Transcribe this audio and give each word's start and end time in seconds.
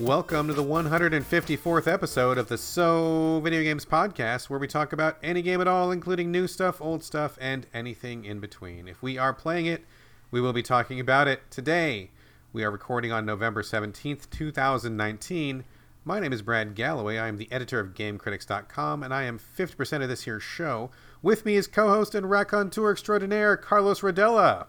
Welcome 0.00 0.46
to 0.46 0.54
the 0.54 0.62
154th 0.62 1.92
episode 1.92 2.38
of 2.38 2.46
the 2.46 2.56
So 2.56 3.40
Video 3.42 3.64
Games 3.64 3.84
Podcast, 3.84 4.48
where 4.48 4.60
we 4.60 4.68
talk 4.68 4.92
about 4.92 5.18
any 5.24 5.42
game 5.42 5.60
at 5.60 5.66
all, 5.66 5.90
including 5.90 6.30
new 6.30 6.46
stuff, 6.46 6.80
old 6.80 7.02
stuff, 7.02 7.36
and 7.40 7.66
anything 7.74 8.24
in 8.24 8.38
between. 8.38 8.86
If 8.86 9.02
we 9.02 9.18
are 9.18 9.34
playing 9.34 9.66
it, 9.66 9.84
we 10.30 10.40
will 10.40 10.52
be 10.52 10.62
talking 10.62 11.00
about 11.00 11.26
it 11.26 11.50
today. 11.50 12.10
We 12.52 12.62
are 12.62 12.70
recording 12.70 13.10
on 13.10 13.26
November 13.26 13.62
17th, 13.64 14.30
2019. 14.30 15.64
My 16.04 16.20
name 16.20 16.32
is 16.32 16.42
Brad 16.42 16.76
Gallaway. 16.76 17.20
I 17.20 17.26
am 17.26 17.36
the 17.36 17.50
editor 17.50 17.80
of 17.80 17.94
GameCritics.com, 17.94 19.02
and 19.02 19.12
I 19.12 19.24
am 19.24 19.40
50% 19.40 20.02
of 20.02 20.08
this 20.08 20.22
here 20.22 20.38
show. 20.38 20.90
With 21.22 21.44
me 21.44 21.56
is 21.56 21.66
co-host 21.66 22.14
and 22.14 22.30
raconteur 22.30 22.92
extraordinaire 22.92 23.56
Carlos 23.56 24.02
Rodella. 24.02 24.68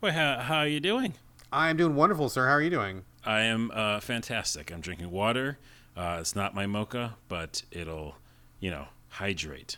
Well, 0.00 0.12
how, 0.12 0.38
how 0.38 0.58
are 0.58 0.68
you 0.68 0.78
doing? 0.78 1.14
I 1.52 1.68
am 1.68 1.76
doing 1.76 1.96
wonderful, 1.96 2.28
sir. 2.28 2.46
How 2.46 2.52
are 2.52 2.62
you 2.62 2.70
doing? 2.70 3.02
I 3.28 3.40
am 3.40 3.70
uh, 3.74 4.00
fantastic. 4.00 4.72
I'm 4.72 4.80
drinking 4.80 5.10
water. 5.10 5.58
Uh, 5.94 6.16
it's 6.18 6.34
not 6.34 6.54
my 6.54 6.66
mocha, 6.66 7.16
but 7.28 7.62
it'll, 7.70 8.14
you 8.58 8.70
know, 8.70 8.86
hydrate. 9.10 9.76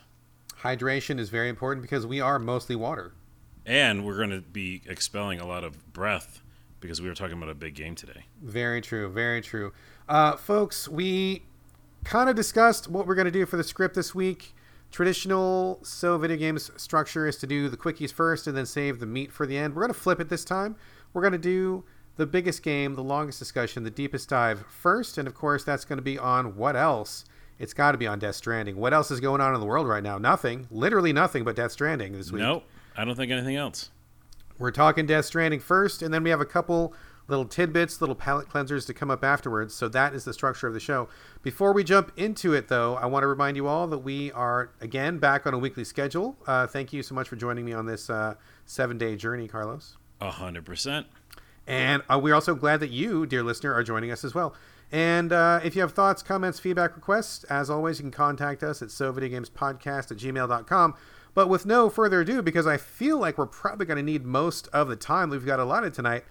Hydration 0.63 1.19
is 1.19 1.31
very 1.31 1.49
important 1.49 1.83
because 1.83 2.07
we 2.07 2.21
are 2.21 2.39
mostly 2.39 2.77
water. 2.77 3.13
And 3.67 4.07
we're 4.07 4.19
going 4.19 4.31
to 4.31 4.41
be 4.41 4.83
expelling 4.87 5.41
a 5.41 5.47
lot 5.47 5.65
of 5.65 5.93
breath 5.93 6.43
because 6.79 7.03
we 7.03 7.09
were 7.09 7.15
talking 7.17 7.37
about 7.37 7.49
a 7.49 7.57
big 7.57 7.75
game 7.75 7.97
today. 7.97 8.27
Very 8.41 8.81
true. 8.81 9.09
Very 9.11 9.41
true. 9.41 9.73
Uh, 10.09 10.37
folks, 10.37 10.87
we 10.87 11.43
kind 12.05 12.31
of 12.31 12.37
discussed 12.37 12.87
what 12.87 13.05
we're 13.05 13.17
going 13.17 13.25
to 13.25 13.33
do 13.33 13.47
for 13.47 13.57
the 13.57 13.65
script 13.65 13.97
this 13.97 14.15
week. 14.15 14.55
Traditional 14.93 15.81
So 15.83 16.17
Video 16.19 16.37
Games 16.37 16.71
structure 16.77 17.27
is 17.27 17.37
to 17.39 17.49
do 17.49 17.69
the 17.69 17.77
quickies 17.77 18.13
first 18.13 18.47
and 18.47 18.57
then 18.57 18.67
save 18.67 19.01
the 19.01 19.07
meat 19.07 19.33
for 19.33 19.45
the 19.45 19.59
end. 19.59 19.75
We're 19.75 19.83
going 19.83 19.93
to 19.93 19.99
flip 19.99 20.21
it 20.21 20.29
this 20.29 20.45
time. 20.45 20.77
We're 21.13 21.23
going 21.23 21.33
to 21.33 21.39
do 21.39 21.83
the 22.21 22.27
biggest 22.27 22.63
game, 22.63 22.97
the 22.97 23.03
longest 23.03 23.39
discussion, 23.39 23.83
the 23.83 23.91
deepest 23.91 24.29
dive 24.29 24.63
first. 24.69 25.17
And 25.17 25.27
of 25.27 25.35
course, 25.35 25.65
that's 25.65 25.87
going 25.87 25.97
to 25.97 26.03
be 26.03 26.19
on 26.19 26.55
what 26.55 26.77
else? 26.77 27.25
It's 27.59 27.73
got 27.73 27.93
to 27.93 27.99
be 27.99 28.07
on 28.07 28.19
Death 28.19 28.35
Stranding. 28.35 28.77
What 28.77 28.93
else 28.93 29.11
is 29.11 29.21
going 29.21 29.41
on 29.41 29.55
in 29.55 29.61
the 29.61 29.65
world 29.65 29.89
right 29.89 30.03
now? 30.03 30.19
Nothing. 30.19 30.69
Literally 30.71 31.15
nothing 31.15 31.45
but 31.45 31.57
Death 31.57 31.73
Stranding 31.73 32.13
this 32.13 32.31
week. 32.31 32.43
Nope. 32.43 32.65
I 32.95 33.07
don't 33.07 33.17
think 33.17 33.33
anything 33.33 33.57
else. 33.57 33.89
We're 34.59 34.71
talking 34.71 35.07
Death 35.07 35.25
Stranding 35.25 35.61
first, 35.61 36.03
and 36.03 36.13
then 36.13 36.23
we 36.23 36.29
have 36.29 36.43
a 36.43 36.45
couple 36.45 36.93
little 37.27 37.47
tidbits, 37.47 38.03
little 38.03 38.15
palate 38.15 38.51
cleansers 38.51 38.87
to 38.89 38.93
come 38.93 39.11
up 39.11 39.25
afterwards. 39.25 39.73
So 39.73 39.89
that 39.89 40.13
is 40.13 40.25
the 40.25 40.35
structure 40.35 40.67
of 40.67 40.75
the 40.75 40.81
show. 40.81 41.09
Before 41.41 41.73
we 41.73 41.83
jump 41.83 42.13
into 42.19 42.53
it, 42.53 42.69
though, 42.69 42.97
I 42.97 43.07
want 43.07 43.23
to 43.23 43.29
remind 43.29 43.57
you 43.57 43.67
all 43.67 43.87
that 43.87 44.01
we 44.01 44.31
are 44.33 44.73
again 44.83 45.17
back 45.17 45.47
on 45.47 45.55
a 45.55 45.59
weekly 45.59 45.85
schedule. 45.85 46.37
Uh, 46.47 46.67
thank 46.67 46.93
you 46.93 47.03
so 47.03 47.15
much 47.15 47.31
for 47.31 47.37
joining 47.37 47.65
me 47.65 47.73
on 47.73 47.87
this 47.87 48.11
uh, 48.11 48.35
seven-day 48.67 49.17
journey, 49.17 49.49
Carlos. 49.49 49.97
A 50.21 50.31
hundred 50.31 50.67
percent. 50.67 51.07
And 51.67 52.03
uh, 52.11 52.19
we're 52.19 52.35
also 52.35 52.55
glad 52.55 52.81
that 52.81 52.91
you, 52.91 53.27
dear 53.27 53.43
listener, 53.43 53.73
are 53.73 53.83
joining 53.83 54.11
us 54.11 54.25
as 54.25 54.35
well. 54.35 54.55
And 54.93 55.33
uh, 55.33 55.61
if 55.63 55.77
you 55.77 55.83
have 55.83 55.93
thoughts, 55.93 56.23
comments, 56.23 56.59
feedback, 56.59 56.97
requests, 56.97 57.45
as 57.45 57.71
always, 57.71 57.99
you 57.99 58.05
can 58.05 58.11
contact 58.11 58.63
us 58.63 58.83
at 58.83 58.89
sovideogamespodcast 58.89 60.11
at 60.11 60.17
gmail.com. 60.17 60.95
But 61.33 61.49
with 61.49 61.65
no 61.65 61.89
further 61.89 62.23
ado, 62.23 62.43
because 62.43 62.67
I 62.67 62.77
feel 62.77 63.19
like 63.19 63.39
we're 63.39 63.47
probably 63.47 63.87
going 63.87 63.99
to 63.99 64.03
need 64.03 64.25
most 64.25 64.69
of 64.73 64.89
the 64.89 64.97
time 64.97 65.31
we've 65.31 65.47
got 65.47 65.61
allotted 65.61 65.95
tonight, 65.95 66.25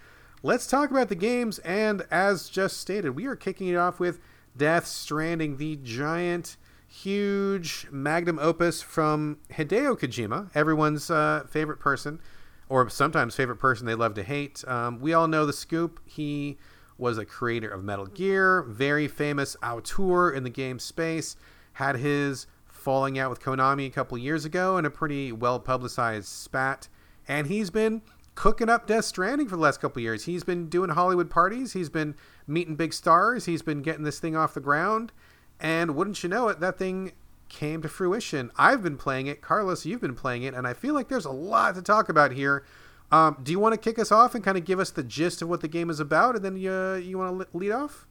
let's 0.44 0.68
talk 0.68 0.92
about 0.92 1.08
the 1.08 1.16
games. 1.16 1.60
And 1.60 2.06
as 2.12 2.50
just 2.50 2.78
stated, 2.78 3.12
we 3.12 3.26
are 3.26 3.36
kicking 3.38 3.70
it 3.70 3.76
off 3.76 4.00
with 4.00 4.20
Death 4.58 4.86
Stranding, 4.86 5.56
the 5.56 5.78
giant, 5.78 6.58
huge 6.86 7.88
magnum 7.92 8.40
opus 8.40 8.82
from 8.82 9.38
Hideo 9.54 9.98
Kojima, 9.98 10.50
everyone's 10.54 11.10
uh, 11.10 11.46
favorite 11.50 11.80
person, 11.80 12.20
or 12.70 12.88
sometimes 12.90 13.36
favorite 13.36 13.58
person 13.58 13.86
they 13.86 13.96
love 13.96 14.14
to 14.14 14.24
hate. 14.24 14.64
Um, 14.68 15.00
we 15.00 15.14
all 15.14 15.28
know 15.28 15.46
the 15.46 15.54
scoop. 15.54 16.00
He 16.06 16.58
was 16.98 17.18
a 17.18 17.26
creator 17.26 17.70
of 17.70 17.84
Metal 17.84 18.06
Gear, 18.06 18.64
very 18.64 19.08
famous 19.08 19.58
auteur 19.64 20.32
in 20.32 20.44
the 20.44 20.50
game 20.50 20.80
space, 20.80 21.36
had 21.74 21.98
his 21.98 22.46
falling 22.66 23.18
out 23.18 23.30
with 23.30 23.42
Konami 23.42 23.88
a 23.88 23.90
couple 23.90 24.18
years 24.18 24.46
ago 24.46 24.78
in 24.78 24.86
a 24.86 24.90
pretty 24.90 25.32
well 25.32 25.60
publicized 25.60 26.28
spat. 26.28 26.88
And 27.28 27.48
he's 27.48 27.70
been 27.70 28.02
cooking 28.36 28.70
up 28.70 28.88
Death 28.88 29.06
Stranding 29.06 29.48
for 29.48 29.56
the 29.56 29.62
last 29.62 29.82
couple 29.82 30.02
years. 30.02 30.26
He's 30.26 30.44
been 30.44 30.70
doing 30.70 30.92
Hollywood 30.92 31.30
parties, 31.30 31.74
he's 31.74 31.90
been 31.90 32.16
meeting 32.48 32.76
big 32.76 32.94
stars, 32.94 33.46
he's 33.46 33.62
been 33.62 33.82
getting 33.82 34.04
this 34.04 34.20
thing 34.20 34.36
off 34.36 34.54
the 34.54 34.60
ground. 34.60 35.12
And 35.60 35.96
wouldn't 35.96 36.24
you 36.24 36.30
know 36.30 36.48
it, 36.48 36.60
that 36.62 36.78
thing 36.78 37.14
came 37.50 37.82
to 37.82 37.90
fruition. 37.90 38.52
I've 38.58 38.82
been 38.82 38.98
playing 38.98 39.28
it, 39.28 39.42
Carlos, 39.42 39.86
you've 39.86 40.02
been 40.02 40.16
playing 40.16 40.44
it, 40.44 40.54
and 40.54 40.68
I 40.68 40.74
feel 40.74 40.94
like 40.94 41.10
there's 41.10 41.26
a 41.26 41.32
lot 41.32 41.76
to 41.76 41.82
talk 41.82 42.08
about 42.08 42.32
here. 42.32 42.64
Um, 43.12 43.38
do 43.42 43.52
you 43.52 43.60
want 43.60 43.74
to 43.74 43.80
kick 43.80 43.98
us 43.98 44.12
off 44.12 44.36
and 44.36 44.44
kind 44.44 44.58
of 44.58 44.66
give 44.66 44.80
us 44.80 44.92
the 44.92 45.04
gist 45.04 45.42
of 45.42 45.50
what 45.50 45.62
the 45.62 45.68
game 45.68 45.90
is 45.90 46.00
about, 46.00 46.36
and 46.36 46.46
then 46.46 46.56
you, 46.56 46.72
uh, 46.72 46.96
you 46.96 47.18
want 47.18 47.40
to 47.40 47.58
lead 47.58 47.72
off? 47.72 48.06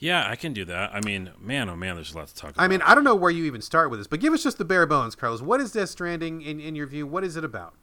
Yeah, 0.00 0.28
I 0.28 0.34
can 0.34 0.52
do 0.52 0.64
that. 0.64 0.94
I 0.94 1.00
mean, 1.02 1.30
man, 1.38 1.68
oh 1.68 1.76
man, 1.76 1.94
there's 1.94 2.14
a 2.14 2.18
lot 2.18 2.28
to 2.28 2.34
talk 2.34 2.50
about. 2.52 2.62
I 2.62 2.68
mean, 2.68 2.82
I 2.82 2.94
don't 2.94 3.04
know 3.04 3.14
where 3.14 3.30
you 3.30 3.44
even 3.44 3.60
start 3.60 3.90
with 3.90 4.00
this, 4.00 4.06
but 4.06 4.18
give 4.18 4.32
us 4.32 4.42
just 4.42 4.58
the 4.58 4.64
bare 4.64 4.86
bones, 4.86 5.14
Carlos. 5.14 5.42
What 5.42 5.60
is 5.60 5.72
Death 5.72 5.90
Stranding 5.90 6.40
in, 6.40 6.58
in 6.58 6.74
your 6.74 6.86
view? 6.86 7.06
What 7.06 7.22
is 7.22 7.36
it 7.36 7.44
about? 7.44 7.74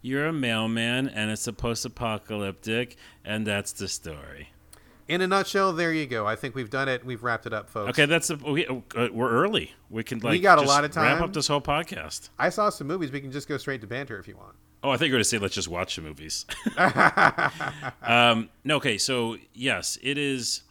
You're 0.00 0.26
a 0.26 0.32
mailman, 0.32 1.08
and 1.08 1.30
it's 1.30 1.48
a 1.48 1.52
post-apocalyptic, 1.52 2.96
and 3.24 3.46
that's 3.46 3.72
the 3.72 3.88
story. 3.88 4.50
In 5.08 5.20
a 5.20 5.26
nutshell, 5.26 5.72
there 5.72 5.92
you 5.92 6.06
go. 6.06 6.26
I 6.26 6.34
think 6.34 6.56
we've 6.56 6.70
done 6.70 6.88
it. 6.88 7.04
We've 7.04 7.22
wrapped 7.22 7.46
it 7.46 7.52
up, 7.52 7.70
folks. 7.70 7.90
Okay, 7.90 8.06
that's 8.06 8.30
a, 8.30 8.36
we, 8.36 8.66
uh, 8.66 9.08
we're 9.12 9.30
early. 9.30 9.72
We 9.88 10.02
can 10.02 10.18
like 10.18 10.32
We 10.32 10.40
got 10.40 10.58
a 10.58 10.62
lot 10.62 10.84
of 10.84 10.90
time. 10.90 11.04
Wrap 11.04 11.22
up 11.22 11.32
this 11.32 11.46
whole 11.46 11.60
podcast. 11.60 12.30
I 12.38 12.48
saw 12.48 12.70
some 12.70 12.88
movies. 12.88 13.12
We 13.12 13.20
can 13.20 13.30
just 13.30 13.48
go 13.48 13.56
straight 13.56 13.80
to 13.82 13.86
banter 13.86 14.18
if 14.18 14.26
you 14.26 14.36
want. 14.36 14.56
Oh, 14.82 14.90
I 14.90 14.96
think 14.96 15.08
you're 15.08 15.16
going 15.16 15.22
to 15.22 15.28
say 15.28 15.38
let's 15.38 15.54
just 15.54 15.68
watch 15.68 15.96
the 15.96 16.02
movies. 16.02 16.44
um, 18.02 18.48
no, 18.64 18.76
okay, 18.76 18.98
so 18.98 19.36
yes, 19.54 19.96
it 20.02 20.18
is 20.18 20.62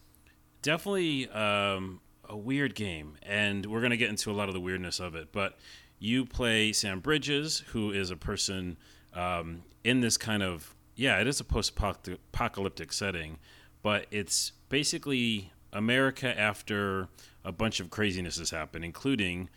definitely 0.62 1.30
um, 1.30 2.02
a 2.28 2.36
weird 2.36 2.76
game, 2.76 3.16
and 3.24 3.66
we're 3.66 3.82
going 3.82 3.92
to 3.92 3.98
get 3.98 4.10
into 4.10 4.32
a 4.32 4.34
lot 4.34 4.50
of 4.50 4.54
the 4.54 4.62
weirdness 4.62 5.00
of 5.00 5.16
it. 5.16 5.32
But 5.32 5.58
you 5.98 6.26
play 6.26 6.74
Sam 6.74 7.00
Bridges, 7.00 7.64
who 7.68 7.92
is 7.92 8.12
a 8.12 8.18
person 8.18 8.78
um, 9.14 9.64
in 9.86 10.02
this 10.02 10.18
kind 10.18 10.44
of 10.44 10.76
yeah, 10.96 11.20
it 11.20 11.28
is 11.28 11.40
a 11.40 11.44
post-apocalyptic 11.44 12.94
setting, 12.94 13.38
but 13.86 14.08
it's 14.10 14.52
basically 14.68 15.52
America 15.72 16.36
after 16.40 17.08
a 17.44 17.52
bunch 17.52 17.80
of 17.80 17.92
craziness 17.92 18.40
has 18.40 18.50
happened, 18.50 18.84
including 18.84 19.48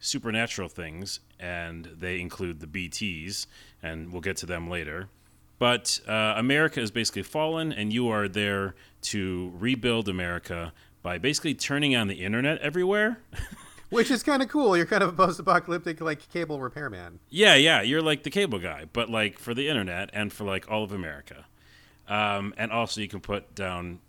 supernatural 0.00 0.68
things, 0.68 1.20
and 1.38 1.84
they 1.96 2.18
include 2.18 2.58
the 2.58 2.66
BTs, 2.66 3.46
and 3.80 4.10
we'll 4.10 4.22
get 4.22 4.36
to 4.38 4.44
them 4.44 4.68
later. 4.68 5.08
But 5.60 6.00
uh, 6.08 6.34
America 6.36 6.80
is 6.80 6.90
basically 6.90 7.22
fallen, 7.22 7.72
and 7.72 7.92
you 7.92 8.08
are 8.08 8.26
there 8.26 8.74
to 9.02 9.52
rebuild 9.56 10.08
America 10.08 10.72
by 11.04 11.18
basically 11.18 11.54
turning 11.54 11.94
on 11.94 12.08
the 12.08 12.24
internet 12.24 12.58
everywhere. 12.58 13.20
Which 13.90 14.10
is 14.10 14.24
kind 14.24 14.42
of 14.42 14.48
cool. 14.48 14.76
You're 14.76 14.86
kind 14.86 15.04
of 15.04 15.10
a 15.10 15.12
post-apocalyptic 15.12 16.00
like 16.00 16.28
cable 16.28 16.58
repairman. 16.58 17.20
yeah, 17.28 17.54
yeah, 17.54 17.82
you're 17.82 18.02
like 18.02 18.24
the 18.24 18.30
cable 18.30 18.58
guy, 18.58 18.86
but 18.92 19.08
like 19.08 19.38
for 19.38 19.54
the 19.54 19.68
internet 19.68 20.10
and 20.12 20.32
for 20.32 20.42
like 20.42 20.68
all 20.68 20.82
of 20.82 20.90
America. 20.90 21.44
Um, 22.10 22.52
and 22.58 22.70
also, 22.70 23.00
you 23.00 23.08
can 23.08 23.20
put 23.20 23.54
down 23.54 24.00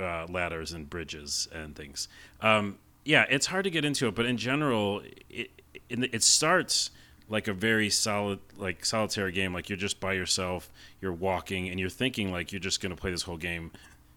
uh, 0.00 0.26
ladders 0.28 0.72
and 0.72 0.88
bridges 0.88 1.48
and 1.52 1.74
things. 1.74 2.06
Um, 2.40 2.78
yeah, 3.04 3.24
it's 3.28 3.46
hard 3.46 3.64
to 3.64 3.70
get 3.70 3.84
into 3.84 4.06
it, 4.06 4.14
but 4.14 4.26
in 4.26 4.36
general, 4.36 5.02
it 5.28 5.50
it, 5.88 6.22
starts 6.22 6.90
like 7.28 7.48
a 7.48 7.52
very 7.52 7.90
solid 7.90 8.38
like 8.56 8.84
solitary 8.84 9.32
game 9.32 9.52
like 9.52 9.68
you're 9.68 9.76
just 9.76 10.00
by 10.00 10.12
yourself 10.12 10.70
you're 11.00 11.12
walking 11.12 11.68
and 11.68 11.80
you're 11.80 11.88
thinking 11.88 12.30
like 12.30 12.52
you're 12.52 12.60
just 12.60 12.80
going 12.80 12.94
to 12.94 13.00
play 13.00 13.10
this 13.10 13.22
whole 13.22 13.36
game 13.36 13.70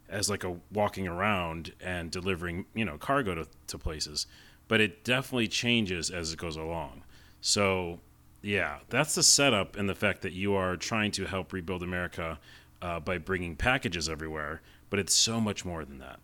as 0.09 0.30
like 0.30 0.44
a 0.44 0.56
walking 0.71 1.07
around 1.07 1.74
and 1.81 2.12
delivering 2.12 2.65
you 2.74 2.85
know 2.85 2.97
cargo 2.97 3.35
to, 3.35 3.47
to 3.68 3.77
places 3.77 4.27
but 4.68 4.80
it 4.80 5.03
definitely 5.03 5.47
changes 5.47 6.09
as 6.09 6.33
it 6.33 6.39
goes 6.39 6.56
along 6.56 7.01
so 7.42 8.00
yeah 8.42 8.77
that's 8.89 9.15
the 9.15 9.24
setup 9.24 9.75
and 9.75 9.89
the 9.89 9.95
fact 9.95 10.21
that 10.21 10.33
you 10.33 10.53
are 10.53 10.75
trying 10.75 11.12
to 11.12 11.25
help 11.25 11.51
rebuild 11.51 11.81
america 11.83 12.39
uh, 12.81 12.99
by 12.99 13.17
bringing 13.17 13.55
packages 13.55 14.07
everywhere 14.09 14.61
but 14.89 14.99
it's 14.99 15.13
so 15.13 15.39
much 15.39 15.63
more 15.65 15.85
than 15.85 15.99
that 15.99 16.19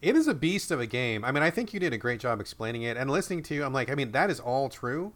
It 0.00 0.16
is 0.16 0.26
a 0.26 0.34
beast 0.34 0.70
of 0.72 0.80
a 0.80 0.86
game. 0.86 1.24
I 1.24 1.30
mean, 1.30 1.44
I 1.44 1.50
think 1.50 1.72
you 1.72 1.78
did 1.78 1.92
a 1.92 1.96
great 1.98 2.18
job 2.18 2.40
explaining 2.40 2.82
it. 2.82 2.96
And 2.96 3.08
listening 3.08 3.44
to 3.44 3.54
you, 3.54 3.64
I'm 3.64 3.72
like, 3.72 3.88
I 3.88 3.94
mean, 3.94 4.10
that 4.12 4.30
is 4.30 4.40
all 4.40 4.68
true. 4.68 5.12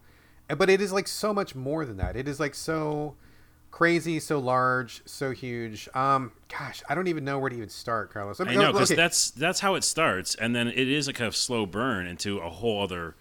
But 0.49 0.71
it 0.71 0.81
is 0.81 0.93
like 0.93 1.09
so 1.09 1.35
much 1.35 1.57
more 1.57 1.85
than 1.85 1.97
that. 1.97 2.15
It 2.17 2.29
is 2.29 2.39
like 2.39 2.55
so 2.55 3.17
crazy, 3.73 4.21
so 4.21 4.39
large, 4.39 5.03
so 5.05 5.33
huge. 5.33 5.89
Um, 5.93 6.31
gosh, 6.49 6.85
I 6.89 6.95
don't 6.95 7.09
even 7.09 7.25
know 7.25 7.39
where 7.41 7.51
to 7.51 7.57
even 7.57 7.69
start, 7.69 8.13
Carlos. 8.13 8.41
I 8.41 8.55
know 8.55 8.73
because 8.73 8.91
that's 8.91 9.33
that's 9.33 9.59
how 9.59 9.75
it 9.75 9.83
starts, 9.83 10.37
and 10.37 10.55
then 10.55 10.69
it 10.69 10.89
is 10.89 11.09
a 11.09 11.13
kind 11.13 11.27
of 11.27 11.35
slow 11.35 11.67
burn 11.67 12.07
into 12.07 12.39
a 12.39 12.49
whole 12.49 12.81
other, 12.81 13.17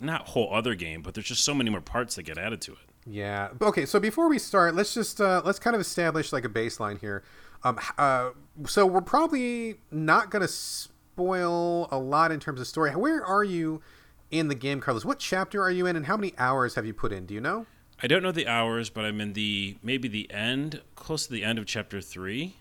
not 0.00 0.28
whole 0.28 0.54
other 0.54 0.76
game, 0.76 1.02
but 1.02 1.14
there's 1.14 1.26
just 1.26 1.44
so 1.44 1.52
many 1.52 1.68
more 1.68 1.80
parts 1.80 2.14
that 2.14 2.22
get 2.22 2.38
added 2.38 2.60
to 2.62 2.72
it. 2.72 2.91
Yeah. 3.04 3.48
Okay. 3.60 3.84
So 3.86 3.98
before 3.98 4.28
we 4.28 4.38
start, 4.38 4.74
let's 4.74 4.94
just 4.94 5.20
uh, 5.20 5.42
let's 5.44 5.58
kind 5.58 5.74
of 5.74 5.80
establish 5.80 6.32
like 6.32 6.44
a 6.44 6.48
baseline 6.48 7.00
here. 7.00 7.22
Um, 7.64 7.78
uh, 7.98 8.30
so 8.66 8.86
we're 8.86 9.00
probably 9.00 9.76
not 9.90 10.30
going 10.30 10.42
to 10.42 10.48
spoil 10.48 11.88
a 11.90 11.98
lot 11.98 12.32
in 12.32 12.40
terms 12.40 12.60
of 12.60 12.66
story. 12.66 12.90
Where 12.90 13.24
are 13.24 13.44
you 13.44 13.82
in 14.30 14.48
the 14.48 14.54
game, 14.54 14.80
Carlos? 14.80 15.04
What 15.04 15.18
chapter 15.18 15.62
are 15.62 15.70
you 15.70 15.86
in, 15.86 15.96
and 15.96 16.06
how 16.06 16.16
many 16.16 16.32
hours 16.38 16.74
have 16.74 16.86
you 16.86 16.94
put 16.94 17.12
in? 17.12 17.26
Do 17.26 17.34
you 17.34 17.40
know? 17.40 17.66
I 18.02 18.06
don't 18.08 18.22
know 18.22 18.32
the 18.32 18.48
hours, 18.48 18.90
but 18.90 19.04
I'm 19.04 19.20
in 19.20 19.32
the 19.32 19.76
maybe 19.82 20.08
the 20.08 20.30
end, 20.32 20.82
close 20.96 21.26
to 21.26 21.32
the 21.32 21.44
end 21.44 21.58
of 21.58 21.66
chapter 21.66 22.00
three. 22.00 22.56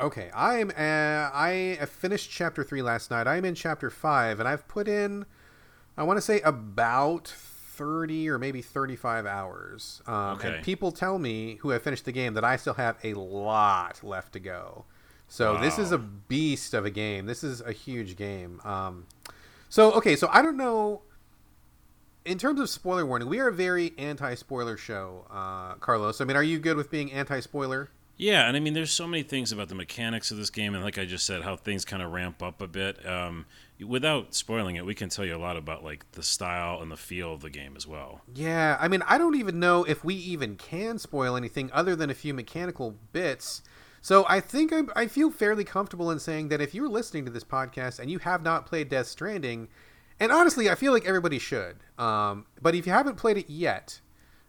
Okay, 0.00 0.30
I'm 0.34 0.70
uh, 0.70 1.30
I 1.32 1.78
finished 1.90 2.30
chapter 2.30 2.64
three 2.64 2.82
last 2.82 3.10
night. 3.10 3.26
I'm 3.26 3.44
in 3.44 3.54
chapter 3.54 3.90
five, 3.90 4.40
and 4.40 4.48
I've 4.48 4.66
put 4.68 4.88
in, 4.88 5.26
I 5.96 6.02
want 6.02 6.16
to 6.16 6.22
say 6.22 6.40
about 6.40 7.34
thirty 7.76 8.28
or 8.28 8.38
maybe 8.38 8.62
thirty-five 8.62 9.26
hours. 9.26 10.02
Um, 10.06 10.14
Okay. 10.38 10.54
And 10.56 10.64
people 10.64 10.92
tell 10.92 11.18
me 11.18 11.56
who 11.60 11.70
have 11.70 11.82
finished 11.82 12.04
the 12.04 12.12
game 12.12 12.34
that 12.34 12.44
I 12.44 12.56
still 12.56 12.74
have 12.74 12.96
a 13.04 13.14
lot 13.14 14.02
left 14.02 14.32
to 14.34 14.40
go. 14.40 14.84
So 15.28 15.58
this 15.58 15.78
is 15.78 15.90
a 15.90 15.98
beast 15.98 16.74
of 16.74 16.84
a 16.84 16.90
game. 16.90 17.26
This 17.26 17.42
is 17.42 17.60
a 17.60 17.72
huge 17.72 18.16
game. 18.16 18.60
Um, 18.64 19.06
so 19.68 19.92
okay, 19.94 20.16
so 20.16 20.28
I 20.30 20.42
don't 20.42 20.56
know. 20.56 21.02
In 22.24 22.38
terms 22.38 22.58
of 22.60 22.70
spoiler 22.70 23.04
warning, 23.04 23.28
we 23.28 23.38
are 23.38 23.48
a 23.48 23.52
very 23.52 23.92
anti-spoiler 23.98 24.76
show, 24.78 25.26
uh, 25.30 25.74
Carlos. 25.74 26.20
I 26.22 26.24
mean, 26.24 26.36
are 26.36 26.42
you 26.42 26.58
good 26.58 26.76
with 26.76 26.90
being 26.90 27.12
anti-spoiler? 27.12 27.90
Yeah, 28.16 28.46
and 28.46 28.56
I 28.56 28.60
mean, 28.60 28.72
there's 28.74 28.92
so 28.92 29.06
many 29.06 29.22
things 29.24 29.52
about 29.52 29.68
the 29.68 29.74
mechanics 29.74 30.30
of 30.30 30.36
this 30.38 30.48
game, 30.48 30.74
and 30.74 30.82
like 30.84 30.96
I 30.98 31.04
just 31.04 31.26
said, 31.26 31.42
how 31.42 31.56
things 31.56 31.84
kind 31.84 32.02
of 32.02 32.12
ramp 32.12 32.42
up 32.42 32.62
a 32.62 32.66
bit. 32.68 33.04
Um, 33.06 33.44
without 33.82 34.34
spoiling 34.34 34.76
it, 34.76 34.86
we 34.86 34.94
can 34.94 35.08
tell 35.08 35.24
you 35.24 35.36
a 35.36 35.38
lot 35.38 35.56
about 35.56 35.82
like 35.82 36.10
the 36.12 36.22
style 36.22 36.80
and 36.80 36.90
the 36.90 36.96
feel 36.96 37.34
of 37.34 37.40
the 37.40 37.50
game 37.50 37.74
as 37.76 37.86
well. 37.86 38.22
Yeah, 38.34 38.76
I 38.80 38.88
mean, 38.88 39.02
I 39.06 39.18
don't 39.18 39.36
even 39.36 39.58
know 39.58 39.84
if 39.84 40.04
we 40.04 40.14
even 40.14 40.56
can 40.56 40.98
spoil 40.98 41.36
anything 41.36 41.70
other 41.72 41.96
than 41.96 42.10
a 42.10 42.14
few 42.14 42.34
mechanical 42.34 42.96
bits. 43.12 43.62
So 44.00 44.26
I 44.28 44.40
think 44.40 44.72
I, 44.72 44.82
I 44.94 45.06
feel 45.06 45.30
fairly 45.30 45.64
comfortable 45.64 46.10
in 46.10 46.18
saying 46.18 46.48
that 46.48 46.60
if 46.60 46.74
you're 46.74 46.88
listening 46.88 47.24
to 47.24 47.30
this 47.30 47.44
podcast 47.44 47.98
and 47.98 48.10
you 48.10 48.18
have 48.20 48.42
not 48.42 48.66
played 48.66 48.88
Death 48.90 49.06
Stranding, 49.06 49.68
and 50.20 50.30
honestly, 50.30 50.68
I 50.68 50.74
feel 50.74 50.92
like 50.92 51.06
everybody 51.06 51.38
should, 51.38 51.76
um, 51.98 52.46
but 52.60 52.74
if 52.74 52.86
you 52.86 52.92
haven't 52.92 53.16
played 53.16 53.38
it 53.38 53.50
yet, 53.50 54.00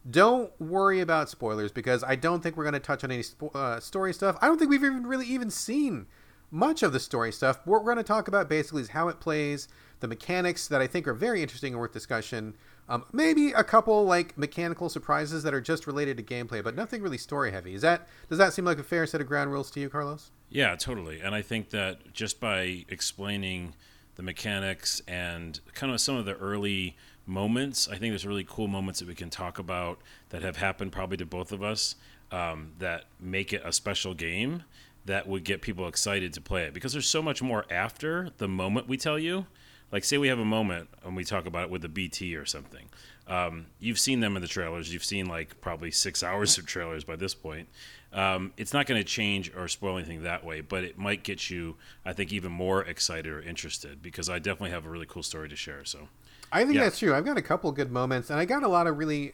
don't 0.08 0.52
worry 0.62 1.00
about 1.00 1.30
spoilers 1.30 1.72
because 1.72 2.04
I 2.04 2.16
don't 2.16 2.44
think 2.44 2.58
we're 2.58 2.66
going 2.66 2.74
to 2.74 2.80
touch 2.80 3.04
on 3.04 3.12
any 3.12 3.24
spo- 3.24 3.56
uh, 3.56 3.80
story 3.80 4.14
stuff. 4.14 4.38
I 4.42 4.48
don't 4.48 4.60
think 4.60 4.70
we've 4.70 4.84
even 4.84 5.08
really 5.08 5.26
even 5.26 5.50
seen 5.50 6.06
much 6.52 6.84
of 6.84 6.94
the 6.94 7.00
story 7.00 7.32
stuff. 7.32 7.60
What 7.66 7.84
we're 7.84 7.94
going 7.94 7.98
to 7.98 8.04
talk 8.04 8.28
about 8.28 8.50
basically 8.50 8.82
is 8.82 8.90
how 8.90 9.08
it 9.08 9.20
plays, 9.20 9.68
the 10.00 10.08
mechanics 10.08 10.68
that 10.68 10.82
I 10.82 10.88
think 10.88 11.08
are 11.08 11.14
very 11.14 11.42
interesting 11.42 11.74
and 11.74 11.80
worth 11.80 11.94
discussion. 11.94 12.56
Um, 12.88 13.06
maybe 13.12 13.52
a 13.52 13.64
couple 13.64 14.06
like 14.06 14.38
mechanical 14.38 14.90
surprises 14.90 15.44
that 15.44 15.54
are 15.54 15.62
just 15.62 15.88
related 15.88 16.18
to 16.18 16.24
gameplay, 16.24 16.64
but 16.64 16.76
nothing 16.76 17.02
really 17.02 17.18
story 17.18 17.52
heavy. 17.52 17.74
Is 17.74 17.82
that 17.82 18.08
does 18.30 18.38
that 18.38 18.54
seem 18.54 18.66
like 18.66 18.78
a 18.78 18.84
fair 18.84 19.08
set 19.08 19.22
of 19.22 19.28
ground 19.28 19.52
rules 19.52 19.72
to 19.72 19.80
you, 19.80 19.90
Carlos? 19.90 20.32
Yeah, 20.50 20.76
totally. 20.76 21.20
And 21.20 21.34
I 21.34 21.42
think 21.42 21.72
that 21.72 22.14
just 22.14 22.40
by 22.40 22.86
explaining 22.90 23.74
the 24.16 24.24
mechanics 24.24 25.02
and 25.08 25.60
kind 25.74 25.92
of 25.92 26.00
some 26.00 26.16
of 26.16 26.26
the 26.26 26.36
early 26.36 26.96
moments, 27.26 27.88
I 27.88 27.98
think 27.98 28.12
there's 28.12 28.26
really 28.26 28.46
cool 28.48 28.68
moments 28.68 29.00
that 29.00 29.08
we 29.08 29.16
can 29.16 29.30
talk 29.30 29.58
about 29.58 30.00
that 30.30 30.44
have 30.44 30.58
happened 30.58 30.92
probably 30.92 31.18
to 31.18 31.26
both 31.26 31.52
of 31.52 31.64
us 31.64 31.96
um, 32.32 32.74
that 32.80 33.06
make 33.20 33.52
it 33.52 33.62
a 33.66 33.74
special 33.74 34.14
game 34.14 34.64
that 35.06 35.28
would 35.28 35.44
get 35.44 35.62
people 35.62 35.88
excited 35.88 36.34
to 36.34 36.42
play 36.42 36.64
it 36.64 36.74
because 36.74 36.92
there's 36.94 37.08
so 37.08 37.22
much 37.22 37.42
more 37.42 37.66
after 37.70 38.30
the 38.38 38.48
moment 38.48 38.88
we 38.88 38.98
tell 38.98 39.20
you. 39.20 39.46
Like, 39.92 40.04
say 40.04 40.18
we 40.18 40.28
have 40.30 40.40
a 40.40 40.46
moment 40.46 40.90
and 41.04 41.16
we 41.16 41.24
talk 41.24 41.46
about 41.46 41.66
it 41.66 41.70
with 41.70 41.86
a 41.86 41.90
BT 41.90 42.36
or 42.36 42.46
something. 42.46 42.90
Um, 43.28 43.68
you've 43.80 44.00
seen 44.00 44.20
them 44.20 44.36
in 44.36 44.42
the 44.42 44.48
trailers. 44.48 44.92
You've 44.92 45.04
seen 45.04 45.28
like 45.28 45.62
probably 45.62 45.92
six 45.92 46.24
hours 46.30 46.58
of 46.58 46.66
trailers 46.66 47.04
by 47.04 47.16
this 47.16 47.36
point. 47.36 47.70
Um, 48.12 48.54
it's 48.58 48.74
not 48.74 48.86
going 48.88 49.00
to 49.00 49.06
change 49.08 49.52
or 49.56 49.68
spoil 49.68 49.98
anything 49.98 50.24
that 50.24 50.44
way, 50.44 50.62
but 50.62 50.84
it 50.84 50.98
might 50.98 51.24
get 51.24 51.50
you, 51.50 51.76
I 52.06 52.14
think, 52.14 52.32
even 52.34 52.52
more 52.52 52.82
excited 52.84 53.32
or 53.32 53.42
interested 53.42 54.02
because 54.02 54.30
I 54.30 54.40
definitely 54.40 54.72
have 54.72 54.86
a 54.86 54.90
really 54.90 55.06
cool 55.08 55.24
story 55.24 55.50
to 55.50 55.56
share. 55.56 55.84
So, 55.86 56.08
I 56.52 56.64
think 56.64 56.76
Yeah. 56.76 56.84
that's 56.86 57.00
true. 57.00 57.14
I've 57.14 57.26
got 57.26 57.38
a 57.38 57.42
couple 57.42 57.72
good 57.74 57.92
moments, 57.92 58.30
and 58.30 58.40
I 58.40 58.46
got 58.46 58.64
a 58.64 58.68
lot 58.70 58.88
of 58.88 58.98
really 58.98 59.34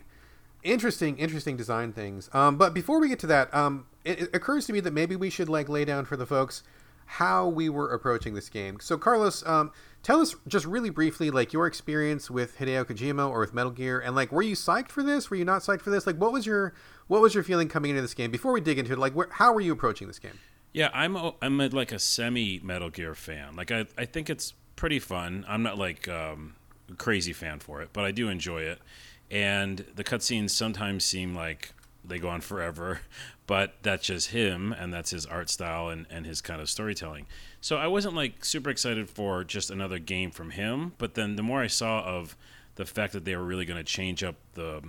interesting, 0.64 1.18
interesting 1.18 1.58
design 1.58 1.94
things. 1.94 2.30
Um, 2.34 2.58
but 2.58 2.74
before 2.74 3.00
we 3.00 3.10
get 3.10 3.20
to 3.20 3.28
that, 3.28 3.54
um, 3.54 3.86
it, 4.04 4.22
it 4.22 4.30
occurs 4.34 4.66
to 4.68 4.74
me 4.74 4.80
that 4.82 4.94
maybe 4.94 5.16
we 5.16 5.30
should 5.30 5.50
like 5.50 5.70
lay 5.70 5.86
down 5.86 6.06
for 6.06 6.18
the 6.18 6.26
folks 6.26 6.64
how 7.06 7.46
we 7.46 7.68
were 7.68 7.92
approaching 7.92 8.34
this 8.34 8.48
game. 8.48 8.80
So, 8.80 8.98
Carlos, 8.98 9.46
um, 9.46 9.72
tell 10.02 10.22
us 10.22 10.34
just 10.48 10.66
really 10.66 10.90
briefly, 10.90 11.30
like 11.30 11.52
your 11.52 11.68
experience 11.68 12.32
with 12.32 12.58
Hideo 12.58 12.86
Kojima 12.86 13.30
or 13.30 13.40
with 13.40 13.54
Metal 13.54 13.72
Gear, 13.72 14.00
and 14.00 14.16
like, 14.16 14.32
were 14.32 14.42
you 14.42 14.56
psyched 14.56 14.90
for 14.90 15.04
this? 15.04 15.30
Were 15.30 15.36
you 15.36 15.44
not 15.44 15.62
psyched 15.62 15.82
for 15.82 15.90
this? 15.90 16.08
Like, 16.08 16.16
what 16.16 16.32
was 16.32 16.46
your 16.46 16.74
what 17.08 17.22
was 17.22 17.34
your 17.34 17.44
feeling 17.44 17.68
coming 17.68 17.90
into 17.92 18.02
this 18.02 18.14
game 18.14 18.32
before 18.32 18.54
we 18.54 18.62
dig 18.62 18.80
into 18.80 18.94
it? 18.94 19.00
Like, 19.00 19.14
how 19.32 19.52
were 19.52 19.60
you 19.60 19.74
approaching 19.74 20.08
this 20.08 20.20
game? 20.20 20.40
yeah, 20.74 20.90
I'm 20.94 21.16
a, 21.16 21.34
I'm 21.42 21.60
a, 21.60 21.68
like 21.68 21.92
a 21.92 22.00
semi 22.00 22.60
Metal 22.64 22.90
Gear 22.90 23.14
fan. 23.14 23.56
Like, 23.56 23.72
I, 23.72 23.86
I 23.98 24.06
think 24.06 24.30
it's 24.30 24.54
pretty 24.76 25.00
fun. 25.00 25.46
I'm 25.48 25.64
not 25.64 25.78
like 25.78 26.08
um, 26.08 26.56
crazy 26.98 27.34
fan 27.34 27.60
for 27.60 27.82
it, 27.82 27.90
but 27.94 28.06
I 28.06 28.12
do 28.12 28.30
enjoy 28.30 28.62
it. 28.62 28.80
And 29.32 29.86
the 29.96 30.04
cutscenes 30.04 30.50
sometimes 30.50 31.06
seem 31.06 31.34
like 31.34 31.72
they 32.04 32.20
go 32.20 32.28
on 32.28 32.42
forever, 32.42 33.02
but 33.48 33.76
that's 33.82 34.06
just 34.06 34.32
him 34.32 34.74
and 34.74 34.94
that's 34.94 35.12
his 35.12 35.26
art 35.26 35.50
style 35.50 35.90
and, 35.90 36.06
and 36.10 36.26
his 36.26 36.42
kind 36.42 36.62
of 36.62 36.70
storytelling. 36.70 37.26
So 37.62 37.78
I 37.78 37.88
wasn't 37.88 38.16
like 38.16 38.44
super 38.44 38.70
excited 38.70 39.10
for 39.10 39.44
just 39.44 39.72
another 39.72 40.00
game 40.00 40.32
from 40.32 40.52
him, 40.52 40.94
but 40.98 41.16
then 41.16 41.38
the 41.38 41.44
more 41.44 41.62
I 41.62 41.68
saw 41.68 42.04
of 42.04 42.36
the 42.76 42.86
fact 42.86 43.14
that 43.14 43.26
they 43.26 43.36
were 43.36 43.44
really 43.44 43.66
going 43.66 43.78
to 43.78 43.84
change 43.84 44.24
up 44.24 44.36
the 44.54 44.82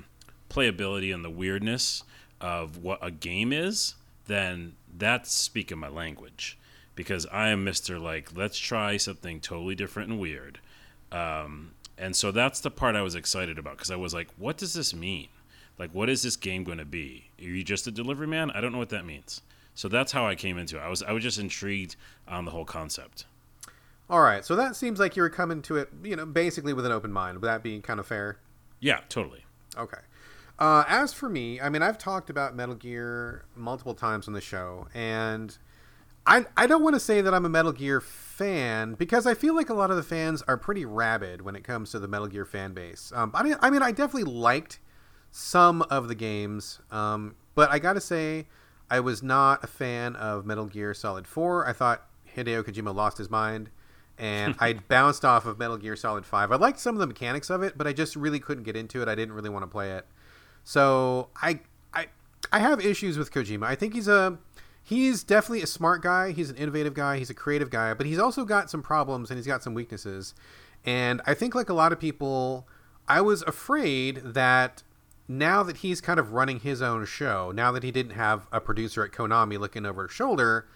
playability 0.51 1.15
and 1.15 1.25
the 1.25 1.31
weirdness 1.31 2.03
of 2.41 2.79
what 2.79 2.99
a 3.01 3.11
game 3.11 3.53
is, 3.53 3.95
then 4.27 4.75
that's 4.97 5.33
speaking 5.33 5.79
my 5.79 5.89
language. 5.89 6.59
Because 6.95 7.27
I 7.33 7.49
am 7.49 7.65
Mr. 7.65 8.01
Like, 8.01 8.37
let's 8.37 8.59
try 8.59 8.97
something 8.99 9.41
totally 9.41 9.75
different 9.75 10.11
and 10.11 10.21
weird. 10.21 10.61
Um, 11.11 11.73
and 12.03 12.17
so 12.17 12.33
that's 12.33 12.59
the 12.59 12.71
part 12.71 12.97
I 12.97 13.03
was 13.03 13.15
excited 13.15 13.61
about 13.61 13.77
because 13.77 13.93
I 13.93 13.97
was 13.97 14.13
like, 14.13 14.29
what 14.37 14.57
does 14.57 14.75
this 14.75 14.93
mean? 14.93 15.29
Like, 15.79 15.95
what 15.95 16.11
is 16.11 16.23
this 16.23 16.35
game 16.35 16.65
going 16.65 16.79
to 16.79 16.85
be? 16.85 17.31
Are 17.39 17.45
you 17.45 17.63
just 17.63 17.87
a 17.87 17.93
delivery 17.93 18.27
man? 18.27 18.51
I 18.51 18.61
don't 18.61 18.73
know 18.73 18.79
what 18.79 18.89
that 18.89 19.07
means. 19.07 19.41
So 19.75 19.87
that's 19.87 20.11
how 20.11 20.27
I 20.27 20.35
came 20.35 20.59
into 20.59 20.79
it. 20.79 20.81
I 20.81 20.89
was 20.89 21.05
I 21.05 21.13
was 21.13 21.23
just 21.23 21.39
intrigued 21.39 21.95
on 22.27 22.45
the 22.45 22.51
whole 22.51 22.65
concept. 22.65 23.27
All 24.11 24.21
right, 24.21 24.45
so 24.45 24.57
that 24.57 24.75
seems 24.75 24.99
like 24.99 25.17
you 25.17 25.23
were 25.23 25.31
coming 25.31 25.63
to 25.63 25.77
it, 25.77 25.91
you 26.03 26.17
know, 26.17 26.27
basically 26.27 26.75
with 26.75 26.85
an 26.85 26.93
open 26.93 27.13
mind. 27.13 27.41
Would 27.41 27.47
that 27.47 27.63
be 27.63 27.81
kind 27.81 28.01
of 28.01 28.07
fair? 28.07 28.37
Yeah, 28.81 29.01
totally. 29.09 29.45
Okay. 29.79 30.01
Uh, 30.59 30.85
as 30.89 31.13
for 31.13 31.29
me, 31.29 31.61
I 31.61 31.69
mean, 31.69 31.83
I've 31.83 31.99
talked 31.99 32.29
about 32.29 32.55
Metal 32.55 32.75
Gear 32.75 33.45
multiple 33.57 33.95
times 33.95 34.27
on 34.27 34.35
the 34.35 34.41
show, 34.41 34.89
and 34.93 35.57
I 36.27 36.47
I 36.57 36.67
don't 36.67 36.83
want 36.83 36.95
to 36.95 37.01
say 37.01 37.21
that 37.21 37.35
I'm 37.35 37.45
a 37.45 37.49
Metal 37.49 37.73
Gear 37.73 38.01
fan 38.01 38.95
because 38.95 39.27
I 39.27 39.35
feel 39.35 39.55
like 39.55 39.71
a 39.71 39.75
lot 39.75 39.91
of 39.91 39.97
the 39.97 40.03
fans 40.03 40.43
are 40.43 40.57
pretty 40.57 40.85
rabid 40.85 41.43
when 41.43 41.57
it 41.57 41.65
comes 41.65 41.91
to 41.91 41.99
the 41.99 42.09
Metal 42.09 42.27
Gear 42.29 42.45
fan 42.45 42.73
base. 42.73 43.13
Um, 43.15 43.31
I 43.35 43.43
mean, 43.43 43.57
I 43.61 43.71
mean, 43.71 43.83
I 43.83 43.91
definitely 43.93 44.31
liked 44.33 44.81
some 45.31 45.83
of 45.83 46.09
the 46.09 46.15
games, 46.15 46.81
um, 46.91 47.35
but 47.55 47.71
I 47.71 47.79
got 47.79 47.95
to 47.95 48.01
say, 48.01 48.47
I 48.91 49.01
was 49.01 49.23
not 49.23 49.65
a 49.65 49.67
fan 49.67 50.17
of 50.17 50.45
Metal 50.45 50.67
Gear 50.67 50.95
Solid 50.95 51.27
4. 51.27 51.67
I 51.67 51.73
thought 51.73 52.07
Hideo 52.37 52.63
Kojima 52.63 52.95
lost 52.95 53.19
his 53.19 53.31
mind, 53.31 53.71
and 54.19 54.55
I 54.61 54.75
bounced 54.75 55.25
off 55.25 55.47
of 55.47 55.59
Metal 55.59 55.77
Gear 55.77 55.97
Solid 55.97 56.27
5. 56.27 56.53
I 56.53 56.57
liked 56.57 56.79
some 56.79 56.95
of 56.95 57.01
the 57.01 57.07
mechanics 57.07 57.51
of 57.51 57.63
it, 57.63 57.77
but 57.77 57.87
I 57.87 57.93
just 57.93 58.17
really 58.17 58.39
couldn't 58.41 58.65
get 58.65 58.77
into 58.77 59.03
it. 59.03 59.09
I 59.09 59.15
didn't 59.15 59.35
really 59.35 59.51
want 59.51 59.63
to 59.63 59.69
play 59.69 59.93
it. 59.93 60.07
So 60.65 61.31
I 61.41 61.61
I 61.93 62.07
I 62.53 62.61
have 62.61 62.85
issues 62.85 63.19
with 63.19 63.33
Kojima. 63.33 63.65
I 63.65 63.75
think 63.75 63.95
he's 63.95 64.09
a 64.09 64.39
he's 64.83 65.23
definitely 65.23 65.63
a 65.63 65.67
smart 65.67 66.03
guy. 66.03 66.33
He's 66.33 66.51
an 66.51 66.57
innovative 66.57 66.95
guy. 66.95 67.19
He's 67.19 67.31
a 67.31 67.35
creative 67.35 67.71
guy, 67.71 67.95
but 67.95 68.07
he's 68.07 68.19
also 68.19 68.45
got 68.45 68.71
some 68.71 68.83
problems 68.83 69.31
and 69.31 69.39
he's 69.39 69.47
got 69.47 69.63
some 69.63 69.75
weaknesses. 69.75 70.35
And 70.85 71.21
I 71.27 71.35
think 71.35 71.55
like 71.55 71.69
a 71.69 71.75
lot 71.75 71.93
of 71.93 72.01
people, 72.01 72.67
I 73.09 73.21
was 73.21 73.43
afraid 73.43 74.17
that 74.25 74.83
now 75.29 75.63
that 75.63 75.79
he's 75.79 76.01
kind 76.01 76.19
of 76.19 76.33
running 76.33 76.61
his 76.61 76.83
own 76.83 77.07
show, 77.07 77.53
now 77.53 77.71
that 77.73 77.83
he 77.83 77.91
didn't 77.91 78.13
have 78.13 78.47
a 78.51 78.61
producer 78.61 79.05
at 79.05 79.13
Konami 79.13 79.59
looking 79.59 79.87
over 79.87 80.03
his 80.03 80.13
shoulder, 80.13 80.67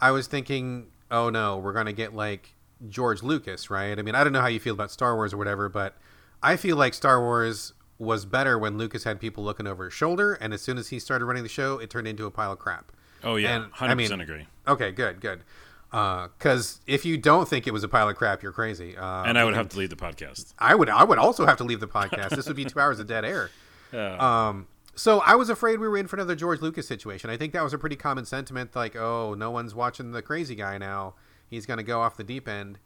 I 0.00 0.10
was 0.10 0.26
thinking, 0.26 0.88
oh 1.10 1.30
no, 1.30 1.58
we're 1.58 1.72
going 1.72 1.86
to 1.86 1.92
get 1.92 2.14
like 2.14 2.54
George 2.88 3.22
Lucas, 3.22 3.70
right? 3.70 3.96
I 3.96 4.02
mean, 4.02 4.16
I 4.16 4.24
don't 4.24 4.32
know 4.32 4.40
how 4.40 4.48
you 4.48 4.60
feel 4.60 4.74
about 4.74 4.90
Star 4.90 5.14
Wars 5.14 5.32
or 5.32 5.36
whatever, 5.36 5.68
but 5.68 5.96
I 6.42 6.56
feel 6.56 6.76
like 6.76 6.94
Star 6.94 7.20
Wars 7.20 7.72
was 7.98 8.24
better 8.24 8.58
when 8.58 8.76
Lucas 8.76 9.04
had 9.04 9.20
people 9.20 9.44
looking 9.44 9.68
over 9.68 9.84
his 9.84 9.94
shoulder, 9.94 10.34
and 10.34 10.52
as 10.52 10.60
soon 10.60 10.76
as 10.76 10.88
he 10.88 10.98
started 10.98 11.24
running 11.24 11.44
the 11.44 11.48
show, 11.48 11.78
it 11.78 11.88
turned 11.88 12.08
into 12.08 12.26
a 12.26 12.32
pile 12.32 12.50
of 12.50 12.58
crap. 12.58 12.90
Oh 13.24 13.36
yeah, 13.36 13.56
And, 13.56 13.64
I 13.72 13.76
hundred 13.76 13.96
mean- 13.96 14.06
percent 14.06 14.22
agree. 14.22 14.46
Okay, 14.66 14.90
good, 14.92 15.20
good. 15.20 15.42
Because 15.90 16.80
if 16.86 17.04
you 17.04 17.18
don't 17.18 17.46
think 17.46 17.66
it 17.66 17.72
was 17.72 17.84
a 17.84 17.88
pile 17.88 18.08
of 18.08 18.16
crap, 18.16 18.42
you're 18.42 18.52
crazy. 18.52 18.96
Uh, 18.96 19.24
And 19.24 19.38
I 19.38 19.44
would 19.44 19.54
have 19.54 19.68
to 19.70 19.78
leave 19.78 19.90
the 19.90 19.96
podcast. 19.96 20.54
I 20.58 20.74
would, 20.74 20.88
I 20.88 21.04
would 21.04 21.18
also 21.18 21.44
have 21.44 21.58
to 21.58 21.64
leave 21.64 21.80
the 21.80 21.86
podcast. 21.88 22.30
this 22.30 22.46
would 22.46 22.56
be 22.56 22.64
two 22.64 22.80
hours 22.80 22.98
of 23.00 23.06
dead 23.06 23.24
air. 23.24 23.50
Yeah. 23.92 24.16
Um, 24.48 24.68
so 24.94 25.20
I 25.20 25.34
was 25.34 25.50
afraid 25.50 25.78
we 25.78 25.86
were 25.86 25.98
in 25.98 26.06
for 26.06 26.16
another 26.16 26.34
George 26.34 26.62
Lucas 26.62 26.88
situation. 26.88 27.28
I 27.28 27.36
think 27.36 27.52
that 27.52 27.62
was 27.62 27.74
a 27.74 27.78
pretty 27.78 27.94
common 27.96 28.24
sentiment, 28.24 28.74
like, 28.74 28.96
oh, 28.96 29.34
no 29.34 29.50
one's 29.50 29.74
watching 29.74 30.12
the 30.12 30.22
crazy 30.22 30.54
guy 30.54 30.78
now. 30.78 31.12
He's 31.46 31.66
going 31.66 31.76
to 31.76 31.82
go 31.82 32.00
off 32.00 32.16
the 32.16 32.24
deep 32.24 32.48
end. 32.48 32.78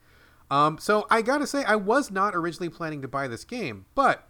Um, 0.51 0.79
so 0.79 1.07
I 1.11 1.23
got 1.23 1.39
to 1.39 1.47
say, 1.47 1.63
I 1.63 1.77
was 1.77 2.11
not 2.11 2.35
originally 2.35 2.69
planning 2.71 3.03
to 3.03 3.09
buy 3.09 3.29
this 3.29 3.45
game, 3.45 3.85
but 3.95 4.27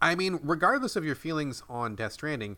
I 0.00 0.14
mean, 0.14 0.38
regardless 0.42 0.94
of 0.94 1.04
your 1.04 1.16
feelings 1.16 1.64
on 1.68 1.96
Death 1.96 2.12
Stranding, 2.12 2.56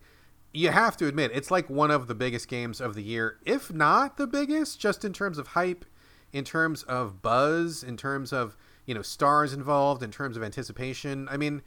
you 0.52 0.70
have 0.70 0.96
to 0.96 1.06
admit 1.06 1.30
it's 1.34 1.50
like 1.50 1.68
one 1.68 1.90
of 1.90 2.06
the 2.06 2.14
biggest 2.14 2.48
games 2.48 2.80
of 2.80 2.94
the 2.94 3.02
year, 3.02 3.38
if 3.44 3.72
not 3.72 4.16
the 4.16 4.26
biggest, 4.26 4.80
just 4.80 5.04
in 5.04 5.12
terms 5.12 5.38
of 5.38 5.48
hype, 5.48 5.84
in 6.32 6.44
terms 6.44 6.82
of 6.84 7.22
buzz, 7.22 7.82
in 7.82 7.96
terms 7.96 8.32
of 8.32 8.56
you 8.86 8.94
know 8.94 9.02
stars 9.02 9.52
involved, 9.52 10.02
in 10.02 10.10
terms 10.10 10.36
of 10.36 10.42
anticipation. 10.42 11.28
I 11.30 11.36
mean, 11.36 11.62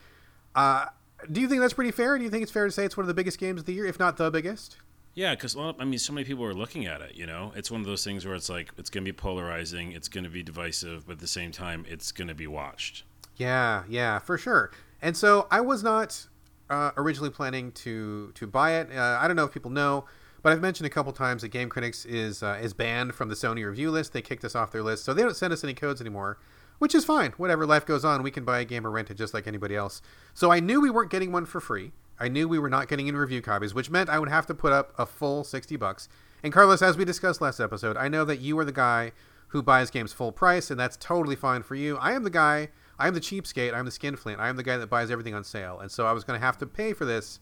uh, 0.56 0.88
do 1.32 1.42
you 1.42 1.48
think 1.48 1.62
that's 1.62 1.74
pretty 1.74 1.92
fair? 1.92 2.18
Do 2.18 2.24
you 2.24 2.30
think 2.30 2.44
it's 2.44 2.52
fair 2.52 2.66
to 2.66 2.72
say 2.72 2.86
it's 2.86 2.98
one 2.98 3.04
of 3.04 3.08
the 3.08 3.14
biggest 3.14 3.40
games 3.40 3.62
of 3.62 3.66
the 3.66 3.74
year, 3.74 3.86
if 3.86 4.00
not 4.00 4.18
the 4.18 4.32
biggest? 4.32 4.78
Yeah, 5.14 5.36
because 5.36 5.56
well, 5.56 5.76
I 5.78 5.86
mean, 5.86 6.00
so 6.00 6.14
many 6.14 6.26
people 6.26 6.46
are 6.46 6.54
looking 6.54 6.86
at 6.86 7.02
it. 7.02 7.16
You 7.16 7.26
know, 7.26 7.52
it's 7.56 7.70
one 7.70 7.82
of 7.82 7.88
those 7.88 8.04
things 8.04 8.26
where 8.26 8.36
it's 8.36 8.50
like 8.50 8.72
it's 8.78 8.90
going 8.90 9.04
to 9.04 9.12
be 9.12 9.16
polarizing, 9.16 9.92
it's 9.92 10.08
going 10.08 10.24
to 10.24 10.30
be 10.30 10.42
divisive, 10.42 11.06
but 11.06 11.14
at 11.14 11.20
the 11.20 11.28
same 11.28 11.52
time, 11.52 11.86
it's 11.88 12.12
going 12.12 12.30
to 12.30 12.36
be 12.36 12.48
watched. 12.48 13.04
Yeah, 13.36 13.84
yeah, 13.90 14.20
for 14.20 14.38
sure. 14.38 14.72
And 15.02 15.18
so 15.18 15.48
I 15.52 15.62
was 15.62 15.84
not 15.84 16.28
uh, 16.72 16.92
originally 16.98 17.30
planning 17.30 17.72
to 17.74 18.32
to 18.34 18.48
buy 18.48 18.74
it. 18.80 18.90
Uh, 18.92 19.20
I 19.22 19.28
don't 19.28 19.36
know 19.36 19.46
if 19.46 19.52
people 19.52 19.72
know, 19.72 20.06
but 20.42 20.54
I've 20.54 20.62
mentioned 20.62 20.88
a 20.88 20.90
couple 20.90 21.12
times 21.12 21.42
that 21.42 21.50
Game 21.50 21.70
Critics 21.70 22.06
is 22.06 22.42
uh, 22.42 22.58
is 22.62 22.74
banned 22.74 23.14
from 23.14 23.30
the 23.30 23.36
Sony 23.36 23.66
review 23.68 23.92
list. 23.92 24.14
They 24.14 24.22
kicked 24.22 24.46
us 24.46 24.56
off 24.56 24.72
their 24.72 24.82
list, 24.82 25.04
so 25.04 25.14
they 25.14 25.22
don't 25.22 25.36
send 25.36 25.54
us 25.54 25.64
any 25.64 25.74
codes 25.74 26.02
anymore, 26.02 26.40
which 26.80 26.96
is 26.96 27.06
fine. 27.06 27.34
Whatever, 27.38 27.66
life 27.66 27.86
goes 27.86 28.06
on. 28.06 28.24
We 28.24 28.32
can 28.32 28.46
buy 28.46 28.60
a 28.60 28.66
game 28.66 28.88
or 28.88 28.92
rent 28.92 29.12
it 29.12 29.16
just 29.16 29.34
like 29.34 29.48
anybody 29.48 29.76
else. 29.76 30.02
So 30.34 30.52
I 30.52 30.60
knew 30.60 30.82
we 30.82 30.90
weren't 30.90 31.12
getting 31.12 31.32
one 31.32 31.46
for 31.46 31.60
free. 31.60 31.92
I 32.20 32.28
knew 32.28 32.48
we 32.48 32.60
were 32.60 32.70
not 32.70 32.88
getting 32.88 33.08
any 33.08 33.18
review 33.18 33.42
copies, 33.42 33.74
which 33.74 33.90
meant 33.90 34.10
I 34.10 34.20
would 34.20 34.30
have 34.30 34.46
to 34.48 34.54
put 34.54 34.72
up 34.72 34.94
a 34.98 35.06
full 35.06 35.44
60 35.44 35.76
bucks. 35.76 36.08
And 36.44 36.54
Carlos, 36.54 36.82
as 36.82 36.96
we 36.96 37.04
discussed 37.04 37.42
last 37.42 37.60
episode, 37.60 37.98
I 37.98 38.08
know 38.08 38.24
that 38.26 38.40
you 38.40 38.58
are 38.60 38.66
the 38.66 38.72
guy 38.72 39.12
who 39.50 39.62
buys 39.62 39.90
games 39.90 40.14
full 40.14 40.32
price, 40.32 40.72
and 40.72 40.80
that's 40.80 40.98
totally 40.98 41.36
fine 41.36 41.64
for 41.64 41.76
you. 41.76 41.98
I 41.98 42.14
am 42.14 42.24
the 42.24 42.30
guy, 42.30 42.70
I 43.02 43.08
am 43.08 43.16
the 43.16 43.20
cheapskate, 43.20 43.74
I'm 43.74 43.86
the 43.86 43.92
skinflint, 43.92 44.40
I 44.40 44.48
am 44.48 44.58
the 44.58 44.64
guy 44.64 44.78
that 44.78 44.88
buys 44.88 45.10
everything 45.10 45.34
on 45.34 45.44
sale. 45.44 45.80
And 45.80 45.92
so 45.92 46.06
I 46.06 46.12
was 46.12 46.24
going 46.24 46.40
to 46.40 46.46
have 46.46 46.60
to 46.60 46.68
pay 46.68 46.94
for 46.94 47.04
this 47.04 47.40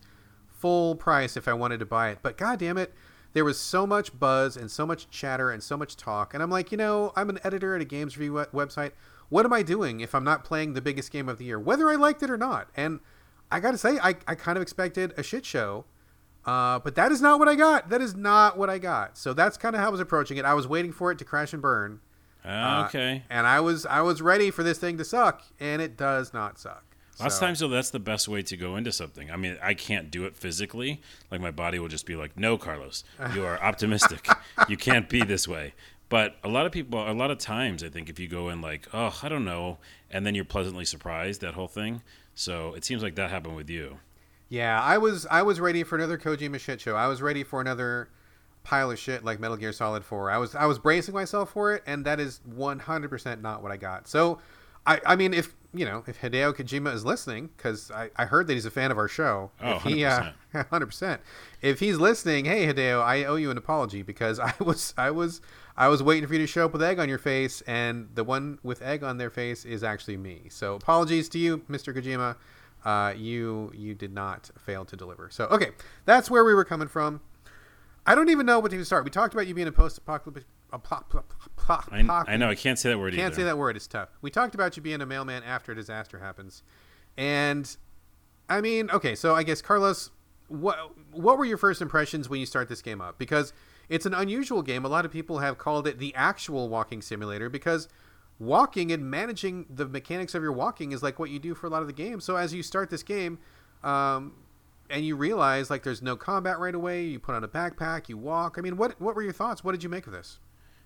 full 0.47 0.95
price 0.95 1.35
if 1.35 1.49
I 1.49 1.53
wanted 1.53 1.81
to 1.81 1.85
buy 1.85 2.11
it. 2.11 2.19
But 2.21 2.37
god 2.37 2.59
damn 2.59 2.77
it, 2.77 2.93
there 3.33 3.43
was 3.43 3.59
so 3.59 3.85
much 3.85 4.17
buzz 4.17 4.55
and 4.55 4.71
so 4.71 4.85
much 4.85 5.09
chatter 5.09 5.51
and 5.51 5.61
so 5.61 5.75
much 5.75 5.97
talk. 5.97 6.33
And 6.33 6.41
I'm 6.41 6.49
like, 6.49 6.71
you 6.71 6.77
know, 6.77 7.11
I'm 7.17 7.29
an 7.29 7.39
editor 7.43 7.75
at 7.75 7.81
a 7.81 7.85
games 7.85 8.17
review 8.17 8.45
website. 8.53 8.93
What 9.27 9.45
am 9.45 9.51
I 9.51 9.61
doing 9.61 9.99
if 9.99 10.15
I'm 10.15 10.23
not 10.23 10.45
playing 10.45 10.73
the 10.73 10.81
biggest 10.81 11.11
game 11.11 11.27
of 11.27 11.37
the 11.37 11.45
year, 11.45 11.59
whether 11.59 11.89
I 11.89 11.95
liked 11.95 12.23
it 12.23 12.29
or 12.29 12.37
not? 12.37 12.69
And 12.77 13.01
I 13.51 13.59
got 13.59 13.71
to 13.71 13.77
say, 13.77 13.99
I, 14.01 14.15
I 14.27 14.35
kind 14.35 14.57
of 14.57 14.61
expected 14.61 15.13
a 15.17 15.23
shit 15.23 15.45
show. 15.45 15.83
Uh, 16.45 16.79
but 16.79 16.95
that 16.95 17.11
is 17.11 17.21
not 17.21 17.37
what 17.37 17.49
I 17.49 17.55
got. 17.55 17.89
That 17.89 18.01
is 18.01 18.15
not 18.15 18.57
what 18.57 18.69
I 18.69 18.77
got. 18.77 19.17
So 19.17 19.33
that's 19.33 19.57
kind 19.57 19.75
of 19.75 19.81
how 19.81 19.87
I 19.87 19.91
was 19.91 19.99
approaching 19.99 20.37
it. 20.37 20.45
I 20.45 20.53
was 20.53 20.67
waiting 20.67 20.93
for 20.93 21.11
it 21.11 21.17
to 21.19 21.25
crash 21.25 21.51
and 21.51 21.61
burn. 21.61 21.99
Uh, 22.49 22.85
okay. 22.87 23.23
Uh, 23.29 23.33
and 23.33 23.47
I 23.47 23.59
was 23.59 23.85
I 23.85 24.01
was 24.01 24.21
ready 24.21 24.51
for 24.51 24.63
this 24.63 24.77
thing 24.79 24.97
to 24.97 25.05
suck, 25.05 25.43
and 25.59 25.81
it 25.81 25.95
does 25.95 26.33
not 26.33 26.59
suck. 26.59 26.83
Lots 27.19 27.35
of 27.35 27.41
times, 27.41 27.59
though, 27.59 27.67
that's 27.67 27.89
the 27.89 27.99
best 27.99 28.29
way 28.29 28.41
to 28.43 28.55
go 28.55 28.77
into 28.77 28.93
something. 28.93 29.29
I 29.29 29.35
mean, 29.35 29.57
I 29.61 29.73
can't 29.73 30.09
do 30.09 30.23
it 30.23 30.37
physically. 30.37 31.01
Like 31.29 31.41
my 31.41 31.51
body 31.51 31.77
will 31.77 31.89
just 31.89 32.05
be 32.05 32.15
like, 32.15 32.37
"No, 32.37 32.57
Carlos, 32.57 33.03
you 33.33 33.45
are 33.45 33.59
optimistic. 33.61 34.25
you 34.69 34.77
can't 34.77 35.09
be 35.09 35.23
this 35.23 35.47
way." 35.47 35.73
But 36.07 36.37
a 36.43 36.47
lot 36.47 36.65
of 36.65 36.71
people, 36.71 37.07
a 37.07 37.11
lot 37.11 37.29
of 37.29 37.37
times, 37.37 37.83
I 37.83 37.89
think 37.89 38.09
if 38.09 38.19
you 38.19 38.27
go 38.27 38.49
in 38.49 38.61
like, 38.61 38.87
"Oh, 38.93 39.19
I 39.21 39.27
don't 39.29 39.45
know," 39.45 39.79
and 40.09 40.25
then 40.25 40.33
you're 40.33 40.45
pleasantly 40.45 40.85
surprised 40.85 41.41
that 41.41 41.55
whole 41.55 41.67
thing. 41.67 42.01
So 42.35 42.73
it 42.73 42.85
seems 42.85 43.03
like 43.03 43.15
that 43.15 43.29
happened 43.29 43.57
with 43.57 43.69
you. 43.69 43.99
Yeah, 44.47 44.81
I 44.81 44.97
was 44.97 45.27
I 45.29 45.41
was 45.41 45.59
ready 45.59 45.83
for 45.83 45.95
another 45.97 46.17
Kojima 46.17 46.59
shit 46.59 46.79
show. 46.81 46.95
I 46.95 47.07
was 47.07 47.21
ready 47.21 47.43
for 47.43 47.59
another 47.59 48.09
pile 48.69 48.91
of 48.91 48.99
shit 48.99 49.25
like 49.25 49.39
Metal 49.39 49.57
Gear 49.57 49.73
Solid 49.73 50.05
4. 50.05 50.29
I 50.29 50.37
was 50.37 50.53
I 50.53 50.67
was 50.67 50.77
bracing 50.77 51.15
myself 51.15 51.51
for 51.51 51.73
it, 51.73 51.81
and 51.87 52.05
that 52.05 52.19
is 52.19 52.39
100% 52.47 53.41
not 53.41 53.63
what 53.63 53.71
I 53.71 53.77
got. 53.77 54.07
So, 54.07 54.39
I 54.85 55.01
I 55.05 55.15
mean, 55.15 55.33
if 55.33 55.55
you 55.73 55.85
know, 55.85 56.03
if 56.07 56.21
Hideo 56.21 56.53
Kojima 56.53 56.93
is 56.93 57.03
listening, 57.03 57.49
because 57.57 57.89
I, 57.89 58.11
I 58.15 58.25
heard 58.25 58.45
that 58.47 58.53
he's 58.53 58.65
a 58.65 58.71
fan 58.71 58.91
of 58.91 58.97
our 58.97 59.07
show. 59.07 59.51
Oh, 59.61 59.75
if 59.77 59.83
he, 59.83 59.95
100%. 59.97 60.33
Uh, 60.53 60.63
100%. 60.63 61.19
If 61.61 61.79
he's 61.79 61.97
listening, 61.97 62.45
hey 62.45 62.65
Hideo, 62.67 63.01
I 63.03 63.25
owe 63.25 63.35
you 63.35 63.51
an 63.51 63.57
apology 63.57 64.01
because 64.03 64.39
I 64.51 64.53
was 64.59 64.93
I 64.97 65.09
was 65.09 65.41
I 65.75 65.87
was 65.87 66.03
waiting 66.03 66.27
for 66.27 66.33
you 66.33 66.39
to 66.39 66.47
show 66.47 66.65
up 66.65 66.73
with 66.73 66.83
egg 66.83 66.99
on 66.99 67.09
your 67.09 67.17
face, 67.17 67.61
and 67.61 68.09
the 68.13 68.23
one 68.23 68.59
with 68.61 68.83
egg 68.83 69.03
on 69.03 69.17
their 69.17 69.31
face 69.31 69.65
is 69.65 69.83
actually 69.83 70.17
me. 70.17 70.43
So 70.49 70.75
apologies 70.75 71.27
to 71.29 71.39
you, 71.39 71.59
Mr. 71.69 71.95
Kojima. 71.95 72.35
Uh, 72.85 73.13
you 73.17 73.71
you 73.75 73.93
did 73.95 74.13
not 74.13 74.51
fail 74.57 74.85
to 74.85 74.95
deliver. 74.95 75.29
So 75.31 75.45
okay, 75.45 75.71
that's 76.05 76.29
where 76.29 76.45
we 76.45 76.53
were 76.53 76.65
coming 76.65 76.87
from. 76.87 77.19
I 78.09 78.15
don't 78.15 78.29
even 78.29 78.47
know 78.47 78.59
what 78.59 78.69
to 78.69 78.75
even 78.75 78.85
start. 78.85 79.03
We 79.03 79.11
talked 79.11 79.35
about 79.35 79.45
you 79.45 79.53
being 79.53 79.67
a 79.67 79.71
post-apocalyptic. 79.71 80.45
I, 80.73 82.23
I 82.27 82.37
know 82.37 82.49
I 82.49 82.55
can't 82.55 82.79
say 82.79 82.89
that 82.89 82.97
word. 82.97 83.13
Can't 83.13 83.27
either. 83.27 83.35
say 83.35 83.43
that 83.43 83.57
word. 83.57 83.75
It's 83.75 83.85
tough. 83.85 84.09
We 84.23 84.31
talked 84.31 84.55
about 84.55 84.75
you 84.75 84.81
being 84.81 84.99
a 85.01 85.05
mailman 85.05 85.43
after 85.43 85.73
a 85.73 85.75
disaster 85.75 86.17
happens, 86.17 86.63
and 87.17 87.77
I 88.49 88.61
mean, 88.61 88.89
okay, 88.89 89.13
so 89.13 89.35
I 89.35 89.43
guess 89.43 89.61
Carlos, 89.61 90.09
what 90.47 90.77
what 91.11 91.37
were 91.37 91.45
your 91.45 91.57
first 91.57 91.83
impressions 91.83 92.27
when 92.27 92.39
you 92.39 92.47
start 92.47 92.67
this 92.67 92.81
game 92.81 92.99
up? 92.99 93.19
Because 93.19 93.53
it's 93.89 94.07
an 94.07 94.15
unusual 94.15 94.63
game. 94.63 94.85
A 94.85 94.89
lot 94.89 95.05
of 95.05 95.11
people 95.11 95.37
have 95.39 95.59
called 95.59 95.87
it 95.87 95.99
the 95.99 96.15
actual 96.15 96.67
walking 96.67 97.03
simulator 97.03 97.47
because 97.47 97.89
walking 98.39 98.91
and 98.91 99.09
managing 99.11 99.67
the 99.69 99.85
mechanics 99.87 100.33
of 100.33 100.41
your 100.41 100.53
walking 100.53 100.93
is 100.93 101.03
like 101.03 101.19
what 101.19 101.29
you 101.29 101.37
do 101.37 101.53
for 101.53 101.67
a 101.67 101.69
lot 101.69 101.81
of 101.81 101.87
the 101.87 101.93
game. 101.93 102.19
So 102.19 102.37
as 102.37 102.55
you 102.55 102.63
start 102.63 102.89
this 102.89 103.03
game, 103.03 103.37
um, 103.83 104.33
and 104.89 105.05
you 105.05 105.15
realize 105.15 105.69
like 105.69 105.83
there's 105.83 106.01
no 106.01 106.15
combat 106.15 106.59
right 106.59 106.75
away, 106.75 107.03
you 107.03 107.19
put 107.19 107.35
on 107.35 107.43
a 107.43 107.47
backpack, 107.47 108.09
you 108.09 108.17
walk. 108.17 108.55
I 108.57 108.61
mean, 108.61 108.77
what 108.77 108.99
what 108.99 109.15
were 109.15 109.21
your 109.21 109.33
thoughts? 109.33 109.63
What 109.63 109.71
did 109.73 109.83
you 109.83 109.89
make 109.89 110.07
of 110.07 110.13
this? 110.13 110.39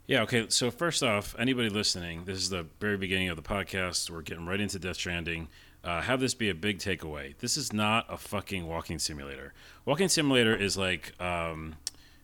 Yeah, 0.05 0.24
okay. 0.24 0.48
So 0.50 0.69
first 0.69 1.01
off, 1.01 1.33
anybody 1.39 1.69
listening, 1.69 2.25
this 2.25 2.38
is 2.38 2.50
the 2.50 2.65
very 2.81 2.98
beginning 2.98 3.29
of 3.29 3.38
the 3.38 3.41
podcast. 3.41 4.10
We're 4.10 4.22
getting 4.22 4.45
right 4.45 4.60
into 4.60 4.77
Death 4.77 4.98
Stranding. 4.98 5.48
Uh, 5.83 6.01
have 6.01 6.19
this 6.19 6.33
be 6.33 6.50
a 6.50 6.55
big 6.55 6.79
takeaway. 6.79 7.38
This 7.38 7.55
is 7.57 7.72
not 7.72 8.05
a 8.10 8.17
fucking 8.17 8.67
walking 8.67 9.00
simulator. 9.00 9.53
Walking 9.86 10.10
simulator 10.10 10.55
is 10.55 10.77
like 10.77 11.13
um, 11.22 11.75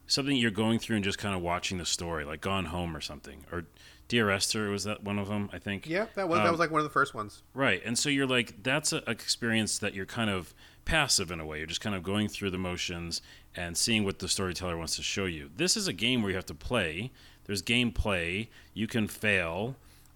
something 0.07 0.35
you're 0.35 0.51
going 0.51 0.79
through 0.79 0.97
and 0.97 1.05
just 1.05 1.17
kind 1.17 1.35
of 1.35 1.41
watching 1.41 1.77
the 1.77 1.85
story, 1.85 2.25
like 2.25 2.41
Gone 2.41 2.65
Home 2.65 2.95
or 2.95 3.01
something, 3.01 3.45
or 3.51 3.65
Dear 4.09 4.29
Esther 4.29 4.69
was 4.69 4.83
that 4.85 5.03
one 5.03 5.19
of 5.19 5.27
them? 5.27 5.49
I 5.53 5.59
think. 5.59 5.87
Yeah, 5.87 6.07
that 6.15 6.27
was 6.27 6.39
that 6.39 6.45
Um, 6.47 6.51
was 6.51 6.59
like 6.59 6.71
one 6.71 6.79
of 6.79 6.85
the 6.85 6.89
first 6.89 7.13
ones. 7.13 7.43
Right. 7.53 7.81
And 7.85 7.97
so 7.97 8.09
you're 8.09 8.27
like, 8.27 8.63
that's 8.63 8.91
an 8.91 9.03
experience 9.07 9.77
that 9.79 9.93
you're 9.93 10.05
kind 10.05 10.29
of 10.29 10.53
passive 10.89 11.29
in 11.29 11.39
a 11.39 11.45
way. 11.45 11.59
You're 11.59 11.67
just 11.67 11.81
kind 11.81 11.95
of 11.95 12.01
going 12.01 12.27
through 12.27 12.49
the 12.49 12.57
motions 12.57 13.21
and 13.55 13.77
seeing 13.77 14.05
what 14.05 14.17
the 14.17 14.27
storyteller 14.27 14.75
wants 14.75 14.95
to 14.95 15.03
show 15.03 15.25
you. 15.25 15.51
This 15.55 15.77
is 15.77 15.87
a 15.87 15.93
game 15.93 16.23
where 16.23 16.31
you 16.31 16.35
have 16.35 16.47
to 16.47 16.55
play. 16.55 17.11
There's 17.45 17.61
gameplay. 17.61 18.47
You 18.73 18.87
can 18.87 19.07
fail. 19.07 19.75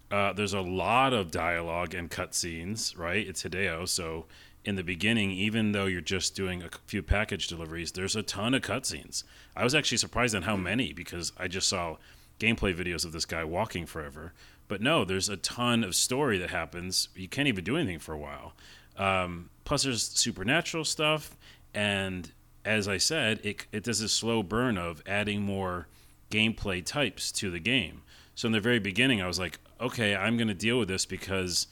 Uh, 0.09 0.33
there's 0.33 0.53
a 0.53 0.61
lot 0.61 1.13
of 1.13 1.29
dialogue 1.29 1.93
and 1.93 2.09
cutscenes, 2.09 2.97
right? 2.97 3.27
It's 3.27 3.43
Hideo. 3.43 3.87
So 3.87 4.25
in 4.65 4.75
the 4.75 4.83
beginning, 4.83 5.29
even 5.29 5.73
though 5.73 5.85
you're 5.85 6.01
just 6.01 6.35
doing 6.35 6.63
a 6.63 6.69
few 6.87 7.03
package 7.03 7.47
deliveries, 7.47 7.91
there's 7.91 8.15
a 8.15 8.23
ton 8.23 8.55
of 8.55 8.63
cutscenes. 8.63 9.23
I 9.55 9.63
was 9.63 9.75
actually 9.75 9.99
surprised 9.99 10.33
on 10.33 10.41
how 10.41 10.55
many 10.55 10.91
because 10.91 11.33
I 11.37 11.47
just 11.47 11.69
saw 11.69 11.97
gameplay 12.39 12.75
videos 12.75 13.05
of 13.05 13.11
this 13.11 13.25
guy 13.25 13.43
walking 13.43 13.85
forever. 13.85 14.33
But 14.67 14.81
no, 14.81 15.05
there's 15.05 15.29
a 15.29 15.37
ton 15.37 15.83
of 15.83 15.93
story 15.93 16.39
that 16.39 16.49
happens. 16.49 17.09
You 17.15 17.27
can't 17.27 17.47
even 17.47 17.63
do 17.63 17.77
anything 17.77 17.99
for 17.99 18.13
a 18.13 18.17
while. 18.17 18.53
Um, 18.97 19.49
plus, 19.63 19.83
there's 19.83 20.03
supernatural 20.03 20.85
stuff, 20.85 21.35
and 21.73 22.31
as 22.65 22.87
I 22.87 22.97
said, 22.97 23.39
it 23.43 23.65
it 23.71 23.83
does 23.83 24.01
a 24.01 24.09
slow 24.09 24.43
burn 24.43 24.77
of 24.77 25.01
adding 25.05 25.41
more 25.41 25.87
gameplay 26.31 26.83
types 26.85 27.31
to 27.33 27.49
the 27.49 27.59
game. 27.59 28.01
So 28.35 28.47
in 28.47 28.51
the 28.51 28.59
very 28.59 28.79
beginning, 28.79 29.21
I 29.21 29.27
was 29.27 29.37
like, 29.37 29.59
okay, 29.79 30.15
I'm 30.15 30.37
going 30.37 30.47
to 30.47 30.53
deal 30.53 30.79
with 30.79 30.87
this 30.87 31.05
because 31.05 31.67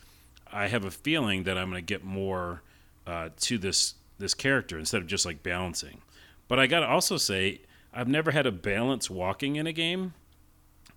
I 0.51 0.67
have 0.67 0.85
a 0.85 0.91
feeling 0.91 1.43
that 1.43 1.57
I'm 1.57 1.69
going 1.69 1.81
to 1.81 1.93
get 1.93 2.03
more 2.03 2.61
uh, 3.07 3.29
to 3.41 3.57
this 3.57 3.95
this 4.19 4.33
character 4.33 4.77
instead 4.77 5.01
of 5.01 5.07
just 5.07 5.25
like 5.25 5.41
balancing. 5.41 6.01
But 6.47 6.59
I 6.59 6.67
got 6.67 6.81
to 6.81 6.87
also 6.87 7.17
say, 7.17 7.61
I've 7.93 8.07
never 8.07 8.31
had 8.31 8.45
a 8.45 8.51
balance 8.51 9.09
walking 9.09 9.55
in 9.55 9.65
a 9.65 9.73
game 9.73 10.13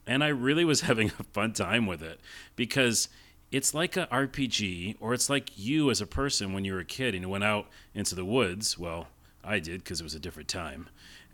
and 0.07 0.23
I 0.23 0.29
really 0.29 0.65
was 0.65 0.81
having 0.83 1.13
a 1.19 1.25
fun 1.25 1.53
time 1.53 1.87
with 1.87 2.03
it 2.03 2.21
because 2.57 3.09
it's 3.55 3.73
like 3.73 3.97
a 3.97 4.09
RPG 4.09 4.97
or 4.99 5.15
it's 5.15 5.31
like 5.31 5.57
you 5.57 5.89
as 5.89 6.01
a 6.01 6.09
person 6.09 6.53
when 6.53 6.65
you 6.65 6.73
were 6.73 6.81
a 6.81 6.85
kid 6.85 7.15
and 7.15 7.23
you 7.23 7.29
went 7.29 7.45
out 7.45 7.69
into 7.95 8.17
the 8.17 8.25
woods. 8.25 8.77
Well, 8.77 9.07
I 9.45 9.61
did 9.61 9.85
because 9.85 10.01
it 10.01 10.03
was 10.03 10.17
a 10.17 10.19
different 10.19 10.49
time, 10.49 10.89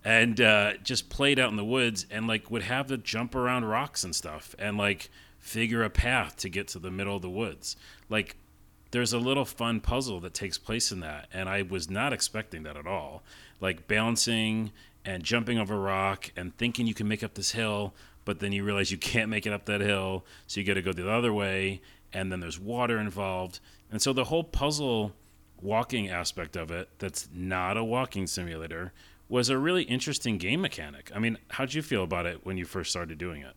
and 0.05 0.39
uh, 0.39 0.75
just 0.83 1.09
played 1.09 1.39
out 1.39 1.51
in 1.51 1.57
the 1.57 1.65
woods 1.65 2.05
and 2.11 2.27
like 2.27 2.51
would 2.51 2.65
have 2.65 2.89
to 2.89 2.99
jump 2.99 3.35
around 3.35 3.65
rocks 3.65 4.05
and 4.05 4.15
stuff 4.15 4.55
and 4.59 4.77
like 4.77 5.09
figure 5.39 5.83
a 5.83 5.89
path 5.89 6.37
to 6.37 6.51
get 6.51 6.69
to 6.69 6.79
the 6.79 6.91
middle 6.91 7.17
of 7.17 7.23
the 7.23 7.31
woods. 7.31 7.75
Like 8.11 8.37
there's 8.91 9.15
a 9.15 9.19
little 9.19 9.47
fun 9.47 9.81
puzzle 9.81 10.21
that 10.21 10.35
takes 10.35 10.59
place 10.59 10.93
in 10.93 11.01
that, 11.01 11.27
and 11.33 11.49
I 11.49 11.63
was 11.63 11.89
not 11.89 12.13
expecting 12.13 12.65
that 12.65 12.77
at 12.77 12.87
all. 12.87 13.23
Like 13.63 13.89
balancing 13.89 14.73
and 15.07 15.23
jumping 15.23 15.57
over 15.57 15.81
rock 15.81 16.33
and 16.37 16.55
thinking 16.59 16.87
you 16.87 16.93
can 16.93 17.09
make 17.09 17.25
up 17.25 17.33
this 17.33 17.53
hill, 17.53 17.95
but 18.27 18.41
then 18.41 18.53
you 18.53 18.63
realize 18.63 18.91
you 18.91 18.99
can't 18.99 19.31
make 19.31 19.47
it 19.47 19.55
up 19.55 19.65
that 19.65 19.81
hill, 19.81 20.27
so 20.47 20.61
you 20.61 20.67
got 20.67 20.75
to 20.75 20.83
go 20.83 20.93
the 20.93 21.11
other 21.11 21.33
way, 21.33 21.81
and 22.13 22.31
then 22.31 22.41
there's 22.41 22.59
water 22.59 22.99
involved, 22.99 23.61
and 23.91 24.01
so 24.01 24.13
the 24.13 24.25
whole 24.25 24.45
puzzle 24.45 25.13
walking 25.61 26.09
aspect 26.09 26.57
of 26.57 26.71
it, 26.71 26.89
that's 26.99 27.29
not 27.33 27.77
a 27.77 27.85
walking 27.85 28.27
simulator, 28.27 28.93
was 29.29 29.49
a 29.49 29.59
really 29.59 29.83
interesting 29.85 30.39
game 30.39 30.61
mechanic. 30.61 31.11
I 31.15 31.19
mean, 31.19 31.39
how'd 31.51 31.75
you 31.75 31.83
feel 31.83 32.03
about 32.03 32.27
it 32.27 32.45
when 32.45 32.57
you 32.57 32.65
first 32.65 32.91
started 32.91 33.19
doing 33.19 33.43
it? 33.43 33.55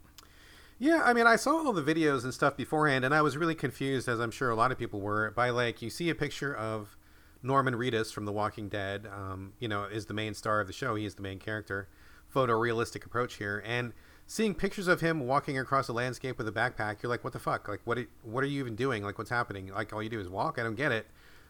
Yeah, 0.80 1.02
I 1.04 1.14
mean, 1.14 1.28
I 1.28 1.38
saw 1.38 1.52
all 1.52 1.74
the 1.74 1.82
videos 1.82 2.24
and 2.24 2.34
stuff 2.34 2.58
beforehand, 2.58 3.06
and 3.06 3.14
I 3.14 3.22
was 3.22 3.38
really 3.38 3.56
confused, 3.56 4.10
as 4.10 4.20
I'm 4.20 4.32
sure 4.32 4.50
a 4.50 4.56
lot 4.56 4.72
of 4.72 4.78
people 4.78 5.00
were, 5.00 5.32
by 5.32 5.50
like 5.50 5.82
you 5.82 5.90
see 5.90 6.10
a 6.10 6.16
picture 6.16 6.54
of 6.54 6.98
Norman 7.42 7.76
Reedus 7.76 8.12
from 8.12 8.26
The 8.26 8.32
Walking 8.32 8.70
Dead. 8.70 9.08
Um, 9.08 9.54
you 9.60 9.68
know, 9.68 9.84
is 9.84 10.08
the 10.08 10.14
main 10.14 10.34
star 10.34 10.60
of 10.60 10.68
the 10.68 10.74
show. 10.74 10.96
He 10.96 11.06
is 11.06 11.16
the 11.16 11.22
main 11.22 11.40
character. 11.40 11.88
Photorealistic 12.34 13.06
approach 13.06 13.36
here, 13.36 13.64
and 13.66 13.94
seeing 14.28 14.56
pictures 14.56 14.88
of 14.88 15.02
him 15.02 15.28
walking 15.28 15.58
across 15.60 15.88
a 15.88 15.94
landscape 15.94 16.38
with 16.38 16.48
a 16.48 16.52
backpack, 16.52 17.02
you're 17.04 17.10
like, 17.10 17.24
what 17.24 17.34
the 17.34 17.40
fuck? 17.40 17.68
Like, 17.68 17.82
what? 17.86 17.98
Are, 17.98 18.08
what 18.24 18.44
are 18.44 18.48
you 18.48 18.60
even 18.60 18.76
doing? 18.76 19.04
Like, 19.04 19.18
what's 19.18 19.30
happening? 19.30 19.68
Like, 19.68 19.94
all 19.94 20.02
you 20.02 20.10
do 20.10 20.20
is 20.20 20.30
walk. 20.30 20.58
I 20.60 20.64
don't 20.64 20.76
get 20.76 20.92
it. 20.92 21.08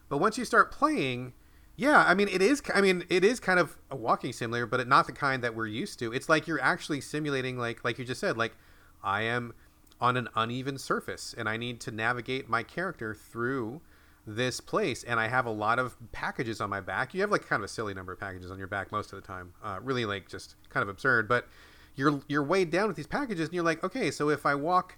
But 0.08 0.18
once 0.18 0.36
you 0.38 0.44
start 0.44 0.70
playing, 0.70 1.32
Yeah, 1.76 2.04
I 2.06 2.14
mean 2.14 2.28
it 2.28 2.40
is. 2.40 2.62
I 2.72 2.80
mean 2.80 3.04
it 3.08 3.24
is 3.24 3.40
kind 3.40 3.58
of 3.58 3.76
a 3.90 3.96
walking 3.96 4.32
simulator, 4.32 4.66
but 4.66 4.86
not 4.86 5.06
the 5.06 5.12
kind 5.12 5.42
that 5.42 5.54
we're 5.56 5.66
used 5.66 5.98
to. 6.00 6.12
It's 6.12 6.28
like 6.28 6.46
you're 6.46 6.60
actually 6.60 7.00
simulating, 7.00 7.58
like 7.58 7.84
like 7.84 7.98
you 7.98 8.04
just 8.04 8.20
said, 8.20 8.36
like 8.36 8.56
I 9.02 9.22
am 9.22 9.54
on 10.00 10.16
an 10.16 10.28
uneven 10.36 10.78
surface, 10.78 11.34
and 11.36 11.48
I 11.48 11.56
need 11.56 11.80
to 11.80 11.90
navigate 11.90 12.48
my 12.48 12.62
character 12.62 13.14
through 13.14 13.80
this 14.26 14.60
place, 14.60 15.02
and 15.04 15.18
I 15.18 15.28
have 15.28 15.46
a 15.46 15.50
lot 15.50 15.78
of 15.78 15.96
packages 16.12 16.60
on 16.60 16.70
my 16.70 16.80
back. 16.80 17.12
You 17.12 17.20
have 17.22 17.30
like 17.30 17.46
kind 17.46 17.60
of 17.60 17.64
a 17.64 17.72
silly 17.72 17.92
number 17.92 18.12
of 18.12 18.20
packages 18.20 18.50
on 18.50 18.58
your 18.58 18.66
back 18.68 18.92
most 18.92 19.12
of 19.12 19.20
the 19.20 19.26
time. 19.26 19.52
Uh, 19.62 19.78
really, 19.82 20.04
like 20.04 20.28
just 20.28 20.54
kind 20.68 20.82
of 20.82 20.88
absurd, 20.88 21.28
but 21.28 21.48
you're 21.96 22.20
you're 22.28 22.42
weighed 22.42 22.70
down 22.70 22.88
with 22.88 22.96
these 22.96 23.06
packages, 23.06 23.48
and 23.48 23.54
you're 23.54 23.64
like, 23.64 23.82
okay, 23.84 24.10
so 24.10 24.30
if 24.30 24.46
I 24.46 24.54
walk 24.54 24.96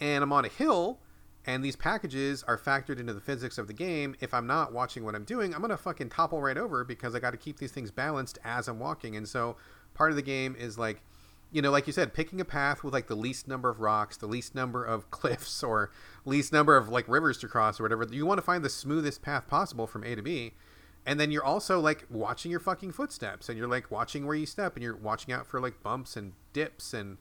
and 0.00 0.22
I'm 0.22 0.32
on 0.32 0.44
a 0.44 0.48
hill 0.48 0.98
and 1.44 1.64
these 1.64 1.76
packages 1.76 2.44
are 2.44 2.56
factored 2.56 3.00
into 3.00 3.12
the 3.12 3.20
physics 3.20 3.58
of 3.58 3.66
the 3.66 3.72
game. 3.72 4.14
If 4.20 4.32
I'm 4.32 4.46
not 4.46 4.72
watching 4.72 5.04
what 5.04 5.14
I'm 5.14 5.24
doing, 5.24 5.54
I'm 5.54 5.60
gonna 5.60 5.76
fucking 5.76 6.10
topple 6.10 6.40
right 6.40 6.56
over 6.56 6.84
because 6.84 7.14
I 7.14 7.18
got 7.20 7.32
to 7.32 7.36
keep 7.36 7.58
these 7.58 7.72
things 7.72 7.90
balanced 7.90 8.38
as 8.44 8.68
I'm 8.68 8.78
walking. 8.78 9.16
And 9.16 9.28
so 9.28 9.56
part 9.94 10.10
of 10.10 10.16
the 10.16 10.22
game 10.22 10.54
is 10.58 10.78
like, 10.78 11.02
you 11.50 11.60
know, 11.60 11.70
like 11.70 11.86
you 11.86 11.92
said, 11.92 12.14
picking 12.14 12.40
a 12.40 12.44
path 12.44 12.84
with 12.84 12.94
like 12.94 13.08
the 13.08 13.16
least 13.16 13.48
number 13.48 13.68
of 13.68 13.80
rocks, 13.80 14.16
the 14.16 14.26
least 14.26 14.54
number 14.54 14.84
of 14.84 15.10
cliffs, 15.10 15.62
or 15.62 15.90
least 16.24 16.52
number 16.52 16.76
of 16.76 16.88
like 16.88 17.08
rivers 17.08 17.38
to 17.38 17.48
cross 17.48 17.80
or 17.80 17.82
whatever. 17.82 18.06
You 18.10 18.24
want 18.24 18.38
to 18.38 18.42
find 18.42 18.64
the 18.64 18.70
smoothest 18.70 19.22
path 19.22 19.48
possible 19.48 19.86
from 19.86 20.04
A 20.04 20.14
to 20.14 20.22
B. 20.22 20.54
And 21.04 21.18
then 21.18 21.30
you're 21.30 21.44
also 21.44 21.80
like 21.80 22.06
watching 22.08 22.50
your 22.50 22.60
fucking 22.60 22.92
footsteps 22.92 23.48
and 23.48 23.58
you're 23.58 23.68
like 23.68 23.90
watching 23.90 24.26
where 24.26 24.36
you 24.36 24.46
step 24.46 24.76
and 24.76 24.82
you're 24.82 24.96
watching 24.96 25.34
out 25.34 25.46
for 25.46 25.60
like 25.60 25.82
bumps 25.82 26.16
and 26.16 26.32
dips 26.52 26.94
and 26.94 27.18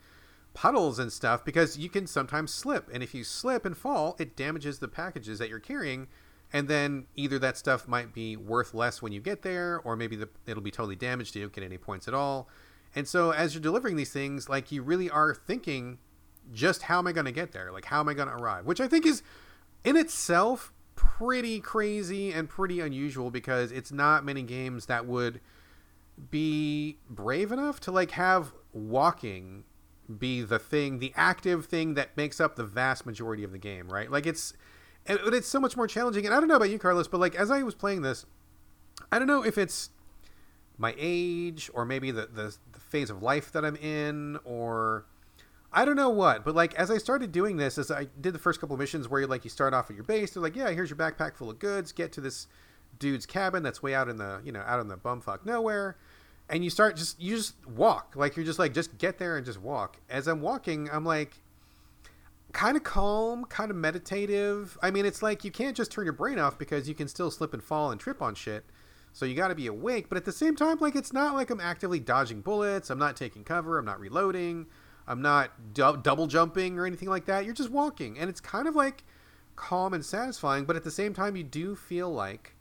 puddles 0.54 1.00
and 1.00 1.12
stuff 1.12 1.44
because 1.44 1.78
you 1.78 1.90
can 1.90 2.06
sometimes 2.06 2.54
slip. 2.54 2.90
And 2.94 3.02
if 3.02 3.16
you 3.16 3.24
slip 3.24 3.66
and 3.66 3.76
fall, 3.76 4.16
it 4.20 4.36
damages 4.36 4.80
the 4.80 4.88
packages 4.88 5.40
that 5.40 5.50
you're 5.50 5.60
carrying. 5.60 6.08
And 6.54 6.68
then 6.68 7.08
either 7.16 7.40
that 7.40 7.58
stuff 7.58 7.88
might 7.88 8.14
be 8.14 8.36
worth 8.36 8.74
less 8.74 9.02
when 9.02 9.14
you 9.14 9.22
get 9.22 9.42
there, 9.42 9.80
or 9.84 9.96
maybe 9.96 10.16
the, 10.18 10.30
it'll 10.46 10.62
be 10.62 10.72
totally 10.72 10.98
damaged. 10.98 11.36
You 11.36 11.44
don't 11.44 11.54
get 11.54 11.64
any 11.64 11.78
points 11.78 12.08
at 12.08 12.14
all. 12.14 12.50
And 12.94 13.08
so 13.08 13.32
as 13.32 13.56
you're 13.56 13.62
delivering 13.62 13.96
these 13.96 14.12
things, 14.12 14.50
like 14.50 14.72
you 14.72 14.84
really 14.84 15.10
are 15.10 15.34
thinking, 15.34 15.98
just 16.52 16.84
how 16.84 17.00
am 17.00 17.08
I 17.08 17.14
going 17.14 17.26
to 17.26 17.32
get 17.32 17.54
there? 17.54 17.72
Like, 17.72 17.86
how 17.86 18.02
am 18.02 18.10
I 18.10 18.14
going 18.14 18.28
to 18.28 18.36
arrive? 18.36 18.66
Which 18.66 18.82
I 18.82 18.88
think 18.88 19.06
is 19.06 19.24
in 19.86 19.96
itself 19.96 20.74
pretty 21.22 21.60
crazy 21.60 22.32
and 22.32 22.50
pretty 22.50 22.80
unusual 22.80 23.30
because 23.30 23.72
it's 23.72 23.92
not 23.92 24.26
many 24.26 24.42
games 24.42 24.88
that 24.88 25.06
would 25.06 25.40
be 26.32 26.98
brave 27.10 27.52
enough 27.52 27.80
to 27.80 27.92
like 27.92 28.12
have 28.12 28.54
walking 28.74 29.64
be 30.18 30.42
the 30.42 30.58
thing, 30.58 30.98
the 30.98 31.14
active 31.16 31.66
thing 31.66 31.94
that 31.94 32.18
makes 32.18 32.42
up 32.42 32.56
the 32.56 32.64
vast 32.64 33.06
majority 33.06 33.44
of 33.44 33.52
the 33.52 33.60
game, 33.60 33.88
right? 33.88 34.10
Like 34.10 34.26
it's, 34.26 34.54
but 35.06 35.34
it's 35.34 35.48
so 35.48 35.60
much 35.60 35.78
more 35.78 35.88
challenging. 35.88 36.26
And 36.26 36.34
I 36.34 36.40
don't 36.40 36.50
know 36.50 36.56
about 36.56 36.72
you, 36.72 36.80
Carlos, 36.80 37.08
but 37.08 37.20
like 37.20 37.36
as 37.36 37.52
I 37.52 37.62
was 37.62 37.76
playing 37.76 38.02
this, 38.02 38.26
I 39.12 39.20
don't 39.20 39.28
know 39.28 39.44
if 39.46 39.60
it's 39.60 39.92
my 40.80 40.96
age 40.98 41.70
or 41.76 41.86
maybe 41.86 42.10
the, 42.10 42.26
the, 42.34 42.56
the 42.72 42.80
phase 42.80 43.12
of 43.12 43.22
life 43.22 43.52
that 43.52 43.64
I'm 43.64 43.76
in 43.76 44.40
or 44.44 45.06
I 45.74 45.86
don't 45.86 45.96
know 45.96 46.10
what, 46.10 46.44
but 46.44 46.54
like 46.54 46.74
as 46.76 46.92
I 46.92 46.98
started 46.98 47.32
doing 47.32 47.58
this, 47.58 47.78
as 47.78 47.92
I 47.92 48.08
did 48.20 48.34
the 48.34 48.40
first 48.40 48.60
couple 48.60 48.76
missions 48.76 49.08
where 49.08 49.22
you 49.22 49.28
like 49.28 49.44
you 49.44 49.50
start 49.50 49.74
off 49.74 49.90
at 49.90 49.96
your 49.96 50.04
base, 50.04 50.32
they're 50.32 50.44
like, 50.44 50.56
yeah, 50.56 50.70
here's 50.72 50.90
your 50.90 50.98
backpack 50.98 51.36
full 51.36 51.50
of 51.50 51.60
goods. 51.60 51.92
Get 51.92 52.12
to 52.14 52.22
this 52.22 52.48
dude's 53.00 53.26
cabin 53.26 53.64
that's 53.64 53.82
way 53.82 53.96
out 53.96 54.10
in 54.10 54.18
the 54.18 54.42
you 54.44 54.52
know 54.52 54.62
out 54.66 54.80
in 54.80 54.88
the 54.88 54.98
bumfuck 54.98 55.46
nowhere 55.46 55.98
and 56.50 56.64
you 56.64 56.70
start 56.70 56.96
just 56.98 57.20
you 57.20 57.38
just 57.38 57.56
walk. 57.68 58.14
Like 58.16 58.36
you're 58.36 58.46
just 58.46 58.60
like 58.60 58.74
just 58.74 58.98
get 58.98 59.18
there 59.18 59.38
and 59.38 59.46
just 59.46 59.60
walk. 59.60 59.98
As 60.10 60.28
i'm 60.28 60.42
walking 60.42 60.90
i'm 60.92 61.06
like 61.06 61.42
kind 62.52 62.76
of 62.76 62.84
calm 62.84 63.46
kind 63.46 63.72
of 63.72 63.78
meditative. 63.78 64.78
I 64.84 64.92
mean 64.92 65.06
it's 65.06 65.24
like 65.24 65.46
you 65.46 65.52
can't 65.52 65.76
just 65.76 65.92
turn 65.92 66.06
your 66.06 66.14
brain 66.14 66.38
off 66.38 66.60
because 66.60 66.90
you 66.90 66.94
can 66.94 67.08
still 67.08 67.32
slip 67.32 67.54
and 67.54 67.64
fall 67.64 67.92
and 67.92 68.00
trip 68.00 68.22
on 68.22 68.36
shit. 68.36 68.66
So 69.14 69.26
you 69.26 69.36
got 69.36 69.50
to 69.50 69.56
be 69.56 69.68
awake 69.68 70.10
but 70.10 70.18
at 70.18 70.26
the 70.26 70.32
same 70.32 70.56
time 70.56 70.78
like 70.80 70.96
it's 70.96 71.12
not 71.12 71.34
like 71.34 71.50
i'm 71.50 71.60
actively 71.60 72.00
dodging 72.00 72.40
bullets 72.40 72.90
i'm 72.90 72.98
not 72.98 73.18
taking 73.18 73.44
cover 73.44 73.78
i'm 73.78 73.84
not 73.84 74.00
reloading 74.00 74.68
i'm 75.08 75.22
not 75.22 75.74
du- 75.74 76.00
double 76.02 76.28
jumping 76.28 76.78
or 76.78 76.86
anything 76.86 77.10
like 77.10 77.26
that 77.26 77.46
you're 77.46 77.54
just 77.54 77.72
walking 77.72 78.18
and 78.18 78.30
it's 78.30 78.42
kind 78.42 78.68
of 78.68 78.76
like 78.76 79.04
calm 79.56 79.94
and 79.94 80.06
satisfying 80.06 80.66
but 80.66 80.76
at 80.76 80.84
the 80.84 80.92
same 80.92 81.14
time 81.14 81.36
you 81.36 81.44
do 81.44 81.76
feel 81.76 82.12
like 82.12 82.56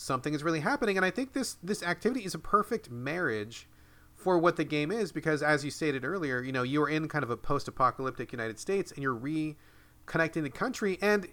something 0.00 0.32
is 0.32 0.42
really 0.42 0.60
happening. 0.60 0.96
And 0.96 1.04
I 1.04 1.10
think 1.10 1.32
this 1.32 1.56
this 1.62 1.82
activity 1.82 2.24
is 2.24 2.34
a 2.34 2.38
perfect 2.38 2.90
marriage 2.90 3.68
for 4.16 4.38
what 4.38 4.56
the 4.56 4.64
game 4.64 4.90
is 4.90 5.12
because 5.12 5.42
as 5.42 5.64
you 5.64 5.70
stated 5.70 6.04
earlier, 6.04 6.42
you 6.42 6.52
know, 6.52 6.62
you're 6.62 6.88
in 6.88 7.08
kind 7.08 7.22
of 7.22 7.30
a 7.30 7.36
post-apocalyptic 7.36 8.32
United 8.32 8.58
States 8.58 8.92
and 8.92 9.02
you're 9.02 9.14
reconnecting 9.14 10.42
the 10.42 10.50
country 10.50 10.98
and 11.00 11.28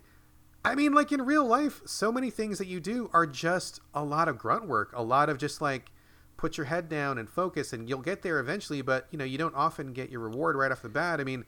I 0.63 0.75
mean 0.75 0.93
like 0.93 1.11
in 1.11 1.21
real 1.21 1.45
life, 1.45 1.81
so 1.85 2.11
many 2.11 2.29
things 2.29 2.57
that 2.57 2.67
you 2.67 2.79
do 2.79 3.09
are 3.13 3.25
just 3.25 3.79
a 3.93 4.03
lot 4.03 4.27
of 4.27 4.37
grunt 4.37 4.67
work, 4.67 4.91
a 4.93 5.03
lot 5.03 5.29
of 5.29 5.37
just 5.37 5.61
like 5.61 5.91
put 6.37 6.57
your 6.57 6.65
head 6.65 6.87
down 6.87 7.17
and 7.17 7.29
focus 7.29 7.73
and 7.73 7.89
you'll 7.89 8.01
get 8.01 8.21
there 8.21 8.39
eventually, 8.39 8.81
but 8.81 9.07
you 9.11 9.17
know, 9.17 9.25
you 9.25 9.37
don't 9.37 9.55
often 9.55 9.91
get 9.91 10.09
your 10.09 10.21
reward 10.21 10.55
right 10.55 10.71
off 10.71 10.81
the 10.81 10.89
bat. 10.89 11.19
I 11.19 11.23
mean, 11.23 11.43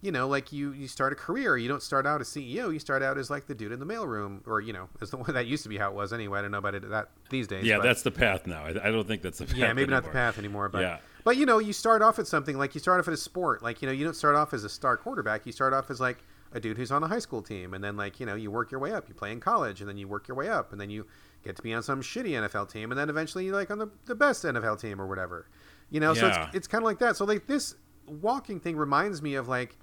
you 0.00 0.12
know, 0.12 0.28
like 0.28 0.52
you 0.52 0.72
you 0.72 0.86
start 0.86 1.12
a 1.12 1.16
career. 1.16 1.56
You 1.56 1.68
don't 1.68 1.82
start 1.82 2.06
out 2.06 2.20
as 2.20 2.28
CEO. 2.28 2.72
You 2.72 2.78
start 2.78 3.02
out 3.02 3.18
as 3.18 3.30
like 3.30 3.46
the 3.46 3.54
dude 3.54 3.72
in 3.72 3.80
the 3.80 3.86
mailroom, 3.86 4.46
or 4.46 4.60
you 4.60 4.72
know, 4.72 4.88
as 5.00 5.10
the 5.10 5.16
one 5.16 5.32
that 5.34 5.46
used 5.46 5.64
to 5.64 5.68
be 5.68 5.76
how 5.76 5.90
it 5.90 5.94
was 5.94 6.12
anyway. 6.12 6.38
I 6.38 6.42
don't 6.42 6.52
know 6.52 6.58
about 6.58 6.76
it 6.76 6.88
that 6.88 7.08
these 7.30 7.48
days. 7.48 7.64
Yeah, 7.64 7.78
but, 7.78 7.84
that's 7.84 8.02
the 8.02 8.12
path 8.12 8.46
now. 8.46 8.62
I, 8.62 8.68
I, 8.68 8.90
don't 8.92 9.08
think 9.08 9.22
that's 9.22 9.38
the 9.38 9.46
path. 9.46 9.56
Yeah, 9.56 9.72
maybe 9.72 9.82
anymore. 9.82 9.96
not 9.96 10.04
the 10.04 10.10
path 10.10 10.38
anymore. 10.38 10.68
But 10.68 10.82
yeah. 10.82 10.98
but 11.24 11.36
you 11.36 11.46
know, 11.46 11.58
you 11.58 11.72
start 11.72 12.00
off 12.02 12.20
at 12.20 12.28
something 12.28 12.56
like 12.56 12.74
you 12.74 12.80
start 12.80 13.00
off 13.00 13.08
at 13.08 13.14
a 13.14 13.18
sport. 13.18 13.62
Like 13.62 13.82
you 13.82 13.86
know, 13.86 13.92
you 13.92 14.04
don't 14.04 14.14
start 14.14 14.36
off 14.36 14.54
as 14.54 14.62
a 14.62 14.68
star 14.68 14.96
quarterback. 14.96 15.46
You 15.46 15.52
start 15.52 15.72
off 15.72 15.90
as 15.90 16.00
like 16.00 16.18
a 16.52 16.60
dude 16.60 16.76
who's 16.76 16.92
on 16.92 17.02
a 17.02 17.08
high 17.08 17.18
school 17.18 17.42
team, 17.42 17.74
and 17.74 17.82
then 17.82 17.96
like 17.96 18.20
you 18.20 18.26
know, 18.26 18.36
you 18.36 18.52
work 18.52 18.70
your 18.70 18.80
way 18.80 18.92
up. 18.92 19.08
You 19.08 19.14
play 19.14 19.32
in 19.32 19.40
college, 19.40 19.80
and 19.80 19.88
then 19.88 19.98
you 19.98 20.06
work 20.06 20.28
your 20.28 20.36
way 20.36 20.48
up, 20.48 20.70
and 20.70 20.80
then 20.80 20.90
you 20.90 21.06
get 21.48 21.56
to 21.56 21.62
be 21.62 21.72
on 21.74 21.82
some 21.82 22.00
shitty 22.02 22.30
NFL 22.30 22.70
team, 22.70 22.92
and 22.92 22.98
then 22.98 23.08
eventually 23.08 23.44
you're 23.46 23.54
like 23.54 23.70
on 23.70 23.78
the 23.78 23.88
the 24.06 24.14
best 24.14 24.44
NFL 24.44 24.80
team 24.80 25.00
or 25.00 25.06
whatever. 25.06 25.48
You 25.90 26.00
know, 26.00 26.12
Yeah. 26.12 26.20
so 26.20 26.26
it's 26.28 26.56
it's 26.56 26.66
kind 26.68 26.82
of 26.82 26.86
like 26.86 26.98
that. 27.00 27.16
So 27.16 27.24
like 27.24 27.46
this 27.46 27.74
walking 28.06 28.60
thing 28.60 28.76
reminds 28.76 29.20
me 29.22 29.34
of 29.34 29.48
like 29.48 29.76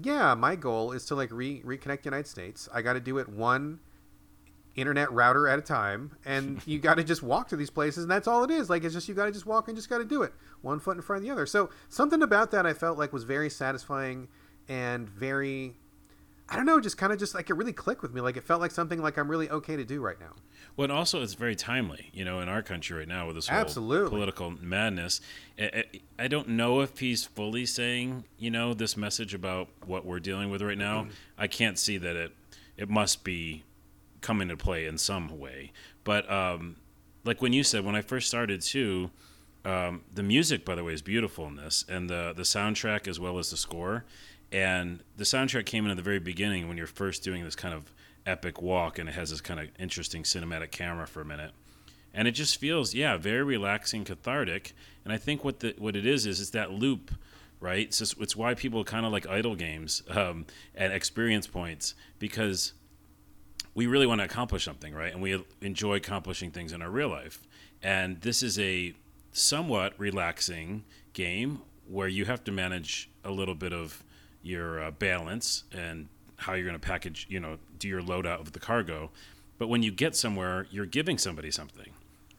yeah, 0.00 0.34
my 0.34 0.54
goal 0.54 0.92
is 0.92 1.04
to 1.06 1.14
like 1.16 1.30
re- 1.32 1.62
reconnect 1.62 2.02
the 2.02 2.10
United 2.10 2.28
States. 2.28 2.68
I 2.72 2.80
got 2.80 2.92
to 2.92 3.00
do 3.00 3.18
it 3.18 3.28
one 3.28 3.80
internet 4.76 5.10
router 5.12 5.48
at 5.48 5.58
a 5.58 5.62
time, 5.62 6.16
and 6.24 6.60
you 6.66 6.78
got 6.78 6.94
to 6.96 7.04
just 7.04 7.22
walk 7.24 7.48
to 7.48 7.56
these 7.56 7.70
places, 7.70 8.04
and 8.04 8.10
that's 8.10 8.28
all 8.28 8.44
it 8.44 8.50
is. 8.50 8.70
Like 8.70 8.84
it's 8.84 8.94
just 8.94 9.08
you 9.08 9.14
got 9.14 9.24
to 9.26 9.32
just 9.32 9.46
walk 9.46 9.66
and 9.68 9.76
just 9.76 9.88
got 9.90 9.98
to 9.98 10.04
do 10.04 10.22
it 10.22 10.32
one 10.62 10.78
foot 10.78 10.96
in 10.96 11.02
front 11.02 11.18
of 11.18 11.24
the 11.26 11.30
other. 11.32 11.44
So 11.46 11.70
something 11.88 12.22
about 12.22 12.50
that 12.52 12.66
I 12.66 12.72
felt 12.72 12.98
like 12.98 13.12
was 13.12 13.24
very 13.24 13.50
satisfying 13.50 14.28
and 14.68 15.08
very. 15.08 15.76
I 16.50 16.56
don't 16.56 16.66
know, 16.66 16.80
just 16.80 16.98
kind 16.98 17.12
of 17.12 17.18
just 17.18 17.32
like 17.32 17.48
it 17.48 17.54
really 17.54 17.72
clicked 17.72 18.02
with 18.02 18.12
me. 18.12 18.20
Like 18.20 18.36
it 18.36 18.42
felt 18.42 18.60
like 18.60 18.72
something 18.72 19.00
like 19.00 19.16
I'm 19.16 19.30
really 19.30 19.48
okay 19.48 19.76
to 19.76 19.84
do 19.84 20.00
right 20.00 20.18
now. 20.18 20.32
Well, 20.76 20.84
and 20.84 20.92
also 20.92 21.22
it's 21.22 21.34
very 21.34 21.54
timely, 21.54 22.10
you 22.12 22.24
know, 22.24 22.40
in 22.40 22.48
our 22.48 22.60
country 22.60 22.98
right 22.98 23.08
now 23.08 23.26
with 23.28 23.36
this 23.36 23.46
whole 23.46 23.60
Absolutely. 23.60 24.10
political 24.10 24.50
madness. 24.50 25.20
I, 25.58 25.64
I, 25.64 25.84
I 26.24 26.28
don't 26.28 26.48
know 26.48 26.80
if 26.80 26.98
he's 26.98 27.24
fully 27.24 27.66
saying, 27.66 28.24
you 28.36 28.50
know, 28.50 28.74
this 28.74 28.96
message 28.96 29.32
about 29.32 29.68
what 29.86 30.04
we're 30.04 30.18
dealing 30.18 30.50
with 30.50 30.60
right 30.60 30.78
now. 30.78 31.06
I 31.38 31.46
can't 31.46 31.78
see 31.78 31.98
that 31.98 32.16
it 32.16 32.32
it 32.76 32.88
must 32.88 33.22
be 33.22 33.62
come 34.20 34.40
into 34.40 34.56
play 34.56 34.86
in 34.86 34.98
some 34.98 35.38
way. 35.38 35.72
But 36.02 36.30
um, 36.30 36.76
like 37.24 37.40
when 37.40 37.52
you 37.52 37.62
said 37.62 37.84
when 37.84 37.94
I 37.94 38.00
first 38.00 38.26
started 38.26 38.60
too, 38.60 39.10
um, 39.64 40.02
the 40.12 40.22
music 40.24 40.64
by 40.64 40.74
the 40.74 40.82
way 40.82 40.94
is 40.94 41.02
beautiful 41.02 41.46
in 41.46 41.54
this, 41.54 41.84
and 41.88 42.10
the 42.10 42.32
the 42.34 42.42
soundtrack 42.42 43.06
as 43.06 43.20
well 43.20 43.38
as 43.38 43.50
the 43.50 43.56
score. 43.56 44.04
And 44.52 45.02
the 45.16 45.24
soundtrack 45.24 45.66
came 45.66 45.84
in 45.84 45.90
at 45.90 45.96
the 45.96 46.02
very 46.02 46.18
beginning 46.18 46.66
when 46.66 46.76
you're 46.76 46.86
first 46.86 47.22
doing 47.22 47.44
this 47.44 47.54
kind 47.54 47.74
of 47.74 47.92
epic 48.26 48.60
walk, 48.60 48.98
and 48.98 49.08
it 49.08 49.14
has 49.14 49.30
this 49.30 49.40
kind 49.40 49.60
of 49.60 49.68
interesting 49.78 50.24
cinematic 50.24 50.70
camera 50.70 51.06
for 51.06 51.20
a 51.20 51.24
minute, 51.24 51.52
and 52.12 52.26
it 52.26 52.32
just 52.32 52.58
feels 52.58 52.94
yeah 52.94 53.16
very 53.16 53.44
relaxing, 53.44 54.04
cathartic. 54.04 54.72
And 55.04 55.12
I 55.12 55.16
think 55.16 55.44
what 55.44 55.60
the 55.60 55.74
what 55.78 55.96
it 55.96 56.04
is 56.06 56.26
is 56.26 56.40
it's 56.40 56.50
that 56.50 56.72
loop 56.72 57.12
right? 57.60 57.86
It's, 57.88 58.00
it's 58.18 58.34
why 58.34 58.54
people 58.54 58.82
kind 58.84 59.06
of 59.06 59.12
like 59.12 59.28
idle 59.28 59.54
games 59.54 60.02
um, 60.08 60.46
and 60.74 60.92
experience 60.92 61.46
points 61.46 61.94
because 62.18 62.72
we 63.74 63.86
really 63.86 64.06
want 64.06 64.20
to 64.20 64.24
accomplish 64.24 64.64
something, 64.64 64.94
right? 64.94 65.12
And 65.12 65.22
we 65.22 65.44
enjoy 65.60 65.96
accomplishing 65.96 66.50
things 66.50 66.72
in 66.72 66.82
our 66.82 66.90
real 66.90 67.10
life. 67.10 67.46
And 67.82 68.20
this 68.22 68.42
is 68.42 68.58
a 68.58 68.94
somewhat 69.32 69.94
relaxing 69.98 70.84
game 71.12 71.60
where 71.86 72.08
you 72.08 72.24
have 72.24 72.42
to 72.44 72.52
manage 72.52 73.10
a 73.24 73.30
little 73.30 73.54
bit 73.54 73.72
of 73.72 74.02
your 74.42 74.82
uh, 74.82 74.90
balance 74.90 75.64
and 75.72 76.08
how 76.36 76.54
you're 76.54 76.64
going 76.64 76.78
to 76.78 76.86
package, 76.86 77.26
you 77.28 77.38
know, 77.38 77.58
do 77.78 77.88
your 77.88 78.00
loadout 78.00 78.40
of 78.40 78.52
the 78.52 78.60
cargo. 78.60 79.10
But 79.58 79.68
when 79.68 79.82
you 79.82 79.90
get 79.90 80.16
somewhere, 80.16 80.66
you're 80.70 80.86
giving 80.86 81.18
somebody 81.18 81.50
something, 81.50 81.92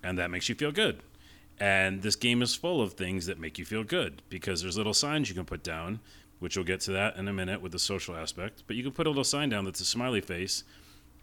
and 0.04 0.18
that 0.18 0.32
makes 0.32 0.50
you 0.50 0.56
feel 0.56 0.72
good. 0.72 1.02
And 1.60 2.02
this 2.02 2.16
game 2.16 2.42
is 2.42 2.56
full 2.56 2.82
of 2.82 2.94
things 2.94 3.28
that 3.28 3.40
make 3.40 3.60
you 3.60 3.66
feel 3.66 3.84
good 3.84 4.24
because 4.30 4.64
there's 4.64 4.78
little 4.78 4.96
signs 4.96 5.30
you 5.30 5.36
can 5.36 5.46
put 5.46 5.62
down, 5.62 6.00
which 6.40 6.58
we'll 6.58 6.66
get 6.66 6.82
to 6.82 6.92
that 6.94 7.18
in 7.18 7.28
a 7.28 7.34
minute 7.34 7.62
with 7.62 7.72
the 7.72 7.78
social 7.80 8.16
aspect. 8.16 8.64
But 8.66 8.76
you 8.76 8.82
can 8.82 8.92
put 8.92 9.06
a 9.06 9.12
little 9.12 9.24
sign 9.24 9.50
down 9.50 9.66
that's 9.66 9.80
a 9.80 9.86
smiley 9.86 10.22
face, 10.22 10.64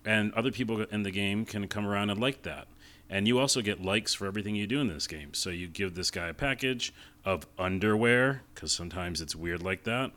and 0.05 0.33
other 0.35 0.53
people 0.53 0.83
in 0.83 1.03
the 1.03 1.11
game 1.11 1.45
can 1.45 1.67
come 1.67 1.85
around 1.85 2.11
and 2.11 2.21
like 2.21 2.43
that. 2.43 2.69
And 3.11 3.27
you 3.27 3.41
also 3.41 3.63
get 3.63 3.83
likes 3.83 4.15
for 4.15 4.27
everything 4.27 4.55
you 4.55 4.67
do 4.69 4.81
in 4.81 4.87
this 4.87 5.09
game. 5.09 5.35
So 5.35 5.51
you 5.51 5.67
give 5.67 5.95
this 5.95 6.11
guy 6.11 6.29
a 6.29 6.35
package 6.35 6.93
of 7.25 7.47
underwear 7.59 8.43
because 8.55 8.71
sometimes 8.71 9.21
it's 9.21 9.35
weird 9.35 9.63
like 9.63 9.85
that, 9.85 10.13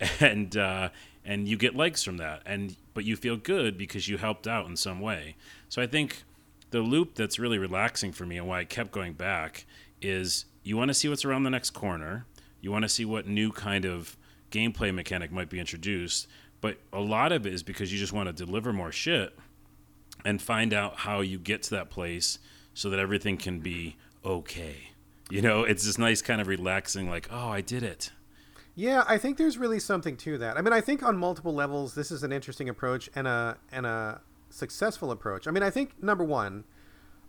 and 0.20 0.56
uh, 0.56 0.90
and 1.24 1.48
you 1.48 1.56
get 1.56 1.74
likes 1.74 2.02
from 2.02 2.16
that. 2.18 2.42
And 2.46 2.76
but 2.94 3.04
you 3.04 3.16
feel 3.16 3.36
good 3.36 3.76
because 3.78 4.08
you 4.08 4.18
helped 4.18 4.46
out 4.46 4.66
in 4.66 4.76
some 4.76 5.00
way. 5.00 5.36
So 5.68 5.80
I 5.82 5.86
think 5.86 6.24
the 6.70 6.80
loop 6.80 7.14
that's 7.14 7.38
really 7.38 7.58
relaxing 7.58 8.12
for 8.12 8.24
me 8.24 8.38
and 8.38 8.46
why 8.46 8.60
I 8.60 8.64
kept 8.64 8.92
going 8.92 9.12
back 9.14 9.66
is 10.00 10.46
you 10.62 10.76
want 10.76 10.88
to 10.88 10.94
see 10.94 11.08
what's 11.08 11.24
around 11.24 11.42
the 11.42 11.50
next 11.50 11.70
corner. 11.70 12.26
You 12.60 12.70
want 12.70 12.84
to 12.84 12.88
see 12.88 13.04
what 13.04 13.26
new 13.26 13.50
kind 13.52 13.84
of 13.84 14.16
gameplay 14.50 14.94
mechanic 14.94 15.32
might 15.32 15.48
be 15.48 15.58
introduced. 15.58 16.26
But 16.60 16.78
a 16.92 17.00
lot 17.00 17.32
of 17.32 17.46
it 17.46 17.54
is 17.54 17.62
because 17.62 17.92
you 17.92 17.98
just 17.98 18.12
want 18.12 18.28
to 18.28 18.32
deliver 18.32 18.72
more 18.72 18.92
shit 18.92 19.36
and 20.24 20.40
find 20.40 20.74
out 20.74 20.96
how 20.96 21.20
you 21.20 21.38
get 21.38 21.62
to 21.64 21.70
that 21.70 21.90
place 21.90 22.38
so 22.74 22.90
that 22.90 22.98
everything 22.98 23.36
can 23.36 23.60
be 23.60 23.96
okay. 24.24 24.90
You 25.30 25.40
know, 25.42 25.62
it's 25.62 25.86
this 25.86 25.96
nice 25.96 26.20
kind 26.20 26.40
of 26.40 26.48
relaxing, 26.48 27.08
like, 27.08 27.28
oh, 27.30 27.48
I 27.48 27.60
did 27.60 27.82
it. 27.82 28.10
Yeah, 28.74 29.04
I 29.06 29.18
think 29.18 29.36
there's 29.36 29.58
really 29.58 29.80
something 29.80 30.16
to 30.18 30.38
that. 30.38 30.56
I 30.56 30.62
mean, 30.62 30.72
I 30.72 30.80
think 30.80 31.02
on 31.02 31.16
multiple 31.16 31.52
levels, 31.52 31.94
this 31.94 32.10
is 32.10 32.22
an 32.22 32.32
interesting 32.32 32.68
approach 32.68 33.10
and 33.14 33.26
a 33.26 33.58
and 33.72 33.86
a 33.86 34.20
successful 34.48 35.10
approach. 35.10 35.46
I 35.46 35.50
mean, 35.50 35.62
I 35.62 35.70
think 35.70 36.02
number 36.02 36.24
one, 36.24 36.64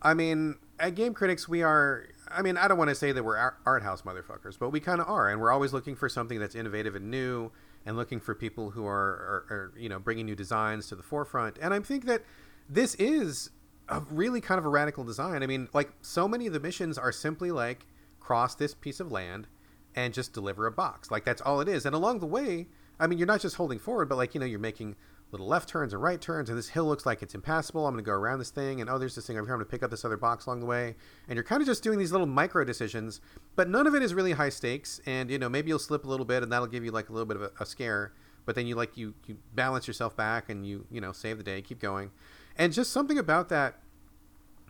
I 0.02 0.14
mean, 0.14 0.56
at 0.80 0.96
Game 0.96 1.14
Critics, 1.14 1.48
we 1.48 1.64
are. 1.64 2.08
I 2.30 2.42
mean, 2.42 2.58
I 2.58 2.68
don't 2.68 2.78
want 2.78 2.90
to 2.90 2.96
say 2.96 3.12
that 3.12 3.24
we're 3.24 3.38
art 3.66 3.84
house 3.84 4.04
motherfuckers, 4.04 4.58
but 4.58 4.70
we 4.70 4.80
kind 4.80 5.02
of 5.02 5.10
are, 5.10 5.30
and 5.30 5.42
we're 5.42 5.52
always 5.52 5.74
looking 5.74 5.96
for 5.96 6.08
something 6.08 6.40
that's 6.40 6.56
innovative 6.56 6.96
and 6.96 7.12
new, 7.12 7.52
and 7.86 7.98
looking 7.98 8.20
for 8.20 8.34
people 8.34 8.72
who 8.72 8.86
are, 8.86 8.94
are, 8.94 9.46
are, 9.50 9.74
you 9.78 9.90
know, 9.90 10.00
bringing 10.00 10.26
new 10.26 10.36
designs 10.36 10.88
to 10.88 10.96
the 10.96 11.04
forefront. 11.04 11.58
And 11.62 11.74
I 11.74 11.80
think 11.82 12.06
that 12.06 12.24
this 12.70 12.96
is 12.96 13.50
a 13.90 14.00
really 14.10 14.40
kind 14.40 14.60
of 14.60 14.66
a 14.66 14.70
radical 14.70 15.04
design. 15.04 15.44
I 15.44 15.48
mean, 15.48 15.68
like 15.74 15.92
so 16.02 16.28
many 16.28 16.48
of 16.48 16.54
the 16.54 16.60
missions 16.60 16.98
are 16.98 17.12
simply 17.12 17.52
like 17.52 17.86
cross 18.20 18.56
this 18.56 18.74
piece 18.74 19.00
of 19.00 19.12
land 19.12 19.48
and 19.96 20.14
just 20.14 20.34
deliver 20.34 20.66
a 20.66 20.72
box. 20.72 21.12
Like 21.12 21.26
that's 21.26 21.42
all 21.42 21.62
it 21.62 21.68
is. 21.68 21.86
And 21.86 21.96
along 21.96 22.20
the 22.20 22.26
way, 22.26 22.68
I 23.00 23.08
mean, 23.08 23.18
you're 23.18 23.28
not 23.28 23.42
just 23.42 23.56
holding 23.56 23.80
forward, 23.80 24.10
but 24.10 24.18
like 24.18 24.34
you 24.34 24.40
know, 24.40 24.46
you're 24.46 24.60
making 24.60 24.96
little 25.32 25.48
left 25.48 25.70
turns 25.70 25.94
and 25.94 26.02
right 26.02 26.20
turns, 26.20 26.50
and 26.50 26.58
this 26.58 26.70
hill 26.70 26.86
looks 26.86 27.06
like 27.06 27.22
it's 27.22 27.34
impassable. 27.34 27.88
I'm 27.88 27.94
going 27.94 28.04
to 28.04 28.08
go 28.08 28.14
around 28.16 28.40
this 28.40 28.50
thing, 28.50 28.82
and 28.82 28.90
oh, 28.90 28.98
there's 28.98 29.16
this 29.16 29.26
thing 29.26 29.38
over 29.38 29.46
here. 29.46 29.54
I'm 29.54 29.60
going 29.60 29.68
to 29.68 29.72
pick 29.72 29.84
up 29.84 29.90
this 29.90 30.04
other 30.04 30.18
box 30.18 30.46
along 30.46 30.60
the 30.60 30.66
way, 30.66 30.96
and 31.28 31.36
you're 31.36 31.44
kind 31.44 31.62
of 31.62 31.68
just 31.68 31.84
doing 31.84 31.98
these 31.98 32.12
little 32.12 32.28
micro 32.28 32.64
decisions, 32.64 33.22
but 33.56 33.70
none 33.70 33.88
of 33.88 33.96
it 33.96 34.04
is 34.04 34.14
really 34.14 34.34
high 34.34 34.50
stakes. 34.50 35.00
And 35.06 35.30
you 35.32 35.40
know, 35.40 35.50
maybe 35.50 35.70
you'll 35.70 35.80
slip 35.80 36.04
a 36.06 36.08
little 36.08 36.26
bit, 36.26 36.44
and 36.44 36.52
that'll 36.52 36.68
give 36.68 36.84
you 36.84 36.92
like 36.92 37.10
a 37.10 37.14
little 37.14 37.26
bit 37.26 37.38
of 37.38 37.44
a, 37.44 37.52
a 37.60 37.66
scare. 37.66 38.14
But 38.46 38.56
then 38.56 38.68
you 38.68 38.76
like 38.76 38.98
you 38.98 39.14
you 39.28 39.38
balance 39.56 39.88
yourself 39.88 40.16
back, 40.16 40.50
and 40.50 40.66
you 40.66 40.86
you 40.92 41.02
know 41.02 41.12
save 41.12 41.38
the 41.38 41.44
day, 41.44 41.62
keep 41.62 41.80
going, 41.80 42.12
and 42.58 42.74
just 42.74 42.92
something 42.92 43.18
about 43.18 43.50
that, 43.50 43.80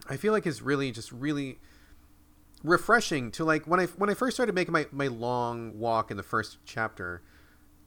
I 0.10 0.18
feel 0.18 0.34
like 0.34 0.46
is 0.46 0.62
really 0.62 0.92
just 0.92 1.12
really 1.12 1.60
refreshing 2.64 3.32
to 3.32 3.44
like 3.44 3.66
when 3.66 3.80
I 3.80 3.86
when 3.86 4.10
I 4.10 4.14
first 4.14 4.36
started 4.36 4.54
making 4.54 4.74
my, 4.74 4.88
my 4.92 5.08
long 5.08 5.78
walk 5.78 6.12
in 6.12 6.18
the 6.18 6.24
first 6.24 6.58
chapter 6.66 7.22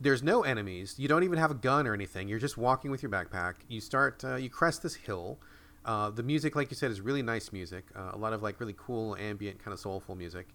there's 0.01 0.23
no 0.23 0.43
enemies. 0.43 0.97
You 0.99 1.09
don't 1.09 1.25
even 1.25 1.39
have 1.39 1.51
a 1.51 1.55
gun 1.55 1.87
or 1.87 1.95
anything. 1.95 2.29
You're 2.29 2.39
just 2.39 2.59
walking 2.59 2.91
with 2.91 3.03
your 3.03 3.11
backpack. 3.11 3.55
You 3.69 3.81
start, 3.81 4.25
uh, 4.25 4.37
you 4.37 4.51
crest 4.51 4.83
this 4.83 4.95
hill. 4.95 5.39
Uh, 5.85 6.11
the 6.11 6.23
music, 6.23 6.57
like 6.57 6.71
you 6.71 6.77
said, 6.77 6.91
is 6.91 7.01
really 7.01 7.23
nice 7.23 7.53
music. 7.53 7.85
Uh, 7.95 8.11
a 8.13 8.19
lot 8.19 8.33
of 8.33 8.43
like 8.43 8.61
really 8.61 8.75
cool 8.77 9.17
ambient, 9.17 9.63
kind 9.63 9.73
of 9.73 9.81
soulful 9.81 10.15
music. 10.15 10.49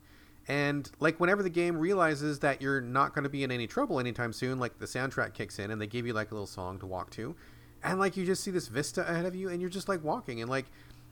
And 0.48 0.90
like 1.00 1.20
whenever 1.20 1.44
the 1.44 1.50
game 1.50 1.78
realizes 1.78 2.40
that 2.40 2.62
you're 2.62 2.82
not 2.82 3.14
going 3.14 3.24
to 3.24 3.30
be 3.30 3.44
in 3.44 3.52
any 3.52 3.68
trouble 3.68 4.00
anytime 4.00 4.34
soon, 4.34 4.60
like 4.60 4.80
the 4.80 4.86
soundtrack 4.86 5.34
kicks 5.34 5.60
in 5.60 5.72
and 5.72 5.80
they 5.80 5.88
give 5.88 6.08
you 6.08 6.14
like 6.14 6.32
a 6.32 6.34
little 6.34 6.48
song 6.48 6.80
to 6.80 6.86
walk 6.86 7.12
to, 7.12 7.36
and 7.84 8.00
like 8.00 8.18
you 8.18 8.26
just 8.26 8.44
see 8.44 8.52
this 8.52 8.68
vista 8.68 9.10
ahead 9.10 9.26
of 9.26 9.36
you, 9.36 9.50
and 9.50 9.62
you're 9.62 9.70
just 9.70 9.88
like 9.88 10.04
walking, 10.04 10.42
and 10.42 10.50
like 10.50 10.66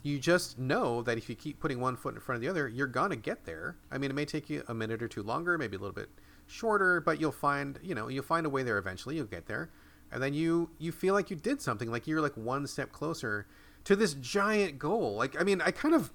you 0.08 0.20
just 0.20 0.58
know 0.58 1.02
that 1.04 1.18
if 1.18 1.30
you 1.30 1.36
keep 1.36 1.60
putting 1.60 1.80
one 1.80 1.96
foot 1.96 2.16
in 2.16 2.22
front 2.22 2.38
of 2.38 2.42
the 2.42 2.48
other, 2.48 2.68
you're 2.68 2.88
gonna 2.88 3.16
get 3.16 3.46
there. 3.46 3.76
I 3.92 3.98
mean, 3.98 4.10
it 4.10 4.14
may 4.14 4.26
take 4.26 4.50
you 4.50 4.64
a 4.68 4.74
minute 4.74 5.04
or 5.04 5.08
two 5.08 5.22
longer, 5.22 5.58
maybe 5.58 5.76
a 5.76 5.80
little 5.80 5.94
bit 5.94 6.10
shorter, 6.48 7.02
but 7.02 7.20
you'll 7.20 7.32
find, 7.32 7.78
you 7.84 7.94
know, 7.94 8.08
you'll 8.08 8.24
find 8.24 8.46
a 8.46 8.50
way 8.50 8.64
there 8.64 8.78
eventually. 8.78 9.18
You'll 9.18 9.26
get 9.26 9.48
there. 9.48 9.70
And 10.12 10.24
then 10.24 10.34
you 10.34 10.70
you 10.80 10.92
feel 10.92 11.14
like 11.14 11.30
you 11.30 11.36
did 11.36 11.62
something, 11.62 11.92
like 11.92 12.08
you're 12.08 12.22
like 12.22 12.38
one 12.38 12.66
step 12.68 12.94
closer 12.94 13.48
to 13.84 13.96
this 13.96 14.14
giant 14.14 14.80
goal. 14.80 15.16
Like 15.16 15.40
I 15.40 15.44
mean, 15.44 15.62
I 15.62 15.72
kind 15.72 15.94
of 15.94 16.12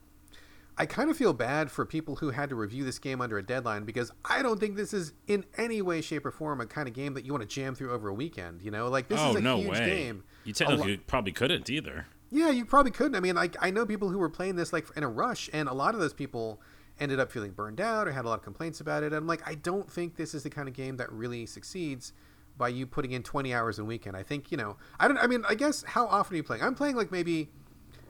I 0.79 0.87
kind 0.87 1.11
of 1.11 1.17
feel 1.17 1.35
bad 1.35 1.71
for 1.71 1.85
people 1.85 2.17
who 2.17 2.31
had 2.31 2.49
to 2.49 2.55
review 2.55 2.85
this 2.85 2.99
game 2.99 3.21
under 3.21 3.37
a 3.37 3.43
deadline 3.43 3.85
because 3.85 4.11
I 4.25 4.41
don't 4.41 4.59
think 4.59 4.77
this 4.77 4.95
is 4.95 5.13
in 5.27 5.45
any 5.59 5.83
way, 5.83 6.01
shape, 6.01 6.25
or 6.25 6.31
form 6.31 6.63
a 6.63 6.67
kind 6.67 6.89
of 6.89 6.95
game 6.95 7.13
that 7.15 7.27
you 7.27 7.33
want 7.33 7.43
to 7.43 7.49
jam 7.49 7.75
through 7.75 7.93
over 7.93 8.09
a 8.09 8.15
weekend. 8.15 8.63
You 8.63 8.71
know, 8.71 8.89
like 8.89 9.09
this 9.09 9.21
oh, 9.21 9.31
is 9.31 9.37
a 9.37 9.41
no 9.43 9.59
huge 9.59 9.71
way. 9.71 9.87
game. 9.87 10.25
You 10.45 10.55
technically 10.55 10.97
lo- 10.97 11.03
probably 11.07 11.33
couldn't 11.33 11.69
either. 11.69 12.07
Yeah, 12.33 12.49
you 12.49 12.65
probably 12.65 12.91
couldn't. 12.91 13.15
I 13.15 13.21
mean, 13.21 13.35
like 13.35 13.57
I 13.61 13.71
know 13.71 13.85
people 13.85 14.09
who 14.09 14.19
were 14.19 14.31
playing 14.31 14.57
this 14.57 14.73
like 14.73 14.87
in 14.97 15.05
a 15.05 15.09
rush, 15.09 15.51
and 15.53 15.69
a 15.69 15.75
lot 15.75 15.95
of 15.95 16.01
those 16.01 16.15
people 16.15 16.61
ended 16.99 17.21
up 17.21 17.31
feeling 17.31 17.51
burned 17.51 17.81
out 17.81 18.09
or 18.09 18.13
had 18.13 18.25
a 18.25 18.29
lot 18.29 18.39
of 18.39 18.43
complaints 18.45 18.81
about 18.81 19.03
it. 19.03 19.07
And 19.07 19.17
I'm 19.17 19.27
like, 19.27 19.47
I 19.47 19.55
don't 19.55 19.91
think 19.91 20.17
this 20.17 20.35
is 20.35 20.43
the 20.43 20.51
kind 20.51 20.69
of 20.69 20.75
game 20.75 20.97
that 20.97 21.13
really 21.13 21.47
succeeds 21.47 22.13
by 22.57 22.69
you 22.69 22.87
putting 22.87 23.13
in 23.13 23.23
20 23.23 23.53
hours 23.53 23.79
a 23.79 23.85
weekend. 23.85 24.17
I 24.17 24.23
think, 24.23 24.51
you 24.51 24.57
know, 24.57 24.77
I 25.01 25.09
don't, 25.09 25.19
I 25.19 25.27
mean, 25.27 25.45
I 25.49 25.55
guess 25.55 25.83
how 25.83 26.07
often 26.07 26.35
are 26.35 26.37
you 26.37 26.43
playing? 26.43 26.63
I'm 26.63 26.75
playing 26.75 26.97
like 26.97 27.11
maybe 27.11 27.51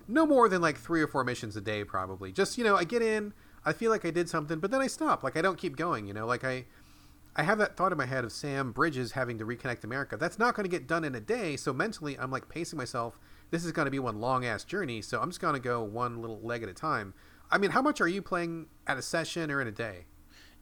no 0.08 0.26
more 0.26 0.48
than 0.48 0.60
like 0.60 0.78
three 0.78 1.00
or 1.00 1.06
four 1.06 1.24
missions 1.24 1.56
a 1.56 1.60
day, 1.60 1.84
probably. 1.84 2.32
Just, 2.32 2.58
you 2.58 2.64
know, 2.64 2.76
I 2.76 2.84
get 2.84 3.02
in, 3.02 3.32
I 3.64 3.72
feel 3.72 3.90
like 3.90 4.04
I 4.04 4.10
did 4.10 4.28
something, 4.28 4.58
but 4.58 4.70
then 4.70 4.80
I 4.80 4.88
stop. 4.88 5.22
Like 5.22 5.36
I 5.36 5.42
don't 5.42 5.58
keep 5.58 5.76
going, 5.76 6.06
you 6.06 6.12
know, 6.12 6.26
like 6.26 6.44
I, 6.44 6.66
I 7.34 7.44
have 7.44 7.58
that 7.58 7.76
thought 7.76 7.92
in 7.92 7.98
my 7.98 8.06
head 8.06 8.24
of 8.24 8.32
Sam 8.32 8.72
Bridges 8.72 9.12
having 9.12 9.38
to 9.38 9.46
reconnect 9.46 9.84
America. 9.84 10.16
That's 10.16 10.38
not 10.38 10.54
going 10.54 10.64
to 10.64 10.70
get 10.70 10.86
done 10.86 11.04
in 11.04 11.14
a 11.14 11.20
day. 11.20 11.56
So 11.56 11.72
mentally, 11.72 12.18
I'm 12.18 12.30
like 12.30 12.48
pacing 12.48 12.76
myself. 12.76 13.18
This 13.52 13.66
is 13.66 13.70
going 13.70 13.84
to 13.84 13.90
be 13.90 13.98
one 13.98 14.18
long 14.18 14.46
ass 14.46 14.64
journey. 14.64 15.02
So 15.02 15.20
I'm 15.20 15.28
just 15.28 15.40
going 15.40 15.52
to 15.52 15.60
go 15.60 15.84
one 15.84 16.20
little 16.20 16.40
leg 16.40 16.62
at 16.62 16.70
a 16.70 16.74
time. 16.74 17.12
I 17.50 17.58
mean, 17.58 17.70
how 17.70 17.82
much 17.82 18.00
are 18.00 18.08
you 18.08 18.22
playing 18.22 18.66
at 18.86 18.96
a 18.96 19.02
session 19.02 19.50
or 19.50 19.60
in 19.60 19.68
a 19.68 19.72
day? 19.72 20.06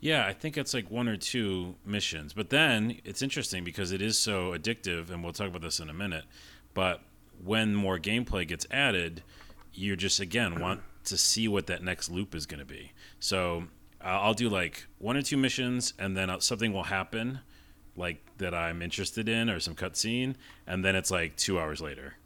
Yeah, 0.01 0.27
I 0.27 0.33
think 0.33 0.59
it's 0.59 0.75
like 0.75 0.91
one 0.91 1.09
or 1.09 1.17
two 1.17 1.77
missions. 1.87 2.33
But 2.33 2.51
then 2.51 3.01
it's 3.05 3.23
interesting 3.23 3.63
because 3.63 3.93
it 3.93 4.03
is 4.03 4.19
so 4.19 4.53
addictive, 4.53 5.09
and 5.09 5.23
we'll 5.23 5.33
talk 5.33 5.47
about 5.47 5.63
this 5.63 5.79
in 5.79 5.89
a 5.89 5.95
minute. 5.95 6.25
But 6.75 7.01
when 7.43 7.77
more 7.77 7.97
gameplay 7.97 8.47
gets 8.49 8.67
added, 8.73 9.23
you 9.73 9.95
just 9.95 10.19
again 10.19 10.61
want 10.61 10.81
to 11.05 11.17
see 11.17 11.47
what 11.47 11.69
that 11.69 11.85
next 11.85 12.11
loop 12.11 12.35
is 12.35 12.45
going 12.45 12.59
to 12.59 12.67
be. 12.67 12.93
So 13.21 13.69
I'll 14.01 14.35
do 14.35 14.49
like 14.49 14.87
one 14.99 15.17
or 15.17 15.23
two 15.23 15.37
missions, 15.37 15.95
and 15.97 16.17
then 16.17 16.29
uh, 16.29 16.41
something 16.41 16.73
will 16.73 16.85
happen, 16.85 17.39
like 17.95 18.21
that 18.39 18.53
I'm 18.53 18.83
interested 18.83 19.29
in, 19.29 19.49
or 19.49 19.61
some 19.61 19.77
cutscene, 19.77 20.35
and 20.67 20.85
then 20.85 20.97
it's 20.97 21.13
like 21.13 21.37
two 21.37 21.61
hours 21.61 21.81
later. 21.81 22.17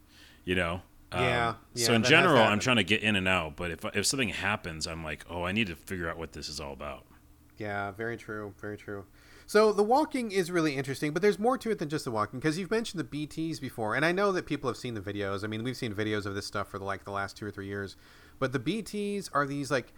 You 0.45 0.55
know, 0.55 0.83
yeah, 1.13 1.49
um, 1.49 1.57
yeah. 1.75 1.87
So 1.87 1.95
in 1.95 2.03
general, 2.03 2.43
I'm 2.43 2.61
trying 2.61 2.77
to 2.77 2.85
get 2.85 3.03
in 3.03 3.17
and 3.17 3.29
out, 3.29 3.57
but 3.57 3.71
if 3.71 3.85
if 3.95 4.07
something 4.07 4.31
happens, 4.31 4.87
I'm 4.87 5.05
like, 5.05 5.25
oh, 5.31 5.45
I 5.45 5.53
need 5.53 5.69
to 5.69 5.77
figure 5.77 6.09
out 6.09 6.19
what 6.19 6.33
this 6.33 6.49
is 6.49 6.61
all 6.61 6.73
about. 6.73 7.05
Yeah, 7.59 7.93
very 7.93 8.17
true, 8.17 8.55
very 8.61 8.77
true. 8.77 9.05
So 9.47 9.73
the 9.73 9.83
walking 9.83 10.33
is 10.33 10.51
really 10.51 10.75
interesting, 10.75 11.13
but 11.13 11.21
there's 11.21 11.39
more 11.39 11.59
to 11.59 11.71
it 11.71 11.79
than 11.79 11.89
just 11.89 12.07
the 12.07 12.11
walking 12.11 12.41
because 12.41 12.59
you've 12.59 12.71
mentioned 12.71 12.99
the 13.01 13.27
BTS 13.27 13.61
before, 13.61 13.95
and 13.95 14.05
I 14.05 14.13
know 14.13 14.33
that 14.33 14.47
people 14.47 14.69
have 14.69 14.77
seen 14.77 14.95
the 14.95 15.01
videos. 15.01 15.45
I 15.45 15.49
mean, 15.49 15.63
we've 15.63 15.77
seen 15.77 15.95
videos 15.95 16.27
of 16.27 16.35
this 16.35 16.47
stuff 16.47 16.69
for 16.69 16.79
the, 16.79 16.85
like 16.85 17.05
the 17.05 17.11
last 17.11 17.37
two 17.37 17.47
or 17.47 17.51
three 17.51 17.67
years, 17.67 17.97
but 18.39 18.53
the 18.53 18.59
BTS 18.59 19.29
are 19.33 19.47
these 19.47 19.71
like 19.71 19.93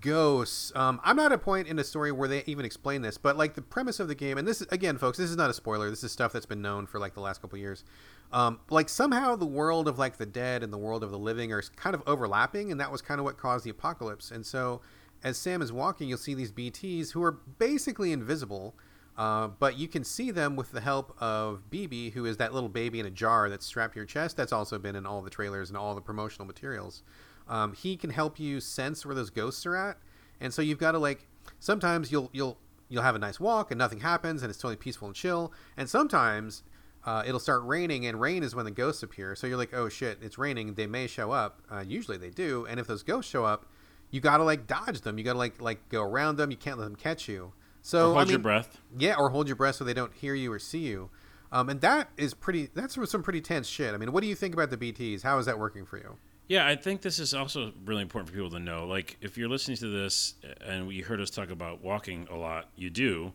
ghosts. 0.00 0.72
Um, 0.74 1.00
I'm 1.04 1.16
not 1.16 1.26
at 1.26 1.32
a 1.32 1.38
point 1.38 1.68
in 1.68 1.76
the 1.76 1.84
story 1.84 2.10
where 2.10 2.28
they 2.28 2.42
even 2.46 2.64
explain 2.64 3.02
this, 3.02 3.18
but 3.18 3.36
like 3.36 3.54
the 3.54 3.62
premise 3.62 4.00
of 4.00 4.08
the 4.08 4.14
game, 4.14 4.38
and 4.38 4.48
this 4.48 4.62
is 4.62 4.66
again, 4.72 4.96
folks, 4.96 5.18
this 5.18 5.30
is 5.30 5.36
not 5.36 5.50
a 5.50 5.54
spoiler. 5.54 5.90
This 5.90 6.02
is 6.02 6.10
stuff 6.10 6.32
that's 6.32 6.46
been 6.46 6.62
known 6.62 6.86
for 6.86 6.98
like 6.98 7.14
the 7.14 7.20
last 7.20 7.42
couple 7.42 7.58
years. 7.58 7.84
Um, 8.32 8.60
like 8.70 8.88
somehow 8.88 9.36
the 9.36 9.46
world 9.46 9.88
of 9.88 9.98
like 9.98 10.16
the 10.16 10.26
dead 10.26 10.62
and 10.62 10.72
the 10.72 10.78
world 10.78 11.04
of 11.04 11.10
the 11.10 11.18
living 11.18 11.52
are 11.52 11.62
kind 11.76 11.94
of 11.94 12.02
overlapping, 12.06 12.70
and 12.70 12.80
that 12.80 12.90
was 12.90 13.02
kind 13.02 13.20
of 13.20 13.24
what 13.24 13.38
caused 13.38 13.64
the 13.64 13.70
apocalypse. 13.70 14.30
And 14.30 14.44
so, 14.44 14.80
as 15.22 15.38
Sam 15.38 15.62
is 15.62 15.72
walking, 15.72 16.08
you'll 16.08 16.18
see 16.18 16.34
these 16.34 16.52
BTS 16.52 17.12
who 17.12 17.22
are 17.22 17.32
basically 17.32 18.12
invisible, 18.12 18.74
uh, 19.16 19.48
but 19.48 19.78
you 19.78 19.88
can 19.88 20.04
see 20.04 20.30
them 20.30 20.56
with 20.56 20.72
the 20.72 20.80
help 20.80 21.16
of 21.20 21.62
BB, 21.70 22.12
who 22.12 22.26
is 22.26 22.36
that 22.36 22.52
little 22.52 22.68
baby 22.68 23.00
in 23.00 23.06
a 23.06 23.10
jar 23.10 23.48
that's 23.48 23.64
strapped 23.64 23.94
to 23.94 24.00
your 24.00 24.06
chest. 24.06 24.36
That's 24.36 24.52
also 24.52 24.78
been 24.78 24.96
in 24.96 25.06
all 25.06 25.22
the 25.22 25.30
trailers 25.30 25.70
and 25.70 25.76
all 25.76 25.94
the 25.94 26.00
promotional 26.00 26.46
materials. 26.46 27.02
Um, 27.48 27.72
he 27.74 27.96
can 27.96 28.10
help 28.10 28.40
you 28.40 28.60
sense 28.60 29.06
where 29.06 29.14
those 29.14 29.30
ghosts 29.30 29.64
are 29.66 29.76
at, 29.76 29.98
and 30.40 30.52
so 30.52 30.62
you've 30.62 30.78
got 30.78 30.92
to 30.92 30.98
like. 30.98 31.28
Sometimes 31.60 32.10
you'll 32.10 32.28
you'll 32.32 32.58
you'll 32.88 33.04
have 33.04 33.14
a 33.14 33.20
nice 33.20 33.40
walk 33.40 33.70
and 33.70 33.78
nothing 33.78 34.00
happens 34.00 34.42
and 34.42 34.50
it's 34.50 34.58
totally 34.58 34.76
peaceful 34.76 35.06
and 35.06 35.14
chill, 35.14 35.52
and 35.76 35.88
sometimes 35.88 36.64
uh, 37.06 37.22
it'll 37.24 37.40
start 37.40 37.62
raining, 37.64 38.06
and 38.06 38.20
rain 38.20 38.42
is 38.42 38.54
when 38.54 38.64
the 38.64 38.70
ghosts 38.70 39.02
appear. 39.04 39.36
So 39.36 39.46
you're 39.46 39.56
like, 39.56 39.72
oh 39.72 39.88
shit, 39.88 40.18
it's 40.20 40.36
raining. 40.38 40.74
They 40.74 40.88
may 40.88 41.06
show 41.06 41.30
up. 41.30 41.62
Uh, 41.70 41.84
usually 41.86 42.18
they 42.18 42.30
do. 42.30 42.66
And 42.68 42.80
if 42.80 42.88
those 42.88 43.04
ghosts 43.04 43.30
show 43.30 43.44
up, 43.44 43.66
you 44.10 44.20
gotta 44.20 44.42
like 44.42 44.66
dodge 44.66 45.00
them. 45.02 45.16
You 45.16 45.24
gotta 45.24 45.38
like 45.38 45.60
like 45.60 45.88
go 45.88 46.02
around 46.02 46.36
them. 46.36 46.50
You 46.50 46.56
can't 46.56 46.78
let 46.78 46.84
them 46.84 46.96
catch 46.96 47.28
you. 47.28 47.52
So 47.80 48.10
or 48.10 48.14
hold 48.14 48.18
I 48.18 48.24
mean, 48.24 48.30
your 48.30 48.38
breath. 48.40 48.80
Yeah, 48.98 49.14
or 49.16 49.30
hold 49.30 49.46
your 49.46 49.56
breath 49.56 49.76
so 49.76 49.84
they 49.84 49.94
don't 49.94 50.12
hear 50.14 50.34
you 50.34 50.52
or 50.52 50.58
see 50.58 50.80
you. 50.80 51.10
Um, 51.52 51.68
and 51.68 51.80
that 51.80 52.10
is 52.16 52.34
pretty. 52.34 52.70
That's 52.74 52.98
some 53.08 53.22
pretty 53.22 53.40
tense 53.40 53.68
shit. 53.68 53.94
I 53.94 53.98
mean, 53.98 54.10
what 54.10 54.22
do 54.22 54.28
you 54.28 54.34
think 54.34 54.52
about 54.52 54.70
the 54.70 54.76
BTS? 54.76 55.22
How 55.22 55.38
is 55.38 55.46
that 55.46 55.58
working 55.60 55.86
for 55.86 55.98
you? 55.98 56.16
Yeah, 56.48 56.66
I 56.66 56.76
think 56.76 57.02
this 57.02 57.18
is 57.18 57.34
also 57.34 57.72
really 57.84 58.02
important 58.02 58.28
for 58.28 58.34
people 58.34 58.50
to 58.50 58.60
know. 58.60 58.86
Like, 58.86 59.16
if 59.20 59.36
you're 59.36 59.48
listening 59.48 59.76
to 59.78 59.88
this 59.88 60.34
and 60.64 60.92
you 60.92 61.04
heard 61.04 61.20
us 61.20 61.30
talk 61.30 61.50
about 61.50 61.82
walking 61.82 62.28
a 62.30 62.36
lot, 62.36 62.68
you 62.76 62.88
do, 62.88 63.32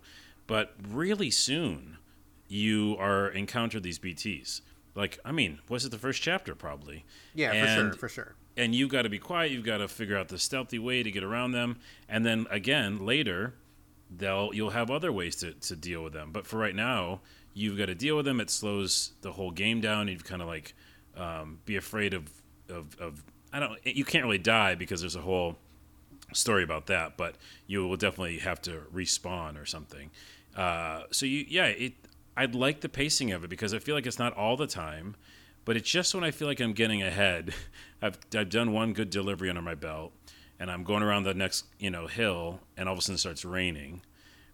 but 0.48 0.74
really 0.90 1.30
soon 1.30 1.98
you 2.52 2.98
are 3.00 3.30
encounter 3.30 3.80
these 3.80 3.98
BTS. 3.98 4.62
Like, 4.94 5.20
I 5.24 5.32
mean, 5.32 5.60
was 5.70 5.86
it 5.86 5.90
the 5.90 5.98
first 5.98 6.22
chapter? 6.22 6.54
Probably. 6.54 7.06
Yeah, 7.34 7.54
and, 7.54 7.68
for 7.68 7.76
sure, 7.76 7.94
for 7.94 8.10
sure. 8.10 8.36
And 8.58 8.76
you've 8.76 8.90
got 8.90 9.04
to 9.04 9.10
be 9.10 9.20
quiet. 9.20 9.52
You've 9.52 9.64
got 9.64 9.78
to 9.78 9.88
figure 9.88 10.18
out 10.18 10.28
the 10.28 10.38
stealthy 10.38 10.78
way 10.78 11.02
to 11.02 11.10
get 11.10 11.24
around 11.24 11.54
them. 11.54 11.78
And 12.10 12.26
then 12.26 12.48
again, 12.52 13.06
later, 13.06 13.54
they'll 14.10 14.54
you'll 14.54 14.72
have 14.72 14.92
other 14.92 15.14
ways 15.14 15.38
to, 15.38 15.54
to 15.54 15.76
deal 15.78 16.04
with 16.04 16.12
them. 16.12 16.32
But 16.34 16.46
for 16.46 16.58
right 16.58 16.76
now, 16.76 17.22
you've 17.54 17.78
got 17.78 17.86
to 17.86 17.96
deal 17.96 18.18
with 18.18 18.26
them. 18.26 18.42
It 18.42 18.50
slows 18.50 19.14
the 19.22 19.32
whole 19.32 19.52
game 19.52 19.80
down. 19.80 20.10
You've 20.10 20.26
kind 20.26 20.42
of 20.42 20.50
like 20.50 20.74
um, 21.16 21.60
be 21.66 21.78
afraid 21.78 22.14
of, 22.14 22.30
of, 22.68 23.00
of 23.00 23.24
I 23.54 23.62
don't. 23.62 23.80
You 23.86 24.04
can't 24.04 24.26
really 24.26 24.38
die 24.38 24.76
because 24.76 25.00
there's 25.00 25.16
a 25.16 25.22
whole 25.22 25.56
story 26.34 26.64
about 26.64 26.88
that, 26.88 27.16
but 27.16 27.36
you 27.66 27.88
will 27.88 27.96
definitely 27.96 28.40
have 28.40 28.62
to 28.64 28.82
respawn 28.94 29.62
or 29.62 29.66
something. 29.66 30.12
Uh, 30.54 31.04
so 31.12 31.26
you, 31.26 31.46
yeah, 31.48 31.68
it. 31.68 31.94
I'd 32.36 32.56
like 32.56 32.82
the 32.82 32.89
pacing 32.89 33.32
of 33.32 33.44
it 33.44 33.50
because 33.50 33.74
I 33.74 33.80
feel 33.80 33.96
like 33.96 34.06
it's 34.06 34.20
not 34.20 34.34
all 34.34 34.56
the 34.58 34.67
time, 34.67 35.15
but 35.65 35.76
it's 35.76 35.89
just 35.89 36.15
when 36.15 36.24
I 36.24 36.32
feel 36.32 36.48
like 36.48 36.60
I'm 36.60 36.74
getting 36.74 37.02
ahead. 37.02 37.54
I've 38.02 38.17
I've 38.36 38.50
done 38.50 38.72
one 38.72 38.94
good 38.94 39.10
delivery 39.10 39.50
under 39.50 39.62
my 39.62 39.76
belt, 39.76 40.13
and 40.60 40.72
I'm 40.72 40.84
going 40.84 41.04
around 41.04 41.24
the 41.24 41.34
next 41.34 41.65
you 41.80 41.89
know 41.89 42.08
hill, 42.08 42.62
and 42.78 42.88
all 42.88 42.94
of 42.94 43.00
a 43.00 43.02
sudden 43.02 43.15
it 43.15 43.20
starts 43.20 43.46
raining. 43.46 44.02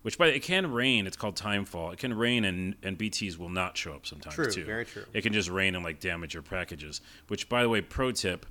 Which, 0.04 0.18
by 0.18 0.28
the 0.28 0.36
it 0.36 0.44
can 0.44 0.72
rain. 0.72 1.06
It's 1.06 1.18
called 1.18 1.36
timefall. 1.36 1.92
It 1.92 2.00
can 2.00 2.14
rain, 2.14 2.46
and 2.46 2.76
and 2.84 2.98
BTS 2.98 3.38
will 3.38 3.50
not 3.50 3.76
show 3.78 3.94
up 3.94 4.06
sometimes 4.06 4.36
True, 4.36 4.52
too. 4.52 4.64
very 4.64 4.86
true. 4.86 5.04
It 5.14 5.22
can 5.22 5.34
just 5.34 5.50
rain 5.50 5.76
and 5.76 5.84
like 5.84 6.00
damage 6.00 6.34
your 6.34 6.44
packages. 6.44 7.02
Which, 7.28 7.50
by 7.50 7.62
the 7.62 7.70
way, 7.70 7.82
pro 7.82 8.12
tip: 8.12 8.46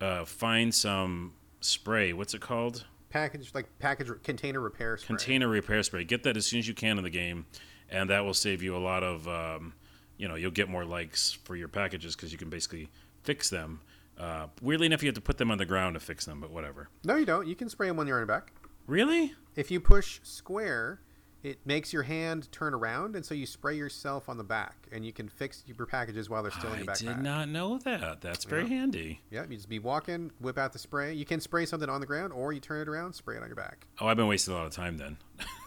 uh, 0.00 0.24
find 0.24 0.74
some 0.74 1.32
spray. 1.60 2.12
What's 2.12 2.34
it 2.34 2.40
called? 2.40 2.84
Package 3.10 3.50
like 3.54 3.66
package 3.78 4.10
container 4.22 4.60
repair 4.60 4.96
spray. 4.96 5.06
Container 5.08 5.48
repair 5.48 5.82
spray. 5.82 6.04
Get 6.04 6.22
that 6.22 6.36
as 6.36 6.46
soon 6.46 6.60
as 6.60 6.68
you 6.68 6.74
can 6.74 6.98
in 6.98 7.04
the 7.04 7.10
game, 7.10 7.46
and 7.92 8.10
that 8.10 8.24
will 8.24 8.34
save 8.34 8.62
you 8.62 8.76
a 8.76 8.78
lot 8.78 9.04
of. 9.04 9.28
Um, 9.28 9.74
you 10.18 10.28
know, 10.28 10.34
you'll 10.34 10.50
get 10.50 10.68
more 10.68 10.84
likes 10.84 11.32
for 11.32 11.56
your 11.56 11.68
packages 11.68 12.14
because 12.14 12.30
you 12.30 12.38
can 12.38 12.48
basically 12.48 12.88
fix 13.22 13.50
them. 13.50 13.80
Uh, 14.18 14.46
weirdly 14.60 14.86
enough, 14.86 15.02
you 15.02 15.08
have 15.08 15.14
to 15.16 15.20
put 15.20 15.38
them 15.38 15.50
on 15.50 15.58
the 15.58 15.64
ground 15.64 15.94
to 15.94 16.00
fix 16.00 16.24
them, 16.24 16.40
but 16.40 16.50
whatever. 16.50 16.88
No, 17.02 17.16
you 17.16 17.26
don't. 17.26 17.48
You 17.48 17.56
can 17.56 17.68
spray 17.68 17.88
them 17.88 17.96
when 17.96 18.06
you're 18.06 18.18
on 18.18 18.20
your 18.20 18.26
back. 18.26 18.52
Really? 18.86 19.34
If 19.56 19.70
you 19.70 19.80
push 19.80 20.20
square, 20.22 21.00
it 21.42 21.58
makes 21.66 21.92
your 21.92 22.04
hand 22.04 22.50
turn 22.52 22.72
around, 22.74 23.16
and 23.16 23.24
so 23.26 23.34
you 23.34 23.46
spray 23.46 23.76
yourself 23.76 24.28
on 24.28 24.36
the 24.38 24.44
back, 24.44 24.86
and 24.92 25.04
you 25.04 25.12
can 25.12 25.28
fix 25.28 25.64
your 25.66 25.86
packages 25.86 26.30
while 26.30 26.42
they're 26.42 26.52
still 26.52 26.72
in 26.72 26.78
your 26.78 26.86
backpack. 26.86 27.08
I 27.08 27.14
did 27.14 27.22
not 27.22 27.48
know 27.48 27.78
that. 27.78 28.20
That's 28.20 28.44
very 28.44 28.62
Yeah. 28.62 28.68
handy. 28.68 29.20
Yeah, 29.30 29.42
you 29.48 29.56
just 29.56 29.68
be 29.68 29.78
walking, 29.80 30.30
whip 30.40 30.56
out 30.56 30.72
the 30.72 30.78
spray. 30.78 31.12
You 31.14 31.24
can 31.24 31.40
spray 31.40 31.66
something 31.66 31.88
on 31.88 32.00
the 32.00 32.06
ground, 32.06 32.32
or 32.32 32.52
you 32.52 32.60
turn 32.60 32.80
it 32.80 32.88
around, 32.88 33.14
spray 33.14 33.36
it 33.36 33.42
on 33.42 33.48
your 33.48 33.56
back. 33.56 33.86
Oh, 34.00 34.06
I've 34.06 34.16
been 34.16 34.28
wasting 34.28 34.54
a 34.54 34.56
lot 34.56 34.66
of 34.66 34.72
time 34.72 34.98
then. 34.98 35.16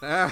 pro 0.00 0.30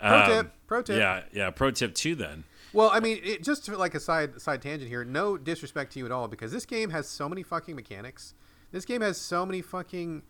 Um, 0.00 0.26
tip. 0.30 0.52
Pro 0.66 0.82
tip. 0.82 0.98
Yeah, 0.98 1.22
yeah. 1.32 1.50
Pro 1.50 1.70
tip 1.70 1.94
two 1.94 2.14
then. 2.14 2.44
Well, 2.72 2.90
I 2.92 3.00
mean, 3.00 3.20
it, 3.22 3.42
just 3.42 3.68
like 3.68 3.94
a 3.94 4.00
side 4.00 4.40
side 4.40 4.60
tangent 4.62 4.90
here. 4.90 5.04
No 5.04 5.38
disrespect 5.38 5.92
to 5.94 5.98
you 5.98 6.04
at 6.06 6.12
all, 6.12 6.28
because 6.28 6.52
this 6.52 6.66
game 6.66 6.90
has 6.90 7.08
so 7.08 7.28
many 7.28 7.42
fucking 7.42 7.74
mechanics. 7.76 8.34
This 8.72 8.84
game 8.84 9.00
has 9.00 9.18
so 9.18 9.46
many 9.46 9.62
fucking 9.62 10.22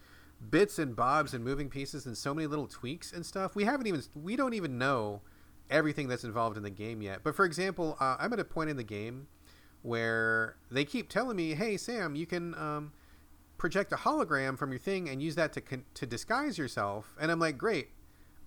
bits 0.51 0.79
and 0.79 0.94
bobs 0.94 1.35
and 1.35 1.44
moving 1.44 1.68
pieces 1.68 2.07
and 2.07 2.16
so 2.16 2.35
many 2.35 2.46
little 2.46 2.66
tweaks 2.66 3.12
and 3.12 3.24
stuff. 3.24 3.55
We 3.55 3.64
haven't 3.64 3.87
even 3.87 4.03
we 4.14 4.37
don't 4.37 4.55
even 4.55 4.79
know 4.79 5.22
everything 5.70 6.09
that's 6.09 6.24
involved 6.24 6.57
in 6.57 6.62
the 6.62 6.70
game 6.70 7.03
yet. 7.03 7.20
But 7.22 7.35
for 7.35 7.44
example, 7.44 7.96
uh, 8.01 8.16
I'm 8.18 8.33
at 8.33 8.40
a 8.40 8.44
point 8.44 8.70
in 8.70 8.77
the 8.77 8.85
game 8.85 9.29
where 9.83 10.57
they 10.70 10.85
keep 10.85 11.09
telling 11.09 11.37
me, 11.37 11.55
"Hey, 11.55 11.77
Sam, 11.77 12.14
you 12.14 12.27
can." 12.27 12.55
Um, 12.55 12.92
project 13.57 13.90
a 13.90 13.96
hologram 13.96 14.57
from 14.57 14.70
your 14.70 14.79
thing 14.79 15.09
and 15.09 15.20
use 15.20 15.35
that 15.35 15.53
to 15.53 15.61
con- 15.61 15.85
to 15.92 16.07
disguise 16.07 16.57
yourself 16.57 17.16
and 17.20 17.29
I'm 17.29 17.40
like 17.40 17.59
great 17.59 17.88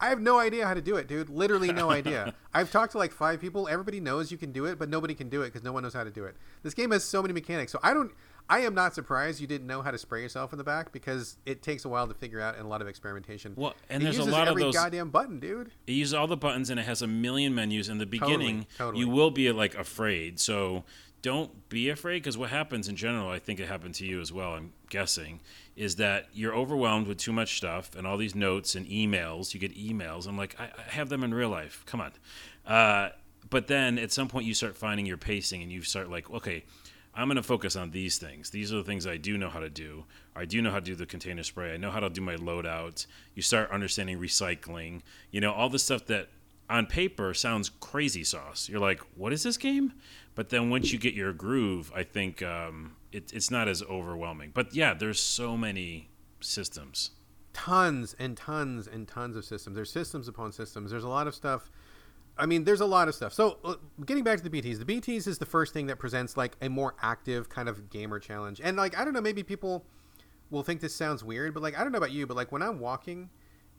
I 0.01 0.09
have 0.09 0.19
no 0.19 0.39
idea 0.39 0.65
how 0.65 0.73
to 0.73 0.81
do 0.81 0.95
it, 0.95 1.07
dude. 1.07 1.29
Literally 1.29 1.71
no 1.71 1.91
idea. 1.99 2.33
I've 2.53 2.71
talked 2.71 2.93
to 2.93 2.97
like 2.97 3.11
five 3.11 3.39
people. 3.39 3.67
Everybody 3.67 3.99
knows 3.99 4.31
you 4.31 4.37
can 4.37 4.51
do 4.51 4.65
it, 4.65 4.79
but 4.79 4.89
nobody 4.89 5.13
can 5.13 5.29
do 5.29 5.43
it 5.43 5.45
because 5.53 5.63
no 5.63 5.71
one 5.71 5.83
knows 5.83 5.93
how 5.93 6.03
to 6.03 6.09
do 6.09 6.25
it. 6.25 6.35
This 6.63 6.73
game 6.73 6.89
has 6.89 7.03
so 7.03 7.21
many 7.21 7.33
mechanics. 7.33 7.71
So 7.71 7.79
I 7.83 7.93
don't. 7.93 8.11
I 8.49 8.59
am 8.61 8.73
not 8.73 8.93
surprised 8.93 9.39
you 9.39 9.47
didn't 9.47 9.67
know 9.67 9.81
how 9.81 9.91
to 9.91 9.97
spray 9.97 10.21
yourself 10.21 10.51
in 10.51 10.57
the 10.57 10.63
back 10.63 10.91
because 10.91 11.37
it 11.45 11.61
takes 11.61 11.85
a 11.85 11.89
while 11.89 12.07
to 12.07 12.13
figure 12.13 12.41
out 12.41 12.55
and 12.55 12.65
a 12.65 12.67
lot 12.67 12.81
of 12.81 12.87
experimentation. 12.87 13.53
Well, 13.55 13.73
and 13.89 14.01
it 14.01 14.05
there's 14.05 14.17
a 14.17 14.29
lot 14.29 14.43
of 14.43 14.49
every 14.49 14.63
those- 14.63 14.75
goddamn 14.75 15.09
button, 15.09 15.39
dude. 15.39 15.71
It 15.87 15.93
uses 15.93 16.13
all 16.13 16.27
the 16.27 16.37
buttons 16.37 16.69
and 16.69 16.79
it 16.79 16.83
has 16.83 17.01
a 17.01 17.07
million 17.07 17.55
menus. 17.55 17.89
In 17.89 17.97
the 17.97 18.05
beginning, 18.05 18.67
totally. 18.77 18.99
you 18.99 19.09
will 19.09 19.31
be 19.31 19.51
like 19.51 19.75
afraid. 19.75 20.39
So 20.39 20.83
don't 21.21 21.69
be 21.69 21.89
afraid 21.89 22.19
because 22.19 22.37
what 22.37 22.49
happens 22.49 22.87
in 22.87 22.95
general, 22.95 23.29
I 23.29 23.39
think 23.39 23.59
it 23.59 23.67
happened 23.67 23.95
to 23.95 24.05
you 24.05 24.19
as 24.21 24.33
well. 24.33 24.53
I'm 24.53 24.73
guessing 24.89 25.39
is 25.75 25.95
that 25.97 26.27
you're 26.33 26.55
overwhelmed 26.55 27.07
with 27.07 27.17
too 27.17 27.31
much 27.31 27.57
stuff 27.57 27.95
and 27.95 28.05
all 28.05 28.17
these 28.17 28.35
notes 28.35 28.75
and 28.75 28.85
emails. 28.87 29.53
You 29.53 29.59
get 29.59 29.75
emails. 29.75 30.27
I'm 30.27 30.37
like, 30.37 30.59
I, 30.59 30.65
I 30.65 30.91
have 30.91 31.09
them 31.09 31.23
in 31.23 31.33
real 31.33 31.49
life. 31.49 31.83
Come 31.85 32.01
on. 32.01 32.11
Uh, 32.65 33.09
but 33.49 33.67
then 33.67 33.97
at 33.97 34.11
some 34.11 34.27
point 34.27 34.45
you 34.45 34.53
start 34.53 34.75
finding 34.75 35.05
your 35.05 35.17
pacing 35.17 35.61
and 35.61 35.71
you 35.71 35.81
start 35.81 36.09
like, 36.09 36.29
okay. 36.31 36.63
I'm 37.13 37.27
going 37.27 37.35
to 37.35 37.43
focus 37.43 37.75
on 37.75 37.91
these 37.91 38.17
things. 38.17 38.51
These 38.51 38.71
are 38.71 38.77
the 38.77 38.83
things 38.83 39.05
I 39.05 39.17
do 39.17 39.37
know 39.37 39.49
how 39.49 39.59
to 39.59 39.69
do. 39.69 40.05
I 40.35 40.45
do 40.45 40.61
know 40.61 40.71
how 40.71 40.79
to 40.79 40.85
do 40.85 40.95
the 40.95 41.05
container 41.05 41.43
spray. 41.43 41.73
I 41.73 41.77
know 41.77 41.91
how 41.91 41.99
to 41.99 42.09
do 42.09 42.21
my 42.21 42.35
loadout. 42.35 43.05
You 43.35 43.41
start 43.41 43.69
understanding 43.69 44.17
recycling. 44.17 45.01
You 45.29 45.41
know, 45.41 45.51
all 45.51 45.69
the 45.69 45.79
stuff 45.79 46.05
that 46.05 46.29
on 46.69 46.85
paper 46.85 47.33
sounds 47.33 47.69
crazy 47.81 48.23
sauce. 48.23 48.69
You're 48.69 48.79
like, 48.79 49.01
what 49.15 49.33
is 49.33 49.43
this 49.43 49.57
game? 49.57 49.93
But 50.35 50.49
then 50.49 50.69
once 50.69 50.93
you 50.93 50.99
get 50.99 51.13
your 51.13 51.33
groove, 51.33 51.91
I 51.93 52.03
think 52.03 52.41
um, 52.41 52.95
it, 53.11 53.33
it's 53.33 53.51
not 53.51 53.67
as 53.67 53.83
overwhelming. 53.83 54.51
But 54.53 54.73
yeah, 54.73 54.93
there's 54.93 55.19
so 55.19 55.57
many 55.57 56.09
systems. 56.39 57.11
Tons 57.53 58.15
and 58.17 58.37
tons 58.37 58.87
and 58.87 59.05
tons 59.05 59.35
of 59.35 59.43
systems. 59.43 59.75
There's 59.75 59.91
systems 59.91 60.29
upon 60.29 60.53
systems. 60.53 60.91
There's 60.91 61.03
a 61.03 61.09
lot 61.09 61.27
of 61.27 61.35
stuff. 61.35 61.69
I 62.37 62.45
mean, 62.45 62.63
there's 62.63 62.81
a 62.81 62.85
lot 62.85 63.07
of 63.07 63.15
stuff. 63.15 63.33
So, 63.33 63.59
uh, 63.63 63.75
getting 64.05 64.23
back 64.23 64.41
to 64.41 64.47
the 64.47 64.61
BTs, 64.61 64.79
the 64.79 64.85
BTs 64.85 65.27
is 65.27 65.37
the 65.37 65.45
first 65.45 65.73
thing 65.73 65.87
that 65.87 65.99
presents 65.99 66.37
like 66.37 66.55
a 66.61 66.69
more 66.69 66.95
active 67.01 67.49
kind 67.49 67.69
of 67.69 67.89
gamer 67.89 68.19
challenge. 68.19 68.61
And 68.63 68.77
like, 68.77 68.97
I 68.97 69.03
don't 69.03 69.13
know, 69.13 69.21
maybe 69.21 69.43
people 69.43 69.85
will 70.49 70.63
think 70.63 70.81
this 70.81 70.95
sounds 70.95 71.23
weird, 71.23 71.53
but 71.53 71.63
like, 71.63 71.77
I 71.77 71.83
don't 71.83 71.91
know 71.91 71.97
about 71.97 72.11
you, 72.11 72.27
but 72.27 72.35
like 72.37 72.51
when 72.51 72.61
I'm 72.61 72.79
walking 72.79 73.29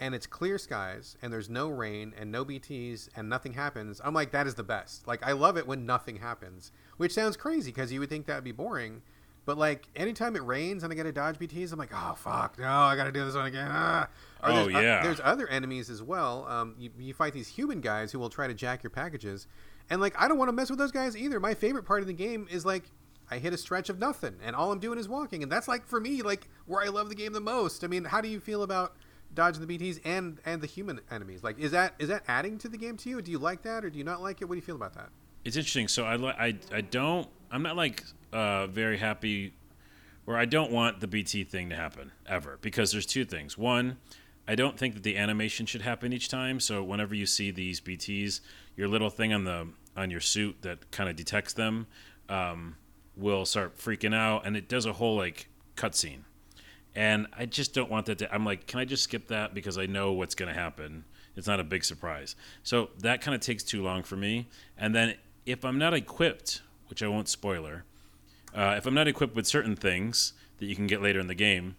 and 0.00 0.14
it's 0.14 0.26
clear 0.26 0.58
skies 0.58 1.16
and 1.22 1.32
there's 1.32 1.50
no 1.50 1.68
rain 1.68 2.14
and 2.18 2.32
no 2.32 2.44
BTs 2.44 3.08
and 3.14 3.28
nothing 3.28 3.52
happens, 3.54 4.00
I'm 4.04 4.14
like, 4.14 4.32
that 4.32 4.46
is 4.46 4.54
the 4.54 4.62
best. 4.62 5.06
Like, 5.06 5.22
I 5.22 5.32
love 5.32 5.56
it 5.56 5.66
when 5.66 5.86
nothing 5.86 6.16
happens, 6.16 6.72
which 6.96 7.12
sounds 7.12 7.36
crazy 7.36 7.70
because 7.70 7.92
you 7.92 8.00
would 8.00 8.08
think 8.08 8.26
that 8.26 8.36
would 8.36 8.44
be 8.44 8.52
boring. 8.52 9.02
But 9.44 9.58
like, 9.58 9.88
anytime 9.96 10.36
it 10.36 10.44
rains 10.44 10.84
and 10.84 10.92
I 10.92 10.96
get 10.96 11.02
to 11.02 11.12
dodge 11.12 11.36
BTs, 11.38 11.72
I'm 11.72 11.78
like, 11.78 11.90
oh 11.92 12.14
fuck, 12.16 12.58
no, 12.58 12.68
I 12.68 12.94
got 12.94 13.04
to 13.04 13.12
do 13.12 13.24
this 13.24 13.34
one 13.34 13.46
again. 13.46 13.68
Ah. 13.70 14.08
Or 14.42 14.50
Oh, 14.50 14.54
there's, 14.64 14.74
uh, 14.76 14.78
yeah. 14.80 15.02
there's 15.02 15.20
other 15.22 15.48
enemies 15.48 15.90
as 15.90 16.02
well. 16.02 16.46
Um, 16.48 16.74
you, 16.78 16.90
you 16.98 17.12
fight 17.14 17.32
these 17.32 17.48
human 17.48 17.80
guys 17.80 18.12
who 18.12 18.18
will 18.18 18.30
try 18.30 18.46
to 18.46 18.54
jack 18.54 18.82
your 18.82 18.90
packages, 18.90 19.46
and 19.90 20.00
like 20.00 20.14
I 20.20 20.28
don't 20.28 20.38
want 20.38 20.48
to 20.48 20.52
mess 20.52 20.70
with 20.70 20.78
those 20.78 20.92
guys 20.92 21.16
either. 21.16 21.40
My 21.40 21.54
favorite 21.54 21.84
part 21.84 22.00
of 22.02 22.06
the 22.06 22.12
game 22.12 22.46
is 22.50 22.64
like 22.64 22.84
I 23.30 23.38
hit 23.38 23.52
a 23.52 23.56
stretch 23.58 23.88
of 23.88 23.98
nothing, 23.98 24.36
and 24.44 24.54
all 24.54 24.70
I'm 24.72 24.78
doing 24.78 24.98
is 24.98 25.08
walking, 25.08 25.42
and 25.42 25.50
that's 25.50 25.66
like 25.68 25.86
for 25.86 25.98
me 26.00 26.22
like 26.22 26.48
where 26.66 26.82
I 26.82 26.88
love 26.88 27.08
the 27.08 27.14
game 27.16 27.32
the 27.32 27.40
most. 27.40 27.82
I 27.82 27.88
mean, 27.88 28.04
how 28.04 28.20
do 28.20 28.28
you 28.28 28.38
feel 28.40 28.62
about 28.62 28.94
dodging 29.34 29.64
the 29.66 29.78
BTS 29.78 30.00
and 30.04 30.38
and 30.44 30.60
the 30.62 30.66
human 30.68 31.00
enemies? 31.10 31.42
Like, 31.42 31.58
is 31.58 31.72
that 31.72 31.94
is 31.98 32.08
that 32.08 32.22
adding 32.28 32.58
to 32.58 32.68
the 32.68 32.78
game 32.78 32.96
to 32.98 33.08
you? 33.08 33.20
Do 33.22 33.30
you 33.32 33.38
like 33.38 33.62
that, 33.62 33.84
or 33.84 33.90
do 33.90 33.98
you 33.98 34.04
not 34.04 34.22
like 34.22 34.40
it? 34.40 34.44
What 34.44 34.54
do 34.54 34.58
you 34.58 34.62
feel 34.62 34.76
about 34.76 34.94
that? 34.94 35.08
It's 35.44 35.56
interesting. 35.56 35.88
So 35.88 36.04
I, 36.04 36.14
li- 36.14 36.34
I, 36.38 36.56
I 36.72 36.82
don't, 36.82 37.28
I'm 37.50 37.64
not 37.64 37.74
like 37.74 38.04
uh, 38.32 38.66
very 38.66 38.98
happy, 38.98 39.54
or 40.26 40.36
I 40.36 40.44
don't 40.44 40.70
want 40.70 41.00
the 41.00 41.06
BT 41.06 41.44
thing 41.44 41.70
to 41.70 41.76
happen 41.76 42.12
ever 42.26 42.58
because 42.60 42.92
there's 42.92 43.06
two 43.06 43.24
things. 43.24 43.58
One, 43.58 43.98
I 44.46 44.54
don't 44.54 44.78
think 44.78 44.94
that 44.94 45.02
the 45.02 45.16
animation 45.16 45.66
should 45.66 45.82
happen 45.82 46.12
each 46.12 46.28
time. 46.28 46.60
So 46.60 46.82
whenever 46.82 47.14
you 47.14 47.26
see 47.26 47.50
these 47.50 47.80
BTs, 47.80 48.40
your 48.76 48.88
little 48.88 49.10
thing 49.10 49.32
on 49.32 49.44
the 49.44 49.68
on 49.96 50.10
your 50.10 50.20
suit 50.20 50.56
that 50.62 50.90
kind 50.90 51.10
of 51.10 51.16
detects 51.16 51.52
them 51.52 51.86
um, 52.28 52.76
will 53.16 53.44
start 53.44 53.76
freaking 53.76 54.14
out, 54.14 54.46
and 54.46 54.56
it 54.56 54.68
does 54.68 54.86
a 54.86 54.94
whole 54.94 55.16
like 55.16 55.48
cutscene. 55.76 56.20
And 56.94 57.26
I 57.36 57.46
just 57.46 57.72
don't 57.72 57.90
want 57.90 58.06
that 58.06 58.18
to. 58.18 58.34
I'm 58.34 58.44
like, 58.44 58.66
can 58.66 58.80
I 58.80 58.84
just 58.84 59.04
skip 59.04 59.28
that 59.28 59.54
because 59.54 59.78
I 59.78 59.86
know 59.86 60.12
what's 60.12 60.34
going 60.34 60.52
to 60.52 60.58
happen. 60.58 61.04
It's 61.36 61.46
not 61.46 61.60
a 61.60 61.64
big 61.64 61.84
surprise. 61.84 62.36
So 62.62 62.90
that 62.98 63.22
kind 63.22 63.34
of 63.34 63.40
takes 63.40 63.62
too 63.62 63.82
long 63.82 64.02
for 64.02 64.16
me. 64.16 64.48
And 64.76 64.94
then 64.94 65.14
if 65.46 65.64
I'm 65.64 65.78
not 65.78 65.94
equipped, 65.94 66.60
which 66.88 67.02
I 67.02 67.08
won't 67.08 67.28
spoiler, 67.28 67.84
uh, 68.54 68.74
if 68.76 68.86
I'm 68.86 68.94
not 68.94 69.08
equipped 69.08 69.34
with 69.34 69.46
certain 69.46 69.76
things 69.76 70.32
that 70.58 70.66
you 70.66 70.76
can 70.76 70.86
get 70.86 71.02
later 71.02 71.20
in 71.20 71.26
the 71.26 71.34
game, 71.34 71.76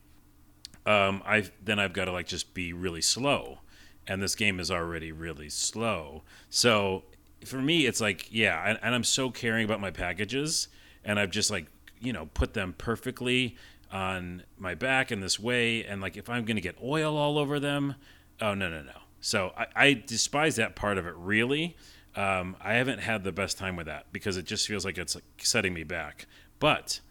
um, 0.86 1.22
I 1.26 1.50
then 1.64 1.80
I've 1.80 1.94
got 1.94 2.06
to 2.06 2.12
like 2.12 2.28
just 2.28 2.54
be 2.54 2.74
really 2.74 3.02
slow, 3.02 3.60
and 4.08 4.22
this 4.22 4.36
game 4.36 4.60
is 4.60 4.70
already 4.70 5.12
really 5.12 5.50
slow. 5.50 6.24
So 6.50 7.04
for 7.46 7.62
me, 7.62 7.86
it's 7.86 8.02
like 8.02 8.28
yeah, 8.32 8.62
and, 8.68 8.80
and 8.82 8.96
I'm 8.96 9.04
so 9.04 9.30
caring 9.30 9.66
about 9.66 9.80
my 9.80 9.92
packages, 9.92 10.68
and 11.04 11.20
I've 11.20 11.32
just 11.32 11.52
like 11.52 11.68
you 12.00 12.12
know 12.12 12.30
put 12.34 12.54
them 12.54 12.76
perfectly 12.78 13.56
on 13.92 14.44
my 14.58 14.76
back 14.76 15.12
in 15.12 15.20
this 15.20 15.40
way, 15.40 15.84
and 15.86 16.02
like 16.02 16.18
if 16.18 16.30
I'm 16.30 16.44
gonna 16.44 16.62
get 16.62 16.76
oil 16.84 17.16
all 17.16 17.38
over 17.38 17.60
them, 17.60 17.96
oh 18.42 18.54
no 18.54 18.70
no 18.70 18.82
no. 18.82 19.00
So 19.22 19.54
I, 19.58 19.68
I 19.76 19.94
despise 19.94 20.58
that 20.58 20.76
part 20.76 20.98
of 20.98 21.08
it 21.08 21.14
really. 21.16 21.78
Um, 22.16 22.56
I 22.62 22.74
haven't 22.74 23.00
had 23.00 23.24
the 23.24 23.32
best 23.32 23.58
time 23.58 23.76
with 23.76 23.88
that 23.88 24.12
because 24.12 24.38
it 24.38 24.46
just 24.46 24.68
feels 24.68 24.86
like 24.86 24.98
it's 24.98 25.16
like 25.16 25.24
setting 25.38 25.74
me 25.74 25.84
back. 25.84 26.28
But 26.64 27.02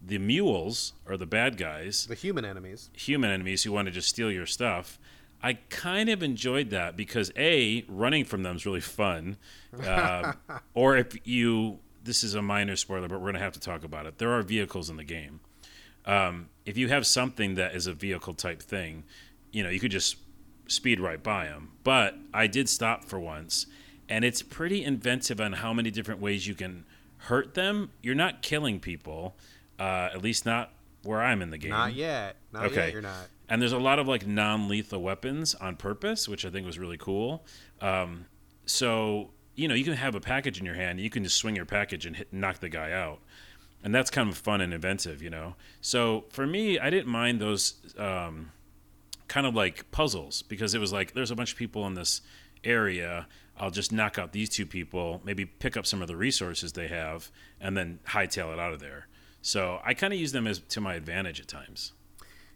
the 0.00 0.18
mules 0.18 0.92
are 1.08 1.16
the 1.16 1.26
bad 1.26 1.56
guys 1.56 2.06
The 2.06 2.14
human 2.14 2.44
enemies. 2.44 2.88
human 2.92 3.32
enemies 3.32 3.64
who 3.64 3.72
want 3.72 3.86
to 3.86 3.90
just 3.90 4.08
steal 4.08 4.30
your 4.30 4.46
stuff. 4.46 4.96
I 5.42 5.54
kind 5.70 6.08
of 6.08 6.22
enjoyed 6.22 6.70
that 6.70 6.96
because 6.96 7.32
a 7.36 7.84
running 7.88 8.24
from 8.24 8.44
them 8.44 8.54
is 8.54 8.64
really 8.64 8.80
fun, 8.80 9.38
uh, 9.84 10.34
or 10.72 10.96
if 10.96 11.18
you 11.26 11.80
this 12.04 12.22
is 12.22 12.36
a 12.36 12.42
minor 12.42 12.76
spoiler, 12.76 13.08
but 13.08 13.20
we're 13.20 13.32
gonna 13.32 13.40
have 13.42 13.54
to 13.54 13.60
talk 13.60 13.82
about 13.82 14.06
it. 14.06 14.18
There 14.18 14.30
are 14.30 14.42
vehicles 14.42 14.88
in 14.88 14.96
the 14.98 15.04
game. 15.04 15.40
Um, 16.06 16.50
if 16.64 16.78
you 16.78 16.86
have 16.86 17.04
something 17.04 17.56
that 17.56 17.74
is 17.74 17.88
a 17.88 17.92
vehicle 17.92 18.34
type 18.34 18.62
thing, 18.62 19.02
you 19.50 19.64
know 19.64 19.68
you 19.68 19.80
could 19.80 19.90
just 19.90 20.14
speed 20.68 21.00
right 21.00 21.20
by 21.20 21.46
them. 21.46 21.72
But 21.82 22.14
I 22.32 22.46
did 22.46 22.68
stop 22.68 23.06
for 23.06 23.18
once, 23.18 23.66
and 24.08 24.24
it's 24.24 24.42
pretty 24.42 24.84
inventive 24.84 25.40
on 25.40 25.54
how 25.54 25.72
many 25.72 25.90
different 25.90 26.20
ways 26.20 26.46
you 26.46 26.54
can 26.54 26.84
hurt 27.24 27.54
them. 27.54 27.90
You're 28.02 28.14
not 28.14 28.42
killing 28.42 28.80
people, 28.80 29.36
uh, 29.78 30.10
at 30.12 30.22
least 30.22 30.44
not 30.46 30.72
where 31.02 31.22
I'm 31.22 31.42
in 31.42 31.50
the 31.50 31.58
game. 31.58 31.70
Not 31.70 31.94
yet. 31.94 32.36
Not 32.52 32.66
Okay. 32.66 32.76
yet. 32.86 32.92
You're 32.92 33.02
not. 33.02 33.28
and 33.48 33.60
there's 33.60 33.72
a 33.72 33.78
lot 33.78 33.98
of 33.98 34.06
like 34.08 34.26
non-lethal 34.26 35.02
weapons 35.02 35.54
on 35.56 35.76
purpose, 35.76 36.28
which 36.28 36.44
I 36.46 36.50
think 36.50 36.64
was 36.66 36.78
really 36.78 36.96
cool. 36.98 37.44
Um, 37.80 38.26
so 38.66 39.30
you 39.54 39.68
know, 39.68 39.74
you 39.74 39.84
can 39.84 39.92
have 39.94 40.14
a 40.14 40.20
package 40.20 40.58
in 40.58 40.64
your 40.64 40.74
hand, 40.76 40.98
you 41.00 41.10
can 41.10 41.22
just 41.24 41.36
swing 41.36 41.54
your 41.54 41.66
package 41.66 42.06
and 42.06 42.16
hit, 42.16 42.32
knock 42.32 42.60
the 42.60 42.70
guy 42.70 42.90
out, 42.92 43.18
and 43.84 43.94
that's 43.94 44.10
kind 44.10 44.30
of 44.30 44.38
fun 44.38 44.62
and 44.62 44.72
inventive, 44.72 45.20
you 45.22 45.28
know. 45.28 45.56
So 45.82 46.24
for 46.30 46.46
me, 46.46 46.78
I 46.78 46.88
didn't 46.88 47.08
mind 47.10 47.38
those 47.40 47.74
um, 47.98 48.50
kind 49.28 49.46
of 49.46 49.54
like 49.54 49.90
puzzles 49.90 50.40
because 50.42 50.74
it 50.74 50.78
was 50.78 50.90
like 50.92 51.12
there's 51.12 51.30
a 51.30 51.36
bunch 51.36 51.52
of 51.52 51.58
people 51.58 51.86
in 51.86 51.92
this 51.94 52.22
area. 52.64 53.26
I'll 53.62 53.70
just 53.70 53.92
knock 53.92 54.18
out 54.18 54.32
these 54.32 54.48
two 54.48 54.66
people, 54.66 55.20
maybe 55.22 55.44
pick 55.46 55.76
up 55.76 55.86
some 55.86 56.02
of 56.02 56.08
the 56.08 56.16
resources 56.16 56.72
they 56.72 56.88
have, 56.88 57.30
and 57.60 57.76
then 57.76 58.00
hightail 58.08 58.52
it 58.52 58.58
out 58.58 58.72
of 58.72 58.80
there. 58.80 59.06
So 59.40 59.78
I 59.84 59.94
kind 59.94 60.12
of 60.12 60.18
use 60.18 60.32
them 60.32 60.48
as 60.48 60.58
to 60.58 60.80
my 60.80 60.94
advantage 60.94 61.38
at 61.38 61.46
times. 61.46 61.92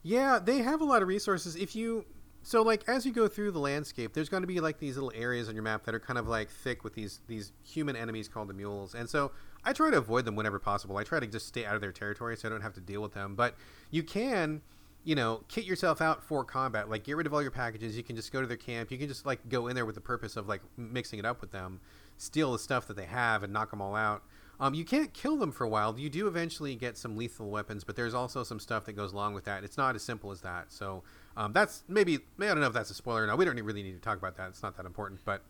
Yeah, 0.03 0.41
they 0.43 0.59
have 0.59 0.81
a 0.81 0.85
lot 0.85 1.03
of 1.03 1.09
resources. 1.09 1.55
If 1.55 1.77
you 1.77 2.07
so 2.43 2.63
like 2.63 2.89
as 2.89 3.07
you 3.07 3.13
go 3.13 3.29
through 3.29 3.53
the 3.53 3.61
landscape, 3.61 4.15
there's 4.15 4.29
going 4.29 4.43
to 4.43 4.49
be 4.49 4.59
like 4.59 4.81
these 4.81 4.97
little 4.97 5.13
areas 5.15 5.49
on 5.49 5.55
your 5.55 5.63
map 5.63 5.85
that 5.85 5.95
are 5.95 6.01
kind 6.01 6.19
of 6.19 6.27
like 6.27 6.51
thick 6.51 6.83
with 6.83 6.95
these 6.95 7.21
these 7.29 7.53
human 7.63 7.95
enemies 7.95 8.27
called 8.27 8.49
the 8.49 8.55
mules. 8.55 8.97
And 8.97 9.09
so 9.09 9.31
I 9.65 9.73
try 9.73 9.91
to 9.91 9.99
avoid 9.99 10.25
them 10.25 10.35
whenever 10.35 10.59
possible. 10.59 10.97
I 10.97 11.05
try 11.05 11.21
to 11.21 11.27
just 11.29 11.47
stay 11.47 11.65
out 11.65 11.77
of 11.77 11.81
their 11.81 11.93
territory 11.93 12.37
so 12.37 12.49
I 12.49 12.51
don't 12.51 12.63
have 12.63 12.75
to 12.75 12.81
deal 12.81 13.01
with 13.01 13.15
them. 13.15 13.37
But 13.37 13.55
you 13.93 14.03
can, 14.03 14.61
you 15.07 15.15
know, 15.15 15.45
kit 15.47 15.65
yourself 15.65 16.03
out 16.03 16.25
for 16.25 16.45
combat. 16.45 16.91
Like 16.91 17.05
get 17.05 17.17
rid 17.17 17.29
of 17.29 17.33
all 17.33 17.41
your 17.41 17.53
packages. 17.53 17.97
You 17.97 18.03
can 18.03 18.17
just 18.17 18.33
go 18.33 18.41
to 18.41 18.47
their 18.47 18.57
camp. 18.57 18.91
You 18.91 18.99
can 18.99 19.07
just 19.07 19.25
like 19.25 19.49
go 19.49 19.69
in 19.69 19.77
there 19.77 19.87
with 19.87 19.95
the 19.95 20.01
purpose 20.01 20.37
of 20.37 20.49
like 20.49 20.61
mixing 20.77 21.21
it 21.21 21.25
up 21.25 21.41
with 21.41 21.53
them, 21.53 21.81
steal 22.17 22.53
the 22.53 22.59
stuff 22.59 22.89
that 22.89 22.97
they 22.97 23.05
have 23.05 23.45
and 23.45 23.53
knock 23.53 23.71
them 23.71 23.81
all 23.81 23.95
out. 23.95 24.25
Um, 24.59 24.75
you 24.75 24.85
can't 24.85 25.15
kill 25.15 25.37
them 25.37 25.53
for 25.53 25.63
a 25.63 25.69
while. 25.69 25.97
You 25.97 26.11
do 26.11 26.27
eventually 26.27 26.75
get 26.75 26.99
some 26.99 27.17
lethal 27.17 27.51
weapons, 27.51 27.85
but 27.85 27.95
there's 27.95 28.15
also 28.15 28.43
some 28.43 28.59
stuff 28.59 28.85
that 28.87 28.95
goes 28.95 29.13
along 29.13 29.35
with 29.35 29.45
that. 29.45 29.63
It's 29.63 29.77
not 29.77 29.95
as 29.95 30.03
simple 30.03 30.33
as 30.33 30.41
that. 30.41 30.73
So 30.73 31.05
um, 31.37 31.53
that's 31.53 31.85
maybe 31.87 32.19
I 32.41 32.47
don't 32.47 32.61
know 32.61 32.67
if 32.67 32.73
that's 32.73 32.91
a 32.91 32.95
spoiler 32.95 33.23
or 33.23 33.27
not. 33.29 33.39
We 33.39 33.45
don't 33.45 33.57
really 33.63 33.85
need 33.85 33.95
to 33.95 34.01
talk 34.01 34.19
about 34.19 34.37
that. 34.39 34.49
It's 34.49 34.63
not 34.65 34.77
that 34.77 34.87
important. 34.87 35.21
But 35.25 35.43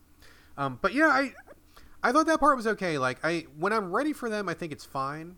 um, 0.59 0.79
but 0.83 0.92
yeah, 0.92 1.09
I 1.09 1.33
I 2.03 2.12
thought 2.12 2.27
that 2.27 2.40
part 2.40 2.57
was 2.57 2.66
okay. 2.66 2.99
Like 2.99 3.21
I 3.25 3.47
when 3.57 3.73
I'm 3.73 3.90
ready 3.90 4.12
for 4.12 4.29
them, 4.29 4.51
I 4.51 4.55
think 4.55 4.71
it's 4.71 4.85
fine. 4.85 5.37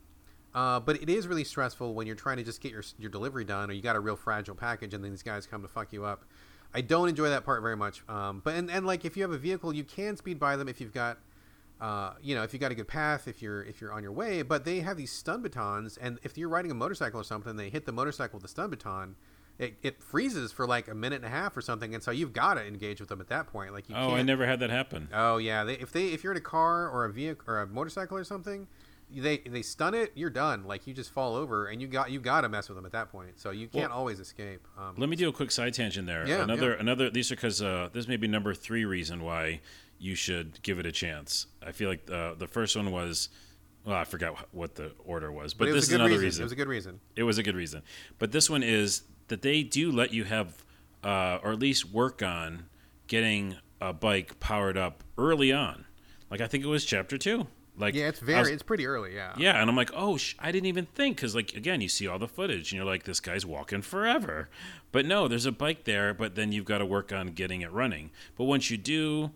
Uh, 0.53 0.79
but 0.79 1.01
it 1.01 1.09
is 1.09 1.27
really 1.27 1.43
stressful 1.43 1.93
when 1.93 2.07
you're 2.07 2.15
trying 2.15 2.37
to 2.37 2.43
just 2.43 2.61
get 2.61 2.71
your 2.71 2.83
your 2.97 3.09
delivery 3.11 3.45
done, 3.45 3.69
or 3.69 3.73
you 3.73 3.81
got 3.81 3.95
a 3.95 3.99
real 3.99 4.15
fragile 4.15 4.55
package, 4.55 4.93
and 4.93 5.03
then 5.03 5.11
these 5.11 5.23
guys 5.23 5.45
come 5.45 5.61
to 5.61 5.67
fuck 5.67 5.93
you 5.93 6.05
up. 6.05 6.25
I 6.73 6.81
don't 6.81 7.09
enjoy 7.09 7.29
that 7.29 7.45
part 7.45 7.61
very 7.61 7.77
much. 7.77 8.03
Um, 8.09 8.41
but 8.43 8.55
and, 8.55 8.69
and 8.69 8.85
like 8.85 9.05
if 9.05 9.15
you 9.17 9.23
have 9.23 9.31
a 9.31 9.37
vehicle, 9.37 9.73
you 9.73 9.83
can 9.83 10.17
speed 10.17 10.39
by 10.39 10.55
them 10.55 10.67
if 10.67 10.79
you've 10.81 10.93
got 10.93 11.17
uh, 11.81 12.11
you 12.21 12.35
know, 12.35 12.43
if 12.43 12.51
you 12.51 12.59
got 12.59 12.71
a 12.71 12.75
good 12.75 12.87
path, 12.87 13.27
if 13.27 13.41
you're 13.41 13.63
if 13.63 13.79
you're 13.79 13.93
on 13.93 14.03
your 14.03 14.11
way, 14.11 14.41
but 14.41 14.65
they 14.65 14.79
have 14.81 14.97
these 14.97 15.11
stun 15.11 15.41
batons, 15.41 15.97
and 15.97 16.19
if 16.23 16.37
you're 16.37 16.49
riding 16.49 16.71
a 16.71 16.75
motorcycle 16.75 17.21
or 17.21 17.23
something, 17.23 17.55
they 17.55 17.69
hit 17.69 17.85
the 17.85 17.91
motorcycle 17.91 18.37
with 18.37 18.41
the 18.43 18.49
stun 18.49 18.69
baton, 18.69 19.15
it, 19.57 19.75
it 19.81 20.03
freezes 20.03 20.51
for 20.51 20.67
like 20.67 20.89
a 20.89 20.95
minute 20.95 21.17
and 21.17 21.25
a 21.25 21.29
half 21.29 21.55
or 21.55 21.61
something, 21.61 21.93
and 21.93 22.03
so 22.03 22.11
you've 22.11 22.33
got 22.33 22.55
to 22.55 22.65
engage 22.65 22.99
with 22.99 23.07
them 23.07 23.21
at 23.21 23.29
that 23.29 23.47
point. 23.47 23.71
Like 23.71 23.87
you 23.87 23.95
Oh, 23.95 24.07
can't. 24.07 24.19
I 24.19 24.21
never 24.23 24.45
had 24.45 24.59
that 24.59 24.69
happen. 24.71 25.07
Oh 25.13 25.37
yeah, 25.37 25.63
they, 25.63 25.75
if 25.75 25.91
they 25.93 26.07
if 26.07 26.21
you're 26.23 26.33
in 26.33 26.37
a 26.37 26.41
car 26.41 26.89
or 26.89 27.05
a 27.05 27.13
vehicle 27.13 27.45
or 27.47 27.61
a 27.61 27.67
motorcycle 27.67 28.17
or 28.17 28.25
something, 28.25 28.67
they 29.13 29.37
they 29.39 29.61
stun 29.61 29.93
it, 29.93 30.11
you're 30.15 30.29
done. 30.29 30.65
Like 30.65 30.87
you 30.87 30.93
just 30.93 31.11
fall 31.11 31.35
over, 31.35 31.67
and 31.67 31.81
you 31.81 31.87
got 31.87 32.11
you 32.11 32.19
got 32.19 32.41
to 32.41 32.49
mess 32.49 32.69
with 32.69 32.75
them 32.75 32.85
at 32.85 32.91
that 32.91 33.11
point. 33.11 33.39
So 33.39 33.51
you 33.51 33.67
can't 33.67 33.89
Well, 33.89 33.99
always 33.99 34.19
escape. 34.19 34.67
Um, 34.77 34.95
Let 34.97 35.09
me 35.09 35.15
do 35.15 35.29
a 35.29 35.33
quick 35.33 35.51
side 35.51 35.73
tangent 35.73 36.07
there. 36.07 36.27
Yeah, 36.27 36.43
another 36.43 36.71
yeah. 36.71 36.79
another 36.79 37.09
these 37.09 37.31
are 37.31 37.35
because 37.35 37.61
uh, 37.61 37.89
this 37.91 38.07
may 38.07 38.17
be 38.17 38.27
number 38.27 38.53
three 38.53 38.85
reason 38.85 39.23
why 39.23 39.61
you 39.97 40.15
should 40.15 40.61
give 40.61 40.79
it 40.79 40.85
a 40.85 40.91
chance. 40.91 41.47
I 41.65 41.71
feel 41.71 41.89
like 41.89 42.09
uh, 42.09 42.35
the 42.35 42.47
first 42.47 42.75
one 42.75 42.91
was 42.91 43.29
well, 43.85 43.95
I 43.95 44.03
forgot 44.03 44.47
what 44.53 44.75
the 44.75 44.91
order 45.05 45.31
was, 45.31 45.53
but, 45.53 45.65
but 45.65 45.69
it 45.69 45.73
this 45.73 45.85
is 45.85 45.93
another 45.93 46.11
reason. 46.11 46.25
reason. 46.25 46.41
It 46.41 46.45
was 46.45 46.51
a 46.51 46.55
good 46.55 46.67
reason. 46.67 46.99
it 47.15 47.23
was 47.23 47.37
a 47.37 47.43
good 47.43 47.55
reason. 47.55 47.81
But 48.17 48.31
this 48.31 48.49
one 48.49 48.63
is 48.63 49.03
that 49.29 49.41
they 49.41 49.63
do 49.63 49.91
let 49.91 50.13
you 50.13 50.25
have, 50.25 50.63
uh, 51.03 51.39
or 51.43 51.51
at 51.51 51.59
least 51.59 51.85
work 51.85 52.21
on, 52.21 52.65
getting 53.07 53.55
a 53.81 53.93
bike 53.93 54.39
powered 54.39 54.77
up 54.77 55.03
early 55.17 55.51
on. 55.51 55.85
Like 56.29 56.41
I 56.41 56.47
think 56.47 56.63
it 56.63 56.67
was 56.67 56.85
chapter 56.85 57.17
two. 57.17 57.47
Like 57.79 57.95
Yeah, 57.95 58.09
it's 58.09 58.19
very 58.19 58.39
was- 58.41 58.49
it's 58.49 58.61
pretty 58.63 58.85
early. 58.85 59.15
Yeah. 59.15 59.33
yeah, 59.37 59.59
and 59.59 59.69
I'm 59.69 59.75
like, 59.75 59.89
oh, 59.95 60.17
sh- 60.17 60.35
I 60.37 60.51
didn't 60.51 60.67
even 60.67 60.85
think 60.85 61.15
because, 61.15 61.33
like, 61.33 61.55
again, 61.55 61.79
you 61.81 61.87
see 61.89 62.05
all 62.07 62.19
the 62.19 62.27
footage, 62.27 62.71
and 62.71 62.77
you're 62.77 62.85
like, 62.85 63.03
this 63.05 63.19
guy's 63.19 63.45
walking 63.45 63.81
forever. 63.81 64.49
But 64.91 65.05
no, 65.05 65.27
there's 65.27 65.45
a 65.45 65.51
bike 65.51 65.85
there, 65.85 66.13
but 66.13 66.35
then 66.35 66.51
you've 66.51 66.65
got 66.65 66.79
to 66.79 66.85
work 66.85 67.11
on 67.13 67.27
getting 67.29 67.61
it 67.61 67.71
running. 67.71 68.11
But 68.37 68.43
once 68.43 68.69
you 68.69 68.77
do, 68.77 69.31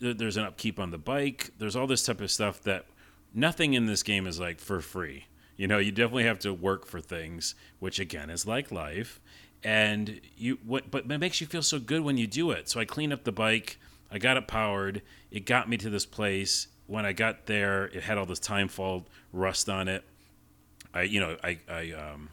th- 0.00 0.16
there's 0.16 0.36
an 0.38 0.44
upkeep 0.44 0.80
on 0.80 0.90
the 0.90 0.98
bike. 0.98 1.50
There's 1.58 1.76
all 1.76 1.86
this 1.86 2.04
type 2.04 2.20
of 2.22 2.30
stuff 2.30 2.62
that 2.62 2.86
nothing 3.34 3.74
in 3.74 3.86
this 3.86 4.02
game 4.02 4.26
is 4.26 4.40
like 4.40 4.58
for 4.58 4.80
free. 4.80 5.26
You 5.58 5.68
know, 5.68 5.78
you 5.78 5.92
definitely 5.92 6.24
have 6.24 6.38
to 6.40 6.54
work 6.54 6.86
for 6.86 7.00
things, 7.00 7.54
which 7.78 8.00
again 8.00 8.30
is 8.30 8.46
like 8.46 8.72
life. 8.72 9.20
And 9.62 10.20
you, 10.36 10.58
what, 10.64 10.90
but 10.90 11.04
it 11.10 11.18
makes 11.18 11.40
you 11.40 11.46
feel 11.46 11.62
so 11.62 11.78
good 11.78 12.00
when 12.00 12.16
you 12.16 12.26
do 12.26 12.50
it. 12.52 12.68
So 12.68 12.80
I 12.80 12.84
cleaned 12.84 13.12
up 13.12 13.24
the 13.24 13.32
bike. 13.32 13.78
I 14.10 14.18
got 14.18 14.36
it 14.36 14.48
powered. 14.48 15.02
It 15.30 15.46
got 15.46 15.68
me 15.68 15.76
to 15.76 15.88
this 15.90 16.04
place. 16.06 16.66
When 16.92 17.06
I 17.06 17.14
got 17.14 17.46
there, 17.46 17.86
it 17.86 18.02
had 18.02 18.18
all 18.18 18.26
this 18.26 18.38
time 18.38 18.68
fall 18.68 19.06
rust 19.32 19.70
on 19.70 19.88
it. 19.88 20.04
I, 20.92 21.04
you 21.04 21.20
know, 21.20 21.38
I, 21.42 21.58
I 21.66 21.92
um, 21.92 22.28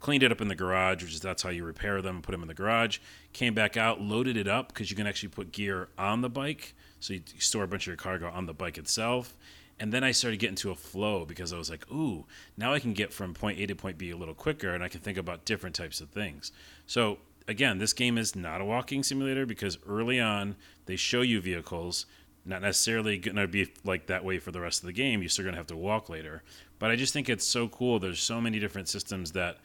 cleaned 0.00 0.22
it 0.22 0.30
up 0.30 0.42
in 0.42 0.48
the 0.48 0.54
garage, 0.54 1.02
which 1.02 1.14
is 1.14 1.20
that's 1.20 1.42
how 1.42 1.48
you 1.48 1.64
repair 1.64 2.02
them 2.02 2.16
and 2.16 2.22
put 2.22 2.32
them 2.32 2.42
in 2.42 2.48
the 2.48 2.52
garage. 2.52 2.98
Came 3.32 3.54
back 3.54 3.78
out, 3.78 4.02
loaded 4.02 4.36
it 4.36 4.46
up 4.46 4.68
because 4.68 4.90
you 4.90 4.96
can 4.98 5.06
actually 5.06 5.30
put 5.30 5.50
gear 5.50 5.88
on 5.96 6.20
the 6.20 6.28
bike, 6.28 6.74
so 7.00 7.14
you 7.14 7.22
store 7.38 7.64
a 7.64 7.66
bunch 7.66 7.84
of 7.84 7.86
your 7.86 7.96
cargo 7.96 8.28
on 8.28 8.44
the 8.44 8.52
bike 8.52 8.76
itself. 8.76 9.34
And 9.80 9.94
then 9.94 10.04
I 10.04 10.10
started 10.10 10.38
getting 10.38 10.56
to 10.56 10.70
a 10.70 10.74
flow 10.74 11.24
because 11.24 11.50
I 11.50 11.56
was 11.56 11.70
like, 11.70 11.90
ooh, 11.90 12.26
now 12.58 12.74
I 12.74 12.80
can 12.80 12.92
get 12.92 13.14
from 13.14 13.32
point 13.32 13.58
A 13.60 13.66
to 13.66 13.74
point 13.74 13.96
B 13.96 14.10
a 14.10 14.16
little 14.18 14.34
quicker, 14.34 14.74
and 14.74 14.84
I 14.84 14.88
can 14.88 15.00
think 15.00 15.16
about 15.16 15.46
different 15.46 15.74
types 15.74 16.02
of 16.02 16.10
things. 16.10 16.52
So 16.86 17.16
again, 17.48 17.78
this 17.78 17.94
game 17.94 18.18
is 18.18 18.36
not 18.36 18.60
a 18.60 18.64
walking 18.66 19.02
simulator 19.02 19.46
because 19.46 19.78
early 19.88 20.20
on 20.20 20.56
they 20.84 20.96
show 20.96 21.22
you 21.22 21.40
vehicles. 21.40 22.04
Not 22.44 22.62
necessarily 22.62 23.18
going 23.18 23.36
to 23.36 23.46
be 23.46 23.72
like 23.84 24.06
that 24.06 24.24
way 24.24 24.38
for 24.38 24.50
the 24.50 24.60
rest 24.60 24.82
of 24.82 24.86
the 24.86 24.92
game. 24.92 25.22
You're 25.22 25.28
still 25.28 25.44
going 25.44 25.54
to 25.54 25.58
have 25.60 25.68
to 25.68 25.76
walk 25.76 26.08
later. 26.08 26.42
But 26.78 26.90
I 26.90 26.96
just 26.96 27.12
think 27.12 27.28
it's 27.28 27.46
so 27.46 27.68
cool. 27.68 27.98
There's 28.00 28.20
so 28.20 28.40
many 28.40 28.58
different 28.58 28.88
systems 28.88 29.32
that 29.32 29.58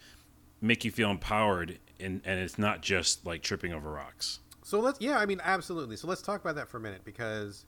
make 0.61 0.85
you 0.85 0.91
feel 0.91 1.09
empowered, 1.09 1.79
and, 1.99 2.21
and 2.23 2.39
it's 2.39 2.59
not 2.59 2.81
just 2.81 3.25
like 3.25 3.41
tripping 3.41 3.73
over 3.73 3.91
rocks. 3.91 4.39
So 4.63 4.79
let's 4.79 4.99
yeah, 4.99 5.17
I 5.17 5.25
mean 5.25 5.39
absolutely. 5.43 5.95
So 5.95 6.07
let's 6.07 6.21
talk 6.21 6.41
about 6.41 6.55
that 6.55 6.67
for 6.67 6.75
a 6.75 6.81
minute 6.81 7.05
because 7.05 7.65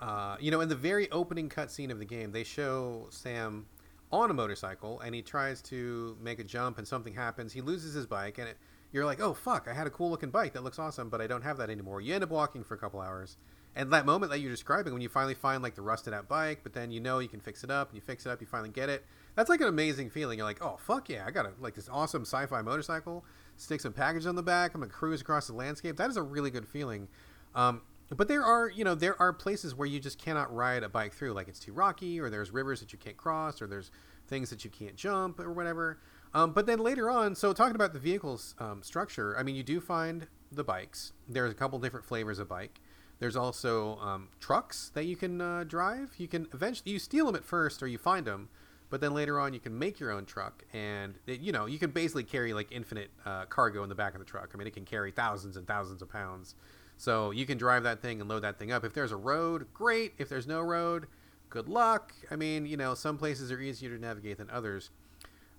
uh, 0.00 0.36
you 0.40 0.50
know 0.50 0.62
in 0.62 0.68
the 0.70 0.74
very 0.74 1.10
opening 1.10 1.48
cutscene 1.48 1.90
of 1.90 1.98
the 1.98 2.06
game 2.06 2.32
they 2.32 2.42
show 2.42 3.06
Sam 3.10 3.66
on 4.10 4.30
a 4.30 4.34
motorcycle 4.34 4.98
and 5.00 5.14
he 5.14 5.20
tries 5.20 5.60
to 5.60 6.16
make 6.22 6.38
a 6.38 6.44
jump 6.44 6.78
and 6.78 6.88
something 6.88 7.12
happens. 7.12 7.52
He 7.52 7.60
loses 7.60 7.92
his 7.92 8.06
bike 8.06 8.38
and 8.38 8.48
it, 8.48 8.56
you're 8.92 9.04
like, 9.04 9.20
oh 9.20 9.34
fuck, 9.34 9.68
I 9.68 9.74
had 9.74 9.86
a 9.86 9.90
cool 9.90 10.08
looking 10.08 10.30
bike 10.30 10.54
that 10.54 10.64
looks 10.64 10.78
awesome, 10.78 11.10
but 11.10 11.20
I 11.20 11.26
don't 11.26 11.42
have 11.42 11.58
that 11.58 11.68
anymore. 11.68 12.00
You 12.00 12.14
end 12.14 12.24
up 12.24 12.30
walking 12.30 12.64
for 12.64 12.74
a 12.74 12.78
couple 12.78 13.00
hours. 13.00 13.36
And 13.78 13.92
that 13.92 14.04
moment 14.04 14.32
that 14.32 14.40
you're 14.40 14.50
describing, 14.50 14.92
when 14.92 15.00
you 15.00 15.08
finally 15.08 15.34
find 15.34 15.62
like 15.62 15.76
the 15.76 15.82
rusted 15.82 16.12
out 16.12 16.28
bike, 16.28 16.60
but 16.64 16.72
then 16.72 16.90
you 16.90 16.98
know 16.98 17.20
you 17.20 17.28
can 17.28 17.38
fix 17.38 17.62
it 17.62 17.70
up, 17.70 17.88
and 17.88 17.94
you 17.94 18.00
fix 18.00 18.26
it 18.26 18.30
up, 18.30 18.40
you 18.40 18.46
finally 18.48 18.70
get 18.70 18.88
it. 18.88 19.06
That's 19.36 19.48
like 19.48 19.60
an 19.60 19.68
amazing 19.68 20.10
feeling. 20.10 20.38
You're 20.38 20.48
like, 20.48 20.60
oh 20.60 20.78
fuck 20.80 21.08
yeah, 21.08 21.24
I 21.24 21.30
got 21.30 21.46
a, 21.46 21.52
like 21.60 21.76
this 21.76 21.88
awesome 21.88 22.22
sci-fi 22.22 22.60
motorcycle. 22.60 23.24
Stick 23.56 23.80
some 23.80 23.92
package 23.92 24.26
on 24.26 24.34
the 24.34 24.42
back. 24.42 24.74
I'm 24.74 24.80
gonna 24.80 24.92
cruise 24.92 25.20
across 25.20 25.46
the 25.46 25.52
landscape. 25.52 25.96
That 25.96 26.10
is 26.10 26.16
a 26.16 26.22
really 26.22 26.50
good 26.50 26.66
feeling. 26.66 27.06
Um, 27.54 27.82
but 28.16 28.26
there 28.26 28.42
are, 28.42 28.68
you 28.68 28.82
know, 28.82 28.96
there 28.96 29.20
are 29.22 29.32
places 29.32 29.76
where 29.76 29.86
you 29.86 30.00
just 30.00 30.18
cannot 30.18 30.52
ride 30.52 30.82
a 30.82 30.88
bike 30.88 31.12
through. 31.12 31.34
Like 31.34 31.46
it's 31.46 31.60
too 31.60 31.72
rocky, 31.72 32.18
or 32.18 32.30
there's 32.30 32.50
rivers 32.50 32.80
that 32.80 32.92
you 32.92 32.98
can't 32.98 33.16
cross, 33.16 33.62
or 33.62 33.68
there's 33.68 33.92
things 34.26 34.50
that 34.50 34.64
you 34.64 34.70
can't 34.70 34.96
jump, 34.96 35.38
or 35.38 35.52
whatever. 35.52 36.00
Um, 36.34 36.52
but 36.52 36.66
then 36.66 36.80
later 36.80 37.08
on, 37.08 37.36
so 37.36 37.52
talking 37.52 37.76
about 37.76 37.92
the 37.92 38.00
vehicle's 38.00 38.56
um, 38.58 38.82
structure, 38.82 39.38
I 39.38 39.44
mean, 39.44 39.54
you 39.54 39.62
do 39.62 39.80
find 39.80 40.26
the 40.50 40.64
bikes. 40.64 41.12
There's 41.28 41.52
a 41.52 41.54
couple 41.54 41.78
different 41.78 42.04
flavors 42.04 42.40
of 42.40 42.48
bike. 42.48 42.80
There's 43.20 43.36
also 43.36 43.98
um, 43.98 44.28
trucks 44.40 44.90
that 44.94 45.04
you 45.04 45.16
can 45.16 45.40
uh, 45.40 45.64
drive. 45.64 46.14
You 46.18 46.28
can 46.28 46.46
eventually 46.52 46.92
you 46.92 46.98
steal 46.98 47.26
them 47.26 47.34
at 47.34 47.44
first, 47.44 47.82
or 47.82 47.86
you 47.86 47.98
find 47.98 48.26
them, 48.26 48.48
but 48.90 49.00
then 49.00 49.12
later 49.12 49.40
on 49.40 49.52
you 49.52 49.60
can 49.60 49.76
make 49.76 49.98
your 49.98 50.12
own 50.12 50.24
truck, 50.24 50.64
and 50.72 51.18
it, 51.26 51.40
you 51.40 51.50
know 51.50 51.66
you 51.66 51.78
can 51.78 51.90
basically 51.90 52.24
carry 52.24 52.52
like 52.52 52.70
infinite 52.70 53.10
uh, 53.26 53.44
cargo 53.46 53.82
in 53.82 53.88
the 53.88 53.94
back 53.94 54.14
of 54.14 54.20
the 54.20 54.24
truck. 54.24 54.50
I 54.54 54.56
mean, 54.56 54.66
it 54.66 54.74
can 54.74 54.84
carry 54.84 55.10
thousands 55.10 55.56
and 55.56 55.66
thousands 55.66 56.00
of 56.02 56.10
pounds. 56.10 56.54
So 56.96 57.30
you 57.30 57.46
can 57.46 57.58
drive 57.58 57.84
that 57.84 58.02
thing 58.02 58.20
and 58.20 58.28
load 58.28 58.42
that 58.42 58.58
thing 58.58 58.72
up. 58.72 58.84
If 58.84 58.92
there's 58.92 59.12
a 59.12 59.16
road, 59.16 59.66
great. 59.72 60.14
If 60.18 60.28
there's 60.28 60.48
no 60.48 60.60
road, 60.60 61.06
good 61.48 61.68
luck. 61.68 62.12
I 62.30 62.36
mean, 62.36 62.66
you 62.66 62.76
know, 62.76 62.94
some 62.94 63.16
places 63.16 63.52
are 63.52 63.60
easier 63.60 63.94
to 63.94 64.00
navigate 64.00 64.38
than 64.38 64.50
others. 64.50 64.90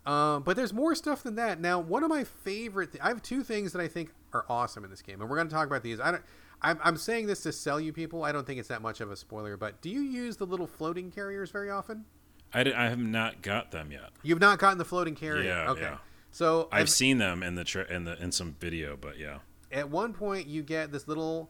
Um, 0.06 0.44
but 0.44 0.56
there's 0.56 0.74
more 0.74 0.96
stuff 0.96 1.24
than 1.24 1.36
that. 1.36 1.60
Now, 1.62 1.80
one 1.80 2.04
of 2.04 2.10
my 2.10 2.24
favorite, 2.24 2.94
th- 2.94 3.04
I 3.04 3.08
have 3.08 3.22
two 3.22 3.44
things 3.44 3.74
that 3.74 3.82
I 3.82 3.88
think 3.88 4.12
are 4.34 4.46
awesome 4.50 4.84
in 4.84 4.90
this 4.90 5.02
game, 5.02 5.22
and 5.22 5.30
we're 5.30 5.36
going 5.36 5.48
to 5.48 5.54
talk 5.54 5.68
about 5.68 5.84
these. 5.84 6.00
I 6.00 6.12
don't, 6.12 6.24
I'm, 6.62 6.80
I'm 6.84 6.98
saying 6.98 7.28
this 7.28 7.42
to 7.44 7.52
sell 7.52 7.80
you 7.80 7.94
people. 7.94 8.24
I 8.24 8.32
don't 8.32 8.46
think 8.46 8.60
it's 8.60 8.70
that 8.70 8.82
much 8.82 9.02
of 9.02 9.12
a 9.12 9.16
spoiler, 9.16 9.58
but 9.58 9.82
do 9.82 9.90
you 9.90 10.02
use 10.02 10.38
the 10.38 10.46
little 10.46 10.68
floating 10.68 11.12
carriers 11.12 11.52
very 11.52 11.70
often? 11.70 12.06
I, 12.54 12.64
di- 12.64 12.74
I 12.74 12.90
have 12.90 13.00
not 13.00 13.42
got 13.42 13.72
them 13.72 13.92
yet. 13.92 14.10
You've 14.24 14.40
not 14.40 14.60
gotten 14.60 14.78
the 14.78 14.86
floating 14.86 15.16
carrier. 15.16 15.44
Yeah, 15.44 15.72
okay. 15.72 15.82
yeah. 15.82 15.98
So 16.32 16.68
I've 16.72 16.84
at- 16.84 16.90
seen 16.90 17.18
them 17.18 17.44
in 17.44 17.56
the 17.56 17.64
tra- 17.64 17.88
in 17.90 18.04
the 18.04 18.22
in 18.22 18.32
some 18.32 18.56
video, 18.60 18.98
but 19.00 19.18
yeah. 19.20 19.40
at 19.72 19.90
one 19.90 20.14
point 20.14 20.48
you 20.48 20.64
get 20.64 20.92
this 20.92 21.08
little 21.08 21.50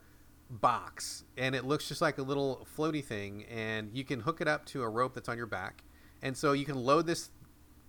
box 0.49 1.23
and 1.37 1.55
it 1.55 1.63
looks 1.65 1.87
just 1.87 2.01
like 2.01 2.17
a 2.17 2.23
little 2.23 2.67
floaty 2.77 3.03
thing 3.03 3.45
and 3.45 3.91
you 3.93 4.03
can 4.03 4.19
hook 4.19 4.41
it 4.41 4.47
up 4.47 4.65
to 4.65 4.81
a 4.81 4.89
rope 4.89 5.13
that's 5.13 5.29
on 5.29 5.37
your 5.37 5.45
back 5.45 5.83
and 6.23 6.35
so 6.35 6.53
you 6.53 6.65
can 6.65 6.75
load 6.75 7.05
this 7.05 7.29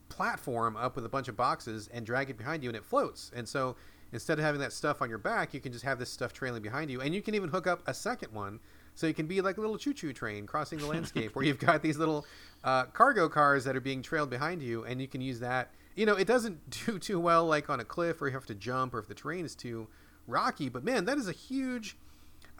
platform 0.08 0.76
up 0.76 0.96
with 0.96 1.06
a 1.06 1.08
bunch 1.08 1.28
of 1.28 1.36
boxes 1.36 1.88
and 1.92 2.04
drag 2.04 2.28
it 2.28 2.36
behind 2.36 2.62
you 2.62 2.68
and 2.68 2.76
it 2.76 2.84
floats. 2.84 3.30
And 3.34 3.48
so 3.48 3.76
instead 4.12 4.38
of 4.38 4.44
having 4.44 4.60
that 4.60 4.72
stuff 4.72 5.02
on 5.02 5.08
your 5.08 5.18
back, 5.18 5.54
you 5.54 5.60
can 5.60 5.72
just 5.72 5.84
have 5.84 5.98
this 5.98 6.10
stuff 6.10 6.32
trailing 6.32 6.62
behind 6.62 6.90
you. 6.90 7.00
And 7.00 7.14
you 7.14 7.22
can 7.22 7.34
even 7.34 7.48
hook 7.50 7.66
up 7.66 7.82
a 7.86 7.94
second 7.94 8.32
one. 8.32 8.60
So 8.94 9.06
you 9.06 9.14
can 9.14 9.26
be 9.26 9.40
like 9.40 9.56
a 9.56 9.60
little 9.60 9.78
choo 9.78 9.94
choo 9.94 10.12
train 10.12 10.46
crossing 10.46 10.78
the 10.78 10.86
landscape 10.86 11.34
where 11.34 11.44
you've 11.44 11.58
got 11.58 11.82
these 11.82 11.96
little 11.96 12.26
uh, 12.64 12.84
cargo 12.86 13.28
cars 13.28 13.64
that 13.64 13.76
are 13.76 13.80
being 13.80 14.02
trailed 14.02 14.30
behind 14.30 14.62
you. 14.62 14.84
And 14.84 15.00
you 15.00 15.08
can 15.08 15.20
use 15.20 15.40
that. 15.40 15.70
You 15.94 16.06
know, 16.06 16.16
it 16.16 16.26
doesn't 16.26 16.70
do 16.86 16.98
too 16.98 17.20
well 17.20 17.46
like 17.46 17.70
on 17.70 17.80
a 17.80 17.84
cliff 17.84 18.20
where 18.20 18.28
you 18.28 18.34
have 18.34 18.46
to 18.46 18.54
jump 18.54 18.94
or 18.94 18.98
if 18.98 19.06
the 19.06 19.14
terrain 19.14 19.44
is 19.44 19.54
too 19.54 19.88
rocky. 20.26 20.68
But 20.68 20.84
man, 20.84 21.04
that 21.06 21.18
is 21.18 21.28
a 21.28 21.32
huge 21.32 21.96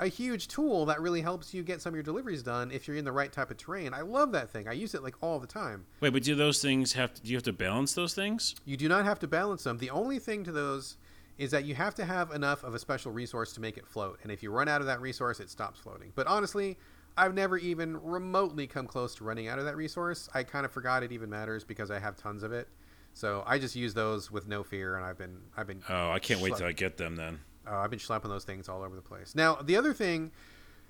a 0.01 0.09
huge 0.09 0.49
tool 0.49 0.87
that 0.87 0.99
really 1.01 1.21
helps 1.21 1.53
you 1.53 1.63
get 1.63 1.83
some 1.83 1.91
of 1.91 1.95
your 1.95 2.03
deliveries 2.03 2.43
done 2.43 2.71
if 2.71 2.89
you're 2.89 2.97
in 2.97 3.05
the 3.05 3.13
right 3.13 3.31
type 3.31 3.51
of 3.51 3.59
terrain. 3.59 3.93
I 3.93 4.01
love 4.01 4.33
that 4.33 4.51
thing. 4.51 4.67
I 4.67 4.73
use 4.73 4.95
it 4.95 5.03
like 5.03 5.15
all 5.21 5.39
the 5.39 5.47
time. 5.47 5.85
Wait, 6.01 6.11
but 6.15 6.23
do 6.23 6.35
those 6.35 6.63
things 6.63 6.95
have 6.95 7.13
to, 7.13 7.23
do 7.23 7.29
you 7.29 7.37
have 7.37 7.43
to 7.45 7.53
balance 7.53 7.93
those 7.93 8.15
things? 8.15 8.55
You 8.65 8.79
do 8.79 8.89
not 8.89 9.05
have 9.05 9.19
to 9.19 9.29
balance 9.29 9.65
them. 9.65 9.77
The 9.77 9.91
only 9.91 10.19
thing 10.19 10.43
to 10.45 10.53
those 10.53 10.97
is 11.41 11.51
that 11.51 11.65
you 11.65 11.75
have 11.75 11.95
to 11.95 12.05
have 12.05 12.33
enough 12.33 12.63
of 12.65 12.75
a 12.75 12.79
special 12.79 13.11
resource 13.11 13.55
to 13.55 13.63
make 13.63 13.79
it 13.79 13.87
float. 13.87 14.21
And 14.23 14.31
if 14.31 14.43
you 14.43 14.51
run 14.51 14.69
out 14.69 14.83
of 14.83 14.87
that 14.89 15.01
resource, 15.01 15.41
it 15.41 15.49
stops 15.49 15.81
floating. 15.81 16.13
But 16.15 16.27
honestly, 16.27 16.77
I've 17.17 17.33
never 17.33 17.57
even 17.57 17.97
remotely 18.03 18.67
come 18.67 18.87
close 18.87 19.15
to 19.17 19.25
running 19.25 19.49
out 19.49 19.59
of 19.59 19.65
that 19.65 19.75
resource. 19.75 20.29
I 20.35 20.43
kind 20.43 20.67
of 20.67 20.71
forgot 20.71 21.03
it 21.03 21.13
even 21.13 21.31
matters 21.31 21.65
because 21.65 21.91
I 21.91 21.99
have 21.99 22.15
tons 22.19 22.43
of 22.43 22.53
it. 22.53 22.69
So 23.15 23.43
I 23.47 23.59
just 23.59 23.75
use 23.75 23.95
those 23.95 24.31
with 24.31 24.49
no 24.49 24.63
fear, 24.63 24.97
and 24.97 25.05
I've 25.05 25.17
been 25.17 25.39
I've 25.57 25.67
been. 25.67 25.83
Oh, 25.89 26.11
I 26.11 26.19
can't 26.19 26.43
wait 26.43 26.57
till 26.57 26.67
I 26.67 26.73
get 26.73 26.99
them 26.99 27.17
then. 27.17 27.41
Uh, 27.67 27.79
I've 27.79 27.91
been 27.91 27.99
slapping 27.99 28.31
those 28.31 28.45
things 28.45 28.69
all 28.69 28.83
over 28.83 28.95
the 28.95 29.03
place. 29.03 29.35
Now, 29.35 29.57
the 29.57 29.77
other 29.77 29.95
thing 29.95 30.33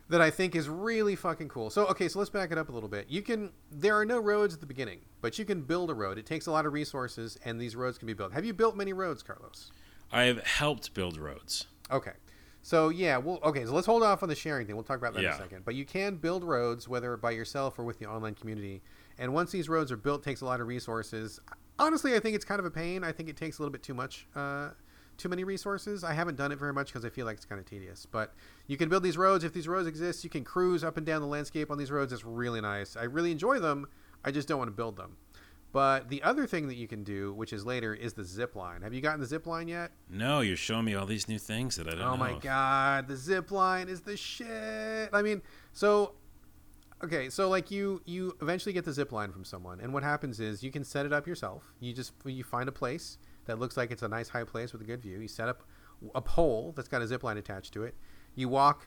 that 0.09 0.20
I 0.20 0.30
think 0.30 0.57
is 0.57 0.68
really 0.68 1.14
fucking 1.14 1.48
cool. 1.48 1.70
So, 1.70 1.86
okay, 1.86 2.09
so 2.09 2.18
let's 2.18 2.30
back 2.30 2.51
it 2.51 2.59
up 2.59 2.68
a 2.68 2.72
little 2.72 2.88
bit. 2.88 3.07
You 3.09 3.22
can 3.22 3.53
there 3.70 3.96
are 3.96 4.05
no 4.05 4.18
roads 4.18 4.53
at 4.53 4.61
the 4.61 4.66
beginning, 4.66 4.98
but 5.20 5.38
you 5.38 5.44
can 5.44 5.62
build 5.62 5.90
a 5.90 5.94
road. 5.94 6.18
It 6.18 6.26
takes 6.26 6.48
a 6.48 6.51
lot 6.51 6.66
of 6.66 6.72
resources, 6.72 7.38
and 7.44 7.61
these 7.61 7.76
roads 7.76 7.96
can 7.96 8.07
be 8.07 8.14
built. 8.14 8.32
Have 8.32 8.44
you 8.44 8.53
built 8.53 8.76
many 8.76 8.92
roads, 8.92 9.22
Carlos? 9.22 9.70
I 10.12 10.22
have 10.24 10.44
helped 10.44 10.92
build 10.94 11.16
roads. 11.18 11.66
Okay. 11.90 12.12
So 12.62 12.88
yeah, 12.90 13.16
well, 13.16 13.38
okay. 13.42 13.64
So 13.64 13.72
let's 13.72 13.86
hold 13.86 14.02
off 14.02 14.22
on 14.22 14.28
the 14.28 14.34
sharing 14.34 14.66
thing. 14.66 14.76
We'll 14.76 14.84
talk 14.84 14.98
about 14.98 15.14
that 15.14 15.22
Yeah. 15.22 15.30
in 15.30 15.34
a 15.34 15.38
second. 15.44 15.64
But 15.64 15.74
you 15.74 15.84
can 15.84 16.16
build 16.16 16.44
roads, 16.44 16.88
whether 16.88 17.16
by 17.16 17.30
yourself 17.30 17.78
or 17.78 17.84
with 17.84 17.98
the 17.98 18.06
online 18.06 18.34
community. 18.34 18.82
And 19.18 19.32
once 19.32 19.50
these 19.50 19.68
roads 19.68 19.90
are 19.92 19.96
built, 19.96 20.22
it 20.22 20.24
takes 20.24 20.40
a 20.40 20.44
lot 20.44 20.61
of 20.61 20.66
resources. 20.66 21.40
Honestly, 21.78 22.14
I 22.14 22.20
think 22.20 22.34
it's 22.36 22.44
kind 22.44 22.58
of 22.58 22.66
a 22.66 22.70
pain. 22.70 23.02
I 23.04 23.12
think 23.12 23.28
it 23.28 23.36
takes 23.36 23.58
a 23.58 23.62
little 23.62 23.72
bit 23.72 23.82
too 23.82 23.94
much, 23.94 24.26
uh, 24.36 24.70
too 25.16 25.28
many 25.28 25.44
resources. 25.44 26.04
I 26.04 26.12
haven't 26.12 26.36
done 26.36 26.52
it 26.52 26.58
very 26.58 26.72
much 26.72 26.88
because 26.88 27.04
I 27.04 27.11
feel 27.11 27.24
like 27.26 27.36
it's 27.36 27.44
kind 27.46 27.58
of 27.58 27.66
tedious. 27.66 28.06
But 28.06 28.34
you 28.66 28.76
can 28.76 28.88
build 28.88 29.02
these 29.02 29.16
roads. 29.18 29.44
If 29.44 29.52
these 29.52 29.68
roads 29.68 29.86
exist, 29.88 30.24
you 30.24 30.30
can 30.30 30.44
cruise 30.44 30.84
up 30.84 30.96
and 30.96 31.06
down 31.06 31.20
the 31.22 31.26
landscape 31.28 31.70
on 31.70 31.78
these 31.78 31.90
roads. 31.90 32.12
It's 32.12 32.24
really 32.24 32.61
nice. 32.61 32.96
I 32.96 33.04
really 33.04 33.30
enjoy 33.32 33.58
them. 33.58 33.86
I 34.24 34.30
just 34.30 34.48
don't 34.48 34.58
want 34.58 34.68
to 34.68 34.76
build 34.76 34.96
them. 34.96 35.16
But 35.72 36.08
the 36.08 36.22
other 36.22 36.46
thing 36.46 36.66
that 36.68 36.74
you 36.74 36.88
can 36.88 37.04
do, 37.04 37.32
which 37.32 37.52
is 37.52 37.64
later, 37.64 37.94
is 37.94 38.14
the 38.14 38.24
zip 38.24 38.56
line. 38.56 38.82
Have 38.82 38.92
you 38.92 39.00
gotten 39.00 39.20
the 39.20 39.26
zip 39.26 39.46
line 39.46 39.68
yet? 39.68 39.92
No, 40.08 40.40
you're 40.40 40.56
showing 40.56 40.84
me 40.84 40.94
all 40.94 41.06
these 41.06 41.28
new 41.28 41.38
things 41.38 41.76
that 41.76 41.86
I 41.86 41.90
don't 41.90 42.00
know. 42.00 42.10
Oh 42.12 42.16
my 42.16 42.32
of. 42.32 42.40
god, 42.40 43.06
the 43.06 43.16
zip 43.16 43.50
line 43.52 43.88
is 43.88 44.00
the 44.00 44.16
shit. 44.16 45.10
I 45.12 45.22
mean, 45.22 45.42
so 45.72 46.14
okay, 47.04 47.30
so 47.30 47.48
like 47.48 47.70
you 47.70 48.02
you 48.04 48.36
eventually 48.42 48.72
get 48.72 48.84
the 48.84 48.92
zip 48.92 49.12
line 49.12 49.30
from 49.30 49.44
someone, 49.44 49.80
and 49.80 49.92
what 49.92 50.02
happens 50.02 50.40
is 50.40 50.62
you 50.62 50.72
can 50.72 50.82
set 50.84 51.06
it 51.06 51.12
up 51.12 51.26
yourself. 51.26 51.72
You 51.78 51.92
just 51.92 52.12
you 52.24 52.42
find 52.42 52.68
a 52.68 52.72
place 52.72 53.18
that 53.46 53.58
looks 53.58 53.76
like 53.76 53.90
it's 53.90 54.02
a 54.02 54.08
nice 54.08 54.28
high 54.28 54.44
place 54.44 54.72
with 54.72 54.82
a 54.82 54.84
good 54.84 55.00
view. 55.00 55.20
You 55.20 55.28
set 55.28 55.48
up 55.48 55.62
a 56.14 56.20
pole 56.20 56.72
that's 56.76 56.88
got 56.88 57.02
a 57.02 57.06
zip 57.06 57.22
line 57.22 57.36
attached 57.36 57.72
to 57.74 57.84
it. 57.84 57.94
You 58.34 58.48
walk, 58.48 58.86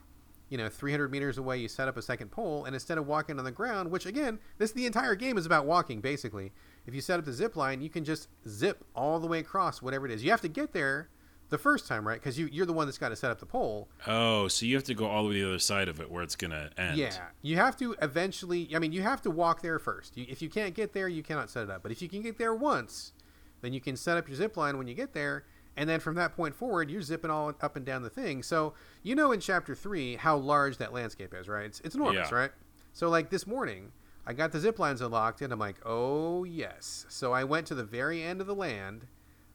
you 0.49 0.57
know, 0.57 0.69
300 0.69 1.11
meters 1.11 1.37
away. 1.37 1.57
You 1.57 1.67
set 1.67 1.87
up 1.87 1.97
a 1.97 2.01
second 2.01 2.31
pole, 2.31 2.65
and 2.65 2.75
instead 2.75 2.97
of 2.97 3.07
walking 3.07 3.39
on 3.39 3.45
the 3.45 3.51
ground, 3.51 3.91
which 3.91 4.05
again, 4.05 4.39
this 4.57 4.71
the 4.71 4.85
entire 4.85 5.15
game 5.15 5.37
is 5.37 5.45
about 5.45 5.65
walking 5.65 6.01
basically. 6.01 6.51
If 6.85 6.93
you 6.93 7.01
set 7.01 7.19
up 7.19 7.25
the 7.25 7.33
zip 7.33 7.55
line, 7.55 7.81
you 7.81 7.89
can 7.89 8.03
just 8.03 8.27
zip 8.47 8.83
all 8.95 9.19
the 9.19 9.27
way 9.27 9.39
across 9.39 9.81
whatever 9.81 10.05
it 10.05 10.11
is. 10.11 10.23
You 10.23 10.31
have 10.31 10.41
to 10.41 10.47
get 10.49 10.73
there 10.73 11.09
the 11.49 11.57
first 11.57 11.87
time, 11.87 12.05
right? 12.07 12.19
Because 12.19 12.37
you, 12.37 12.49
you're 12.51 12.65
the 12.65 12.73
one 12.73 12.87
that's 12.87 12.97
got 12.97 13.09
to 13.09 13.15
set 13.15 13.31
up 13.31 13.39
the 13.39 13.45
pole. 13.45 13.87
Oh, 14.07 14.47
so 14.47 14.65
you 14.65 14.75
have 14.75 14.83
to 14.85 14.93
go 14.93 15.05
all 15.05 15.23
the 15.23 15.29
way 15.29 15.35
to 15.35 15.41
the 15.43 15.49
other 15.49 15.59
side 15.59 15.87
of 15.87 15.99
it 16.01 16.09
where 16.11 16.23
it's 16.23 16.35
gonna 16.35 16.71
end. 16.77 16.97
Yeah, 16.97 17.11
you 17.41 17.55
have 17.57 17.77
to 17.77 17.95
eventually. 18.01 18.69
I 18.75 18.79
mean, 18.79 18.91
you 18.91 19.01
have 19.01 19.21
to 19.21 19.31
walk 19.31 19.61
there 19.61 19.79
first. 19.79 20.17
You, 20.17 20.25
if 20.27 20.41
you 20.41 20.49
can't 20.49 20.73
get 20.73 20.93
there, 20.93 21.07
you 21.07 21.23
cannot 21.23 21.49
set 21.49 21.63
it 21.63 21.69
up. 21.69 21.83
But 21.83 21.91
if 21.91 22.01
you 22.01 22.09
can 22.09 22.21
get 22.21 22.37
there 22.37 22.53
once, 22.55 23.13
then 23.61 23.71
you 23.71 23.79
can 23.81 23.95
set 23.95 24.17
up 24.17 24.27
your 24.27 24.35
zip 24.35 24.57
line 24.57 24.77
when 24.77 24.87
you 24.87 24.93
get 24.93 25.13
there, 25.13 25.45
and 25.77 25.87
then 25.89 25.99
from 26.01 26.15
that 26.15 26.35
point 26.35 26.53
forward, 26.55 26.89
you're 26.89 27.01
zipping 27.01 27.31
all 27.31 27.53
up 27.61 27.75
and 27.77 27.85
down 27.85 28.01
the 28.03 28.09
thing. 28.09 28.43
So 28.43 28.73
you 29.03 29.15
know 29.15 29.31
in 29.31 29.39
chapter 29.39 29.73
three 29.75 30.15
how 30.15 30.35
large 30.37 30.77
that 30.77 30.91
landscape 30.91 31.33
is, 31.33 31.47
right? 31.47 31.65
It's 31.65 31.79
it's 31.81 31.95
enormous, 31.95 32.29
Yeah. 32.31 32.35
right? 32.37 32.51
So 32.93 33.09
like 33.09 33.29
this 33.29 33.45
morning, 33.47 33.91
I 34.25 34.33
got 34.33 34.51
the 34.51 34.59
zip 34.59 34.79
lines 34.79 35.01
unlocked, 35.01 35.41
and 35.41 35.51
I'm 35.51 35.59
like, 35.59 35.77
oh 35.85 36.43
yes. 36.43 37.05
So 37.09 37.33
I 37.33 37.43
went 37.43 37.67
to 37.67 37.75
the 37.75 37.83
very 37.83 38.23
end 38.23 38.41
of 38.41 38.47
the 38.47 38.55
land. 38.55 39.07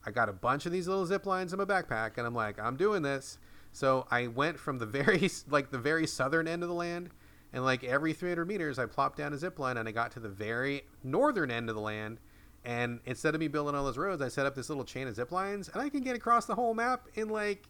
I 0.04 0.10
got 0.10 0.28
a 0.28 0.32
bunch 0.32 0.66
of 0.66 0.72
these 0.72 0.86
little 0.86 1.06
zip 1.06 1.26
lines 1.26 1.52
in 1.52 1.58
my 1.58 1.64
backpack, 1.64 2.18
and 2.18 2.26
I'm 2.26 2.34
like, 2.34 2.58
I'm 2.58 2.76
doing 2.76 3.02
this. 3.02 3.38
So 3.72 4.06
I 4.10 4.26
went 4.26 4.58
from 4.58 4.78
the 4.78 4.86
very 4.86 5.30
like 5.48 5.70
the 5.70 5.78
very 5.78 6.06
southern 6.06 6.46
end 6.46 6.62
of 6.62 6.68
the 6.68 6.74
land, 6.74 7.10
and 7.52 7.64
like 7.64 7.82
every 7.84 8.12
300 8.12 8.46
meters, 8.46 8.78
I 8.78 8.86
plopped 8.86 9.18
down 9.18 9.32
a 9.32 9.38
zip 9.38 9.58
line, 9.58 9.76
and 9.76 9.88
I 9.88 9.92
got 9.92 10.12
to 10.12 10.20
the 10.20 10.28
very 10.28 10.82
northern 11.02 11.50
end 11.50 11.68
of 11.68 11.74
the 11.74 11.82
land. 11.82 12.18
And 12.64 13.00
instead 13.06 13.34
of 13.34 13.40
me 13.40 13.48
building 13.48 13.74
all 13.74 13.84
those 13.84 13.96
roads, 13.96 14.20
I 14.20 14.28
set 14.28 14.44
up 14.44 14.54
this 14.54 14.68
little 14.68 14.84
chain 14.84 15.08
of 15.08 15.14
zip 15.14 15.32
lines, 15.32 15.68
and 15.68 15.80
I 15.80 15.88
can 15.88 16.02
get 16.02 16.16
across 16.16 16.44
the 16.44 16.54
whole 16.54 16.74
map 16.74 17.06
in 17.14 17.28
like 17.28 17.64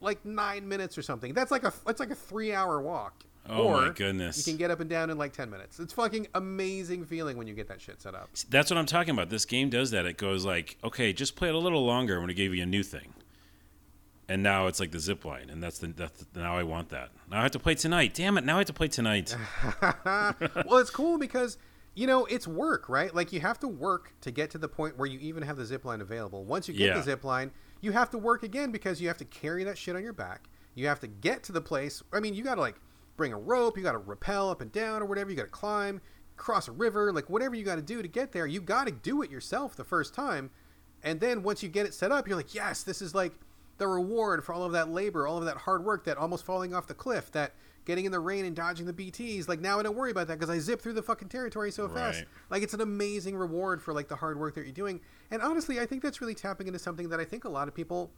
like 0.00 0.24
nine 0.24 0.68
minutes 0.68 0.98
or 0.98 1.02
something. 1.02 1.32
That's 1.32 1.50
like 1.50 1.64
a 1.64 1.72
that's 1.86 2.00
like 2.00 2.10
a 2.10 2.16
three 2.16 2.52
hour 2.52 2.80
walk. 2.80 3.24
Oh 3.48 3.64
or 3.64 3.82
my 3.82 3.88
goodness. 3.90 4.38
You 4.38 4.52
can 4.52 4.56
get 4.56 4.70
up 4.70 4.80
and 4.80 4.88
down 4.88 5.10
in 5.10 5.18
like 5.18 5.32
ten 5.32 5.50
minutes. 5.50 5.78
It's 5.78 5.92
fucking 5.92 6.28
amazing 6.34 7.04
feeling 7.04 7.36
when 7.36 7.46
you 7.46 7.54
get 7.54 7.68
that 7.68 7.80
shit 7.80 8.00
set 8.00 8.14
up. 8.14 8.30
That's 8.48 8.70
what 8.70 8.78
I'm 8.78 8.86
talking 8.86 9.10
about. 9.12 9.28
This 9.28 9.44
game 9.44 9.68
does 9.68 9.90
that. 9.90 10.06
It 10.06 10.16
goes 10.16 10.44
like, 10.44 10.78
okay, 10.82 11.12
just 11.12 11.36
play 11.36 11.48
it 11.48 11.54
a 11.54 11.58
little 11.58 11.84
longer 11.84 12.20
when 12.20 12.30
it 12.30 12.34
gave 12.34 12.54
you 12.54 12.62
a 12.62 12.66
new 12.66 12.82
thing. 12.82 13.12
And 14.26 14.42
now 14.42 14.68
it's 14.68 14.80
like 14.80 14.90
the 14.90 14.98
zip 14.98 15.26
line, 15.26 15.50
and 15.50 15.62
that's 15.62 15.78
the 15.78 15.88
that's 15.88 16.24
now 16.34 16.56
I 16.56 16.62
want 16.62 16.88
that. 16.88 17.10
Now 17.30 17.40
I 17.40 17.42
have 17.42 17.50
to 17.50 17.58
play 17.58 17.74
tonight. 17.74 18.14
Damn 18.14 18.38
it! 18.38 18.44
Now 18.44 18.54
I 18.54 18.58
have 18.58 18.66
to 18.68 18.72
play 18.72 18.88
tonight. 18.88 19.36
well, 20.06 20.78
it's 20.78 20.88
cool 20.88 21.18
because 21.18 21.58
you 21.94 22.06
know 22.06 22.24
it's 22.24 22.48
work, 22.48 22.88
right? 22.88 23.14
Like 23.14 23.34
you 23.34 23.40
have 23.40 23.58
to 23.60 23.68
work 23.68 24.14
to 24.22 24.30
get 24.30 24.50
to 24.52 24.58
the 24.58 24.68
point 24.68 24.96
where 24.96 25.06
you 25.06 25.18
even 25.20 25.42
have 25.42 25.58
the 25.58 25.66
zip 25.66 25.84
line 25.84 26.00
available. 26.00 26.44
Once 26.46 26.68
you 26.68 26.72
get 26.72 26.86
Yeah. 26.88 26.94
the 26.94 27.02
zip 27.02 27.22
line, 27.24 27.50
you 27.82 27.92
have 27.92 28.08
to 28.12 28.18
work 28.18 28.42
again 28.42 28.70
because 28.70 28.98
you 28.98 29.08
have 29.08 29.18
to 29.18 29.26
carry 29.26 29.62
that 29.64 29.76
shit 29.76 29.94
on 29.94 30.02
your 30.02 30.14
back. 30.14 30.48
You 30.74 30.86
have 30.86 31.00
to 31.00 31.06
get 31.06 31.42
to 31.44 31.52
the 31.52 31.60
place. 31.60 32.02
I 32.10 32.20
mean, 32.20 32.34
you 32.34 32.42
got 32.42 32.54
to 32.54 32.62
like 32.62 32.76
bring 33.16 33.32
a 33.32 33.38
rope. 33.38 33.76
You 33.76 33.82
got 33.82 33.92
to 33.92 33.98
rappel 33.98 34.50
up 34.50 34.60
and 34.60 34.70
down 34.72 35.02
or 35.02 35.06
whatever. 35.06 35.30
You 35.30 35.36
got 35.36 35.44
to 35.44 35.48
climb, 35.48 36.00
cross 36.36 36.68
a 36.68 36.72
river, 36.72 37.12
like 37.12 37.30
whatever 37.30 37.54
you 37.54 37.64
got 37.64 37.76
to 37.76 37.82
do 37.82 38.02
to 38.02 38.08
get 38.08 38.32
there. 38.32 38.46
You 38.46 38.60
got 38.60 38.86
to 38.86 38.92
do 38.92 39.22
it 39.22 39.30
yourself 39.30 39.76
the 39.76 39.84
first 39.84 40.14
time, 40.14 40.50
and 41.02 41.20
then 41.20 41.42
once 41.42 41.62
you 41.62 41.68
get 41.68 41.86
it 41.86 41.94
set 41.94 42.12
up, 42.12 42.26
you're 42.26 42.36
like, 42.36 42.54
yes, 42.54 42.82
this 42.82 43.02
is 43.02 43.14
like 43.14 43.32
the 43.78 43.86
reward 43.86 44.44
for 44.44 44.52
all 44.52 44.64
of 44.64 44.72
that 44.72 44.88
labor, 44.90 45.26
all 45.26 45.38
of 45.38 45.44
that 45.44 45.58
hard 45.58 45.84
work, 45.84 46.04
that 46.04 46.16
almost 46.16 46.44
falling 46.44 46.74
off 46.74 46.86
the 46.86 46.94
cliff, 46.94 47.30
that 47.32 47.52
getting 47.84 48.04
in 48.04 48.12
the 48.12 48.20
rain 48.20 48.44
and 48.44 48.56
dodging 48.56 48.86
the 48.86 48.92
BTs. 48.92 49.48
Like 49.48 49.60
now 49.60 49.78
I 49.78 49.82
don't 49.82 49.96
worry 49.96 50.10
about 50.10 50.28
that 50.28 50.38
because 50.38 50.50
I 50.50 50.58
zip 50.58 50.80
through 50.80 50.94
the 50.94 51.02
fucking 51.02 51.28
territory 51.28 51.70
so 51.70 51.88
fast. 51.88 52.24
Like 52.50 52.62
it's 52.62 52.74
an 52.74 52.80
amazing 52.80 53.36
reward 53.36 53.82
for 53.82 53.92
like 53.92 54.08
the 54.08 54.16
hard 54.16 54.38
work 54.38 54.54
that 54.54 54.62
you're 54.62 54.72
doing. 54.72 55.00
And 55.30 55.42
honestly, 55.42 55.78
I 55.80 55.86
think 55.86 56.02
that's 56.02 56.20
really 56.20 56.34
tapping 56.34 56.66
into 56.66 56.78
something 56.78 57.08
that 57.10 57.20
I 57.20 57.24
think 57.24 57.44
a 57.44 57.48
lot 57.48 57.68
of 57.68 57.74
people 57.74 58.10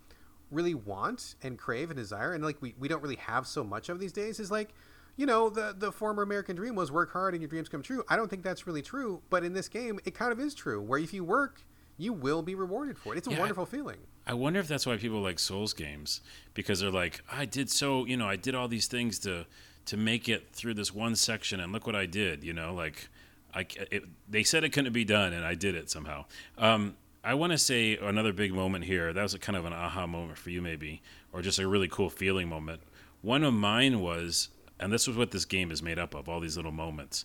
really 0.50 0.74
want 0.74 1.34
and 1.42 1.58
crave 1.58 1.90
and 1.90 1.96
desire 1.96 2.32
and 2.32 2.44
like 2.44 2.60
we, 2.62 2.74
we 2.78 2.88
don't 2.88 3.02
really 3.02 3.16
have 3.16 3.46
so 3.46 3.64
much 3.64 3.88
of 3.88 3.98
these 3.98 4.12
days 4.12 4.38
is 4.40 4.50
like 4.50 4.70
you 5.16 5.26
know 5.26 5.48
the 5.48 5.74
the 5.76 5.90
former 5.90 6.22
american 6.22 6.54
dream 6.54 6.74
was 6.74 6.92
work 6.92 7.12
hard 7.12 7.34
and 7.34 7.42
your 7.42 7.48
dreams 7.48 7.68
come 7.68 7.82
true. 7.82 8.04
I 8.08 8.16
don't 8.16 8.28
think 8.28 8.42
that's 8.42 8.66
really 8.66 8.82
true 8.82 9.22
but 9.30 9.42
in 9.44 9.52
this 9.54 9.68
game 9.68 9.98
it 10.04 10.14
kind 10.14 10.30
of 10.32 10.38
is 10.40 10.54
true 10.54 10.80
where 10.80 10.98
if 10.98 11.12
you 11.12 11.24
work 11.24 11.62
you 11.98 12.12
will 12.12 12.42
be 12.42 12.54
rewarded 12.54 12.98
for 12.98 13.14
it. 13.14 13.16
It's 13.18 13.26
a 13.26 13.30
Yeah, 13.30 13.38
I- 13.38 13.40
wonderful 13.40 13.64
feeling. 13.64 13.96
I 14.26 14.34
wonder 14.34 14.60
if 14.60 14.68
that's 14.68 14.84
why 14.86 14.98
people 14.98 15.22
like 15.22 15.38
Souls 15.38 15.72
games 15.72 16.20
because 16.52 16.80
they're 16.80 16.90
like, 16.90 17.22
I 17.32 17.46
did 17.46 17.70
so, 17.70 18.04
you 18.04 18.16
know, 18.18 18.28
I 18.28 18.36
did 18.36 18.54
all 18.54 18.68
these 18.68 18.86
things 18.86 19.18
to 19.20 19.46
to 19.86 19.96
make 19.96 20.28
it 20.28 20.52
through 20.52 20.74
this 20.74 20.92
one 20.92 21.14
section, 21.16 21.58
and 21.60 21.72
look 21.72 21.86
what 21.86 21.96
I 21.96 22.04
did, 22.06 22.42
you 22.44 22.52
know, 22.52 22.74
like 22.74 23.08
I, 23.54 23.66
it, 23.90 24.04
they 24.28 24.42
said 24.42 24.62
it 24.64 24.70
couldn't 24.74 24.92
be 24.92 25.04
done, 25.06 25.32
and 25.32 25.42
I 25.46 25.54
did 25.54 25.74
it 25.74 25.88
somehow. 25.88 26.26
Um, 26.58 26.96
I 27.26 27.34
want 27.34 27.50
to 27.50 27.58
say 27.58 27.96
another 27.96 28.32
big 28.32 28.54
moment 28.54 28.84
here. 28.84 29.12
That 29.12 29.24
was 29.24 29.34
a 29.34 29.38
kind 29.40 29.56
of 29.56 29.64
an 29.64 29.72
aha 29.72 30.06
moment 30.06 30.38
for 30.38 30.50
you, 30.50 30.62
maybe, 30.62 31.02
or 31.32 31.42
just 31.42 31.58
a 31.58 31.66
really 31.66 31.88
cool 31.88 32.08
feeling 32.08 32.48
moment. 32.48 32.82
One 33.20 33.42
of 33.42 33.52
mine 33.52 33.98
was, 34.00 34.50
and 34.78 34.92
this 34.92 35.08
was 35.08 35.16
what 35.16 35.32
this 35.32 35.44
game 35.44 35.72
is 35.72 35.82
made 35.82 35.98
up 35.98 36.14
of, 36.14 36.28
all 36.28 36.38
these 36.38 36.56
little 36.56 36.70
moments. 36.70 37.24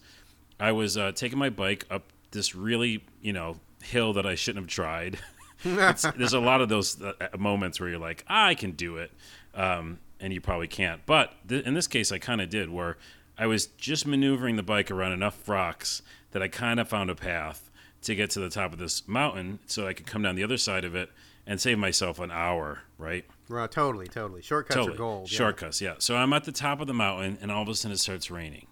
I 0.60 0.72
was 0.72 0.98
uh, 0.98 1.12
taking 1.12 1.38
my 1.38 1.52
bike 1.52 1.86
up 1.92 2.12
this 2.32 2.56
really, 2.56 3.04
you 3.22 3.32
know, 3.32 3.60
hill 3.84 4.12
that 4.14 4.26
I 4.26 4.34
shouldn't 4.34 4.64
have 4.64 4.72
tried. 4.72 5.20
there's 5.64 6.34
a 6.34 6.40
lot 6.40 6.62
of 6.62 6.70
those 6.70 7.00
uh, 7.00 7.14
moments 7.38 7.80
where 7.80 7.88
you're 7.88 8.00
like, 8.00 8.26
I 8.28 8.56
can 8.56 8.72
do 8.72 8.98
it, 8.98 9.12
um, 9.54 10.00
and 10.20 10.34
you 10.34 10.42
probably 10.42 10.68
can't. 10.68 11.06
But 11.06 11.36
th- 11.48 11.64
in 11.64 11.76
this 11.76 11.86
case, 11.86 12.12
I 12.12 12.18
kind 12.18 12.42
of 12.42 12.50
did, 12.50 12.72
where 12.72 12.98
I 13.38 13.46
was 13.46 13.68
just 13.68 14.08
maneuvering 14.08 14.56
the 14.56 14.64
bike 14.64 14.90
around 14.90 15.12
enough 15.12 15.48
rocks 15.48 16.02
that 16.32 16.42
I 16.42 16.48
kind 16.48 16.80
of 16.80 16.90
found 16.90 17.12
a 17.12 17.16
path 17.16 17.70
to 18.04 18.16
get 18.16 18.30
to 18.32 18.40
the 18.40 18.50
top 18.50 18.74
of 18.74 18.80
this 18.80 19.08
mountain, 19.08 19.60
so 19.66 19.88
I 19.88 19.94
could 19.94 20.08
come 20.08 20.22
down 20.22 20.36
the 20.36 20.44
other 20.44 20.58
side 20.58 20.86
of 20.86 20.96
it 20.96 21.12
and 21.46 21.60
save 21.60 21.78
myself 21.78 22.20
an 22.20 22.32
hour, 22.32 22.80
right? 22.98 23.26
Well, 23.50 23.68
totally 23.68 24.08
totally 24.08 24.42
shortcuts 24.42 24.76
totally. 24.76 24.96
are 24.96 24.98
gold 24.98 25.32
yeah. 25.32 25.38
Shortcuts, 25.38 25.82
yeah. 25.82 25.96
So 26.00 26.16
I'm 26.16 26.34
at 26.34 26.46
the 26.46 26.52
top 26.52 26.82
of 26.82 26.88
the 26.88 26.94
mountain, 26.94 27.38
and 27.42 27.52
all 27.52 27.62
of 27.62 27.70
a 27.70 27.76
sudden 27.76 27.94
it 27.94 28.00
starts 28.00 28.32
raining. 28.32 28.68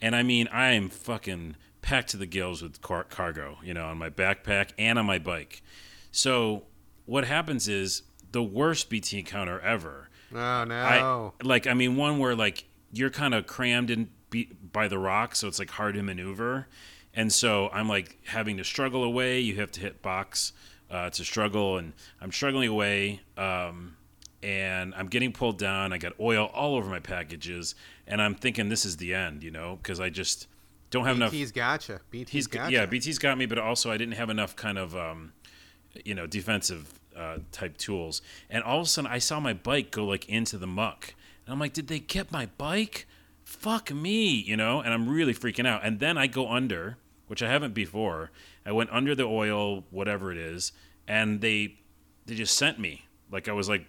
And 0.00 0.14
I 0.16 0.22
mean, 0.22 0.48
I 0.48 0.72
am 0.72 0.88
fucking 0.88 1.56
packed 1.82 2.10
to 2.10 2.16
the 2.16 2.26
gills 2.26 2.62
with 2.62 2.80
car- 2.80 3.04
cargo, 3.04 3.58
you 3.62 3.74
know, 3.74 3.86
on 3.86 3.98
my 3.98 4.10
backpack 4.10 4.70
and 4.78 4.98
on 4.98 5.06
my 5.06 5.18
bike. 5.18 5.62
So 6.10 6.64
what 7.06 7.24
happens 7.24 7.68
is 7.68 8.02
the 8.32 8.42
worst 8.42 8.88
BT 8.88 9.18
encounter 9.18 9.60
ever. 9.60 10.08
Oh 10.34 10.64
no! 10.64 10.74
I 10.74 11.44
like. 11.44 11.66
I 11.66 11.74
mean, 11.74 11.96
one 11.96 12.18
where 12.18 12.34
like 12.34 12.64
you're 12.92 13.10
kind 13.10 13.34
of 13.34 13.46
crammed 13.46 13.90
in 13.90 14.10
be- 14.30 14.50
by 14.72 14.88
the 14.88 14.98
rock, 14.98 15.36
so 15.36 15.46
it's 15.46 15.58
like 15.58 15.70
hard 15.70 15.94
to 15.94 16.02
maneuver, 16.02 16.66
and 17.14 17.32
so 17.32 17.68
I'm 17.72 17.88
like 17.88 18.18
having 18.26 18.56
to 18.58 18.64
struggle 18.64 19.04
away. 19.04 19.40
You 19.40 19.56
have 19.56 19.70
to 19.72 19.80
hit 19.80 20.02
box 20.02 20.52
uh, 20.90 21.10
to 21.10 21.24
struggle, 21.24 21.78
and 21.78 21.92
I'm 22.20 22.32
struggling 22.32 22.68
away. 22.68 23.20
Um, 23.36 23.96
and 24.42 24.94
I'm 24.94 25.06
getting 25.06 25.32
pulled 25.32 25.56
down. 25.58 25.94
I 25.94 25.98
got 25.98 26.12
oil 26.20 26.50
all 26.52 26.76
over 26.76 26.90
my 26.90 27.00
packages, 27.00 27.74
and 28.06 28.20
I'm 28.20 28.34
thinking 28.34 28.68
this 28.68 28.84
is 28.84 28.98
the 28.98 29.14
end, 29.14 29.42
you 29.42 29.50
know, 29.50 29.78
because 29.82 30.00
I 30.00 30.10
just 30.10 30.48
don't 30.90 31.06
have 31.06 31.16
enough. 31.16 31.32
BT's 31.32 31.50
gotcha. 31.50 32.00
BT's 32.10 32.30
He's 32.30 32.46
gotcha. 32.46 32.72
yeah, 32.72 32.86
BT's 32.86 33.18
got 33.18 33.38
me, 33.38 33.46
but 33.46 33.58
also 33.58 33.90
I 33.90 33.96
didn't 33.96 34.14
have 34.14 34.28
enough 34.28 34.54
kind 34.54 34.76
of 34.76 34.94
um, 34.94 35.32
you 36.04 36.14
know 36.14 36.26
defensive 36.26 37.00
uh, 37.16 37.38
type 37.52 37.78
tools. 37.78 38.20
And 38.50 38.62
all 38.62 38.80
of 38.80 38.86
a 38.86 38.88
sudden, 38.88 39.10
I 39.10 39.18
saw 39.18 39.40
my 39.40 39.54
bike 39.54 39.90
go 39.90 40.04
like 40.04 40.28
into 40.28 40.58
the 40.58 40.66
muck, 40.66 41.14
and 41.46 41.52
I'm 41.52 41.58
like, 41.58 41.72
did 41.72 41.88
they 41.88 41.98
get 41.98 42.30
my 42.30 42.46
bike? 42.58 43.06
Fuck 43.44 43.92
me, 43.92 44.28
you 44.28 44.56
know. 44.56 44.80
And 44.80 44.92
I'm 44.92 45.08
really 45.08 45.34
freaking 45.34 45.66
out. 45.66 45.84
And 45.84 46.00
then 46.00 46.18
I 46.18 46.26
go 46.26 46.50
under, 46.50 46.98
which 47.26 47.42
I 47.42 47.48
haven't 47.50 47.74
before. 47.74 48.30
I 48.66 48.72
went 48.72 48.90
under 48.90 49.14
the 49.14 49.24
oil, 49.24 49.84
whatever 49.90 50.30
it 50.30 50.38
is, 50.38 50.72
and 51.06 51.40
they 51.40 51.76
they 52.26 52.34
just 52.34 52.56
sent 52.56 52.78
me 52.78 53.06
like 53.30 53.48
I 53.48 53.52
was 53.52 53.68
like 53.68 53.86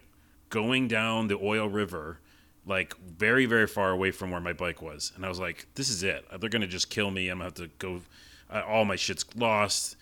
going 0.50 0.88
down 0.88 1.28
the 1.28 1.38
oil 1.38 1.68
river 1.68 2.20
like 2.66 2.96
very 3.00 3.46
very 3.46 3.68
far 3.68 3.92
away 3.92 4.12
from 4.12 4.32
where 4.32 4.42
my 4.42 4.54
bike 4.54 4.82
was 4.82 5.12
and 5.16 5.26
i 5.26 5.30
was 5.30 5.40
like 5.40 5.68
this 5.76 5.90
is 5.90 6.04
it 6.04 6.26
they're 6.40 6.50
gonna 6.50 6.68
just 6.68 6.90
kill 6.90 7.12
me 7.12 7.30
i'm 7.30 7.38
gonna 7.38 7.46
have 7.46 7.54
to 7.54 7.68
go 7.80 8.02
uh, 8.50 8.62
all 8.68 8.86
my 8.86 8.96
shit's 8.96 9.26
lost 9.36 9.96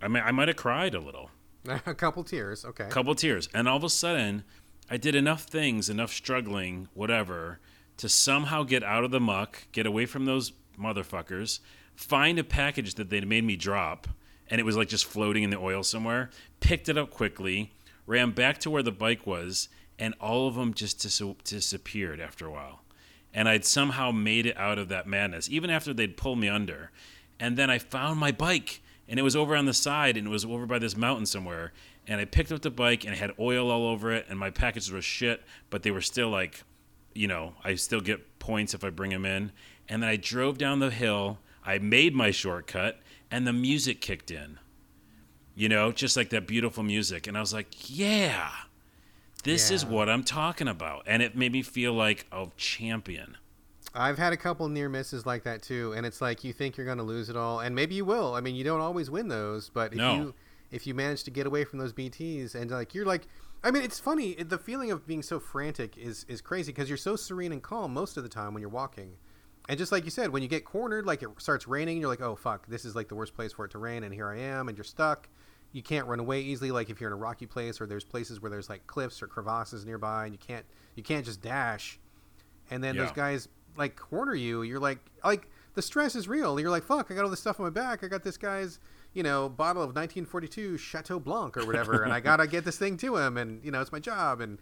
i 0.00 0.08
mean 0.08 0.22
i 0.24 0.30
might 0.30 0.48
have 0.48 0.56
cried 0.56 0.94
a 0.94 1.00
little 1.00 1.30
a 1.86 1.94
couple 1.94 2.22
tears. 2.22 2.64
Okay. 2.64 2.84
a 2.84 2.88
couple 2.88 3.14
tears 3.14 3.48
and 3.52 3.68
all 3.68 3.76
of 3.76 3.84
a 3.84 3.90
sudden 3.90 4.44
i 4.90 4.96
did 4.96 5.14
enough 5.14 5.42
things 5.42 5.90
enough 5.90 6.12
struggling 6.12 6.88
whatever 6.94 7.58
to 7.96 8.08
somehow 8.08 8.62
get 8.62 8.82
out 8.82 9.04
of 9.04 9.10
the 9.10 9.20
muck 9.20 9.66
get 9.72 9.86
away 9.86 10.06
from 10.06 10.24
those 10.24 10.52
motherfuckers 10.78 11.60
find 11.96 12.38
a 12.38 12.44
package 12.44 12.94
that 12.94 13.10
they'd 13.10 13.26
made 13.26 13.44
me 13.44 13.56
drop 13.56 14.06
and 14.48 14.60
it 14.60 14.64
was 14.64 14.76
like 14.76 14.88
just 14.88 15.04
floating 15.04 15.42
in 15.42 15.50
the 15.50 15.58
oil 15.58 15.82
somewhere 15.82 16.30
picked 16.60 16.88
it 16.88 16.96
up 16.96 17.10
quickly 17.10 17.72
ran 18.06 18.30
back 18.30 18.58
to 18.58 18.70
where 18.70 18.82
the 18.82 18.92
bike 18.92 19.26
was 19.26 19.68
and 19.98 20.14
all 20.20 20.48
of 20.48 20.54
them 20.54 20.74
just 20.74 21.00
dis- 21.00 21.22
disappeared 21.44 22.20
after 22.20 22.46
a 22.46 22.50
while. 22.50 22.82
And 23.32 23.48
I'd 23.48 23.64
somehow 23.64 24.10
made 24.10 24.46
it 24.46 24.56
out 24.56 24.78
of 24.78 24.88
that 24.88 25.06
madness, 25.06 25.48
even 25.50 25.70
after 25.70 25.92
they'd 25.92 26.16
pulled 26.16 26.38
me 26.38 26.48
under. 26.48 26.90
And 27.38 27.56
then 27.56 27.70
I 27.70 27.78
found 27.78 28.18
my 28.18 28.32
bike, 28.32 28.82
and 29.08 29.18
it 29.18 29.22
was 29.22 29.36
over 29.36 29.54
on 29.54 29.66
the 29.66 29.74
side, 29.74 30.16
and 30.16 30.26
it 30.26 30.30
was 30.30 30.44
over 30.44 30.66
by 30.66 30.78
this 30.78 30.96
mountain 30.96 31.26
somewhere. 31.26 31.72
And 32.06 32.20
I 32.20 32.24
picked 32.24 32.52
up 32.52 32.62
the 32.62 32.70
bike, 32.70 33.04
and 33.04 33.12
it 33.12 33.18
had 33.18 33.32
oil 33.38 33.70
all 33.70 33.88
over 33.88 34.12
it, 34.12 34.26
and 34.28 34.38
my 34.38 34.50
packages 34.50 34.90
were 34.90 35.02
shit, 35.02 35.42
but 35.68 35.82
they 35.82 35.90
were 35.90 36.00
still 36.00 36.30
like, 36.30 36.62
you 37.14 37.28
know, 37.28 37.54
I 37.62 37.74
still 37.74 38.00
get 38.00 38.38
points 38.38 38.74
if 38.74 38.84
I 38.84 38.90
bring 38.90 39.10
them 39.10 39.26
in. 39.26 39.52
And 39.88 40.02
then 40.02 40.10
I 40.10 40.16
drove 40.16 40.56
down 40.56 40.78
the 40.78 40.90
hill, 40.90 41.38
I 41.66 41.78
made 41.78 42.14
my 42.14 42.30
shortcut, 42.30 43.00
and 43.30 43.46
the 43.46 43.52
music 43.52 44.00
kicked 44.00 44.30
in. 44.30 44.58
You 45.54 45.68
know, 45.68 45.90
just 45.90 46.16
like 46.16 46.30
that 46.30 46.46
beautiful 46.46 46.82
music. 46.82 47.26
And 47.26 47.36
I 47.36 47.40
was 47.40 47.52
like, 47.52 47.90
yeah 47.90 48.50
this 49.46 49.70
is 49.70 49.86
what 49.86 50.08
I'm 50.08 50.24
talking 50.24 50.66
about. 50.68 51.04
And 51.06 51.22
it 51.22 51.36
made 51.36 51.52
me 51.52 51.62
feel 51.62 51.92
like 51.92 52.26
a 52.32 52.48
champion. 52.56 53.36
I've 53.94 54.18
had 54.18 54.32
a 54.32 54.36
couple 54.36 54.68
near 54.68 54.88
misses 54.88 55.24
like 55.24 55.44
that 55.44 55.62
too, 55.62 55.94
and 55.96 56.04
it's 56.04 56.20
like 56.20 56.44
you 56.44 56.52
think 56.52 56.76
you're 56.76 56.84
going 56.84 56.98
to 56.98 57.04
lose 57.04 57.30
it 57.30 57.36
all, 57.36 57.60
and 57.60 57.74
maybe 57.74 57.94
you 57.94 58.04
will. 58.04 58.34
I 58.34 58.40
mean, 58.40 58.54
you 58.56 58.64
don't 58.64 58.80
always 58.80 59.08
win 59.08 59.28
those, 59.28 59.70
but 59.70 59.92
if 59.92 59.98
No. 59.98 60.14
you 60.14 60.34
if 60.72 60.84
you 60.84 60.94
manage 60.94 61.22
to 61.22 61.30
get 61.30 61.46
away 61.46 61.62
from 61.64 61.78
those 61.78 61.92
BTS 61.92 62.56
and 62.56 62.70
like 62.72 62.92
you're 62.92 63.06
like, 63.06 63.28
I 63.62 63.70
mean, 63.70 63.84
it's 63.84 64.00
funny. 64.00 64.34
The 64.34 64.58
feeling 64.58 64.90
of 64.90 65.06
being 65.06 65.22
so 65.22 65.38
frantic 65.38 65.96
is 65.96 66.26
is 66.28 66.40
crazy 66.40 66.72
because 66.72 66.90
you're 66.90 66.98
so 66.98 67.14
serene 67.16 67.52
and 67.52 67.62
calm 67.62 67.94
most 67.94 68.16
of 68.16 68.24
the 68.24 68.28
time 68.28 68.52
when 68.52 68.60
you're 68.60 68.68
walking, 68.68 69.12
and 69.68 69.78
just 69.78 69.92
like 69.92 70.04
you 70.04 70.10
said, 70.10 70.30
when 70.30 70.42
you 70.42 70.48
get 70.48 70.64
cornered, 70.64 71.06
like 71.06 71.22
it 71.22 71.28
starts 71.38 71.66
raining, 71.66 71.98
you're 71.98 72.08
like, 72.08 72.20
oh 72.20 72.36
fuck, 72.36 72.66
this 72.66 72.84
is 72.84 72.94
like 72.94 73.08
the 73.08 73.14
worst 73.14 73.34
place 73.34 73.52
for 73.52 73.64
it 73.64 73.70
to 73.72 73.78
rain, 73.78 74.04
and 74.04 74.14
here 74.14 74.28
I 74.28 74.38
am, 74.38 74.68
and 74.68 74.76
you're 74.76 74.84
stuck. 74.84 75.28
You 75.72 75.82
can't 75.82 76.06
run 76.06 76.20
away 76.20 76.40
easily, 76.40 76.70
like 76.70 76.88
if 76.88 77.00
you're 77.00 77.10
in 77.10 77.14
a 77.14 77.18
rocky 77.18 77.46
place 77.46 77.80
or 77.80 77.86
there's 77.86 78.04
places 78.04 78.40
where 78.40 78.50
there's 78.50 78.68
like 78.68 78.86
cliffs 78.86 79.22
or 79.22 79.26
crevasses 79.26 79.84
nearby, 79.84 80.24
and 80.24 80.32
you 80.32 80.38
can't 80.38 80.64
you 80.94 81.02
can't 81.02 81.24
just 81.24 81.42
dash. 81.42 81.98
And 82.70 82.82
then 82.82 82.96
those 82.96 83.12
guys 83.12 83.48
like 83.76 83.96
corner 83.96 84.34
you. 84.34 84.62
You're 84.62 84.80
like 84.80 84.98
like 85.24 85.48
the 85.74 85.82
stress 85.82 86.14
is 86.14 86.28
real. 86.28 86.58
You're 86.58 86.70
like 86.70 86.84
fuck, 86.84 87.10
I 87.10 87.14
got 87.14 87.24
all 87.24 87.30
this 87.30 87.40
stuff 87.40 87.60
on 87.60 87.64
my 87.64 87.70
back. 87.70 88.02
I 88.02 88.08
got 88.08 88.22
this 88.22 88.36
guy's 88.36 88.80
you 89.12 89.22
know 89.22 89.48
bottle 89.48 89.82
of 89.82 89.88
1942 89.88 90.78
Chateau 90.78 91.18
Blanc 91.20 91.56
or 91.56 91.66
whatever, 91.66 92.02
and 92.02 92.12
I 92.12 92.20
gotta 92.20 92.46
get 92.46 92.64
this 92.64 92.78
thing 92.78 92.96
to 92.98 93.16
him, 93.16 93.36
and 93.36 93.64
you 93.64 93.70
know 93.70 93.80
it's 93.80 93.92
my 93.92 94.00
job. 94.00 94.40
And 94.40 94.58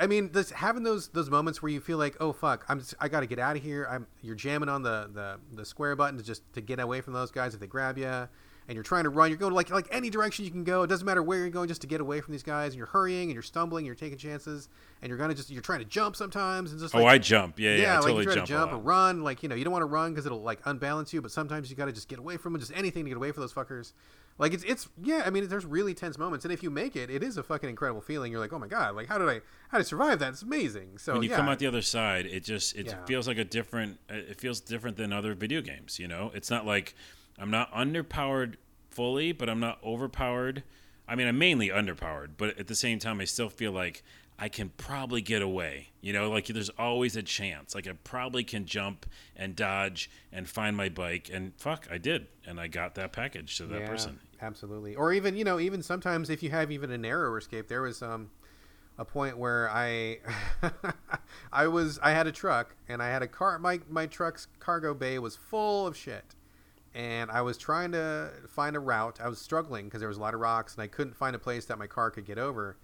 I 0.00 0.06
mean, 0.06 0.32
this 0.32 0.50
having 0.50 0.82
those 0.82 1.08
those 1.08 1.28
moments 1.28 1.62
where 1.62 1.70
you 1.70 1.78
feel 1.80 1.98
like, 1.98 2.16
oh 2.20 2.32
fuck, 2.32 2.64
I'm 2.68 2.78
just, 2.78 2.94
I 2.98 3.08
got 3.08 3.20
to 3.20 3.26
get 3.26 3.38
out 3.38 3.56
of 3.56 3.62
here. 3.62 3.86
I'm 3.88 4.06
you're 4.22 4.34
jamming 4.34 4.70
on 4.70 4.82
the, 4.82 5.10
the 5.12 5.38
the 5.54 5.64
square 5.66 5.94
button 5.94 6.16
to 6.16 6.24
just 6.24 6.42
to 6.54 6.62
get 6.62 6.80
away 6.80 7.02
from 7.02 7.12
those 7.12 7.30
guys 7.30 7.52
if 7.52 7.60
they 7.60 7.66
grab 7.66 7.98
you, 7.98 8.06
and 8.06 8.28
you're 8.70 8.82
trying 8.82 9.04
to 9.04 9.10
run. 9.10 9.28
You're 9.28 9.36
going 9.36 9.52
like 9.52 9.68
like 9.68 9.88
any 9.90 10.08
direction 10.08 10.46
you 10.46 10.50
can 10.50 10.64
go. 10.64 10.82
It 10.84 10.86
doesn't 10.86 11.04
matter 11.04 11.22
where 11.22 11.40
you're 11.40 11.50
going, 11.50 11.68
just 11.68 11.82
to 11.82 11.86
get 11.86 12.00
away 12.00 12.22
from 12.22 12.32
these 12.32 12.42
guys. 12.42 12.68
And 12.72 12.78
you're 12.78 12.86
hurrying 12.86 13.24
and 13.24 13.32
you're 13.34 13.42
stumbling. 13.42 13.82
And 13.82 13.86
you're 13.86 13.94
taking 13.94 14.16
chances, 14.16 14.70
and 15.02 15.10
you're 15.10 15.18
gonna 15.18 15.34
just 15.34 15.50
you're 15.50 15.60
trying 15.60 15.80
to 15.80 15.84
jump 15.84 16.16
sometimes 16.16 16.72
and 16.72 16.80
just 16.80 16.94
oh, 16.94 17.04
I 17.04 17.18
jump. 17.18 17.58
Yeah, 17.58 17.76
yeah, 17.76 17.92
I 17.92 17.96
like 17.96 18.02
totally 18.04 18.20
you 18.20 18.24
try 18.24 18.34
jump. 18.36 18.46
to 18.46 18.52
jump 18.52 18.72
or 18.72 18.78
run. 18.78 19.22
Like 19.22 19.42
you 19.42 19.50
know, 19.50 19.54
you 19.54 19.64
don't 19.64 19.72
want 19.72 19.82
to 19.82 19.86
run 19.86 20.12
because 20.12 20.24
it'll 20.24 20.40
like 20.40 20.60
unbalance 20.64 21.12
you. 21.12 21.20
But 21.20 21.30
sometimes 21.30 21.68
you 21.68 21.76
got 21.76 21.86
to 21.86 21.92
just 21.92 22.08
get 22.08 22.18
away 22.18 22.38
from 22.38 22.56
it. 22.56 22.60
Just 22.60 22.72
anything 22.74 23.04
to 23.04 23.10
get 23.10 23.16
away 23.18 23.32
from 23.32 23.42
those 23.42 23.52
fuckers. 23.52 23.92
Like 24.40 24.54
it's 24.54 24.64
it's 24.64 24.88
yeah. 25.02 25.22
I 25.26 25.30
mean, 25.30 25.46
there's 25.48 25.66
really 25.66 25.92
tense 25.92 26.16
moments, 26.16 26.46
and 26.46 26.52
if 26.52 26.62
you 26.62 26.70
make 26.70 26.96
it, 26.96 27.10
it 27.10 27.22
is 27.22 27.36
a 27.36 27.42
fucking 27.42 27.68
incredible 27.68 28.00
feeling. 28.00 28.32
You're 28.32 28.40
like, 28.40 28.54
oh 28.54 28.58
my 28.58 28.68
god, 28.68 28.96
like 28.96 29.06
how 29.06 29.18
did 29.18 29.28
I 29.28 29.34
how 29.68 29.76
did 29.76 29.80
I 29.80 29.82
survive 29.82 30.18
that? 30.20 30.30
It's 30.30 30.40
amazing. 30.40 30.96
So 30.96 31.12
when 31.12 31.22
you 31.22 31.28
yeah, 31.28 31.36
come 31.36 31.46
out 31.50 31.58
the 31.58 31.66
other 31.66 31.82
side, 31.82 32.24
it 32.24 32.42
just 32.42 32.74
it 32.74 32.86
Yeah. 32.86 33.04
feels 33.04 33.28
like 33.28 33.36
a 33.36 33.44
different. 33.44 33.98
It 34.08 34.40
feels 34.40 34.58
different 34.60 34.96
than 34.96 35.12
other 35.12 35.34
video 35.34 35.60
games. 35.60 35.98
You 35.98 36.08
know, 36.08 36.30
it's 36.34 36.50
not 36.50 36.64
like 36.64 36.94
I'm 37.38 37.50
not 37.50 37.70
underpowered 37.74 38.54
fully, 38.88 39.32
but 39.32 39.50
I'm 39.50 39.60
not 39.60 39.78
overpowered. 39.84 40.62
I 41.06 41.16
mean, 41.16 41.26
I'm 41.26 41.38
mainly 41.38 41.68
underpowered, 41.68 42.30
but 42.38 42.58
at 42.58 42.66
the 42.66 42.74
same 42.74 42.98
time, 42.98 43.20
I 43.20 43.24
still 43.26 43.50
feel 43.50 43.72
like 43.72 44.02
I 44.42 44.48
can 44.48 44.70
probably 44.78 45.20
get 45.20 45.42
away. 45.42 45.88
You 46.00 46.14
know, 46.14 46.30
like 46.30 46.46
there's 46.46 46.70
always 46.70 47.14
a 47.14 47.22
chance. 47.22 47.74
Like 47.74 47.86
I 47.86 47.92
probably 47.92 48.42
can 48.42 48.64
jump 48.64 49.04
and 49.36 49.54
dodge 49.54 50.10
and 50.32 50.48
find 50.48 50.74
my 50.74 50.88
bike. 50.88 51.30
And 51.30 51.52
fuck, 51.58 51.86
I 51.90 51.98
did, 51.98 52.26
and 52.46 52.58
I 52.58 52.66
got 52.66 52.94
that 52.94 53.12
package 53.12 53.58
to 53.58 53.66
that 53.66 53.82
yeah, 53.82 53.86
person. 53.86 54.18
Absolutely. 54.40 54.96
Or 54.96 55.12
even 55.12 55.36
you 55.36 55.44
know 55.44 55.60
even 55.60 55.82
sometimes 55.82 56.30
if 56.30 56.42
you 56.42 56.48
have 56.50 56.72
even 56.72 56.90
a 56.90 56.96
narrower 56.96 57.36
escape, 57.36 57.68
there 57.68 57.82
was 57.82 58.02
um 58.02 58.30
a 58.96 59.04
point 59.04 59.36
where 59.36 59.68
I 59.70 60.20
I 61.52 61.66
was 61.66 61.98
I 62.02 62.12
had 62.12 62.26
a 62.26 62.32
truck 62.32 62.74
and 62.88 63.02
I 63.02 63.10
had 63.10 63.22
a 63.22 63.28
car 63.28 63.58
my 63.58 63.80
my 63.90 64.06
truck's 64.06 64.48
cargo 64.58 64.94
bay 64.94 65.18
was 65.18 65.36
full 65.36 65.86
of 65.86 65.94
shit. 65.94 66.34
And 66.94 67.30
I 67.30 67.42
was 67.42 67.56
trying 67.56 67.92
to 67.92 68.30
find 68.48 68.74
a 68.74 68.80
route. 68.80 69.20
I 69.22 69.28
was 69.28 69.38
struggling 69.38 69.84
because 69.84 70.00
there 70.00 70.08
was 70.08 70.18
a 70.18 70.20
lot 70.20 70.34
of 70.34 70.40
rocks 70.40 70.74
and 70.74 70.82
I 70.82 70.86
couldn't 70.86 71.14
find 71.14 71.36
a 71.36 71.38
place 71.38 71.66
that 71.66 71.78
my 71.78 71.86
car 71.86 72.10
could 72.10 72.24
get 72.24 72.38
over. 72.38 72.78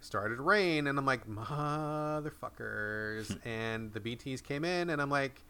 Started 0.00 0.36
to 0.36 0.42
rain 0.42 0.86
and 0.86 0.98
I'm 0.98 1.06
like, 1.06 1.26
motherfuckers. 1.28 3.36
and 3.44 3.92
the 3.92 4.00
BTs 4.00 4.42
came 4.42 4.64
in 4.64 4.90
and 4.90 5.00
I'm 5.00 5.10
like, 5.10 5.42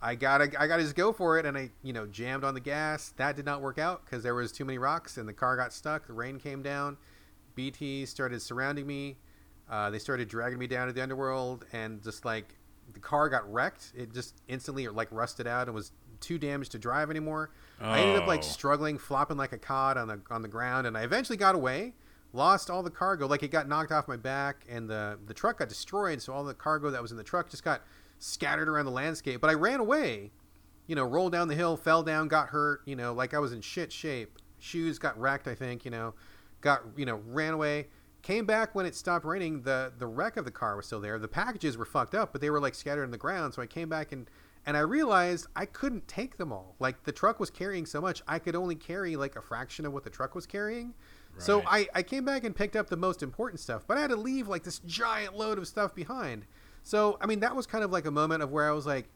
I 0.00 0.14
gotta, 0.14 0.50
I 0.60 0.66
gotta 0.66 0.82
just 0.82 0.94
go 0.94 1.10
for 1.12 1.38
it, 1.38 1.46
and 1.46 1.56
I, 1.56 1.70
you 1.82 1.94
know, 1.94 2.06
jammed 2.06 2.44
on 2.44 2.52
the 2.52 2.60
gas. 2.60 3.14
That 3.16 3.34
did 3.34 3.46
not 3.46 3.62
work 3.62 3.78
out 3.78 4.04
because 4.04 4.22
there 4.22 4.34
was 4.34 4.52
too 4.52 4.66
many 4.66 4.76
rocks, 4.76 5.16
and 5.16 5.26
the 5.26 5.32
car 5.32 5.56
got 5.56 5.72
stuck. 5.72 6.06
The 6.06 6.12
rain 6.12 6.38
came 6.38 6.62
down. 6.62 6.98
bts 7.56 8.08
started 8.08 8.42
surrounding 8.42 8.86
me. 8.86 9.16
Uh, 9.70 9.88
they 9.88 9.98
started 9.98 10.28
dragging 10.28 10.58
me 10.58 10.66
down 10.66 10.86
to 10.86 10.92
the 10.92 11.02
underworld, 11.02 11.64
and 11.72 12.02
just 12.02 12.26
like 12.26 12.54
the 12.92 13.00
car 13.00 13.30
got 13.30 13.50
wrecked. 13.50 13.92
It 13.96 14.12
just 14.12 14.34
instantly 14.48 14.86
like 14.88 15.08
rusted 15.10 15.46
out 15.46 15.66
and 15.66 15.74
was 15.74 15.92
too 16.20 16.38
damaged 16.38 16.72
to 16.72 16.78
drive 16.78 17.08
anymore. 17.10 17.50
I 17.80 18.00
ended 18.00 18.16
up 18.22 18.28
like 18.28 18.40
Oh. 18.40 18.42
struggling, 18.42 18.98
flopping 18.98 19.38
like 19.38 19.52
a 19.52 19.58
cod 19.58 19.96
on 19.96 20.08
the 20.08 20.20
on 20.30 20.42
the 20.42 20.48
ground, 20.48 20.86
and 20.86 20.96
I 20.96 21.02
eventually 21.04 21.38
got 21.38 21.54
away. 21.54 21.94
Lost 22.36 22.68
all 22.68 22.82
the 22.82 22.90
cargo, 22.90 23.26
like 23.26 23.42
it 23.42 23.50
got 23.50 23.66
knocked 23.66 23.90
off 23.90 24.06
my 24.06 24.16
back, 24.18 24.66
and 24.68 24.90
the 24.90 25.18
the 25.26 25.32
truck 25.32 25.58
got 25.58 25.70
destroyed. 25.70 26.20
So 26.20 26.34
all 26.34 26.44
the 26.44 26.52
cargo 26.52 26.90
that 26.90 27.00
was 27.00 27.10
in 27.10 27.16
the 27.16 27.24
truck 27.24 27.48
just 27.48 27.64
got 27.64 27.80
scattered 28.18 28.68
around 28.68 28.84
the 28.84 28.90
landscape. 28.90 29.40
But 29.40 29.48
I 29.48 29.54
ran 29.54 29.80
away, 29.80 30.32
you 30.86 30.94
know, 30.94 31.04
rolled 31.04 31.32
down 31.32 31.48
the 31.48 31.54
hill, 31.54 31.78
fell 31.78 32.02
down, 32.02 32.28
got 32.28 32.48
hurt, 32.48 32.82
you 32.84 32.94
know, 32.94 33.14
like 33.14 33.32
I 33.32 33.38
was 33.38 33.52
in 33.52 33.62
shit 33.62 33.90
shape. 33.90 34.38
Shoes 34.58 34.98
got 34.98 35.18
wrecked, 35.18 35.48
I 35.48 35.54
think, 35.54 35.86
you 35.86 35.90
know, 35.90 36.12
got 36.60 36.82
you 36.94 37.06
know, 37.06 37.22
ran 37.26 37.54
away. 37.54 37.86
Came 38.20 38.44
back 38.44 38.74
when 38.74 38.84
it 38.84 38.94
stopped 38.94 39.24
raining. 39.24 39.62
The 39.62 39.94
the 39.96 40.06
wreck 40.06 40.36
of 40.36 40.44
the 40.44 40.50
car 40.50 40.76
was 40.76 40.84
still 40.84 41.00
there. 41.00 41.18
The 41.18 41.28
packages 41.28 41.78
were 41.78 41.86
fucked 41.86 42.14
up, 42.14 42.32
but 42.32 42.42
they 42.42 42.50
were 42.50 42.60
like 42.60 42.74
scattered 42.74 43.04
on 43.04 43.12
the 43.12 43.16
ground. 43.16 43.54
So 43.54 43.62
I 43.62 43.66
came 43.66 43.88
back 43.88 44.12
and 44.12 44.28
and 44.66 44.76
I 44.76 44.80
realized 44.80 45.46
I 45.56 45.64
couldn't 45.64 46.06
take 46.06 46.36
them 46.36 46.52
all. 46.52 46.74
Like 46.80 47.04
the 47.04 47.12
truck 47.12 47.40
was 47.40 47.48
carrying 47.48 47.86
so 47.86 48.02
much, 48.02 48.20
I 48.28 48.38
could 48.40 48.56
only 48.56 48.74
carry 48.74 49.16
like 49.16 49.36
a 49.36 49.40
fraction 49.40 49.86
of 49.86 49.94
what 49.94 50.04
the 50.04 50.10
truck 50.10 50.34
was 50.34 50.46
carrying. 50.46 50.92
So 51.38 51.62
I, 51.66 51.86
I 51.94 52.02
came 52.02 52.24
back 52.24 52.44
and 52.44 52.54
picked 52.54 52.76
up 52.76 52.88
the 52.88 52.96
most 52.96 53.22
important 53.22 53.60
stuff, 53.60 53.84
but 53.86 53.98
I 53.98 54.00
had 54.00 54.10
to 54.10 54.16
leave 54.16 54.48
like 54.48 54.62
this 54.62 54.78
giant 54.80 55.36
load 55.36 55.58
of 55.58 55.68
stuff 55.68 55.94
behind. 55.94 56.46
So 56.82 57.18
I 57.20 57.26
mean 57.26 57.40
that 57.40 57.54
was 57.54 57.66
kind 57.66 57.84
of 57.84 57.90
like 57.90 58.06
a 58.06 58.10
moment 58.10 58.42
of 58.42 58.50
where 58.50 58.68
I 58.68 58.72
was 58.72 58.86
like, 58.86 59.08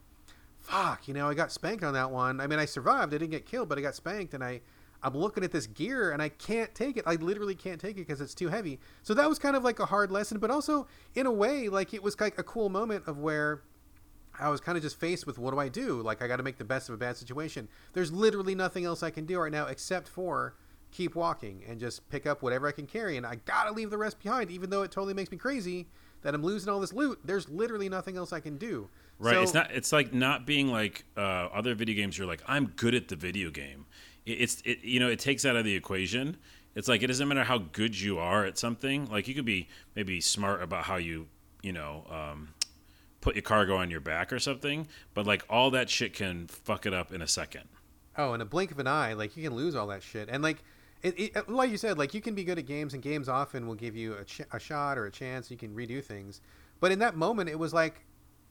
fuck, 0.58 1.08
you 1.08 1.14
know, 1.14 1.28
I 1.28 1.34
got 1.34 1.50
spanked 1.50 1.82
on 1.82 1.94
that 1.94 2.10
one. 2.10 2.40
I 2.40 2.46
mean, 2.46 2.58
I 2.58 2.66
survived. 2.66 3.14
I 3.14 3.18
didn't 3.18 3.30
get 3.30 3.46
killed, 3.46 3.68
but 3.68 3.78
I 3.78 3.80
got 3.80 3.94
spanked, 3.94 4.34
and 4.34 4.44
I 4.44 4.60
I'm 5.02 5.14
looking 5.14 5.44
at 5.44 5.52
this 5.52 5.66
gear 5.66 6.10
and 6.10 6.20
I 6.20 6.28
can't 6.28 6.74
take 6.74 6.96
it. 6.96 7.04
I 7.06 7.14
literally 7.14 7.54
can't 7.54 7.80
take 7.80 7.96
it 7.96 8.06
because 8.06 8.20
it's 8.20 8.34
too 8.34 8.48
heavy. 8.48 8.78
So 9.02 9.14
that 9.14 9.28
was 9.28 9.38
kind 9.38 9.56
of 9.56 9.64
like 9.64 9.80
a 9.80 9.86
hard 9.86 10.10
lesson, 10.10 10.38
but 10.38 10.50
also 10.50 10.86
in 11.14 11.26
a 11.26 11.32
way, 11.32 11.68
like 11.68 11.94
it 11.94 12.02
was 12.02 12.20
like 12.20 12.38
a 12.38 12.42
cool 12.42 12.68
moment 12.68 13.04
of 13.06 13.18
where 13.18 13.62
I 14.38 14.50
was 14.50 14.60
kind 14.60 14.76
of 14.76 14.82
just 14.82 14.98
faced 14.98 15.26
with 15.26 15.38
what 15.38 15.52
do 15.52 15.58
I 15.58 15.68
do? 15.68 16.02
Like 16.02 16.22
I 16.22 16.28
got 16.28 16.36
to 16.36 16.42
make 16.42 16.58
the 16.58 16.64
best 16.64 16.88
of 16.88 16.94
a 16.94 16.98
bad 16.98 17.16
situation. 17.16 17.68
There's 17.92 18.12
literally 18.12 18.54
nothing 18.54 18.84
else 18.84 19.02
I 19.02 19.10
can 19.10 19.26
do 19.26 19.38
right 19.38 19.52
now 19.52 19.66
except 19.66 20.08
for 20.08 20.54
keep 20.90 21.14
walking 21.14 21.62
and 21.68 21.78
just 21.78 22.08
pick 22.10 22.26
up 22.26 22.42
whatever 22.42 22.66
I 22.66 22.72
can 22.72 22.86
carry, 22.86 23.16
and 23.16 23.26
I 23.26 23.36
gotta 23.44 23.72
leave 23.72 23.90
the 23.90 23.98
rest 23.98 24.20
behind, 24.22 24.50
even 24.50 24.70
though 24.70 24.82
it 24.82 24.90
totally 24.90 25.14
makes 25.14 25.30
me 25.30 25.36
crazy 25.36 25.86
that 26.22 26.34
I'm 26.34 26.42
losing 26.42 26.68
all 26.68 26.80
this 26.80 26.92
loot. 26.92 27.18
There's 27.24 27.48
literally 27.48 27.88
nothing 27.88 28.16
else 28.16 28.32
I 28.32 28.40
can 28.40 28.58
do. 28.58 28.88
Right. 29.18 29.34
So, 29.34 29.42
it's 29.42 29.54
not. 29.54 29.70
It's 29.70 29.92
like 29.92 30.14
not 30.14 30.46
being 30.46 30.68
like 30.68 31.04
uh, 31.16 31.48
other 31.52 31.74
video 31.74 31.94
games. 31.94 32.16
You're 32.16 32.26
like, 32.26 32.42
I'm 32.46 32.66
good 32.76 32.94
at 32.94 33.08
the 33.08 33.16
video 33.16 33.50
game 33.50 33.86
it's 34.26 34.62
it 34.64 34.82
you 34.82 35.00
know 35.00 35.08
it 35.08 35.18
takes 35.18 35.44
out 35.44 35.56
of 35.56 35.64
the 35.64 35.74
equation. 35.74 36.36
It's 36.74 36.88
like 36.88 37.02
it 37.02 37.08
doesn't 37.08 37.26
matter 37.26 37.44
how 37.44 37.58
good 37.58 37.98
you 37.98 38.18
are 38.18 38.44
at 38.44 38.58
something. 38.58 39.06
Like 39.06 39.28
you 39.28 39.34
could 39.34 39.44
be 39.44 39.68
maybe 39.96 40.20
smart 40.20 40.62
about 40.62 40.84
how 40.84 40.96
you 40.96 41.26
you 41.62 41.72
know 41.72 42.04
um, 42.10 42.48
put 43.20 43.34
your 43.34 43.42
cargo 43.42 43.76
on 43.76 43.90
your 43.90 44.00
back 44.00 44.32
or 44.32 44.38
something, 44.38 44.86
but 45.14 45.26
like 45.26 45.44
all 45.48 45.70
that 45.72 45.90
shit 45.90 46.14
can 46.14 46.46
fuck 46.46 46.86
it 46.86 46.94
up 46.94 47.12
in 47.12 47.22
a 47.22 47.28
second. 47.28 47.64
Oh, 48.16 48.34
in 48.34 48.40
a 48.40 48.44
blink 48.44 48.70
of 48.70 48.78
an 48.78 48.86
eye, 48.86 49.14
like 49.14 49.36
you 49.36 49.42
can 49.42 49.54
lose 49.54 49.74
all 49.74 49.86
that 49.88 50.02
shit, 50.02 50.28
and 50.30 50.42
like. 50.42 50.62
It, 51.02 51.18
it, 51.18 51.36
uh, 51.36 51.42
like 51.48 51.70
you 51.70 51.76
said, 51.76 51.98
like 51.98 52.12
you 52.12 52.20
can 52.20 52.34
be 52.34 52.44
good 52.44 52.58
at 52.58 52.66
games, 52.66 52.94
and 52.94 53.02
games 53.02 53.28
often 53.28 53.66
will 53.66 53.74
give 53.74 53.96
you 53.96 54.14
a, 54.14 54.24
ch- 54.24 54.42
a 54.52 54.58
shot 54.58 54.98
or 54.98 55.06
a 55.06 55.10
chance. 55.10 55.50
You 55.50 55.56
can 55.56 55.74
redo 55.74 56.04
things, 56.04 56.40
but 56.78 56.92
in 56.92 56.98
that 56.98 57.16
moment, 57.16 57.48
it 57.48 57.58
was 57.58 57.72
like 57.72 58.04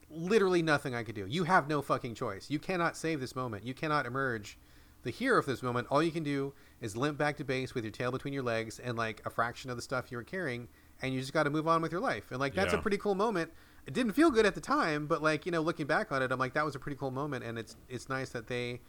literally 0.09 0.63
nothing 0.63 0.95
I 0.95 1.03
could 1.03 1.15
do. 1.15 1.25
You 1.27 1.43
have 1.43 1.67
no 1.67 1.81
fucking 1.81 2.15
choice. 2.15 2.49
You 2.49 2.57
cannot 2.57 2.97
save 2.97 3.19
this 3.19 3.35
moment. 3.35 3.65
You 3.65 3.75
cannot 3.75 4.07
emerge 4.07 4.57
the 5.03 5.11
hero 5.11 5.39
of 5.39 5.45
this 5.45 5.63
moment, 5.63 5.87
all 5.89 6.03
you 6.03 6.11
can 6.11 6.23
do 6.23 6.53
is 6.81 6.97
limp 6.97 7.17
back 7.17 7.37
to 7.37 7.43
base 7.43 7.73
with 7.73 7.83
your 7.83 7.91
tail 7.91 8.11
between 8.11 8.33
your 8.33 8.43
legs 8.43 8.79
and 8.79 8.97
like 8.97 9.21
a 9.25 9.29
fraction 9.29 9.69
of 9.69 9.75
the 9.75 9.81
stuff 9.81 10.11
you 10.11 10.17
were 10.17 10.23
carrying, 10.23 10.67
and 11.01 11.13
you 11.13 11.19
just 11.19 11.33
got 11.33 11.43
to 11.43 11.49
move 11.49 11.67
on 11.67 11.81
with 11.81 11.91
your 11.91 12.01
life. 12.01 12.25
And 12.31 12.39
like 12.39 12.53
that's 12.53 12.73
yeah. 12.73 12.79
a 12.79 12.81
pretty 12.81 12.97
cool 12.97 13.15
moment. 13.15 13.51
It 13.85 13.93
didn't 13.93 14.13
feel 14.13 14.29
good 14.29 14.45
at 14.45 14.55
the 14.55 14.61
time, 14.61 15.07
but 15.07 15.23
like 15.23 15.45
you 15.45 15.51
know, 15.51 15.61
looking 15.61 15.87
back 15.87 16.11
on 16.11 16.21
it, 16.21 16.31
I'm 16.31 16.39
like 16.39 16.53
that 16.53 16.65
was 16.65 16.75
a 16.75 16.79
pretty 16.79 16.97
cool 16.97 17.11
moment, 17.11 17.43
and 17.43 17.57
it's 17.57 17.75
it's 17.87 18.09
nice 18.09 18.29
that 18.29 18.47
they. 18.47 18.81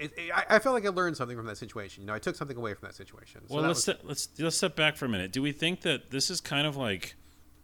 It, 0.00 0.12
it, 0.16 0.32
I, 0.34 0.56
I 0.56 0.58
felt 0.58 0.74
like 0.74 0.86
I 0.86 0.88
learned 0.88 1.16
something 1.16 1.36
from 1.36 1.46
that 1.46 1.58
situation. 1.58 2.02
You 2.02 2.06
know, 2.08 2.14
I 2.14 2.18
took 2.18 2.34
something 2.34 2.56
away 2.56 2.74
from 2.74 2.88
that 2.88 2.94
situation. 2.94 3.42
So 3.48 3.54
well, 3.54 3.64
let's 3.64 3.86
was... 3.86 3.96
let's 4.02 4.28
let's 4.38 4.56
step 4.56 4.74
back 4.74 4.96
for 4.96 5.04
a 5.04 5.08
minute. 5.08 5.32
Do 5.32 5.42
we 5.42 5.52
think 5.52 5.82
that 5.82 6.10
this 6.10 6.30
is 6.30 6.40
kind 6.40 6.66
of 6.66 6.76
like 6.76 7.14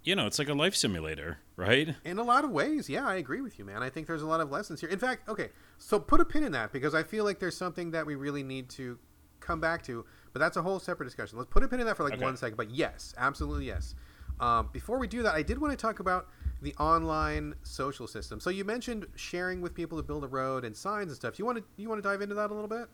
you 0.07 0.15
know, 0.15 0.27
it's 0.27 0.39
like 0.39 0.49
a 0.49 0.55
life 0.55 0.77
simulator, 0.77 1.39
right? 1.57 1.97
In 2.05 2.19
a 2.19 2.23
lot 2.23 2.45
of 2.45 2.51
ways, 2.53 2.89
yeah, 2.89 3.05
I 3.05 3.17
agree 3.17 3.41
with 3.41 3.59
you, 3.59 3.65
man. 3.65 3.83
I 3.83 3.91
think 3.91 4.07
there's 4.07 4.23
a 4.23 4.27
lot 4.27 4.41
of 4.41 4.53
lessons 4.53 4.81
here. 4.81 4.89
In 4.89 5.01
fact, 5.01 5.29
okay, 5.29 5.49
so 5.79 5.99
put 5.99 6.21
a 6.21 6.25
pin 6.25 6.45
in 6.45 6.53
that 6.53 6.73
because 6.73 6.95
I 6.95 7.03
feel 7.03 7.25
like 7.25 7.41
there's 7.41 7.57
something 7.57 7.91
that 7.91 8.07
we 8.07 8.15
really 8.15 8.45
need 8.45 8.69
to 8.71 9.01
come 9.41 9.61
back 9.61 9.83
to, 9.85 10.07
but 10.33 10.39
that's 10.39 10.57
a 10.57 10.63
whole 10.63 10.79
separate 10.79 11.07
discussion. 11.07 11.39
Let's 11.39 11.51
put 11.51 11.65
a 11.65 11.69
pin 11.69 11.81
in 11.81 11.87
that 11.87 11.97
for 11.97 12.05
like 12.05 12.15
okay. 12.15 12.23
one 12.23 12.37
second. 12.37 12.57
But 12.57 12.71
yes, 12.71 13.15
absolutely 13.19 13.67
yes. 13.67 13.97
Um, 14.39 14.69
before 14.73 14.99
we 14.99 15.09
do 15.09 15.25
that, 15.25 15.35
I 15.35 15.43
did 15.43 15.61
want 15.61 15.73
to 15.73 15.77
talk 15.77 15.99
about 15.99 16.29
the 16.63 16.75
online 16.77 17.55
social 17.63 18.07
system. 18.07 18.41
So 18.41 18.51
you 18.51 18.65
mentioned 18.65 19.07
sharing 19.15 19.61
with 19.61 19.75
people 19.75 19.99
to 19.99 20.03
build 20.03 20.25
a 20.25 20.29
road 20.29 20.65
and 20.65 20.77
signs 20.77 21.09
and 21.09 21.17
stuff. 21.17 21.39
You 21.39 21.45
want 21.45 21.59
to 21.59 21.65
you 21.77 21.89
want 21.89 22.03
to 22.03 22.09
dive 22.09 22.23
into 22.23 22.35
that 22.35 22.51
a 22.51 22.55
little 22.55 22.69
bit? 22.69 22.89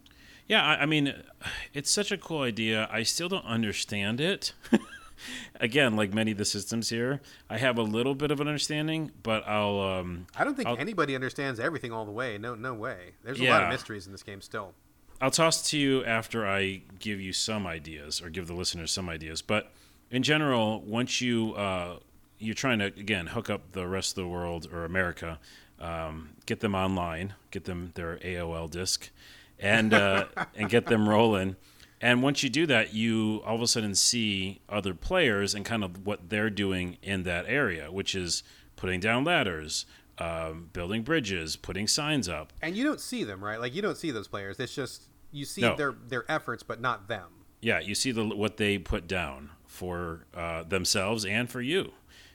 Yeah, 0.49 0.65
I, 0.65 0.83
I 0.83 0.87
mean, 0.87 1.15
it's 1.73 1.91
such 1.91 2.11
a 2.11 2.19
cool 2.19 2.43
idea. 2.43 2.89
I 2.91 3.05
still 3.05 3.29
don't 3.29 3.45
understand 3.45 4.21
it. 4.21 4.53
again, 5.61 5.97
like 5.97 6.13
many 6.13 6.33
of 6.33 6.39
the 6.39 6.45
systems 6.45 6.89
here, 6.89 7.21
I 7.49 7.59
have 7.59 7.79
a 7.79 7.83
little 7.83 8.15
bit 8.15 8.31
of 8.31 8.41
an 8.41 8.49
understanding, 8.49 9.13
but 9.23 9.47
I'll. 9.47 9.81
Um, 9.81 10.27
I 10.37 10.45
don't 10.45 10.57
think 10.57 10.69
I'll, 10.69 10.79
anybody 10.79 11.15
understands 11.15 11.61
everything 11.61 11.93
all 11.93 12.05
the 12.05 12.13
way. 12.13 12.39
No, 12.39 12.55
no 12.55 12.75
way. 12.75 13.13
There's 13.25 13.41
a 13.41 13.45
yeah. 13.45 13.55
lot 13.55 13.63
of 13.65 13.69
mysteries 13.69 14.07
in 14.07 14.13
this 14.13 14.23
game 14.23 14.41
still. 14.41 14.75
I'll 15.21 15.31
toss 15.31 15.71
to 15.71 15.79
you 15.79 16.05
after 16.05 16.47
I 16.47 16.83
give 16.99 17.21
you 17.21 17.33
some 17.33 17.67
ideas 17.67 18.21
or 18.21 18.29
give 18.29 18.49
the 18.49 18.55
listeners 18.55 18.91
some 18.91 19.09
ideas. 19.09 19.41
But 19.41 19.71
in 20.11 20.25
general, 20.25 20.81
once 20.81 21.21
you 21.21 21.55
uh, 21.55 21.99
you're 22.43 22.55
trying 22.55 22.79
to 22.81 22.87
again 22.87 23.29
hook 23.29 23.49
up 23.49 23.73
the 23.73 23.87
rest 23.87 24.19
of 24.19 24.25
the 24.25 24.29
world 24.29 24.69
or 24.73 24.85
America, 24.85 25.39
um, 25.81 26.31
get 26.47 26.61
them 26.61 26.75
online, 26.75 27.35
get 27.51 27.65
them 27.65 27.93
their 27.95 28.19
AOL 28.19 28.71
disk, 28.71 29.11
and 29.59 29.95
uh, 29.95 30.27
and 30.55 30.69
get 30.69 30.87
them 30.87 31.09
rolling. 31.09 31.57
And 32.01 32.21
once 32.21 32.43
you 32.43 32.51
do 32.51 32.67
that, 32.67 32.93
you 32.93 33.43
all 33.47 33.55
of 33.55 33.63
a 33.63 33.67
sudden 33.69 33.95
see 33.95 34.61
other 34.69 34.93
players 34.93 35.55
and 35.55 35.65
kind 35.65 35.85
of 35.85 36.05
what 36.05 36.29
they're 36.31 36.51
doing 36.51 36.99
in 37.03 37.23
that 37.23 37.45
area, 37.47 37.93
which 37.93 38.15
is 38.15 38.43
putting 38.75 38.99
down 38.99 39.23
ladders, 39.23 39.87
um, 40.19 40.69
building 40.73 41.03
bridges, 41.03 41.55
putting 41.55 41.87
signs 41.87 42.29
up. 42.29 42.53
And 42.61 42.77
you 42.77 42.83
don't 42.83 43.01
see 43.01 43.23
them, 43.23 43.43
right? 43.43 43.61
Like 43.61 43.75
you 43.75 43.83
don't 43.83 43.97
see 43.97 44.11
those 44.11 44.27
players. 44.27 44.59
It's 44.59 44.75
just 44.75 45.05
you 45.31 45.45
see 45.45 45.63
no. 45.63 45.77
their 45.77 45.95
their 46.09 46.25
efforts, 46.31 46.63
but 46.63 46.81
not 46.81 47.07
them. 47.09 47.29
Yeah, 47.61 47.79
you 47.79 47.95
see 47.95 48.11
the 48.11 48.27
what 48.27 48.57
they 48.57 48.79
put 48.79 49.07
down 49.07 49.51
for 49.65 50.27
uh, 50.35 50.65
themselves 50.65 51.25
and 51.25 51.49
for 51.49 51.63
you, 51.63 51.93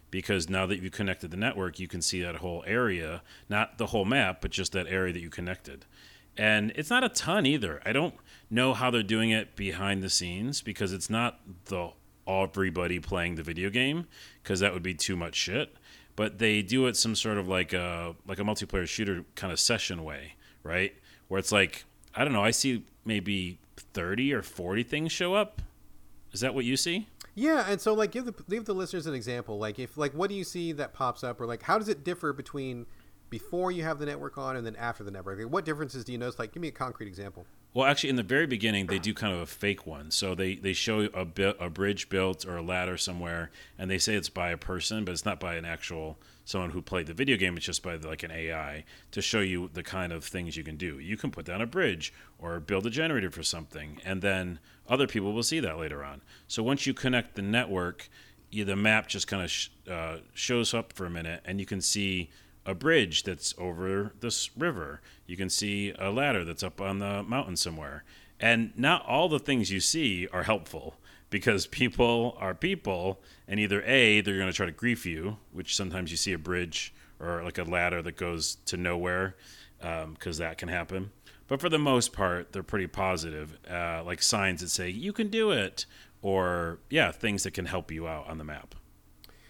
because 0.10 0.49
now 0.49 0.66
that 0.66 0.82
you 0.82 0.89
connected 0.89 1.32
the 1.32 1.38
network, 1.38 1.80
you 1.80 1.88
can 1.88 2.01
see 2.01 2.22
that 2.22 2.38
whole 2.38 2.64
area, 2.66 3.22
not 3.49 3.78
the 3.78 3.88
whole 3.88 4.05
map, 4.05 4.41
but 4.41 4.51
just 4.51 4.72
that 4.72 4.88
area 4.88 5.14
that 5.14 5.22
you 5.22 5.30
connected. 5.30 5.86
And 6.38 6.72
it's 6.76 6.89
not 6.89 7.03
a 7.03 7.10
ton 7.10 7.45
either. 7.45 7.82
I 7.86 7.91
don't 7.91 8.14
know 8.49 8.74
how 8.74 8.91
they're 8.91 9.03
doing 9.03 9.32
it 9.32 9.55
behind 9.55 10.03
the 10.03 10.10
scenes 10.10 10.62
because 10.62 10.93
it's 10.93 11.10
not 11.10 11.39
the 11.66 11.91
everybody 12.28 12.99
playing 12.99 13.36
the 13.36 13.43
video 13.43 13.70
game 13.70 14.05
because 14.43 14.60
that 14.60 14.74
would 14.74 14.84
be 14.84 14.93
too 14.93 15.16
much 15.16 15.36
shit. 15.36 15.76
But 16.16 16.39
they 16.39 16.62
do 16.62 16.88
it 16.88 16.97
some 16.97 17.16
sort 17.16 17.38
of 17.38 17.47
like 17.47 17.74
a 17.74 18.16
like 18.28 18.39
a 18.39 18.43
multiplayer 18.43 18.88
shooter 18.88 19.24
kind 19.36 19.53
of 19.53 19.60
session 19.60 20.03
way, 20.03 20.34
right? 20.64 20.93
Where 21.28 21.39
it's 21.39 21.51
like 21.51 21.86
I 22.16 22.24
don't 22.24 22.34
know, 22.34 22.43
I 22.43 22.51
see 22.51 22.84
maybe 23.05 23.60
thirty 23.93 24.34
or 24.34 24.41
forty 24.41 24.84
things 24.84 25.12
show 25.12 25.36
up. 25.36 25.62
Is 26.32 26.41
that 26.41 26.53
what 26.53 26.66
you 26.66 26.78
see? 26.78 27.08
Yeah, 27.38 27.65
and 27.69 27.79
so 27.79 27.93
like 27.93 28.09
give 28.09 28.25
the 28.25 28.33
give 28.49 28.65
the 28.65 28.73
listeners 28.73 29.05
an 29.05 29.13
example. 29.13 29.59
Like 29.59 29.77
if 29.77 29.95
like 29.95 30.11
what 30.13 30.27
do 30.27 30.35
you 30.35 30.43
see 30.43 30.71
that 30.71 30.93
pops 30.93 31.23
up, 31.23 31.39
or 31.39 31.45
like 31.45 31.61
how 31.61 31.77
does 31.77 31.88
it 31.88 32.03
differ 32.03 32.33
between 32.33 32.88
before 33.29 33.71
you 33.71 33.83
have 33.83 33.99
the 33.99 34.05
network 34.07 34.39
on 34.39 34.55
and 34.55 34.65
then 34.65 34.75
after 34.75 35.03
the 35.03 35.11
network? 35.11 35.38
Like, 35.38 35.51
what 35.51 35.65
differences 35.65 36.03
do 36.03 36.11
you 36.11 36.17
notice? 36.17 36.39
Like, 36.39 36.53
give 36.53 36.61
me 36.61 36.69
a 36.69 36.71
concrete 36.71 37.07
example. 37.07 37.45
Well, 37.73 37.85
actually, 37.85 38.09
in 38.09 38.15
the 38.15 38.23
very 38.23 38.47
beginning, 38.47 38.88
they 38.88 38.97
do 38.97 39.13
kind 39.13 39.35
of 39.35 39.41
a 39.41 39.45
fake 39.45 39.85
one. 39.85 40.09
So 40.09 40.33
they, 40.33 40.55
they 40.55 40.73
show 40.73 41.01
a, 41.13 41.25
bit, 41.25 41.57
a 41.59 41.69
bridge 41.69 42.09
built 42.09 42.45
or 42.45 42.57
a 42.57 42.61
ladder 42.61 42.97
somewhere, 42.97 43.51
and 43.77 43.91
they 43.91 43.99
say 43.99 44.15
it's 44.15 44.29
by 44.29 44.49
a 44.49 44.57
person, 44.57 45.05
but 45.05 45.11
it's 45.11 45.25
not 45.25 45.39
by 45.39 45.55
an 45.55 45.65
actual 45.65 46.17
someone 46.45 46.71
who 46.71 46.81
played 46.81 47.07
the 47.07 47.13
video 47.13 47.38
game. 47.38 47.57
It's 47.57 47.65
just 47.65 47.83
by 47.83 47.95
like 47.95 48.23
an 48.23 48.31
AI 48.31 48.85
to 49.11 49.21
show 49.21 49.41
you 49.41 49.69
the 49.73 49.83
kind 49.83 50.13
of 50.13 50.23
things 50.23 50.55
you 50.55 50.63
can 50.63 50.77
do. 50.77 50.97
You 50.97 51.17
can 51.17 51.29
put 51.29 51.45
down 51.45 51.61
a 51.61 51.67
bridge 51.67 52.13
or 52.39 52.59
build 52.59 52.88
a 52.88 52.89
generator 52.89 53.29
for 53.29 53.43
something, 53.43 53.99
and 54.03 54.21
then 54.21 54.59
other 54.88 55.07
people 55.07 55.33
will 55.33 55.43
see 55.43 55.59
that 55.59 55.77
later 55.77 56.03
on. 56.03 56.21
So 56.47 56.63
once 56.63 56.85
you 56.85 56.93
connect 56.93 57.35
the 57.35 57.41
network, 57.41 58.09
you, 58.49 58.65
the 58.65 58.75
map 58.75 59.07
just 59.07 59.27
kind 59.27 59.43
of 59.43 59.51
sh- 59.51 59.69
uh, 59.89 60.17
shows 60.33 60.73
up 60.73 60.93
for 60.93 61.05
a 61.05 61.09
minute, 61.09 61.41
and 61.45 61.59
you 61.59 61.65
can 61.65 61.81
see 61.81 62.29
a 62.65 62.73
bridge 62.73 63.23
that's 63.23 63.53
over 63.57 64.13
this 64.19 64.49
river. 64.57 65.01
You 65.25 65.38
can 65.38 65.49
see 65.49 65.93
a 65.97 66.09
ladder 66.09 66.43
that's 66.43 66.63
up 66.63 66.81
on 66.81 66.99
the 66.99 67.23
mountain 67.23 67.55
somewhere. 67.55 68.03
And 68.39 68.71
not 68.77 69.05
all 69.05 69.29
the 69.29 69.39
things 69.39 69.71
you 69.71 69.79
see 69.79 70.27
are 70.31 70.43
helpful 70.43 70.95
because 71.29 71.67
people 71.67 72.38
are 72.39 72.53
people, 72.53 73.19
and 73.47 73.59
either 73.59 73.81
A, 73.83 74.21
they're 74.21 74.38
going 74.38 74.47
to 74.47 74.53
try 74.53 74.65
to 74.65 74.71
grief 74.71 75.05
you, 75.05 75.38
which 75.51 75.75
sometimes 75.75 76.11
you 76.11 76.17
see 76.17 76.33
a 76.33 76.38
bridge 76.38 76.93
or 77.19 77.43
like 77.43 77.57
a 77.57 77.63
ladder 77.63 78.01
that 78.01 78.15
goes 78.15 78.55
to 78.65 78.77
nowhere 78.77 79.35
because 79.79 80.39
um, 80.39 80.45
that 80.45 80.57
can 80.57 80.69
happen. 80.69 81.11
But 81.47 81.61
for 81.61 81.69
the 81.69 81.79
most 81.79 82.13
part, 82.13 82.51
they're 82.51 82.63
pretty 82.63 82.87
positive, 82.87 83.57
uh, 83.69 84.03
like 84.03 84.21
signs 84.21 84.61
that 84.61 84.69
say, 84.69 84.89
you 84.89 85.13
can 85.13 85.29
do 85.29 85.51
it, 85.51 85.85
or 86.21 86.79
yeah, 86.89 87.11
things 87.11 87.43
that 87.43 87.51
can 87.51 87.65
help 87.65 87.91
you 87.91 88.07
out 88.07 88.27
on 88.27 88.37
the 88.37 88.43
map. 88.43 88.75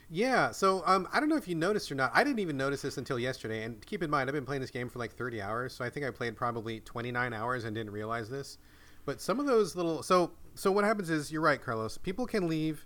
Yeah, 0.10 0.52
so 0.52 0.84
um, 0.86 1.08
I 1.12 1.20
don't 1.20 1.28
know 1.28 1.36
if 1.36 1.48
you 1.48 1.56
noticed 1.56 1.92
or 1.92 1.96
not. 1.96 2.12
I 2.14 2.24
didn't 2.24 2.40
even 2.40 2.56
notice 2.56 2.82
this 2.82 2.98
until 2.98 3.20
yesterday. 3.20 3.64
And 3.64 3.86
keep 3.86 4.02
in 4.04 4.10
mind, 4.10 4.30
I've 4.30 4.34
been 4.34 4.46
playing 4.46 4.62
this 4.62 4.72
game 4.72 4.88
for 4.90 5.00
like 5.00 5.12
30 5.14 5.42
hours, 5.42 5.74
so 5.74 5.84
I 5.84 5.90
think 5.90 6.06
I 6.06 6.12
played 6.12 6.38
probably 6.38 6.80
29 6.82 7.34
hours 7.34 7.66
and 7.66 7.76
didn't 7.76 7.92
realize 7.92 8.30
this. 8.30 8.58
But 9.06 9.20
some 9.20 9.40
of 9.40 9.46
those 9.46 9.76
little 9.76 10.04
so 10.04 10.32
so 10.56 10.72
what 10.72 10.84
happens 10.84 11.10
is 11.10 11.32
you're 11.32 11.42
right, 11.42 11.62
Carlos. 11.62 11.98
People 11.98 12.26
can 12.26 12.48
leave 12.48 12.86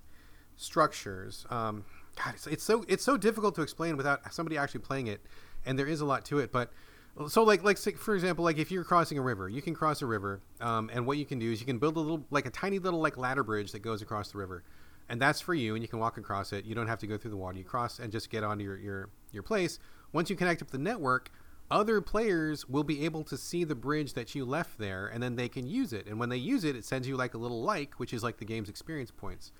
structures. 0.55 1.45
Um, 1.49 1.83
God, 2.15 2.35
it's, 2.35 2.47
it's 2.47 2.63
so 2.63 2.85
it's 2.87 3.03
so 3.03 3.17
difficult 3.17 3.55
to 3.55 3.61
explain 3.61 3.97
without 3.97 4.33
somebody 4.33 4.57
actually 4.57 4.81
playing 4.81 5.07
it, 5.07 5.21
and 5.65 5.77
there 5.77 5.87
is 5.87 6.01
a 6.01 6.05
lot 6.05 6.25
to 6.25 6.39
it. 6.39 6.51
But 6.51 6.71
so 7.27 7.43
like 7.43 7.63
like 7.63 7.77
for 7.77 8.15
example, 8.15 8.43
like 8.43 8.57
if 8.57 8.71
you're 8.71 8.83
crossing 8.83 9.17
a 9.17 9.21
river, 9.21 9.49
you 9.49 9.61
can 9.61 9.73
cross 9.73 10.01
a 10.01 10.05
river, 10.05 10.41
um, 10.59 10.89
and 10.93 11.05
what 11.05 11.17
you 11.17 11.25
can 11.25 11.39
do 11.39 11.51
is 11.51 11.59
you 11.59 11.65
can 11.65 11.77
build 11.77 11.97
a 11.97 11.99
little 11.99 12.25
like 12.31 12.45
a 12.45 12.49
tiny 12.49 12.79
little 12.79 13.01
like 13.01 13.17
ladder 13.17 13.43
bridge 13.43 13.71
that 13.71 13.79
goes 13.79 14.01
across 14.01 14.31
the 14.31 14.37
river 14.37 14.63
and 15.11 15.21
that's 15.21 15.41
for 15.41 15.53
you 15.53 15.75
and 15.75 15.83
you 15.83 15.89
can 15.89 15.99
walk 15.99 16.17
across 16.17 16.53
it. 16.53 16.63
You 16.63 16.73
don't 16.73 16.87
have 16.87 16.99
to 16.99 17.07
go 17.07 17.17
through 17.17 17.31
the 17.31 17.37
water. 17.37 17.57
You 17.57 17.65
cross 17.65 17.99
and 17.99 18.13
just 18.13 18.29
get 18.29 18.45
onto 18.45 18.63
your, 18.63 18.77
your, 18.77 19.09
your 19.33 19.43
place. 19.43 19.77
Once 20.13 20.29
you 20.29 20.37
connect 20.37 20.61
up 20.61 20.71
the 20.71 20.77
network 20.77 21.29
other 21.69 22.01
players 22.01 22.67
will 22.67 22.83
be 22.83 23.05
able 23.05 23.23
to 23.23 23.37
see 23.37 23.63
the 23.63 23.75
bridge 23.75 24.13
that 24.13 24.35
you 24.35 24.43
left 24.43 24.77
there 24.77 25.07
and 25.07 25.21
then 25.21 25.35
they 25.35 25.49
can 25.49 25.67
use 25.67 25.91
it. 25.93 26.05
And 26.07 26.17
when 26.17 26.29
they 26.29 26.37
use 26.37 26.63
it 26.63 26.77
it 26.77 26.85
sends 26.85 27.09
you 27.09 27.17
like 27.17 27.33
a 27.33 27.37
little 27.37 27.61
like 27.61 27.95
which 27.95 28.13
is 28.13 28.23
like 28.23 28.37
the 28.37 28.45
game's 28.45 28.69
experience 28.69 29.11
points. 29.11 29.51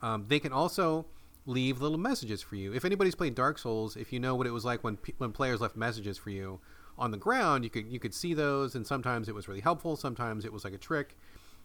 Um, 0.00 0.26
they 0.28 0.38
can 0.38 0.52
also 0.52 1.06
leave 1.44 1.80
little 1.80 1.98
messages 1.98 2.40
for 2.40 2.54
you. 2.54 2.72
If 2.72 2.84
anybody's 2.84 3.16
played 3.16 3.34
dark 3.34 3.58
souls 3.58 3.96
if 3.96 4.12
you 4.12 4.20
know 4.20 4.36
what 4.36 4.46
it 4.46 4.52
was 4.52 4.64
like 4.64 4.84
when 4.84 4.96
when 5.18 5.32
players 5.32 5.60
left 5.60 5.76
messages 5.76 6.18
for 6.18 6.30
you 6.30 6.60
on 7.00 7.10
the 7.10 7.16
ground, 7.16 7.64
you 7.64 7.70
could 7.70 7.90
you 7.90 7.98
could 7.98 8.14
see 8.14 8.34
those, 8.34 8.74
and 8.74 8.86
sometimes 8.86 9.28
it 9.28 9.34
was 9.34 9.48
really 9.48 9.60
helpful. 9.60 9.96
Sometimes 9.96 10.44
it 10.44 10.52
was 10.52 10.64
like 10.64 10.74
a 10.74 10.78
trick. 10.78 11.16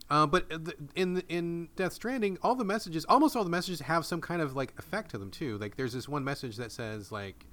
Uh, 0.09 0.25
but 0.25 0.51
in 0.95 1.21
in 1.29 1.69
Death 1.75 1.93
Stranding, 1.93 2.37
all 2.41 2.55
the 2.55 2.63
messages, 2.63 3.05
almost 3.05 3.35
all 3.35 3.43
the 3.43 3.49
messages, 3.49 3.81
have 3.81 4.05
some 4.05 4.21
kind 4.21 4.41
of 4.41 4.55
like 4.55 4.73
effect 4.77 5.11
to 5.11 5.17
them 5.17 5.29
too. 5.29 5.57
Like 5.57 5.75
there's 5.75 5.93
this 5.93 6.07
one 6.07 6.23
message 6.23 6.57
that 6.57 6.71
says 6.71 7.11
like, 7.11 7.45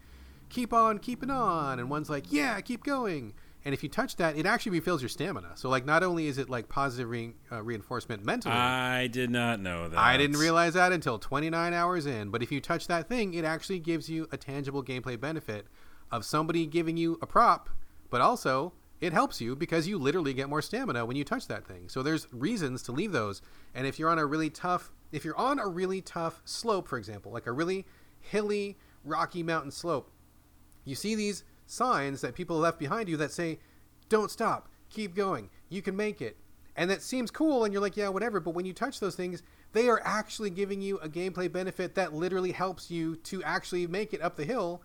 "Keep 0.48 0.72
on 0.72 0.98
keeping 0.98 1.30
on," 1.30 1.78
and 1.78 1.90
one's 1.90 2.08
like, 2.08 2.30
"Yeah, 2.30 2.60
keep 2.60 2.84
going." 2.84 3.34
And 3.64 3.72
if 3.72 3.82
you 3.82 3.88
touch 3.88 4.16
that, 4.16 4.36
it 4.36 4.44
actually 4.44 4.72
refills 4.72 5.02
your 5.02 5.08
stamina. 5.08 5.52
So 5.54 5.68
like, 5.68 5.84
not 5.84 6.02
only 6.02 6.26
is 6.26 6.36
it 6.36 6.50
like 6.50 6.68
positive 6.68 7.08
re- 7.08 7.34
uh, 7.50 7.62
reinforcement 7.62 8.24
mentally. 8.24 8.54
I 8.54 9.06
did 9.06 9.30
not 9.30 9.60
know 9.60 9.88
that. 9.88 9.96
I 9.96 10.16
didn't 10.16 10.38
realize 10.38 10.74
that 10.74 10.90
until 10.90 11.18
29 11.18 11.72
hours 11.72 12.06
in. 12.06 12.30
But 12.30 12.42
if 12.42 12.50
you 12.50 12.60
touch 12.60 12.88
that 12.88 13.08
thing, 13.08 13.34
it 13.34 13.44
actually 13.44 13.78
gives 13.78 14.10
you 14.10 14.28
a 14.32 14.36
tangible 14.36 14.82
gameplay 14.82 15.18
benefit 15.18 15.68
of 16.12 16.24
somebody 16.24 16.66
giving 16.66 16.96
you 16.96 17.18
a 17.22 17.26
prop, 17.26 17.70
but 18.10 18.20
also 18.20 18.74
it 19.00 19.12
helps 19.12 19.40
you 19.40 19.56
because 19.56 19.88
you 19.88 19.98
literally 19.98 20.32
get 20.32 20.48
more 20.48 20.62
stamina 20.62 21.04
when 21.04 21.16
you 21.16 21.24
touch 21.24 21.48
that 21.48 21.66
thing. 21.66 21.88
So 21.88 22.04
there's 22.04 22.28
reasons 22.32 22.82
to 22.84 22.92
leave 22.92 23.10
those. 23.10 23.42
And 23.74 23.84
if 23.84 23.98
you're 23.98 24.10
on 24.10 24.18
a 24.18 24.26
really 24.26 24.50
tough, 24.50 24.92
if 25.10 25.24
you're 25.24 25.36
on 25.36 25.58
a 25.58 25.66
really 25.66 26.00
tough 26.00 26.40
slope, 26.44 26.86
for 26.86 26.98
example, 26.98 27.32
like 27.32 27.48
a 27.48 27.52
really 27.52 27.84
hilly, 28.20 28.78
rocky 29.04 29.42
mountain 29.42 29.72
slope, 29.72 30.12
you 30.84 30.94
see 30.94 31.16
these 31.16 31.42
signs 31.66 32.20
that 32.20 32.36
people 32.36 32.58
left 32.58 32.78
behind 32.78 33.08
you 33.08 33.16
that 33.16 33.32
say, 33.32 33.58
"Don't 34.08 34.30
stop, 34.30 34.68
keep 34.88 35.16
going, 35.16 35.50
you 35.68 35.82
can 35.82 35.96
make 35.96 36.22
it." 36.22 36.36
And 36.76 36.88
that 36.90 37.02
seems 37.02 37.30
cool, 37.30 37.64
and 37.64 37.72
you're 37.72 37.82
like, 37.82 37.96
"Yeah, 37.96 38.08
whatever." 38.08 38.38
But 38.38 38.54
when 38.54 38.66
you 38.66 38.72
touch 38.72 39.00
those 39.00 39.16
things, 39.16 39.42
they 39.72 39.88
are 39.88 40.00
actually 40.04 40.50
giving 40.50 40.80
you 40.80 40.98
a 40.98 41.08
gameplay 41.08 41.50
benefit 41.50 41.94
that 41.96 42.14
literally 42.14 42.52
helps 42.52 42.90
you 42.90 43.16
to 43.16 43.42
actually 43.42 43.86
make 43.86 44.14
it 44.14 44.22
up 44.22 44.36
the 44.36 44.44
hill 44.44 44.82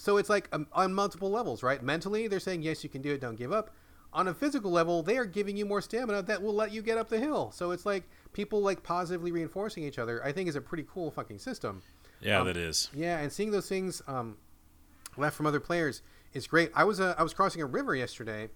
so 0.00 0.16
it's 0.16 0.30
like 0.30 0.48
um, 0.52 0.66
on 0.72 0.94
multiple 0.94 1.30
levels, 1.30 1.62
right? 1.62 1.82
Mentally, 1.82 2.26
they're 2.26 2.40
saying 2.40 2.62
yes, 2.62 2.82
you 2.82 2.88
can 2.88 3.02
do 3.02 3.12
it, 3.12 3.20
don't 3.20 3.36
give 3.36 3.52
up. 3.52 3.70
On 4.14 4.28
a 4.28 4.34
physical 4.34 4.70
level, 4.70 5.02
they 5.02 5.18
are 5.18 5.26
giving 5.26 5.58
you 5.58 5.66
more 5.66 5.82
stamina 5.82 6.22
that 6.22 6.42
will 6.42 6.54
let 6.54 6.72
you 6.72 6.80
get 6.80 6.96
up 6.96 7.10
the 7.10 7.18
hill. 7.18 7.52
So 7.52 7.70
it's 7.70 7.84
like 7.84 8.08
people 8.32 8.62
like 8.62 8.82
positively 8.82 9.30
reinforcing 9.30 9.84
each 9.84 9.98
other. 9.98 10.24
I 10.24 10.32
think 10.32 10.48
is 10.48 10.56
a 10.56 10.60
pretty 10.60 10.86
cool 10.90 11.10
fucking 11.10 11.38
system. 11.38 11.82
Yeah, 12.22 12.40
um, 12.40 12.46
that 12.46 12.56
is. 12.56 12.88
Yeah, 12.94 13.18
and 13.18 13.30
seeing 13.30 13.50
those 13.50 13.68
things 13.68 14.00
um, 14.08 14.38
left 15.18 15.36
from 15.36 15.44
other 15.46 15.60
players 15.60 16.00
is 16.32 16.46
great. 16.46 16.70
I 16.74 16.84
was 16.84 16.98
uh, 16.98 17.14
I 17.18 17.22
was 17.22 17.34
crossing 17.34 17.60
a 17.60 17.66
river 17.66 17.94
yesterday. 17.94 18.48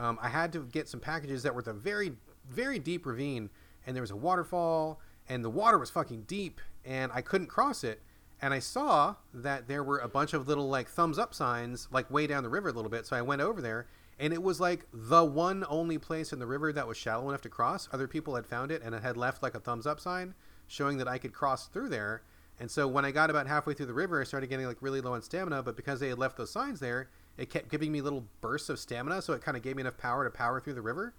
Um, 0.00 0.18
I 0.20 0.28
had 0.28 0.52
to 0.54 0.64
get 0.64 0.88
some 0.88 0.98
packages 0.98 1.44
that 1.44 1.54
were 1.54 1.62
the 1.62 1.74
very 1.74 2.14
very 2.50 2.80
deep 2.80 3.06
ravine, 3.06 3.50
and 3.86 3.94
there 3.94 4.02
was 4.02 4.10
a 4.10 4.16
waterfall, 4.16 5.00
and 5.28 5.44
the 5.44 5.50
water 5.50 5.78
was 5.78 5.90
fucking 5.90 6.22
deep, 6.22 6.60
and 6.84 7.12
I 7.14 7.20
couldn't 7.20 7.46
cross 7.46 7.84
it 7.84 8.02
and 8.40 8.54
I 8.54 8.58
saw 8.58 9.16
that 9.34 9.68
there 9.68 9.82
were 9.82 9.98
a 9.98 10.08
bunch 10.08 10.32
of 10.32 10.46
little 10.46 10.68
like 10.68 10.88
thumbs 10.88 11.18
up 11.18 11.34
signs 11.34 11.88
like 11.90 12.10
way 12.10 12.26
down 12.26 12.42
the 12.42 12.48
river 12.48 12.68
a 12.68 12.72
little 12.72 12.90
bit. 12.90 13.06
So 13.06 13.16
I 13.16 13.22
went 13.22 13.42
over 13.42 13.60
there 13.60 13.86
and 14.18 14.32
it 14.32 14.42
was 14.42 14.60
like 14.60 14.86
the 14.92 15.24
one 15.24 15.64
only 15.68 15.98
place 15.98 16.32
in 16.32 16.38
the 16.38 16.46
river 16.46 16.72
that 16.72 16.86
was 16.86 16.96
shallow 16.96 17.28
enough 17.28 17.42
to 17.42 17.48
cross. 17.48 17.88
Other 17.92 18.06
people 18.06 18.36
had 18.36 18.46
found 18.46 18.70
it 18.70 18.82
and 18.82 18.94
it 18.94 19.02
had 19.02 19.16
left 19.16 19.42
like 19.42 19.54
a 19.54 19.60
thumbs 19.60 19.86
up 19.86 20.00
sign 20.00 20.34
showing 20.66 20.98
that 20.98 21.08
I 21.08 21.18
could 21.18 21.32
cross 21.32 21.66
through 21.66 21.88
there. 21.88 22.22
And 22.60 22.70
so 22.70 22.88
when 22.88 23.04
I 23.04 23.10
got 23.10 23.30
about 23.30 23.46
halfway 23.46 23.74
through 23.74 23.86
the 23.86 23.92
river, 23.92 24.20
I 24.20 24.24
started 24.24 24.48
getting 24.48 24.66
like 24.66 24.78
really 24.80 25.00
low 25.00 25.14
on 25.14 25.22
stamina. 25.22 25.62
But 25.62 25.76
because 25.76 26.00
they 26.00 26.08
had 26.08 26.18
left 26.18 26.36
those 26.36 26.50
signs 26.50 26.80
there, 26.80 27.08
it 27.36 27.50
kept 27.50 27.70
giving 27.70 27.92
me 27.92 28.00
little 28.00 28.24
bursts 28.40 28.68
of 28.68 28.78
stamina. 28.78 29.22
So 29.22 29.32
it 29.32 29.42
kind 29.42 29.56
of 29.56 29.62
gave 29.62 29.76
me 29.76 29.82
enough 29.82 29.96
power 29.96 30.24
to 30.24 30.30
power 30.30 30.60
through 30.60 30.74
the 30.74 30.82
river. 30.82 31.14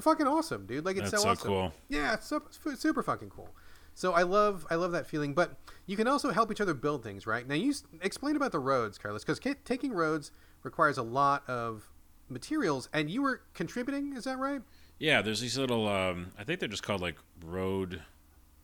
Fucking 0.00 0.26
awesome, 0.26 0.66
dude! 0.66 0.84
Like 0.84 0.96
it's 0.96 1.10
That's 1.10 1.22
so, 1.22 1.28
so 1.28 1.32
awesome. 1.32 1.48
cool. 1.48 1.72
Yeah, 1.88 2.14
it's 2.14 2.26
super, 2.26 2.76
super 2.76 3.02
fucking 3.02 3.30
cool. 3.30 3.48
So 3.94 4.12
I 4.12 4.22
love 4.22 4.66
I 4.70 4.74
love 4.74 4.92
that 4.92 5.06
feeling, 5.06 5.34
but 5.34 5.56
you 5.86 5.96
can 5.96 6.06
also 6.08 6.30
help 6.30 6.50
each 6.50 6.60
other 6.60 6.74
build 6.74 7.02
things, 7.02 7.26
right? 7.26 7.46
Now 7.46 7.54
you 7.54 7.70
s- 7.70 7.84
explain 8.02 8.36
about 8.36 8.52
the 8.52 8.58
roads, 8.58 8.98
Carlos, 8.98 9.22
because 9.24 9.38
ca- 9.38 9.54
taking 9.64 9.92
roads 9.92 10.32
requires 10.62 10.98
a 10.98 11.02
lot 11.02 11.48
of 11.48 11.90
materials, 12.28 12.88
and 12.92 13.10
you 13.10 13.22
were 13.22 13.42
contributing. 13.54 14.14
Is 14.16 14.24
that 14.24 14.38
right? 14.38 14.62
Yeah, 14.98 15.22
there's 15.22 15.40
these 15.40 15.56
little. 15.58 15.86
Um, 15.88 16.32
I 16.38 16.44
think 16.44 16.60
they're 16.60 16.68
just 16.68 16.82
called 16.82 17.00
like 17.00 17.16
road 17.44 18.02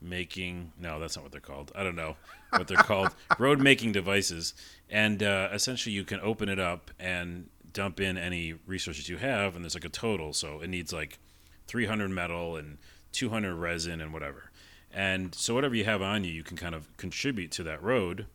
making. 0.01 0.71
No, 0.79 0.99
that's 0.99 1.15
not 1.15 1.23
what 1.23 1.31
they're 1.31 1.41
called. 1.41 1.71
I 1.75 1.83
don't 1.83 1.95
know 1.95 2.15
what 2.51 2.67
they're 2.67 2.77
called. 2.77 3.15
Road 3.37 3.59
making 3.59 3.91
devices, 3.91 4.53
and 4.89 5.21
uh, 5.23 5.49
essentially 5.53 5.93
you 5.93 6.03
can 6.03 6.19
open 6.21 6.49
it 6.49 6.59
up 6.59 6.91
and 6.99 7.49
dump 7.71 7.99
in 7.99 8.17
any 8.17 8.55
resources 8.65 9.07
you 9.07 9.17
have, 9.17 9.55
and 9.55 9.63
there's 9.63 9.75
like 9.75 9.85
a 9.85 9.89
total. 9.89 10.33
So 10.33 10.59
it 10.61 10.69
needs 10.69 10.91
like 10.91 11.19
300 11.67 12.09
metal 12.09 12.55
and 12.57 12.77
200 13.11 13.55
resin 13.55 14.01
and 14.01 14.11
whatever. 14.11 14.50
And 14.93 15.33
so 15.33 15.53
whatever 15.53 15.75
you 15.75 15.85
have 15.85 16.01
on 16.01 16.23
you, 16.23 16.31
you 16.31 16.43
can 16.43 16.57
kind 16.57 16.75
of 16.75 16.95
contribute 16.97 17.51
to 17.51 17.63
that 17.63 17.81
road. 17.81 18.25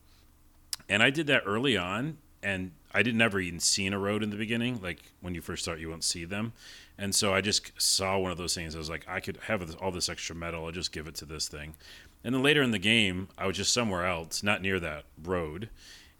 And 0.89 1.03
I 1.03 1.09
did 1.09 1.27
that 1.27 1.43
early 1.45 1.77
on, 1.77 2.17
and 2.41 2.71
I 2.93 3.03
did 3.03 3.15
never 3.15 3.39
even 3.39 3.59
seen 3.59 3.93
a 3.93 3.99
road 3.99 4.23
in 4.23 4.29
the 4.29 4.37
beginning. 4.37 4.79
Like 4.81 5.11
when 5.21 5.35
you 5.35 5.41
first 5.41 5.63
start, 5.63 5.79
you 5.79 5.89
won't 5.89 6.03
see 6.03 6.25
them. 6.25 6.53
And 6.97 7.13
so 7.13 7.33
I 7.33 7.41
just 7.41 7.71
saw 7.79 8.17
one 8.17 8.31
of 8.31 8.37
those 8.37 8.55
things. 8.55 8.75
I 8.75 8.79
was 8.79 8.89
like, 8.89 9.05
I 9.07 9.19
could 9.19 9.37
have 9.47 9.75
all 9.75 9.91
this 9.91 10.09
extra 10.09 10.35
metal. 10.35 10.65
I'll 10.65 10.71
just 10.71 10.91
give 10.91 11.07
it 11.07 11.15
to 11.15 11.25
this 11.25 11.47
thing. 11.47 11.75
And 12.23 12.33
then 12.33 12.41
later 12.41 12.63
in 12.63 12.71
the 12.71 12.79
game, 12.79 13.29
I 13.37 13.45
was 13.45 13.57
just 13.57 13.71
somewhere 13.71 14.05
else, 14.05 14.41
not 14.41 14.61
near 14.61 14.79
that 14.79 15.03
road. 15.23 15.69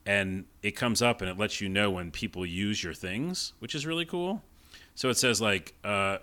And 0.06 0.46
it 0.62 0.72
comes 0.72 1.02
up 1.02 1.22
and 1.22 1.30
it 1.30 1.38
lets 1.38 1.60
you 1.60 1.68
know 1.68 1.90
when 1.92 2.12
people 2.12 2.46
use 2.46 2.84
your 2.84 2.94
things, 2.94 3.54
which 3.60 3.74
is 3.74 3.86
really 3.86 4.06
cool. 4.06 4.44
So 4.96 5.10
it 5.10 5.18
says 5.18 5.42
like, 5.42 5.74
uh, 5.84 6.20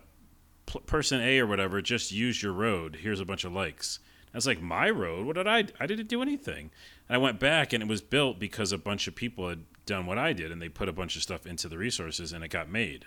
person 0.86 1.20
A 1.20 1.38
or 1.38 1.46
whatever 1.46 1.80
just 1.82 2.12
used 2.12 2.42
your 2.42 2.52
road. 2.52 2.98
Here's 3.02 3.20
a 3.20 3.24
bunch 3.24 3.44
of 3.44 3.52
likes. 3.52 3.98
I 4.32 4.36
was 4.36 4.46
like, 4.46 4.60
my 4.60 4.90
road? 4.90 5.26
What 5.26 5.36
did 5.36 5.46
I? 5.46 5.64
I 5.78 5.86
didn't 5.86 6.08
do 6.08 6.20
anything. 6.20 6.70
And 7.08 7.14
I 7.14 7.18
went 7.18 7.38
back, 7.38 7.72
and 7.72 7.82
it 7.82 7.88
was 7.88 8.00
built 8.00 8.40
because 8.40 8.72
a 8.72 8.78
bunch 8.78 9.06
of 9.06 9.14
people 9.14 9.48
had 9.48 9.64
done 9.86 10.06
what 10.06 10.18
I 10.18 10.32
did, 10.32 10.50
and 10.50 10.60
they 10.60 10.68
put 10.68 10.88
a 10.88 10.92
bunch 10.92 11.14
of 11.14 11.22
stuff 11.22 11.46
into 11.46 11.68
the 11.68 11.78
resources, 11.78 12.32
and 12.32 12.42
it 12.42 12.48
got 12.48 12.68
made. 12.68 13.06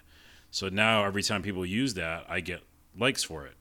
So 0.51 0.69
now 0.69 1.03
every 1.03 1.23
time 1.23 1.41
people 1.41 1.65
use 1.65 1.95
that, 1.95 2.25
I 2.29 2.39
get 2.39 2.61
likes 2.97 3.23
for 3.23 3.45
it. 3.45 3.55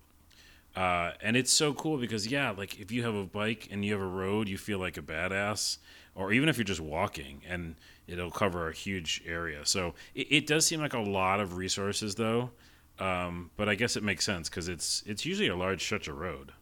Uh, 0.77 1.13
and 1.23 1.37
it's 1.37 1.51
so 1.51 1.73
cool 1.73 1.97
because 1.97 2.27
yeah, 2.27 2.51
like 2.51 2.79
if 2.79 2.93
you 2.93 3.03
have 3.03 3.15
a 3.15 3.25
bike 3.25 3.69
and 3.71 3.83
you 3.85 3.95
have 3.95 4.03
a 4.03 4.07
road, 4.07 4.47
you 4.47 4.59
feel 4.59 4.79
like 4.79 4.97
a 4.97 5.03
badass. 5.03 5.79
Or 6.15 6.33
even 6.33 6.49
if 6.49 6.57
you're 6.57 6.65
just 6.65 6.81
walking, 6.81 7.43
and 7.47 7.75
it'll 8.07 8.31
cover 8.31 8.69
a 8.69 8.73
huge 8.73 9.23
area. 9.27 9.67
So 9.67 9.95
it, 10.15 10.29
it 10.31 10.47
does 10.47 10.65
seem 10.65 10.81
like 10.81 10.95
a 10.95 11.01
lot 11.01 11.41
of 11.41 11.57
resources, 11.57 12.15
though. 12.15 12.51
Um, 12.99 13.51
but 13.57 13.69
I 13.69 13.75
guess 13.75 13.97
it 13.97 14.03
makes 14.03 14.25
sense 14.25 14.49
because 14.49 14.69
it's 14.69 15.03
it's 15.07 15.25
usually 15.27 15.49
a 15.49 15.57
large 15.57 15.83
stretch 15.83 16.09
of 16.09 16.17
road. 16.19 16.53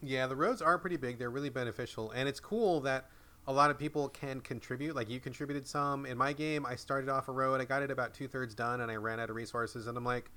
Yeah, 0.00 0.26
the 0.26 0.36
roads 0.36 0.62
are 0.62 0.78
pretty 0.78 0.96
big. 0.96 1.18
They're 1.18 1.30
really 1.30 1.50
beneficial, 1.50 2.10
and 2.12 2.28
it's 2.28 2.40
cool 2.40 2.80
that 2.82 3.08
a 3.46 3.52
lot 3.52 3.70
of 3.70 3.78
people 3.78 4.08
can 4.08 4.40
contribute. 4.40 4.94
Like 4.94 5.10
you 5.10 5.18
contributed 5.20 5.66
some 5.66 6.06
in 6.06 6.16
my 6.16 6.32
game. 6.32 6.64
I 6.64 6.76
started 6.76 7.08
off 7.10 7.28
a 7.28 7.32
road. 7.32 7.60
I 7.60 7.64
got 7.64 7.82
it 7.82 7.90
about 7.90 8.14
two 8.14 8.28
thirds 8.28 8.54
done, 8.54 8.80
and 8.80 8.90
I 8.90 8.96
ran 8.96 9.18
out 9.18 9.30
of 9.30 9.36
resources. 9.36 9.86
And 9.88 9.96
I'm 9.98 10.04
like, 10.04 10.30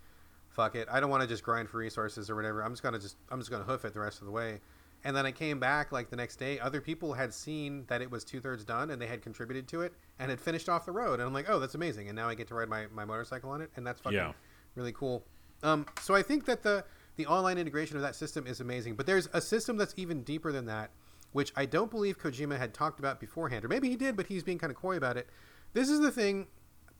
fuck 0.49 0.75
it. 0.75 0.87
I 0.91 0.99
don't 0.99 1.09
want 1.11 1.21
to 1.21 1.27
just 1.27 1.43
grind 1.43 1.69
for 1.69 1.77
resources 1.77 2.29
or 2.29 2.35
whatever. 2.35 2.63
I'm 2.63 2.71
just 2.71 2.81
gonna 2.83 2.99
just 2.99 3.17
I'm 3.29 3.39
just 3.39 3.51
gonna 3.51 3.63
hoof 3.63 3.85
it 3.85 3.93
the 3.93 3.99
rest 3.99 4.21
of 4.21 4.25
the 4.25 4.31
way. 4.31 4.59
And 5.03 5.15
then 5.15 5.27
I 5.27 5.31
came 5.31 5.59
back 5.59 5.91
like 5.91 6.09
the 6.09 6.15
next 6.15 6.37
day. 6.37 6.59
Other 6.59 6.81
people 6.81 7.13
had 7.13 7.31
seen 7.31 7.85
that 7.87 8.01
it 8.01 8.09
was 8.09 8.23
two 8.23 8.39
thirds 8.41 8.65
done, 8.65 8.89
and 8.89 8.99
they 8.99 9.05
had 9.05 9.21
contributed 9.21 9.67
to 9.67 9.81
it 9.81 9.93
and 10.17 10.31
had 10.31 10.41
finished 10.41 10.67
off 10.67 10.85
the 10.87 10.91
road. 10.91 11.19
And 11.19 11.23
I'm 11.27 11.33
like, 11.33 11.47
oh, 11.47 11.59
that's 11.59 11.75
amazing. 11.75 12.07
And 12.07 12.15
now 12.15 12.27
I 12.27 12.33
get 12.33 12.47
to 12.47 12.55
ride 12.55 12.69
my, 12.69 12.87
my 12.91 13.05
motorcycle 13.05 13.51
on 13.51 13.61
it, 13.61 13.69
and 13.75 13.85
that's 13.85 14.01
fucking 14.01 14.17
Yeah. 14.17 14.31
really 14.73 14.93
cool. 14.93 15.23
Um, 15.63 15.85
so 16.01 16.13
I 16.13 16.21
think 16.21 16.45
that 16.45 16.63
the 16.63 16.83
the 17.17 17.25
online 17.27 17.57
integration 17.57 17.95
of 17.95 18.01
that 18.03 18.15
system 18.15 18.45
is 18.45 18.59
amazing. 18.59 18.95
But 18.95 19.05
there's 19.05 19.29
a 19.33 19.41
system 19.41 19.77
that's 19.77 19.93
even 19.97 20.23
deeper 20.23 20.51
than 20.51 20.65
that, 20.65 20.91
which 21.31 21.53
I 21.55 21.65
don't 21.65 21.89
believe 21.89 22.19
Kojima 22.19 22.57
had 22.57 22.73
talked 22.73 22.99
about 22.99 23.19
beforehand, 23.19 23.63
or 23.63 23.67
maybe 23.69 23.89
he 23.89 23.95
did, 23.95 24.17
but 24.17 24.27
he's 24.27 24.43
being 24.43 24.57
kind 24.57 24.71
of 24.71 24.77
coy 24.77 24.97
about 24.97 25.15
it. 25.17 25.29
This 25.73 25.89
is 25.89 25.99
the 25.99 26.11
thing 26.11 26.47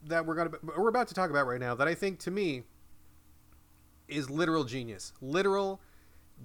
that 0.06 0.26
we're 0.26 0.36
gonna 0.36 0.51
we're 0.78 0.89
about 0.89 1.08
to 1.10 1.14
talk 1.14 1.30
about 1.30 1.47
right 1.47 1.60
now 1.60 1.76
that 1.76 1.88
I 1.88 1.95
think 1.95 2.20
to 2.20 2.32
me 2.32 2.64
is 4.08 4.30
literal 4.30 4.64
genius, 4.64 5.14
literal 5.22 5.82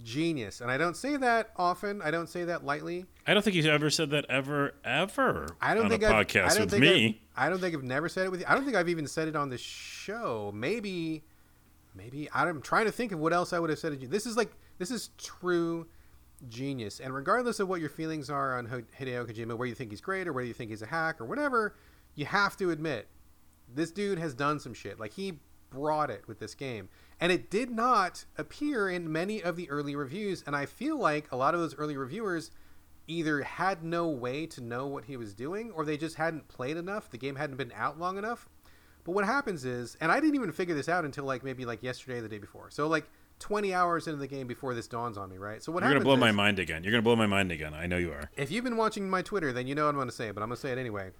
genius. 0.03 0.61
And 0.61 0.71
I 0.71 0.79
don't 0.79 0.97
say 0.97 1.17
that 1.17 1.51
often. 1.57 2.01
I 2.03 2.11
don't 2.11 2.29
say 2.29 2.45
that 2.45 2.65
lightly. 2.65 3.07
I 3.27 3.35
don't 3.35 3.43
think 3.43 3.55
he's 3.55 3.67
ever 3.67 3.91
said 3.91 4.11
that 4.11 4.27
ever, 4.29 4.75
ever. 4.85 5.47
I 5.61 5.75
don't 5.75 5.85
on 5.85 5.91
think 5.91 6.03
a 6.03 6.09
I've, 6.09 6.27
podcast 6.27 6.51
I 6.51 6.55
don't 6.55 6.71
with 6.71 6.81
me. 6.81 7.21
I've, 7.37 7.47
I 7.47 7.51
don't 7.51 7.61
think 7.61 7.75
I've 7.75 7.83
never 7.83 8.09
said 8.09 8.27
it 8.27 8.31
with 8.31 8.41
you. 8.41 8.47
I 8.49 8.55
don't 8.55 8.65
think 8.65 8.77
I've 8.77 8.89
even 8.89 9.07
said 9.07 9.29
it 9.29 9.37
on 9.37 9.51
the 9.51 9.59
show. 9.59 10.53
Maybe, 10.55 11.25
maybe 11.95 12.29
I'm 12.33 12.63
trying 12.63 12.87
to 12.87 12.93
think 12.93 13.13
of 13.13 13.19
what 13.19 13.33
else 13.33 13.53
I 13.53 13.59
would 13.59 13.71
have 13.71 13.79
said 13.79 13.93
to 13.93 13.99
you. 13.99 14.09
This 14.09 14.27
is 14.27 14.37
like 14.37 14.53
this 14.79 14.91
is 14.91 15.11
true 15.19 15.87
genius. 16.49 17.01
And 17.01 17.15
regardless 17.15 17.61
of 17.61 17.69
what 17.69 17.81
your 17.81 17.91
feelings 17.91 18.31
are 18.31 18.57
on 18.59 18.67
Hideo 18.67 19.31
Kojima, 19.31 19.57
where 19.57 19.69
you 19.69 19.75
think 19.75 19.91
he's 19.91 20.01
great 20.01 20.27
or 20.27 20.33
whether 20.33 20.47
you 20.47 20.55
think 20.55 20.71
he's 20.71 20.83
a 20.83 20.87
hack 20.87 21.21
or 21.21 21.25
whatever, 21.25 21.75
you 22.15 22.25
have 22.25 22.57
to 22.59 22.71
admit 22.71 23.09
this 23.73 23.91
dude 23.91 24.19
has 24.19 24.35
done 24.35 24.59
some 24.59 24.75
shit. 24.75 24.99
Like 24.99 25.13
he 25.13 25.39
brought 25.71 26.11
it 26.11 26.27
with 26.27 26.39
this 26.39 26.55
game. 26.55 26.89
And 27.21 27.31
it 27.31 27.51
did 27.51 27.71
not 27.71 28.25
appear 28.37 28.89
in 28.89 29.13
many 29.13 29.43
of 29.43 29.57
the 29.57 29.71
early 29.71 29.95
reviews. 29.95 30.43
And 30.47 30.57
I 30.57 30.67
feel 30.67 30.99
like 30.99 31.31
a 31.31 31.37
lot 31.37 31.55
of 31.55 31.61
those 31.61 31.77
early 31.77 31.97
reviewers 31.97 32.51
either 33.07 33.43
had 33.43 33.83
no 33.83 34.09
way 34.09 34.47
to 34.47 34.61
know 34.61 34.87
what 34.87 35.05
he 35.05 35.17
was 35.17 35.35
doing 35.35 35.71
or 35.73 35.85
they 35.85 35.97
just 35.97 36.17
hadn't 36.17 36.49
played 36.49 36.77
enough. 36.77 37.11
The 37.11 37.19
game 37.19 37.37
hadn't 37.37 37.57
been 37.57 37.73
out 37.75 37.99
long 37.99 38.17
enough. 38.17 38.49
But 39.05 39.13
what 39.13 39.25
happens 39.25 39.65
is, 39.65 39.97
and 40.01 40.13
I 40.13 40.21
didn't 40.21 40.35
even 40.35 40.53
figure 40.53 40.75
this 40.75 40.89
out 40.89 41.05
until 41.05 41.25
like 41.25 41.43
maybe 41.43 41.65
like 41.65 41.83
yesterday 41.83 42.19
or 42.19 42.23
the 42.23 42.29
day 42.29 42.39
before. 42.39 42.71
So 42.71 42.87
like 42.87 43.09
20 43.41 43.73
hours 43.73 44.07
into 44.07 44.19
the 44.19 44.27
game 44.27 44.47
before 44.47 44.75
this 44.75 44.87
dawns 44.87 45.17
on 45.17 45.31
me, 45.31 45.39
right? 45.39 45.63
So 45.63 45.73
what 45.73 45.83
You're 45.83 45.91
gonna 45.91 46.01
happens 46.01 46.05
blow 46.05 46.15
is, 46.15 46.21
my 46.21 46.33
mind 46.33 46.59
again. 46.59 46.85
You're 46.85 46.93
gonna 46.93 47.03
blow 47.03 47.17
my 47.17 47.27
mind 47.27 47.51
again. 47.51 47.75
I 47.75 47.87
know 47.87 47.97
you 47.97 48.13
are. 48.13 48.31
if 48.37 48.51
you've 48.51 48.65
been 48.65 48.77
watching 48.77 49.09
my 49.09 49.23
Twitter, 49.23 49.53
then 49.53 49.67
you 49.67 49.75
know 49.75 49.85
what 49.85 49.91
I'm 49.91 49.97
going 49.97 50.09
to 50.09 50.15
say, 50.15 50.31
but 50.31 50.43
I'm 50.43 50.49
going 50.49 50.57
to 50.57 50.61
say 50.61 50.73
it 50.73 50.79
anyway. 50.79 51.11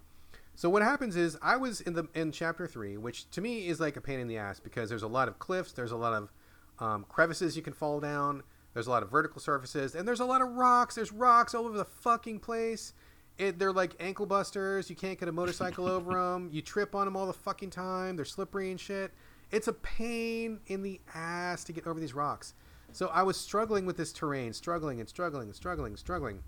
So 0.55 0.69
what 0.69 0.83
happens 0.83 1.17
is 1.17 1.39
I 1.41 1.57
was 1.57 1.81
in 1.81 1.95
the 1.95 2.07
in 2.15 2.33
chapter 2.33 2.67
three, 2.67 2.99
which 2.99 3.31
to 3.31 3.41
me 3.41 3.69
is 3.69 3.81
like 3.81 3.97
a 3.97 4.01
pain 4.01 4.21
in 4.21 4.29
the 4.29 4.37
ass 4.37 4.61
because 4.61 4.91
there's 4.91 5.03
a 5.03 5.09
lot 5.09 5.27
of 5.27 5.39
cliffs, 5.39 5.73
there's 5.73 5.93
a 5.93 5.97
lot 5.97 6.13
of 6.13 6.33
um, 6.79 7.07
crevices 7.09 7.57
you 7.57 7.63
can 7.63 7.73
fall 7.73 8.01
down, 8.01 8.43
there's 8.75 8.87
a 8.87 8.91
lot 8.91 9.03
of 9.03 9.11
vertical 9.11 9.41
surfaces, 9.41 9.95
and 9.95 10.07
there's 10.07 10.21
a 10.21 10.25
lot 10.25 10.43
of 10.43 10.49
rocks. 10.51 10.95
There's 10.95 11.13
rocks 11.13 11.55
all 11.55 11.67
over 11.67 11.79
the 11.79 11.85
fucking 11.85 12.41
place. 12.41 12.93
It, 13.41 13.59
they're 13.59 13.73
like 13.73 13.97
ankle 14.01 14.27
busters. 14.27 14.91
You 14.91 14.97
can't 14.97 15.19
get 15.19 15.29
a 15.29 15.33
motorcycle 15.33 15.87
over 15.89 16.13
them. 16.13 16.51
You 16.53 16.61
trip 16.61 16.95
on 16.95 17.07
them 17.07 17.17
all 17.17 17.27
the 17.27 17.33
fucking 17.33 17.71
time. 17.71 18.17
They're 18.17 18.27
slippery 18.27 18.71
and 18.71 18.79
shit. 18.79 19.13
It's 19.51 19.67
a 19.67 19.73
pain 19.73 20.61
in 20.67 20.83
the 20.83 21.01
ass 21.15 21.65
to 21.65 21.73
get 21.73 21.87
over 21.87 21.99
these 21.99 22.15
rocks. 22.15 22.53
So 22.93 23.09
I 23.09 23.23
was 23.23 23.39
struggling 23.39 23.87
with 23.87 23.97
this 23.97 24.13
terrain, 24.13 24.53
struggling 24.53 25.01
and 25.01 25.09
struggling 25.09 25.49
and 25.49 25.57
struggling 25.57 25.93
and 25.93 25.99
struggling. 25.99 26.43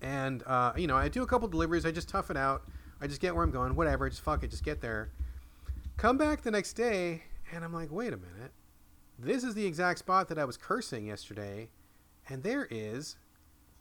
And 0.00 0.42
uh, 0.46 0.72
you 0.76 0.86
know, 0.86 0.96
I 0.96 1.08
do 1.08 1.22
a 1.22 1.26
couple 1.26 1.46
deliveries. 1.46 1.84
I 1.84 1.90
just 1.90 2.08
tough 2.08 2.30
it 2.30 2.38
out. 2.38 2.62
I 3.02 3.06
just 3.06 3.20
get 3.20 3.34
where 3.34 3.44
I'm 3.44 3.50
going. 3.50 3.76
Whatever. 3.76 4.08
Just 4.08 4.22
fuck 4.22 4.42
it. 4.42 4.50
Just 4.50 4.64
get 4.64 4.80
there. 4.80 5.10
Come 5.98 6.16
back 6.16 6.42
the 6.42 6.50
next 6.50 6.72
day, 6.72 7.24
and 7.52 7.64
I'm 7.64 7.74
like, 7.74 7.90
wait 7.90 8.14
a 8.14 8.16
minute. 8.16 8.52
This 9.18 9.44
is 9.44 9.54
the 9.54 9.66
exact 9.66 9.98
spot 9.98 10.28
that 10.28 10.38
I 10.38 10.44
was 10.44 10.56
cursing 10.56 11.06
yesterday, 11.06 11.68
and 12.28 12.42
there 12.42 12.66
is 12.70 13.16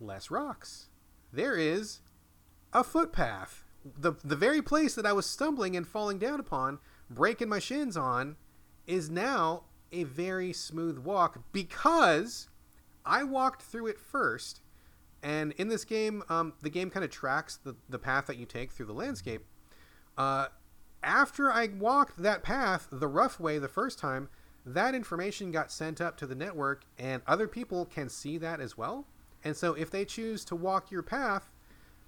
less 0.01 0.29
rocks. 0.29 0.89
There 1.31 1.55
is 1.55 1.99
a 2.73 2.83
footpath. 2.83 3.63
The 3.83 4.13
the 4.23 4.35
very 4.35 4.61
place 4.61 4.95
that 4.95 5.05
I 5.05 5.13
was 5.13 5.25
stumbling 5.25 5.75
and 5.75 5.87
falling 5.87 6.19
down 6.19 6.39
upon, 6.39 6.79
breaking 7.09 7.49
my 7.49 7.59
shins 7.59 7.95
on, 7.95 8.35
is 8.85 9.09
now 9.09 9.63
a 9.91 10.03
very 10.03 10.51
smooth 10.51 10.97
walk 10.97 11.43
because 11.51 12.49
I 13.05 13.23
walked 13.23 13.61
through 13.61 13.87
it 13.87 13.99
first. 13.99 14.61
And 15.23 15.53
in 15.53 15.67
this 15.69 15.83
game, 15.83 16.23
um, 16.29 16.53
the 16.61 16.69
game 16.69 16.89
kind 16.89 17.03
of 17.03 17.09
tracks 17.09 17.57
the, 17.57 17.75
the 17.89 17.97
path 17.97 18.27
that 18.27 18.37
you 18.37 18.45
take 18.45 18.71
through 18.71 18.85
the 18.85 18.93
landscape. 18.93 19.43
Uh, 20.17 20.47
after 21.03 21.51
I 21.51 21.67
walked 21.67 22.21
that 22.21 22.43
path 22.43 22.87
the 22.91 23.07
rough 23.07 23.39
way 23.39 23.57
the 23.57 23.67
first 23.67 23.97
time, 23.97 24.29
that 24.65 24.93
information 24.93 25.51
got 25.51 25.71
sent 25.71 26.01
up 26.01 26.17
to 26.17 26.27
the 26.27 26.35
network, 26.35 26.83
and 26.99 27.21
other 27.25 27.47
people 27.47 27.85
can 27.85 28.09
see 28.09 28.37
that 28.39 28.59
as 28.59 28.77
well. 28.77 29.05
And 29.43 29.55
so, 29.55 29.73
if 29.73 29.89
they 29.89 30.03
choose 30.03 30.43
to 30.45 30.55
walk 30.55 30.91
your 30.91 31.03
path, 31.03 31.49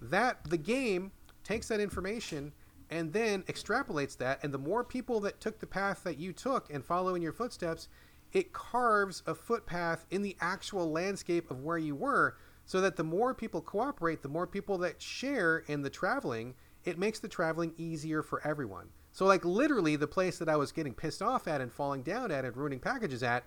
that 0.00 0.44
the 0.48 0.56
game 0.56 1.12
takes 1.44 1.68
that 1.68 1.80
information 1.80 2.52
and 2.90 3.12
then 3.12 3.42
extrapolates 3.44 4.16
that. 4.18 4.40
And 4.42 4.52
the 4.52 4.58
more 4.58 4.84
people 4.84 5.20
that 5.20 5.40
took 5.40 5.58
the 5.60 5.66
path 5.66 6.02
that 6.04 6.18
you 6.18 6.32
took 6.32 6.72
and 6.72 6.84
follow 6.84 7.14
in 7.14 7.22
your 7.22 7.32
footsteps, 7.32 7.88
it 8.32 8.52
carves 8.52 9.22
a 9.26 9.34
footpath 9.34 10.06
in 10.10 10.22
the 10.22 10.36
actual 10.40 10.90
landscape 10.90 11.50
of 11.50 11.62
where 11.62 11.78
you 11.78 11.94
were. 11.94 12.36
So 12.66 12.80
that 12.80 12.96
the 12.96 13.04
more 13.04 13.34
people 13.34 13.60
cooperate, 13.60 14.22
the 14.22 14.28
more 14.28 14.46
people 14.46 14.78
that 14.78 15.02
share 15.02 15.58
in 15.66 15.82
the 15.82 15.90
traveling, 15.90 16.54
it 16.84 16.98
makes 16.98 17.18
the 17.18 17.28
traveling 17.28 17.74
easier 17.76 18.22
for 18.22 18.46
everyone. 18.46 18.90
So, 19.12 19.26
like, 19.26 19.44
literally, 19.44 19.96
the 19.96 20.06
place 20.06 20.38
that 20.38 20.48
I 20.48 20.54
was 20.54 20.70
getting 20.70 20.94
pissed 20.94 21.20
off 21.20 21.48
at 21.48 21.60
and 21.60 21.72
falling 21.72 22.02
down 22.02 22.30
at 22.30 22.44
and 22.44 22.56
ruining 22.56 22.78
packages 22.78 23.24
at, 23.24 23.44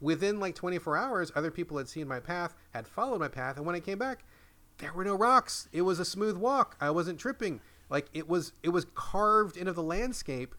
within 0.00 0.40
like 0.40 0.54
24 0.54 0.96
hours, 0.96 1.30
other 1.34 1.50
people 1.50 1.76
had 1.76 1.88
seen 1.88 2.08
my 2.08 2.18
path, 2.18 2.54
had 2.70 2.88
followed 2.88 3.20
my 3.20 3.28
path, 3.28 3.58
and 3.58 3.66
when 3.66 3.76
I 3.76 3.80
came 3.80 3.98
back, 3.98 4.24
there 4.78 4.92
were 4.92 5.04
no 5.04 5.14
rocks. 5.14 5.68
It 5.72 5.82
was 5.82 5.98
a 5.98 6.04
smooth 6.04 6.36
walk. 6.36 6.76
I 6.80 6.90
wasn't 6.90 7.18
tripping. 7.18 7.60
Like 7.88 8.08
it 8.12 8.28
was 8.28 8.52
it 8.62 8.70
was 8.70 8.86
carved 8.94 9.56
into 9.56 9.72
the 9.72 9.82
landscape 9.82 10.54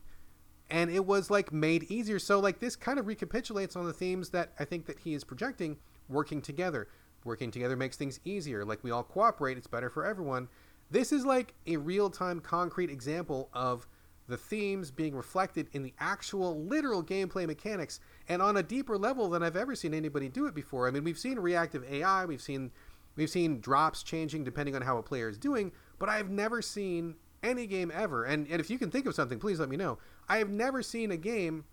and 0.70 0.90
it 0.90 1.06
was 1.06 1.30
like 1.30 1.52
made 1.52 1.84
easier. 1.84 2.20
So 2.20 2.40
like 2.40 2.60
this 2.60 2.76
kind 2.76 3.00
of 3.00 3.08
recapitulates 3.08 3.76
on 3.76 3.86
the 3.86 3.94
themes 3.94 4.30
that 4.30 4.54
I 4.60 4.66
think 4.66 4.86
that 4.86 5.00
he 5.00 5.14
is 5.14 5.24
projecting 5.24 5.78
working 6.08 6.42
together. 6.42 6.88
Working 7.26 7.52
together 7.52 7.76
makes 7.76 7.98
things 7.98 8.20
easier. 8.26 8.66
Like 8.66 8.84
we 8.84 8.92
all 8.92 9.04
cooperate, 9.04 9.58
it's 9.58 9.68
better 9.68 9.90
for 9.90 10.06
everyone. 10.06 10.48
This 10.92 11.12
is 11.12 11.26
like 11.26 11.54
a 11.66 11.78
real-time 11.78 12.40
concrete 12.40 12.90
example 12.90 13.50
of 13.54 13.88
the 14.28 14.38
themes 14.38 14.92
being 14.92 15.16
reflected 15.16 15.68
in 15.74 15.84
the 15.84 15.94
actual 16.00 16.64
literal 16.66 17.04
gameplay 17.04 17.46
mechanics 17.46 18.00
and 18.30 18.42
on 18.42 18.58
a 18.58 18.64
deeper 18.64 18.98
level 18.98 19.30
than 19.30 19.44
I've 19.44 19.58
ever 19.58 19.76
seen 19.76 19.94
anybody 19.94 20.30
do 20.30 20.46
it 20.46 20.54
before. 20.54 20.88
I 20.88 20.92
mean, 20.92 21.04
we've 21.04 21.18
seen 21.18 21.40
reactive 21.40 21.84
AI, 21.84 22.26
we've 22.26 22.42
seen 22.42 22.72
We've 23.16 23.30
seen 23.30 23.60
drops 23.60 24.04
changing 24.04 24.44
depending 24.44 24.76
on 24.76 24.82
how 24.82 24.98
a 24.98 25.04
player 25.04 25.30
is 25.30 25.38
doing, 25.38 25.72
but 26.00 26.10
I've 26.10 26.30
never 26.30 26.62
seen 26.62 27.16
any 27.44 27.68
game 27.68 27.92
ever. 27.94 28.24
And, 28.24 28.48
and 28.48 28.60
if 28.60 28.70
you 28.70 28.80
can 28.80 28.90
think 28.90 29.06
of 29.06 29.16
something, 29.16 29.40
please 29.40 29.60
let 29.60 29.70
me 29.70 29.78
know. 29.78 29.98
I 30.28 30.38
have 30.38 30.50
never 30.50 30.82
seen 30.82 31.12
a 31.12 31.18
game 31.18 31.66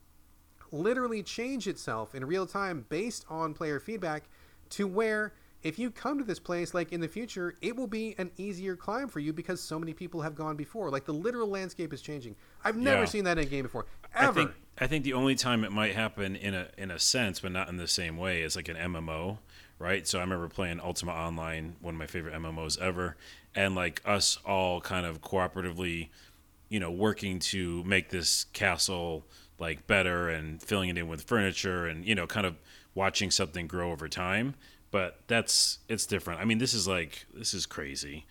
literally 0.72 1.22
change 1.22 1.66
itself 1.66 2.14
in 2.14 2.24
real 2.24 2.46
time 2.46 2.86
based 2.88 3.24
on 3.28 3.54
player 3.54 3.80
feedback 3.80 4.24
to 4.70 4.86
where 4.86 5.32
if 5.62 5.78
you 5.78 5.90
come 5.90 6.18
to 6.18 6.24
this 6.24 6.38
place 6.38 6.74
like 6.74 6.92
in 6.92 7.00
the 7.00 7.08
future 7.08 7.54
it 7.60 7.74
will 7.76 7.86
be 7.86 8.14
an 8.18 8.30
easier 8.36 8.76
climb 8.76 9.08
for 9.08 9.20
you 9.20 9.32
because 9.32 9.60
so 9.60 9.78
many 9.78 9.92
people 9.92 10.22
have 10.22 10.34
gone 10.34 10.56
before 10.56 10.90
like 10.90 11.04
the 11.04 11.12
literal 11.12 11.48
landscape 11.48 11.92
is 11.92 12.00
changing 12.00 12.34
i've 12.64 12.76
never 12.76 13.00
yeah. 13.00 13.06
seen 13.06 13.24
that 13.24 13.38
in 13.38 13.44
a 13.44 13.46
game 13.46 13.62
before 13.62 13.86
ever 14.14 14.30
I 14.30 14.44
think, 14.44 14.50
I 14.78 14.86
think 14.86 15.04
the 15.04 15.12
only 15.12 15.34
time 15.34 15.64
it 15.64 15.72
might 15.72 15.94
happen 15.94 16.36
in 16.36 16.54
a 16.54 16.68
in 16.78 16.90
a 16.90 16.98
sense 16.98 17.40
but 17.40 17.52
not 17.52 17.68
in 17.68 17.76
the 17.76 17.88
same 17.88 18.16
way 18.16 18.42
is 18.42 18.56
like 18.56 18.68
an 18.68 18.76
mmo 18.76 19.38
right? 19.80 20.06
So 20.06 20.18
I 20.18 20.20
remember 20.20 20.46
playing 20.46 20.78
Ultima 20.78 21.12
Online, 21.12 21.74
one 21.80 21.94
of 21.94 21.98
my 21.98 22.06
favorite 22.06 22.34
MMOs 22.34 22.78
ever, 22.80 23.16
and 23.54 23.74
like 23.74 24.00
us 24.04 24.38
all 24.44 24.80
kind 24.80 25.06
of 25.06 25.22
cooperatively, 25.22 26.10
you 26.68 26.78
know, 26.78 26.90
working 26.90 27.40
to 27.40 27.82
make 27.84 28.10
this 28.10 28.44
castle 28.52 29.24
like 29.58 29.86
better 29.86 30.28
and 30.28 30.62
filling 30.62 30.90
it 30.90 30.98
in 30.98 31.08
with 31.08 31.22
furniture 31.22 31.86
and 31.86 32.04
you 32.04 32.14
know, 32.14 32.26
kind 32.26 32.46
of 32.46 32.56
watching 32.94 33.30
something 33.30 33.66
grow 33.66 33.90
over 33.90 34.06
time. 34.06 34.54
But 34.90 35.20
that's 35.26 35.78
it's 35.88 36.06
different. 36.06 36.40
I 36.40 36.44
mean, 36.44 36.58
this 36.58 36.74
is 36.74 36.86
like 36.86 37.26
this 37.32 37.54
is 37.54 37.64
crazy. 37.64 38.26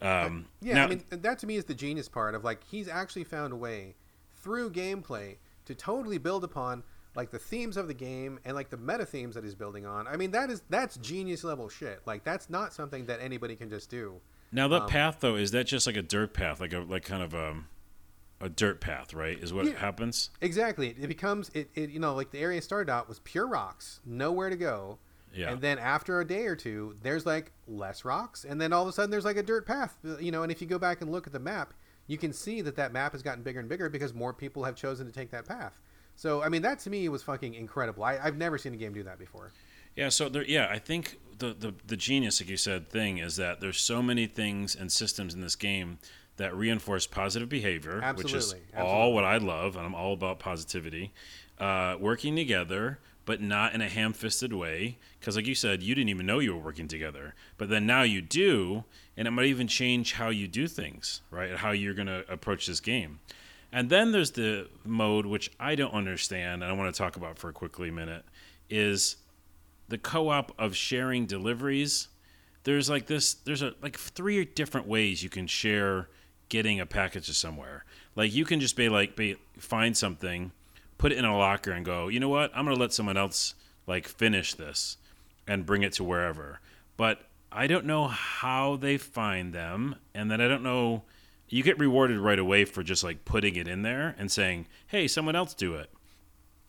Um, 0.00 0.46
yeah, 0.60 0.74
now, 0.74 0.84
I 0.84 0.86
mean 0.88 1.04
that 1.10 1.38
to 1.40 1.46
me 1.46 1.56
is 1.56 1.66
the 1.66 1.74
genius 1.74 2.08
part 2.08 2.34
of 2.34 2.44
like 2.44 2.64
he's 2.64 2.88
actually 2.88 3.24
found 3.24 3.52
a 3.52 3.56
way 3.56 3.94
through 4.42 4.70
gameplay 4.70 5.36
to 5.66 5.74
totally 5.74 6.18
build 6.18 6.44
upon 6.44 6.82
like 7.14 7.30
the 7.30 7.38
themes 7.38 7.76
of 7.76 7.88
the 7.88 7.94
game 7.94 8.38
and 8.44 8.54
like 8.54 8.70
the 8.70 8.76
meta 8.76 9.06
themes 9.06 9.34
that 9.34 9.44
he's 9.44 9.54
building 9.54 9.86
on. 9.86 10.06
I 10.06 10.16
mean, 10.16 10.30
that 10.32 10.50
is 10.50 10.62
that's 10.68 10.96
genius 10.96 11.44
level 11.44 11.68
shit. 11.68 12.00
Like 12.06 12.24
that's 12.24 12.50
not 12.50 12.72
something 12.72 13.06
that 13.06 13.20
anybody 13.20 13.56
can 13.56 13.70
just 13.70 13.90
do. 13.90 14.20
Now 14.52 14.68
that 14.68 14.82
um, 14.82 14.88
path 14.88 15.18
though, 15.20 15.36
is 15.36 15.50
that 15.52 15.64
just 15.64 15.86
like 15.86 15.96
a 15.96 16.02
dirt 16.02 16.34
path, 16.34 16.60
like 16.60 16.72
a 16.72 16.80
like 16.80 17.04
kind 17.04 17.22
of 17.22 17.34
a 17.34 17.50
um, 17.50 17.66
a 18.40 18.48
dirt 18.48 18.80
path, 18.80 19.14
right? 19.14 19.38
Is 19.38 19.52
what 19.52 19.66
yeah, 19.66 19.78
happens. 19.78 20.30
Exactly. 20.40 20.88
It 20.88 21.08
becomes 21.08 21.50
it, 21.54 21.70
it. 21.74 21.90
You 21.90 22.00
know, 22.00 22.14
like 22.14 22.30
the 22.30 22.40
area 22.40 22.60
started 22.60 22.90
out 22.90 23.08
was 23.08 23.20
pure 23.20 23.46
rocks, 23.46 24.00
nowhere 24.04 24.50
to 24.50 24.56
go. 24.56 24.98
Yeah. 25.34 25.50
And 25.50 25.60
then 25.60 25.80
after 25.80 26.20
a 26.20 26.24
day 26.24 26.46
or 26.46 26.54
two, 26.54 26.94
there's 27.02 27.26
like 27.26 27.50
less 27.66 28.04
rocks, 28.04 28.44
and 28.44 28.60
then 28.60 28.72
all 28.72 28.82
of 28.82 28.88
a 28.88 28.92
sudden 28.92 29.10
there's 29.10 29.24
like 29.24 29.36
a 29.36 29.42
dirt 29.42 29.66
path. 29.66 29.96
You 30.20 30.30
know, 30.30 30.42
and 30.42 30.52
if 30.52 30.60
you 30.60 30.68
go 30.68 30.78
back 30.78 31.00
and 31.00 31.10
look 31.10 31.26
at 31.26 31.32
the 31.32 31.40
map, 31.40 31.74
you 32.06 32.18
can 32.18 32.32
see 32.32 32.60
that 32.60 32.76
that 32.76 32.92
map 32.92 33.12
has 33.12 33.22
gotten 33.22 33.42
bigger 33.42 33.60
and 33.60 33.68
bigger 33.68 33.88
because 33.88 34.14
more 34.14 34.32
people 34.32 34.64
have 34.64 34.76
chosen 34.76 35.06
to 35.06 35.12
take 35.12 35.30
that 35.30 35.46
path. 35.46 35.80
So 36.16 36.42
I 36.42 36.48
mean, 36.48 36.62
that 36.62 36.78
to 36.80 36.90
me 36.90 37.08
was 37.08 37.22
fucking 37.22 37.54
incredible. 37.54 38.04
I, 38.04 38.18
have 38.18 38.36
never 38.36 38.58
seen 38.58 38.74
a 38.74 38.76
game 38.76 38.92
do 38.92 39.02
that 39.02 39.18
before. 39.18 39.52
Yeah. 39.96 40.08
So 40.08 40.28
there, 40.28 40.44
yeah, 40.44 40.68
I 40.70 40.78
think 40.78 41.18
the, 41.38 41.54
the 41.58 41.74
the 41.86 41.96
genius, 41.96 42.40
like 42.40 42.50
you 42.50 42.56
said, 42.56 42.88
thing 42.88 43.18
is 43.18 43.36
that 43.36 43.60
there's 43.60 43.80
so 43.80 44.02
many 44.02 44.26
things 44.26 44.74
and 44.74 44.90
systems 44.90 45.34
in 45.34 45.40
this 45.40 45.56
game 45.56 45.98
that 46.36 46.54
reinforce 46.56 47.06
positive 47.06 47.48
behavior, 47.48 48.00
Absolutely. 48.02 48.22
which 48.22 48.34
is 48.34 48.54
Absolutely. 48.72 48.92
all 48.92 49.12
what 49.12 49.24
I 49.24 49.36
love, 49.36 49.76
and 49.76 49.86
I'm 49.86 49.94
all 49.94 50.12
about 50.12 50.38
positivity. 50.38 51.12
Uh, 51.58 51.96
working 52.00 52.34
together, 52.34 52.98
but 53.24 53.40
not 53.40 53.72
in 53.72 53.80
a 53.80 53.88
ham-fisted 53.88 54.52
way, 54.52 54.98
because 55.20 55.36
like 55.36 55.46
you 55.46 55.54
said, 55.54 55.82
you 55.82 55.94
didn't 55.94 56.08
even 56.08 56.26
know 56.26 56.40
you 56.40 56.52
were 56.52 56.60
working 56.60 56.88
together, 56.88 57.34
but 57.56 57.68
then 57.68 57.86
now 57.86 58.02
you 58.02 58.20
do, 58.20 58.82
and 59.16 59.28
it 59.28 59.30
might 59.30 59.46
even 59.46 59.68
change 59.68 60.14
how 60.14 60.28
you 60.28 60.48
do 60.48 60.66
things, 60.66 61.20
right? 61.30 61.56
How 61.56 61.70
you're 61.70 61.94
going 61.94 62.08
to 62.08 62.24
approach 62.30 62.66
this 62.66 62.80
game. 62.80 63.20
And 63.74 63.90
then 63.90 64.12
there's 64.12 64.30
the 64.30 64.68
mode 64.84 65.26
which 65.26 65.50
I 65.58 65.74
don't 65.74 65.92
understand, 65.92 66.62
and 66.62 66.70
I 66.70 66.76
want 66.76 66.94
to 66.94 66.96
talk 66.96 67.16
about 67.16 67.40
for 67.40 67.48
a 67.48 67.52
quickly 67.52 67.90
minute, 67.90 68.24
is 68.70 69.16
the 69.88 69.98
co-op 69.98 70.52
of 70.60 70.76
sharing 70.76 71.26
deliveries. 71.26 72.06
There's 72.62 72.88
like 72.88 73.06
this. 73.06 73.34
There's 73.34 73.62
a 73.62 73.74
like 73.82 73.98
three 73.98 74.44
different 74.44 74.86
ways 74.86 75.24
you 75.24 75.28
can 75.28 75.48
share 75.48 76.08
getting 76.48 76.78
a 76.78 76.86
package 76.86 77.26
to 77.26 77.34
somewhere. 77.34 77.84
Like 78.14 78.32
you 78.32 78.44
can 78.44 78.60
just 78.60 78.76
be 78.76 78.88
like 78.88 79.16
be, 79.16 79.34
find 79.58 79.96
something, 79.96 80.52
put 80.96 81.10
it 81.10 81.18
in 81.18 81.24
a 81.24 81.36
locker, 81.36 81.72
and 81.72 81.84
go. 81.84 82.06
You 82.06 82.20
know 82.20 82.28
what? 82.28 82.52
I'm 82.54 82.64
gonna 82.66 82.78
let 82.78 82.92
someone 82.92 83.16
else 83.16 83.56
like 83.88 84.06
finish 84.06 84.54
this 84.54 84.98
and 85.48 85.66
bring 85.66 85.82
it 85.82 85.94
to 85.94 86.04
wherever. 86.04 86.60
But 86.96 87.22
I 87.50 87.66
don't 87.66 87.86
know 87.86 88.06
how 88.06 88.76
they 88.76 88.98
find 88.98 89.52
them, 89.52 89.96
and 90.14 90.30
then 90.30 90.40
I 90.40 90.46
don't 90.46 90.62
know 90.62 91.02
you 91.54 91.62
get 91.62 91.78
rewarded 91.78 92.18
right 92.18 92.40
away 92.40 92.64
for 92.64 92.82
just 92.82 93.04
like 93.04 93.24
putting 93.24 93.54
it 93.54 93.68
in 93.68 93.82
there 93.82 94.16
and 94.18 94.28
saying, 94.28 94.66
"Hey, 94.88 95.06
someone 95.06 95.36
else 95.36 95.54
do 95.54 95.74
it." 95.74 95.88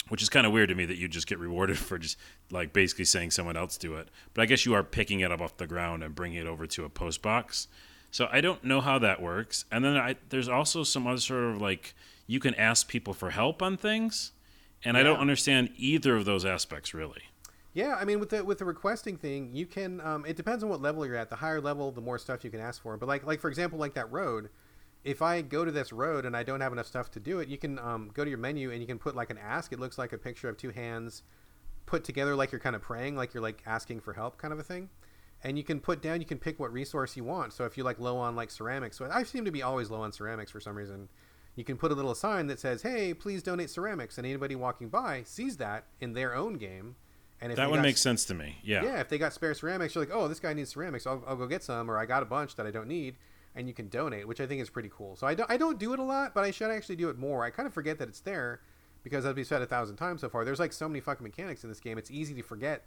Which 0.09 0.21
is 0.21 0.29
kind 0.29 0.45
of 0.45 0.53
weird 0.53 0.69
to 0.69 0.75
me 0.75 0.85
that 0.85 0.97
you 0.97 1.07
just 1.07 1.25
get 1.25 1.39
rewarded 1.39 1.79
for 1.87 1.97
just 1.97 2.19
like 2.51 2.71
basically 2.71 3.05
saying 3.05 3.31
someone 3.31 3.57
else 3.57 3.77
do 3.77 3.95
it. 3.95 4.09
But 4.35 4.43
I 4.43 4.45
guess 4.45 4.63
you 4.63 4.75
are 4.75 4.83
picking 4.83 5.21
it 5.21 5.31
up 5.31 5.41
off 5.41 5.57
the 5.57 5.65
ground 5.65 6.03
and 6.03 6.13
bringing 6.13 6.37
it 6.37 6.45
over 6.45 6.67
to 6.67 6.85
a 6.85 6.89
post 6.89 7.23
box. 7.23 7.67
So 8.11 8.29
I 8.31 8.41
don't 8.41 8.63
know 8.63 8.79
how 8.79 8.99
that 8.99 9.23
works. 9.23 9.65
And 9.71 9.83
then 9.83 9.97
I, 9.97 10.17
there's 10.29 10.47
also 10.47 10.83
some 10.83 11.07
other 11.07 11.17
sort 11.17 11.45
of 11.45 11.59
like 11.59 11.95
you 12.27 12.39
can 12.39 12.53
ask 12.53 12.87
people 12.87 13.15
for 13.15 13.31
help 13.31 13.63
on 13.63 13.77
things, 13.77 14.33
and 14.83 14.93
yeah. 14.93 15.01
I 15.01 15.03
don't 15.03 15.19
understand 15.19 15.71
either 15.77 16.15
of 16.15 16.25
those 16.25 16.45
aspects 16.45 16.93
really. 16.93 17.23
Yeah, 17.73 17.95
I 17.99 18.05
mean, 18.05 18.19
with 18.19 18.29
the 18.29 18.45
with 18.45 18.59
the 18.59 18.65
requesting 18.65 19.17
thing, 19.17 19.49
you 19.51 19.65
can. 19.65 19.99
Um, 20.01 20.27
it 20.27 20.37
depends 20.37 20.63
on 20.63 20.69
what 20.69 20.79
level 20.79 21.07
you're 21.07 21.15
at. 21.15 21.31
The 21.31 21.37
higher 21.37 21.59
level, 21.59 21.91
the 21.91 22.01
more 22.01 22.19
stuff 22.19 22.43
you 22.43 22.51
can 22.51 22.59
ask 22.59 22.83
for. 22.83 22.95
But 22.97 23.09
like 23.09 23.25
like 23.25 23.41
for 23.41 23.49
example, 23.49 23.79
like 23.79 23.95
that 23.95 24.11
road, 24.11 24.49
if 25.05 25.21
I 25.21 25.41
go 25.41 25.63
to 25.63 25.71
this 25.71 25.93
road 25.93 26.25
and 26.25 26.35
I 26.35 26.43
don't 26.43 26.59
have 26.61 26.73
enough 26.73 26.87
stuff 26.87 27.11
to 27.11 27.19
do 27.19 27.39
it, 27.39 27.47
you 27.47 27.57
can 27.57 27.77
um, 27.79 28.09
go 28.13 28.23
to 28.23 28.29
your 28.29 28.39
menu 28.39 28.71
and 28.71 28.81
you 28.81 28.87
can 28.87 28.97
put 28.97 29.15
like 29.15 29.29
an 29.29 29.37
ask. 29.37 29.71
It 29.71 29.79
looks 29.79 29.97
like 29.97 30.11
a 30.11 30.17
picture 30.17 30.49
of 30.49 30.57
two 30.57 30.71
hands 30.71 31.21
put 31.85 32.03
together 32.03 32.35
like 32.35 32.51
you're 32.51 32.59
kind 32.59 32.75
of 32.75 32.81
praying, 32.81 33.15
like 33.15 33.33
you're 33.33 33.43
like 33.43 33.61
asking 33.67 34.01
for 34.01 34.13
help, 34.13 34.39
kind 34.39 34.51
of 34.51 34.59
a 34.59 34.63
thing. 34.63 34.89
And 35.43 35.57
you 35.57 35.63
can 35.63 35.79
put 35.79 36.01
down, 36.01 36.21
you 36.21 36.25
can 36.25 36.39
pick 36.39 36.59
what 36.59 36.73
resource 36.73 37.15
you 37.15 37.23
want. 37.23 37.53
So 37.53 37.65
if 37.65 37.77
you're 37.77 37.85
like 37.85 37.99
low 37.99 38.17
on 38.17 38.35
like 38.35 38.49
ceramics, 38.49 38.97
so 38.97 39.07
I 39.11 39.21
seem 39.21 39.45
to 39.45 39.51
be 39.51 39.61
always 39.61 39.91
low 39.91 40.01
on 40.01 40.11
ceramics 40.11 40.51
for 40.51 40.59
some 40.59 40.75
reason. 40.75 41.07
You 41.55 41.63
can 41.63 41.77
put 41.77 41.91
a 41.91 41.95
little 41.95 42.15
sign 42.15 42.47
that 42.47 42.59
says, 42.59 42.81
"Hey, 42.81 43.13
please 43.13 43.41
donate 43.41 43.69
ceramics," 43.69 44.17
and 44.17 44.27
anybody 44.27 44.55
walking 44.55 44.89
by 44.89 45.23
sees 45.23 45.55
that 45.57 45.85
in 46.01 46.11
their 46.11 46.35
own 46.35 46.55
game. 46.55 46.95
And 47.39 47.51
if 47.51 47.57
that 47.57 47.69
one 47.69 47.81
makes 47.81 48.01
sense 48.01 48.25
to 48.25 48.33
me. 48.33 48.57
Yeah. 48.63 48.83
yeah, 48.83 48.99
if 48.99 49.07
they 49.07 49.17
got 49.17 49.33
spare 49.33 49.53
ceramics, 49.53 49.93
you're 49.93 50.03
like, 50.03 50.13
oh, 50.13 50.27
this 50.27 50.39
guy 50.39 50.53
needs 50.53 50.71
ceramics. 50.71 51.05
I'll, 51.05 51.23
I'll 51.27 51.35
go 51.35 51.47
get 51.47 51.63
some, 51.63 51.91
or 51.91 51.97
I 51.97 52.05
got 52.05 52.23
a 52.23 52.25
bunch 52.25 52.55
that 52.55 52.65
I 52.65 52.71
don't 52.71 52.87
need, 52.87 53.17
and 53.55 53.67
you 53.67 53.73
can 53.73 53.87
donate, 53.87 54.27
which 54.27 54.41
I 54.41 54.45
think 54.45 54.61
is 54.61 54.69
pretty 54.69 54.89
cool. 54.93 55.15
So 55.15 55.25
I 55.25 55.33
don't, 55.33 55.49
I 55.49 55.57
don't 55.57 55.79
do 55.79 55.93
it 55.93 55.99
a 55.99 56.03
lot, 56.03 56.33
but 56.33 56.43
I 56.43 56.51
should 56.51 56.71
actually 56.71 56.97
do 56.97 57.09
it 57.09 57.17
more. 57.17 57.43
I 57.43 57.49
kind 57.49 57.67
of 57.67 57.73
forget 57.73 57.97
that 57.99 58.09
it's 58.09 58.19
there 58.19 58.61
because 59.03 59.25
as 59.25 59.35
we've 59.35 59.47
said 59.47 59.61
a 59.61 59.65
thousand 59.65 59.95
times 59.95 60.21
so 60.21 60.29
far, 60.29 60.43
there's 60.43 60.59
like 60.59 60.73
so 60.73 60.89
many 60.89 60.99
fucking 60.99 61.23
mechanics 61.23 61.63
in 61.63 61.69
this 61.69 61.79
game. 61.79 61.97
It's 61.97 62.11
easy 62.11 62.33
to 62.35 62.41
forget 62.41 62.83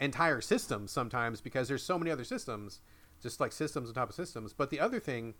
entire 0.00 0.40
systems 0.40 0.90
sometimes 0.90 1.40
because 1.40 1.68
there's 1.68 1.82
so 1.82 1.98
many 1.98 2.10
other 2.10 2.24
systems, 2.24 2.80
just 3.22 3.40
like 3.40 3.52
systems 3.52 3.88
on 3.88 3.94
top 3.94 4.08
of 4.08 4.14
systems. 4.14 4.52
But 4.52 4.70
the 4.70 4.80
other 4.80 4.98
thing, 5.00 5.34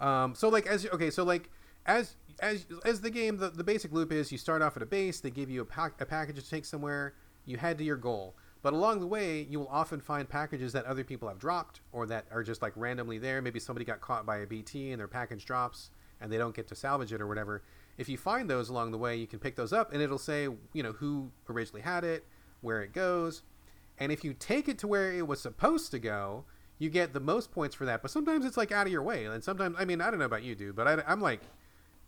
um, 0.00 0.34
so 0.34 0.48
like 0.48 0.66
as 0.66 0.86
okay, 0.86 1.10
so 1.10 1.24
like 1.24 1.50
as 1.86 2.14
as 2.40 2.66
as 2.84 3.00
the 3.00 3.10
game, 3.10 3.38
the, 3.38 3.50
the 3.50 3.64
basic 3.64 3.92
loop 3.92 4.12
is 4.12 4.30
you 4.30 4.38
start 4.38 4.62
off 4.62 4.76
at 4.76 4.82
a 4.82 4.86
base, 4.86 5.20
they 5.20 5.30
give 5.30 5.50
you 5.50 5.62
a, 5.62 5.64
pack, 5.64 6.00
a 6.00 6.06
package 6.06 6.36
to 6.36 6.48
take 6.48 6.64
somewhere, 6.64 7.14
you 7.44 7.56
head 7.56 7.78
to 7.78 7.84
your 7.84 7.96
goal. 7.96 8.36
But 8.62 8.74
along 8.74 9.00
the 9.00 9.06
way, 9.06 9.46
you 9.48 9.58
will 9.58 9.68
often 9.68 10.00
find 10.00 10.28
packages 10.28 10.72
that 10.72 10.84
other 10.84 11.04
people 11.04 11.28
have 11.28 11.38
dropped 11.38 11.80
or 11.92 12.06
that 12.06 12.26
are 12.30 12.42
just 12.42 12.60
like 12.60 12.72
randomly 12.76 13.18
there. 13.18 13.40
Maybe 13.40 13.58
somebody 13.58 13.84
got 13.84 14.00
caught 14.00 14.26
by 14.26 14.38
a 14.38 14.46
BT 14.46 14.92
and 14.92 15.00
their 15.00 15.08
package 15.08 15.44
drops 15.44 15.90
and 16.20 16.30
they 16.30 16.36
don't 16.36 16.54
get 16.54 16.68
to 16.68 16.74
salvage 16.74 17.12
it 17.12 17.20
or 17.20 17.26
whatever. 17.26 17.62
If 17.96 18.08
you 18.08 18.18
find 18.18 18.50
those 18.50 18.68
along 18.68 18.92
the 18.92 18.98
way, 18.98 19.16
you 19.16 19.26
can 19.26 19.38
pick 19.38 19.56
those 19.56 19.72
up 19.72 19.92
and 19.92 20.02
it'll 20.02 20.18
say, 20.18 20.48
you 20.72 20.82
know, 20.82 20.92
who 20.92 21.30
originally 21.48 21.82
had 21.82 22.04
it, 22.04 22.26
where 22.60 22.82
it 22.82 22.92
goes. 22.92 23.42
And 23.98 24.12
if 24.12 24.24
you 24.24 24.34
take 24.34 24.68
it 24.68 24.78
to 24.78 24.86
where 24.86 25.12
it 25.12 25.26
was 25.26 25.40
supposed 25.40 25.90
to 25.92 25.98
go, 25.98 26.44
you 26.78 26.90
get 26.90 27.12
the 27.12 27.20
most 27.20 27.52
points 27.52 27.74
for 27.74 27.84
that. 27.86 28.02
But 28.02 28.10
sometimes 28.10 28.44
it's 28.44 28.56
like 28.56 28.72
out 28.72 28.86
of 28.86 28.92
your 28.92 29.02
way. 29.02 29.26
And 29.26 29.44
sometimes, 29.44 29.76
I 29.78 29.84
mean, 29.84 30.00
I 30.00 30.10
don't 30.10 30.18
know 30.18 30.24
about 30.26 30.42
you, 30.42 30.54
dude, 30.54 30.76
but 30.76 30.86
I, 30.86 31.02
I'm 31.06 31.20
like, 31.20 31.40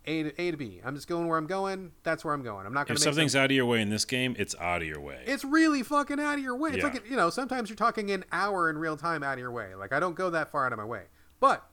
a 0.05 0.23
to, 0.23 0.41
A 0.41 0.51
to 0.51 0.57
B. 0.57 0.81
I'm 0.83 0.95
just 0.95 1.07
going 1.07 1.27
where 1.27 1.37
I'm 1.37 1.47
going. 1.47 1.91
That's 2.03 2.25
where 2.25 2.33
I'm 2.33 2.43
going. 2.43 2.65
I'm 2.65 2.73
not 2.73 2.87
going 2.87 2.95
If 2.95 3.01
to 3.01 3.07
make 3.07 3.13
something's 3.13 3.31
some, 3.33 3.41
out 3.41 3.45
of 3.45 3.55
your 3.55 3.65
way 3.65 3.81
in 3.81 3.89
this 3.89 4.05
game, 4.05 4.35
it's 4.37 4.55
out 4.59 4.81
of 4.81 4.87
your 4.87 4.99
way. 4.99 5.23
It's 5.25 5.43
really 5.45 5.83
fucking 5.83 6.19
out 6.19 6.37
of 6.37 6.43
your 6.43 6.55
way. 6.57 6.71
It's 6.71 6.77
Yeah. 6.79 6.85
like 6.85 7.09
you 7.09 7.15
know, 7.15 7.29
sometimes 7.29 7.69
you're 7.69 7.75
talking 7.77 8.11
an 8.11 8.25
hour 8.31 8.69
in 8.69 8.77
real 8.77 8.97
time 8.97 9.23
out 9.23 9.33
of 9.33 9.39
your 9.39 9.51
way. 9.51 9.75
Like 9.75 9.93
I 9.93 9.99
don't 9.99 10.15
go 10.15 10.29
that 10.29 10.49
far 10.51 10.65
out 10.65 10.73
of 10.73 10.77
my 10.79 10.85
way. 10.85 11.03
But 11.39 11.63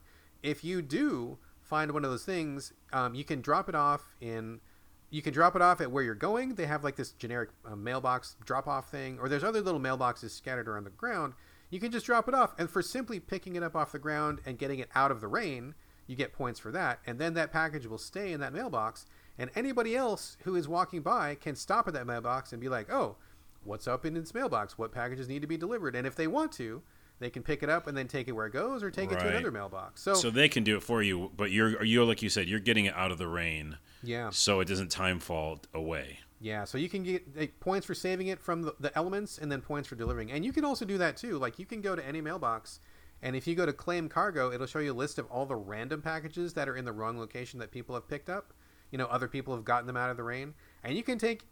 if 0.43 0.65
you 0.65 0.83
do 0.83 1.39
find 1.61 1.93
one 1.93 2.05
of 2.05 2.11
those 2.11 2.25
things, 2.25 2.73
um, 2.93 3.15
you 3.15 3.25
can 3.25 3.41
drop 3.41 3.69
it 3.69 3.75
off 3.75 4.15
in. 4.21 4.61
You 5.13 5.23
can 5.23 5.33
drop 5.33 5.57
it 5.57 5.63
off 5.63 5.81
at 5.81 5.91
where 5.91 6.05
you're 6.05 6.15
going. 6.15 6.55
They 6.55 6.67
have 6.67 6.85
like 6.85 6.95
this 6.95 7.11
generic 7.11 7.51
uh, 7.65 7.75
mailbox 7.75 8.37
drop 8.45 8.69
off 8.69 8.91
thing, 8.93 9.19
or 9.19 9.29
there's 9.29 9.43
other 9.43 9.61
little 9.61 9.81
mailboxes 9.81 10.31
scattered 10.31 10.69
around 10.69 10.85
the 10.85 10.91
ground. 10.91 11.35
You 11.69 11.81
can 11.81 11.91
just 11.91 12.07
drop 12.07 12.29
it 12.29 12.35
off, 12.35 12.55
and 12.59 12.71
for 12.71 12.81
simply 12.81 13.19
picking 13.19 13.57
it 13.57 13.63
up 13.65 13.75
off 13.75 13.91
the 13.93 13.99
ground 13.99 14.41
and 14.47 14.57
getting 14.57 14.79
it 14.79 14.89
out 14.95 15.11
of 15.11 15.21
the 15.21 15.27
rain, 15.29 15.75
you 16.11 16.17
get 16.17 16.33
points 16.33 16.59
for 16.59 16.73
that. 16.73 16.99
And 17.07 17.19
then 17.21 17.35
that 17.35 17.53
package 17.53 17.87
will 17.87 17.97
stay 17.97 18.33
in 18.33 18.41
that 18.41 18.53
mailbox, 18.53 19.07
and 19.39 19.49
anybody 19.55 19.95
else 19.95 20.37
who 20.43 20.57
is 20.57 20.67
walking 20.67 21.03
by 21.03 21.37
can 21.37 21.55
stop 21.55 21.87
at 21.87 21.95
that 21.95 22.07
mailbox 22.07 22.53
and 22.53 22.61
be 22.61 22.69
like, 22.69 22.93
"Oh, 22.93 23.17
what's 23.63 23.87
up 23.87 24.05
in 24.05 24.15
this 24.15 24.35
mailbox? 24.35 24.77
What 24.77 24.91
packages 24.91 25.29
need 25.29 25.41
to 25.43 25.47
be 25.47 25.57
delivered?" 25.57 25.95
And 25.95 26.07
if 26.07 26.17
they 26.17 26.27
want 26.27 26.51
to, 26.53 26.83
they 27.21 27.31
can 27.31 27.45
pick 27.45 27.63
it 27.63 27.71
up 27.71 27.87
and 27.87 27.97
then 27.97 28.09
take 28.09 28.27
it 28.27 28.33
where 28.33 28.47
it 28.47 28.53
goes, 28.53 28.83
or 28.83 28.91
take 28.91 29.13
it 29.13 29.21
to 29.21 29.29
another 29.29 29.53
mailbox. 29.53 30.03
So, 30.03 30.15
so 30.15 30.31
they 30.31 30.49
can 30.49 30.65
do 30.65 30.77
it 30.77 30.83
for 30.83 31.01
you, 31.01 31.31
but 31.37 31.53
you're 31.53 31.83
you're 31.85 32.05
like 32.05 32.23
you 32.23 32.29
said, 32.29 32.49
you're 32.49 32.59
getting 32.59 32.87
it 32.87 32.95
out 32.97 33.13
of 33.13 33.19
the 33.19 33.29
rain, 33.29 33.79
yeah, 34.03 34.31
so 34.31 34.59
it 34.59 34.67
doesn't 34.67 34.91
time 34.91 35.21
fall 35.21 35.61
away. 35.73 36.19
Yeah, 36.41 36.65
so 36.65 36.77
you 36.77 36.89
can 36.89 37.03
get 37.03 37.37
like, 37.37 37.61
points 37.61 37.87
for 37.87 37.95
saving 37.95 38.29
it 38.29 38.41
from 38.41 38.63
the, 38.63 38.75
the 38.81 38.97
elements 38.97 39.37
and 39.39 39.53
then 39.53 39.61
points 39.61 39.87
for 39.87 39.95
delivering. 39.95 40.33
And 40.33 40.43
you 40.43 40.55
can 40.55 40.65
also 40.65 40.87
do 40.87 40.97
that 40.97 41.19
too. 41.19 41.39
Like 41.39 41.59
you 41.59 41.67
can 41.67 41.83
go 41.83 41.95
to 41.95 42.05
any 42.05 42.23
mailbox 42.23 42.81
and 43.23 43.37
if 43.37 43.47
you 43.47 43.55
go 43.55 43.67
to 43.67 43.73
claim 43.73 44.09
cargo, 44.09 44.51
it'll 44.51 44.67
show 44.67 44.79
you 44.79 44.93
a 44.93 44.95
list 44.95 45.19
of 45.19 45.27
all 45.27 45.47
the 45.47 45.57
random 45.57 46.01
packages 46.01 46.55
that 46.55 46.69
are 46.69 46.77
in 46.77 46.85
the 46.85 46.93
wrong 46.93 47.19
location 47.19 47.61
that 47.61 47.71
people 47.71 47.95
have 47.95 48.09
picked 48.09 48.31
up. 48.31 48.55
You 48.91 48.99
know, 48.99 49.07
other 49.07 49.29
people 49.29 49.55
have 49.55 49.65
gotten 49.65 49.87
them 49.87 49.97
out 49.97 50.11
of 50.11 50.17
the 50.17 50.23
rain. 50.23 50.55
And 50.83 50.97
you 50.97 51.03
can 51.03 51.19
take 51.19 51.45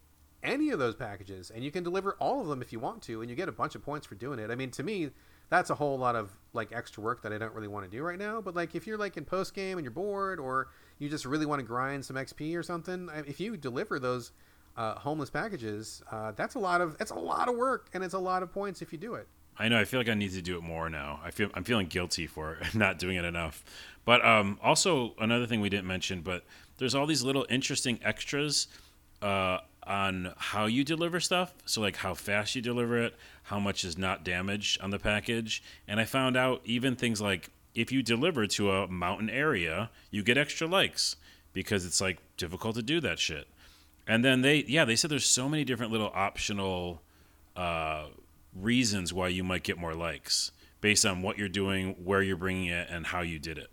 any 0.43 0.71
of 0.71 0.79
those 0.79 0.95
packages 0.95 1.51
and 1.51 1.65
you 1.65 1.71
can 1.71 1.83
deliver 1.83 2.17
all 2.21 2.41
of 2.41 2.47
them 2.47 2.63
if 2.63 2.73
you 2.73 2.79
want 2.79 3.03
to 3.03 3.21
and 3.21 3.29
you 3.29 3.37
get 3.37 3.49
a 3.49 3.53
bunch 3.53 3.75
of 3.75 3.83
points 3.83 4.07
for 4.07 4.15
doing 4.15 4.39
it. 4.39 4.51
I 4.51 4.55
mean, 4.55 4.71
to 4.73 4.83
me, 4.83 5.11
that's 5.51 5.71
a 5.71 5.75
whole 5.75 5.99
lot 5.99 6.17
of 6.17 6.31
like 6.53 6.73
extra 6.73 7.03
work 7.03 7.23
that 7.23 7.33
I 7.33 7.39
don't 7.39 7.55
really 7.55 7.69
want 7.69 7.85
to 7.85 7.91
do 7.91 8.03
right 8.03 8.19
now, 8.19 8.41
but 8.41 8.55
like 8.55 8.75
if 8.75 8.87
you're 8.87 8.99
like 8.99 9.17
in 9.17 9.25
post 9.25 9.55
game 9.55 9.79
and 9.79 9.85
you're 9.85 9.93
bored 9.93 10.39
or 10.39 10.69
you 10.99 11.09
just 11.09 11.25
really 11.25 11.47
want 11.47 11.61
to 11.61 11.67
grind 11.67 12.05
some 12.05 12.17
XP 12.17 12.57
or 12.57 12.63
something, 12.63 13.09
if 13.27 13.41
you 13.41 13.57
deliver 13.57 13.99
those 13.99 14.33
uh, 14.77 14.95
homeless 14.95 15.31
packages, 15.31 16.03
uh, 16.13 16.33
that's 16.33 16.55
a 16.55 16.59
lot 16.59 16.81
of 16.81 16.97
it's 17.01 17.11
a 17.11 17.19
lot 17.19 17.49
of 17.49 17.57
work 17.57 17.89
and 17.95 18.05
it's 18.05 18.15
a 18.15 18.19
lot 18.19 18.43
of 18.43 18.53
points 18.53 18.81
if 18.83 18.93
you 18.93 18.99
do 18.99 19.15
it. 19.15 19.27
I 19.59 19.69
know. 19.69 19.79
I 19.79 19.85
feel 19.85 19.99
like 19.99 20.09
I 20.09 20.15
need 20.15 20.33
to 20.33 20.43
do 20.43 20.57
it 20.57 20.63
more 20.63 20.89
now. 20.89 21.21
I 21.25 21.31
feel 21.31 21.51
I'm 21.55 21.65
feeling 21.65 21.87
guilty 21.87 22.27
for 22.27 22.59
not 22.75 22.99
doing 22.99 23.17
it 23.17 23.25
enough. 23.25 23.65
But 24.05 24.25
um, 24.25 24.59
also 24.63 25.15
another 25.19 25.47
thing 25.47 25.61
we 25.61 25.69
didn't 25.69 25.87
mention, 25.87 26.23
but 26.23 26.45
there's 26.79 26.95
all 26.95 27.07
these 27.07 27.23
little 27.23 27.47
interesting 27.51 27.99
extras 28.03 28.69
uh, 29.21 29.59
on 29.83 30.33
how 30.37 30.67
you 30.67 30.85
deliver 30.85 31.21
stuff. 31.21 31.53
So 31.67 31.81
like 31.81 31.97
how 31.97 32.15
fast 32.15 32.55
you 32.55 32.63
deliver 32.63 33.03
it, 33.03 33.17
how 33.45 33.59
much 33.59 33.85
is 33.85 33.99
not 33.99 34.25
damaged 34.25 34.81
on 34.81 34.91
the 34.91 34.99
package, 34.99 35.63
and 35.87 35.99
I 36.01 36.05
found 36.05 36.37
out 36.37 36.63
even 36.65 36.95
things 36.97 37.21
like 37.21 37.51
if 37.75 37.93
you 37.93 38.03
deliver 38.03 38.47
to 38.47 38.73
a 38.73 38.89
mountain 38.89 39.31
area, 39.31 39.91
you 40.11 40.23
get 40.23 40.39
extra 40.39 40.67
likes 40.67 41.17
because 41.53 41.85
it's 41.85 42.01
like 42.01 42.19
difficult 42.37 42.77
to 42.77 42.83
do 42.83 43.01
that 43.01 43.19
shit. 43.19 43.47
And 44.07 44.25
then 44.25 44.41
they, 44.41 44.65
yeah, 44.67 44.85
they 44.85 44.97
said 44.97 45.11
there's 45.11 45.27
so 45.27 45.49
many 45.49 45.65
different 45.65 45.93
little 45.93 46.11
optional 46.15 47.03
uh, 47.55 48.07
reasons 48.55 49.13
why 49.13 49.29
you 49.29 49.45
might 49.45 49.63
get 49.63 49.79
more 49.79 49.95
likes 49.95 50.53
based 50.81 51.05
on 51.05 51.23
what 51.23 51.39
you're 51.39 51.49
doing, 51.49 51.97
where 52.05 52.23
you're 52.23 52.37
bringing 52.37 52.67
it, 52.67 52.89
and 52.91 53.07
how 53.07 53.21
you 53.21 53.39
did 53.39 53.59
it. 53.59 53.69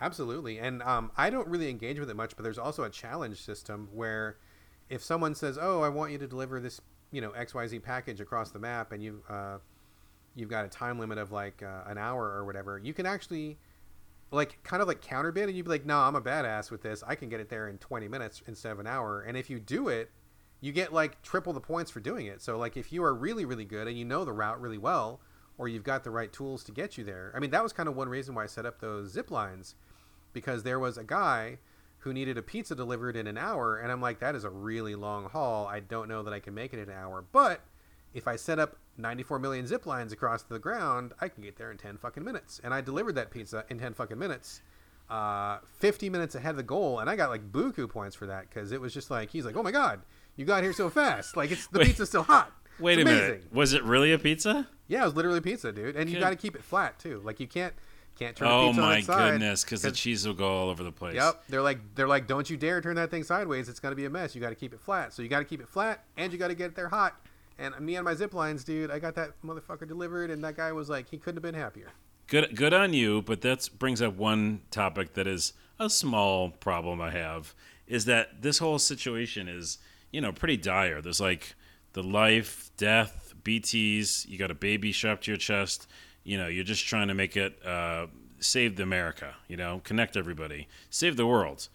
Absolutely. 0.00 0.58
And 0.58 0.82
um, 0.82 1.10
I 1.16 1.30
don't 1.30 1.48
really 1.48 1.70
engage 1.70 1.98
with 1.98 2.10
it 2.10 2.16
much, 2.16 2.36
but 2.36 2.42
there's 2.42 2.58
also 2.58 2.84
a 2.84 2.90
challenge 2.90 3.42
system 3.42 3.88
where 3.92 4.36
if 4.88 5.02
someone 5.02 5.34
says, 5.34 5.58
"Oh, 5.60 5.82
I 5.82 5.88
want 5.88 6.12
you 6.12 6.18
to 6.18 6.26
deliver 6.26 6.60
this, 6.60 6.80
you 7.10 7.20
know, 7.20 7.30
XYZ 7.30 7.82
package 7.82 8.20
across 8.20 8.50
the 8.50 8.58
map," 8.58 8.92
and 8.92 9.02
you 9.02 9.22
uh, 9.28 9.58
you've 10.34 10.50
got 10.50 10.64
a 10.64 10.68
time 10.68 10.98
limit 10.98 11.18
of 11.18 11.32
like 11.32 11.62
uh, 11.62 11.82
an 11.86 11.98
hour 11.98 12.24
or 12.24 12.44
whatever, 12.44 12.78
you 12.78 12.92
can 12.92 13.06
actually 13.06 13.58
like 14.30 14.58
kind 14.62 14.82
of 14.82 14.88
like 14.88 15.00
counterbid, 15.00 15.48
and 15.48 15.56
you'd 15.56 15.64
be 15.64 15.70
like, 15.70 15.86
"No, 15.86 15.98
I'm 15.98 16.14
a 16.14 16.20
badass 16.20 16.70
with 16.70 16.82
this. 16.82 17.02
I 17.06 17.14
can 17.14 17.28
get 17.28 17.40
it 17.40 17.48
there 17.48 17.68
in 17.68 17.78
20 17.78 18.08
minutes 18.08 18.42
instead 18.46 18.72
of 18.72 18.78
an 18.78 18.86
hour." 18.86 19.22
And 19.22 19.36
if 19.36 19.48
you 19.48 19.58
do 19.58 19.88
it, 19.88 20.10
you 20.60 20.72
get 20.72 20.92
like 20.92 21.22
triple 21.22 21.52
the 21.52 21.60
points 21.60 21.90
for 21.90 22.00
doing 22.00 22.26
it. 22.26 22.42
So 22.42 22.58
like 22.58 22.76
if 22.76 22.92
you 22.92 23.04
are 23.04 23.14
really 23.14 23.44
really 23.44 23.64
good 23.64 23.88
and 23.88 23.98
you 23.98 24.04
know 24.04 24.24
the 24.24 24.32
route 24.32 24.60
really 24.60 24.78
well, 24.78 25.20
or 25.58 25.68
you've 25.68 25.84
got 25.84 26.04
the 26.04 26.10
right 26.10 26.32
tools 26.32 26.62
to 26.64 26.72
get 26.72 26.98
you 26.98 27.04
there. 27.04 27.32
I 27.34 27.40
mean, 27.40 27.50
that 27.50 27.62
was 27.62 27.72
kind 27.72 27.88
of 27.88 27.96
one 27.96 28.08
reason 28.08 28.34
why 28.34 28.44
I 28.44 28.46
set 28.46 28.66
up 28.66 28.80
those 28.80 29.10
zip 29.10 29.30
lines 29.30 29.74
because 30.32 30.62
there 30.62 30.78
was 30.78 30.98
a 30.98 31.04
guy 31.04 31.58
who 31.98 32.12
needed 32.12 32.36
a 32.36 32.42
pizza 32.42 32.74
delivered 32.74 33.16
in 33.16 33.26
an 33.26 33.38
hour 33.38 33.78
and 33.78 33.90
I'm 33.90 34.00
like 34.00 34.20
that 34.20 34.34
is 34.34 34.44
a 34.44 34.50
really 34.50 34.94
long 34.94 35.28
haul. 35.28 35.66
I 35.66 35.80
don't 35.80 36.08
know 36.08 36.22
that 36.22 36.34
I 36.34 36.40
can 36.40 36.54
make 36.54 36.72
it 36.72 36.78
in 36.78 36.88
an 36.88 36.96
hour, 36.96 37.24
but 37.32 37.62
if 38.14 38.26
I 38.26 38.36
set 38.36 38.58
up 38.58 38.76
94 38.96 39.38
million 39.38 39.66
zip 39.66 39.84
lines 39.86 40.12
across 40.12 40.42
the 40.42 40.58
ground, 40.58 41.12
I 41.20 41.28
can 41.28 41.42
get 41.42 41.56
there 41.56 41.70
in 41.70 41.76
10 41.76 41.98
fucking 41.98 42.24
minutes. 42.24 42.60
And 42.64 42.72
I 42.72 42.80
delivered 42.80 43.14
that 43.16 43.30
pizza 43.30 43.64
in 43.68 43.78
10 43.78 43.94
fucking 43.94 44.18
minutes. 44.18 44.62
Uh, 45.08 45.58
50 45.78 46.08
minutes 46.08 46.34
ahead 46.34 46.50
of 46.50 46.56
the 46.56 46.64
goal, 46.64 46.98
and 46.98 47.08
I 47.08 47.14
got 47.14 47.30
like 47.30 47.52
buku 47.52 47.88
points 47.88 48.16
for 48.16 48.26
that 48.26 48.48
because 48.48 48.72
it 48.72 48.80
was 48.80 48.92
just 48.92 49.08
like 49.08 49.30
he's 49.30 49.44
like, 49.44 49.54
"Oh 49.54 49.62
my 49.62 49.70
god, 49.70 50.00
you 50.36 50.44
got 50.44 50.62
here 50.62 50.72
so 50.72 50.88
fast! 50.90 51.36
Like 51.36 51.50
it's 51.50 51.66
the 51.68 51.78
Wait. 51.80 51.88
pizza's 51.88 52.08
still 52.08 52.22
hot." 52.22 52.52
Wait 52.78 52.98
It's 52.98 53.08
a 53.08 53.10
amazing. 53.10 53.28
minute. 53.30 53.52
Was 53.54 53.72
it 53.72 53.82
really 53.84 54.12
a 54.12 54.18
pizza? 54.18 54.68
Yeah, 54.86 55.02
it 55.02 55.04
was 55.06 55.14
literally 55.14 55.40
pizza, 55.40 55.72
dude. 55.72 55.96
And 55.96 56.10
you 56.10 56.20
got 56.20 56.30
to 56.30 56.36
keep 56.36 56.54
it 56.54 56.62
flat 56.62 56.98
too. 56.98 57.20
Like 57.24 57.40
you 57.40 57.46
can't 57.46 57.72
can't 58.18 58.36
turn 58.36 58.48
the 58.48 58.54
Oh 58.54 58.66
pizza 58.68 58.80
on 58.82 58.88
my 58.88 58.96
its 58.98 59.06
side. 59.06 59.30
goodness, 59.32 59.64
because 59.64 59.82
the 59.82 59.92
cheese 59.92 60.26
will 60.26 60.34
go 60.34 60.46
all 60.48 60.68
over 60.68 60.82
the 60.82 60.92
place. 60.92 61.14
Yep, 61.14 61.44
they're 61.48 61.62
like 61.62 61.78
they're 61.94 62.06
like, 62.08 62.26
don't 62.26 62.48
you 62.50 62.56
dare 62.56 62.80
turn 62.80 62.96
that 62.96 63.10
thing 63.10 63.24
sideways. 63.24 63.68
It's 63.68 63.80
gonna 63.80 63.96
be 63.96 64.04
a 64.04 64.10
mess. 64.10 64.34
You 64.34 64.40
got 64.40 64.50
to 64.50 64.54
keep 64.54 64.72
it 64.74 64.80
flat. 64.80 65.12
So 65.14 65.22
you 65.22 65.28
got 65.28 65.38
to 65.40 65.44
keep 65.44 65.60
it 65.60 65.68
flat, 65.68 66.04
and 66.16 66.32
you 66.32 66.38
got 66.38 66.48
to 66.48 66.54
get 66.54 66.66
it 66.66 66.76
there 66.76 66.88
hot. 66.88 67.14
And 67.58 67.78
me 67.80 67.96
and 67.96 68.04
my 68.04 68.14
zip 68.14 68.34
lines, 68.34 68.64
dude, 68.64 68.90
I 68.90 68.98
got 68.98 69.14
that 69.14 69.30
motherfucker 69.42 69.88
delivered, 69.88 70.30
and 70.30 70.44
that 70.44 70.56
guy 70.58 70.72
was 70.72 70.90
like, 70.90 71.08
he 71.08 71.16
couldn't 71.16 71.36
have 71.36 71.42
been 71.42 71.58
happier. 71.58 71.88
Good, 72.26 72.54
good 72.54 72.74
on 72.74 72.92
you. 72.92 73.22
But 73.22 73.40
that 73.40 73.70
brings 73.78 74.02
up 74.02 74.14
one 74.16 74.60
topic 74.70 75.14
that 75.14 75.26
is 75.26 75.54
a 75.78 75.88
small 75.88 76.50
problem 76.50 77.00
I 77.00 77.12
have 77.12 77.54
is 77.86 78.04
that 78.04 78.42
this 78.42 78.58
whole 78.58 78.78
situation 78.78 79.48
is, 79.48 79.78
you 80.16 80.22
know, 80.22 80.32
pretty 80.32 80.56
dire. 80.56 81.02
There's 81.02 81.20
like 81.20 81.54
the 81.92 82.02
life, 82.02 82.70
death, 82.78 83.34
BTS. 83.44 84.26
You 84.26 84.38
got 84.38 84.50
a 84.50 84.54
baby 84.54 84.90
strapped 84.90 85.24
to 85.24 85.30
your 85.30 85.36
chest. 85.36 85.86
You 86.24 86.38
know, 86.38 86.46
you're 86.46 86.64
just 86.64 86.86
trying 86.86 87.08
to 87.08 87.14
make 87.14 87.36
it 87.36 87.60
uh, 87.66 88.06
save 88.38 88.76
the 88.76 88.82
America. 88.82 89.34
You 89.46 89.58
know, 89.58 89.82
connect 89.84 90.16
everybody, 90.16 90.68
save 90.88 91.18
the 91.18 91.26
world. 91.26 91.68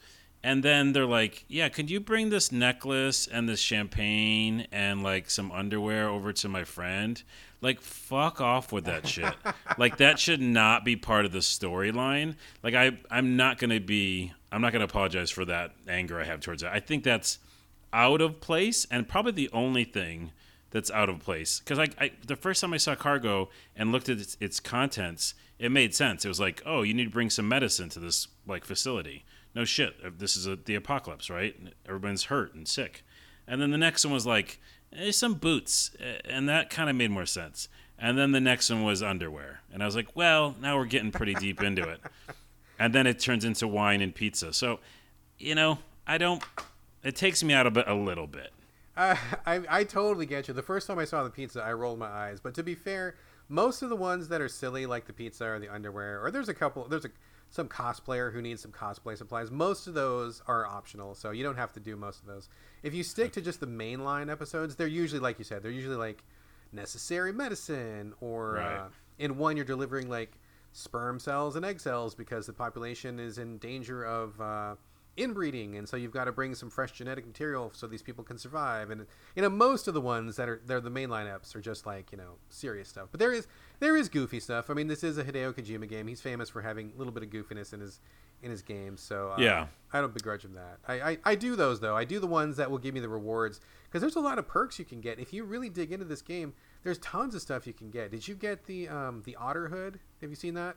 And 0.44 0.64
then 0.64 0.94
they're 0.94 1.06
like, 1.06 1.46
"Yeah, 1.48 1.70
could 1.70 1.92
you 1.92 2.00
bring 2.00 2.32
this 2.32 2.52
necklace 2.52 3.28
and 3.28 3.48
this 3.48 3.60
champagne 3.60 4.66
and 4.72 5.04
like 5.04 5.30
some 5.30 5.52
underwear 5.52 6.10
over 6.10 6.34
to 6.34 6.50
my 6.50 6.64
friend?" 6.64 7.22
Like 7.62 7.80
fuck 7.80 8.42
off 8.42 8.72
with 8.72 8.86
that 8.86 9.08
shit. 9.08 9.36
like 9.78 9.98
that 9.98 10.18
should 10.18 10.42
not 10.42 10.84
be 10.84 10.96
part 10.96 11.26
of 11.26 11.32
the 11.32 11.40
storyline. 11.40 12.38
Like 12.64 12.74
I 12.74 12.98
I'm 13.12 13.38
not 13.38 13.60
to 13.70 13.80
be 13.80 14.34
I'm 14.52 14.62
not 14.62 14.72
to 14.82 14.86
apologize 14.86 15.30
for 15.30 15.46
that 15.46 15.76
anger 15.88 16.20
I 16.20 16.24
have 16.24 16.40
towards 16.40 16.64
it. 16.64 16.72
I 16.74 16.80
think 16.80 17.04
that's 17.04 17.38
out 17.94 18.22
of 18.22 18.42
place 18.42 18.86
and 18.90 19.08
probably 19.08 19.32
the 19.32 19.50
only 19.52 19.84
thing 19.84 20.32
that's 20.72 20.90
out 20.92 21.10
of 21.10 21.20
place 21.20 21.60
because 21.60 21.80
I, 21.80 21.88
I, 22.00 22.12
the 22.26 22.36
first 22.36 22.62
time 22.62 22.74
I 22.74 22.78
saw 22.78 22.96
Cargo 22.96 23.50
and 23.76 23.92
looked 23.92 24.10
at 24.10 24.20
its, 24.20 24.38
its, 24.40 24.60
contents, 24.60 25.34
it 25.60 25.72
made 25.72 25.94
sense. 25.94 26.24
It 26.24 26.30
was 26.30 26.40
like, 26.40 26.62
oh, 26.66 26.82
you 26.82 26.94
need 26.94 27.06
to 27.06 27.10
bring 27.10 27.30
some 27.30 27.48
medicine 27.48 27.90
to 27.90 28.00
this 28.00 28.28
like 28.48 28.64
facility. 28.66 29.26
No 29.54 29.66
shit, 29.66 29.96
uh, 30.04 30.12
this 30.18 30.38
is 30.38 30.48
a, 30.48 30.56
the 30.56 30.76
apocalypse, 30.76 31.30
right? 31.30 31.56
Everyone's 31.86 32.26
hurt 32.26 32.56
and 32.56 32.68
sick. 32.68 33.04
And 33.48 33.62
then 33.62 33.72
the 33.72 33.78
next 33.78 34.06
one 34.06 34.14
was 34.14 34.26
like, 34.26 34.62
eh, 34.96 35.12
some 35.12 35.34
boots, 35.34 35.92
and 36.24 36.48
that 36.48 36.70
kind 36.70 36.90
of 36.90 36.96
made 36.96 37.12
more 37.12 37.26
sense. 37.26 37.68
And 38.00 38.18
then 38.18 38.32
the 38.32 38.40
next 38.40 38.70
one 38.70 38.84
was 38.84 39.04
underwear, 39.04 39.62
and 39.72 39.84
I 39.84 39.86
was 39.86 39.96
like, 39.96 40.16
well, 40.16 40.56
now 40.62 40.78
we're 40.78 40.86
getting 40.86 41.12
pretty 41.12 41.34
deep 41.36 41.62
into 41.62 41.88
it. 41.88 42.02
And 42.80 42.96
then 42.96 43.06
it 43.06 43.20
turns 43.20 43.46
into 43.46 43.68
wine 43.68 44.02
and 44.02 44.16
pizza. 44.16 44.54
So, 44.54 44.80
you 45.38 45.54
know, 45.54 45.78
I 46.08 46.18
don't. 46.18 46.44
It 47.04 47.16
takes 47.16 47.44
me 47.44 47.54
out 47.54 47.68
of 47.68 47.78
it 47.78 47.88
a 47.88 47.96
little 47.96 48.28
bit. 48.28 48.52
Uh, 48.96 49.16
I, 49.46 49.62
I 49.70 49.84
totally 49.84 50.26
get 50.26 50.48
you. 50.48 50.54
The 50.54 50.62
first 50.62 50.88
time 50.88 51.00
I 51.00 51.06
saw 51.06 51.24
the 51.24 51.30
pizza, 51.30 51.62
I 51.62 51.74
rolled 51.74 52.00
my 52.00 52.08
eyes. 52.08 52.40
But 52.40 52.54
to 52.56 52.64
be 52.64 52.76
fair, 52.76 53.16
most 53.50 53.82
of 53.82 53.90
the 53.90 53.96
ones 53.96 54.28
that 54.28 54.42
are 54.42 54.50
silly, 54.50 54.86
like 54.86 55.06
the 55.06 55.14
pizza 55.14 55.46
or 55.46 55.60
the 55.60 55.74
underwear, 55.74 56.24
or 56.24 56.32
there's 56.32 56.50
a 56.50 56.54
couple, 56.54 56.88
there's 56.88 57.06
a 57.06 57.10
some 57.50 57.68
cosplayer 57.68 58.32
who 58.32 58.42
needs 58.42 58.62
some 58.62 58.72
cosplay 58.72 59.18
supplies. 59.18 59.52
Most 59.52 59.86
of 59.86 59.94
those 59.94 60.42
are 60.48 60.66
optional, 60.66 61.14
so 61.14 61.32
you 61.32 61.44
don't 61.44 61.58
have 61.58 61.74
to 61.74 61.82
do 61.82 61.98
most 61.98 62.22
of 62.22 62.26
those. 62.26 62.48
If 62.82 62.94
you 62.94 63.04
stick 63.04 63.34
to 63.34 63.42
just 63.42 63.60
the 63.60 63.68
mainline 63.68 64.32
episodes, 64.32 64.78
they're 64.78 64.88
usually 64.88 65.20
like 65.20 65.38
you 65.38 65.44
said, 65.44 65.62
they're 65.62 65.72
usually 65.72 65.98
like 65.98 66.24
necessary 66.72 67.34
medicine, 67.34 68.14
or 68.22 68.54
right. 68.54 68.78
uh, 68.78 68.88
in 69.20 69.38
one 69.38 69.58
you're 69.58 69.66
delivering 69.66 70.10
like 70.10 70.38
sperm 70.72 71.20
cells 71.20 71.58
and 71.58 71.66
egg 71.66 71.82
cells 71.82 72.16
because 72.16 72.46
the 72.46 72.54
population 72.54 73.20
is 73.20 73.38
in 73.38 73.58
danger 73.58 74.04
of. 74.06 74.40
Uh, 74.40 74.76
inbreeding 75.22 75.76
and 75.78 75.88
so 75.88 75.98
you've 75.98 76.12
got 76.12 76.26
to 76.26 76.32
bring 76.32 76.56
some 76.56 76.70
fresh 76.70 76.92
genetic 76.94 77.26
material 77.26 77.72
so 77.74 77.88
these 77.88 78.02
people 78.02 78.24
can 78.24 78.38
survive 78.38 78.90
and 78.90 79.06
you 79.36 79.42
know 79.42 79.50
most 79.50 79.88
of 79.88 79.94
the 79.94 80.02
ones 80.02 80.36
that 80.36 80.50
are 80.50 80.62
they're 80.66 80.82
the 80.82 80.90
mainline 80.90 81.26
apps 81.26 81.56
are 81.56 81.62
just 81.62 81.86
like 81.86 82.12
you 82.12 82.18
know 82.18 82.36
serious 82.50 82.90
stuff. 82.90 83.10
But 83.12 83.20
there 83.20 83.32
is 83.32 83.48
there 83.80 83.96
is 83.96 84.10
goofy 84.10 84.40
stuff. 84.40 84.70
I 84.70 84.74
mean 84.74 84.88
this 84.88 85.04
is 85.04 85.18
a 85.18 85.24
hideo 85.24 85.54
kojima 85.54 85.88
game. 85.88 86.08
He's 86.08 86.22
famous 86.22 86.50
for 86.50 86.62
having 86.62 86.92
a 86.96 86.98
little 86.98 87.14
bit 87.14 87.24
of 87.24 87.30
goofiness 87.30 87.74
in 87.74 87.80
his 87.80 88.00
in 88.44 88.50
his 88.50 88.64
games 88.64 89.02
so 89.02 89.32
uh, 89.32 89.38
yeah. 89.40 89.68
I 89.94 90.02
don't 90.02 90.14
begrudge 90.14 90.44
him 90.44 90.54
that. 90.54 90.80
I, 90.88 91.12
I 91.12 91.18
i 91.26 91.36
do 91.36 91.56
those 91.56 91.80
though. 91.80 91.96
I 91.96 92.06
do 92.06 92.20
the 92.20 92.28
ones 92.28 92.58
that 92.58 92.72
will 92.72 92.80
give 92.80 92.94
me 92.94 93.00
the 93.00 93.10
rewards 93.10 93.60
because 93.86 94.02
there's 94.02 94.16
a 94.16 94.22
lot 94.22 94.40
of 94.40 94.48
perks 94.48 94.80
you 94.80 94.86
can 94.86 95.02
get. 95.02 95.20
If 95.20 95.34
you 95.34 95.44
really 95.44 95.70
dig 95.70 95.92
into 95.92 96.06
this 96.06 96.22
game 96.22 96.54
there's 96.84 96.98
tons 96.98 97.36
of 97.36 97.42
stuff 97.42 97.68
you 97.68 97.74
can 97.74 97.92
get. 97.92 98.12
Did 98.12 98.28
you 98.28 98.36
get 98.36 98.66
the 98.66 98.90
um 98.90 99.22
the 99.26 99.36
otter 99.36 99.68
hood 99.68 100.00
have 100.22 100.30
you 100.30 100.36
seen 100.36 100.56
that 100.56 100.76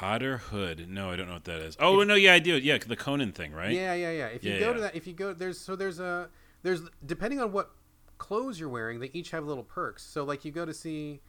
Otter 0.00 0.38
Hood. 0.38 0.86
No, 0.88 1.10
I 1.10 1.16
don't 1.16 1.26
know 1.26 1.34
what 1.34 1.44
that 1.44 1.60
is. 1.60 1.76
Oh 1.80 2.00
if, 2.00 2.08
no, 2.08 2.14
yeah, 2.14 2.34
I 2.34 2.38
do. 2.38 2.56
Yeah, 2.56 2.78
the 2.78 2.96
Conan 2.96 3.32
thing, 3.32 3.52
right? 3.52 3.72
Yeah, 3.72 3.94
yeah, 3.94 4.10
yeah. 4.10 4.26
If 4.26 4.44
you 4.44 4.52
yeah, 4.52 4.60
go 4.60 4.68
yeah. 4.68 4.72
to 4.74 4.80
that, 4.80 4.96
if 4.96 5.06
you 5.06 5.12
go 5.12 5.32
there's 5.32 5.58
so 5.58 5.76
there's 5.76 6.00
a 6.00 6.28
there's 6.62 6.82
depending 7.04 7.40
on 7.40 7.52
what 7.52 7.70
clothes 8.18 8.58
you're 8.58 8.68
wearing, 8.68 9.00
they 9.00 9.10
each 9.12 9.30
have 9.30 9.44
little 9.44 9.64
perks. 9.64 10.04
So 10.04 10.24
like 10.24 10.44
you 10.44 10.52
go 10.52 10.64
to 10.64 10.74
see. 10.74 11.20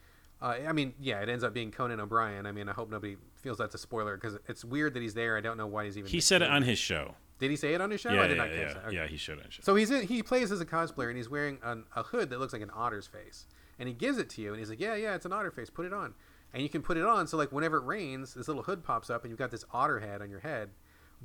Uh, 0.42 0.56
I 0.66 0.72
mean, 0.72 0.94
yeah, 1.02 1.20
it 1.20 1.28
ends 1.28 1.44
up 1.44 1.54
being 1.54 1.70
Conan 1.70 2.00
O'Brien. 2.00 2.46
I 2.46 2.54
mean, 2.54 2.70
I 2.70 2.72
hope 2.72 2.90
nobody 2.90 3.18
feels 3.36 3.58
that's 3.58 3.76
a 3.76 3.78
spoiler 3.78 4.16
because 4.16 4.38
it's 4.48 4.64
weird 4.64 4.94
that 4.94 5.02
he's 5.02 5.14
there. 5.14 5.38
I 5.38 5.42
don't 5.42 5.58
know 5.58 5.68
why 5.68 5.84
he's 5.84 5.98
even. 5.98 6.10
He 6.10 6.22
said 6.22 6.42
it 6.42 6.50
on 6.50 6.62
his 6.62 6.80
show. 6.80 7.16
Did 7.40 7.52
he 7.52 7.58
say 7.58 7.74
it 7.74 7.82
on 7.82 7.92
his 7.92 8.02
show? 8.02 8.12
Yeah, 8.12 8.24
I 8.24 8.28
did 8.28 8.38
yeah, 8.38 8.44
not 8.44 8.52
catch 8.52 8.60
yeah. 8.60 8.74
that. 8.74 8.86
Okay. 8.86 8.96
Yeah, 8.96 9.08
he 9.08 9.18
showed 9.18 9.40
it 9.40 9.46
on 9.46 9.52
show. 9.52 9.64
So 9.64 9.76
he's 9.76 9.92
in, 9.92 10.06
he 10.06 10.22
plays 10.24 10.52
as 10.52 10.62
a 10.62 10.66
cosplayer 10.66 11.08
and 11.08 11.18
he's 11.18 11.30
wearing 11.30 11.58
an, 11.64 11.86
a 11.96 12.04
hood 12.04 12.30
that 12.30 12.40
looks 12.40 12.54
like 12.54 12.62
an 12.62 12.70
otter's 12.72 13.08
face, 13.08 13.48
and 13.80 13.88
he 13.88 13.94
gives 13.94 14.18
it 14.18 14.30
to 14.32 14.42
you 14.42 14.52
and 14.52 14.60
he's 14.60 14.70
like, 14.70 14.80
"Yeah, 14.80 14.96
yeah, 14.96 15.16
it's 15.16 15.26
an 15.26 15.34
otter 15.34 15.52
face. 15.52 15.70
Put 15.70 15.86
it 15.86 15.94
on." 15.94 16.14
And 16.54 16.64
you 16.64 16.70
can 16.70 16.82
put 16.82 16.98
it 16.98 17.06
on 17.06 17.28
so 17.28 17.38
like 17.38 17.52
whenever 17.52 17.78
it 17.78 17.86
rains 17.86 18.34
this 18.34 18.48
little 18.48 18.64
hood 18.64 18.84
pops 18.84 19.10
up 19.10 19.24
and 19.24 19.32
you've 19.32 19.40
got 19.40 19.52
this 19.52 19.66
otter 19.72 20.00
head 20.00 20.22
on 20.22 20.30
your 20.30 20.40
head. 20.40 20.70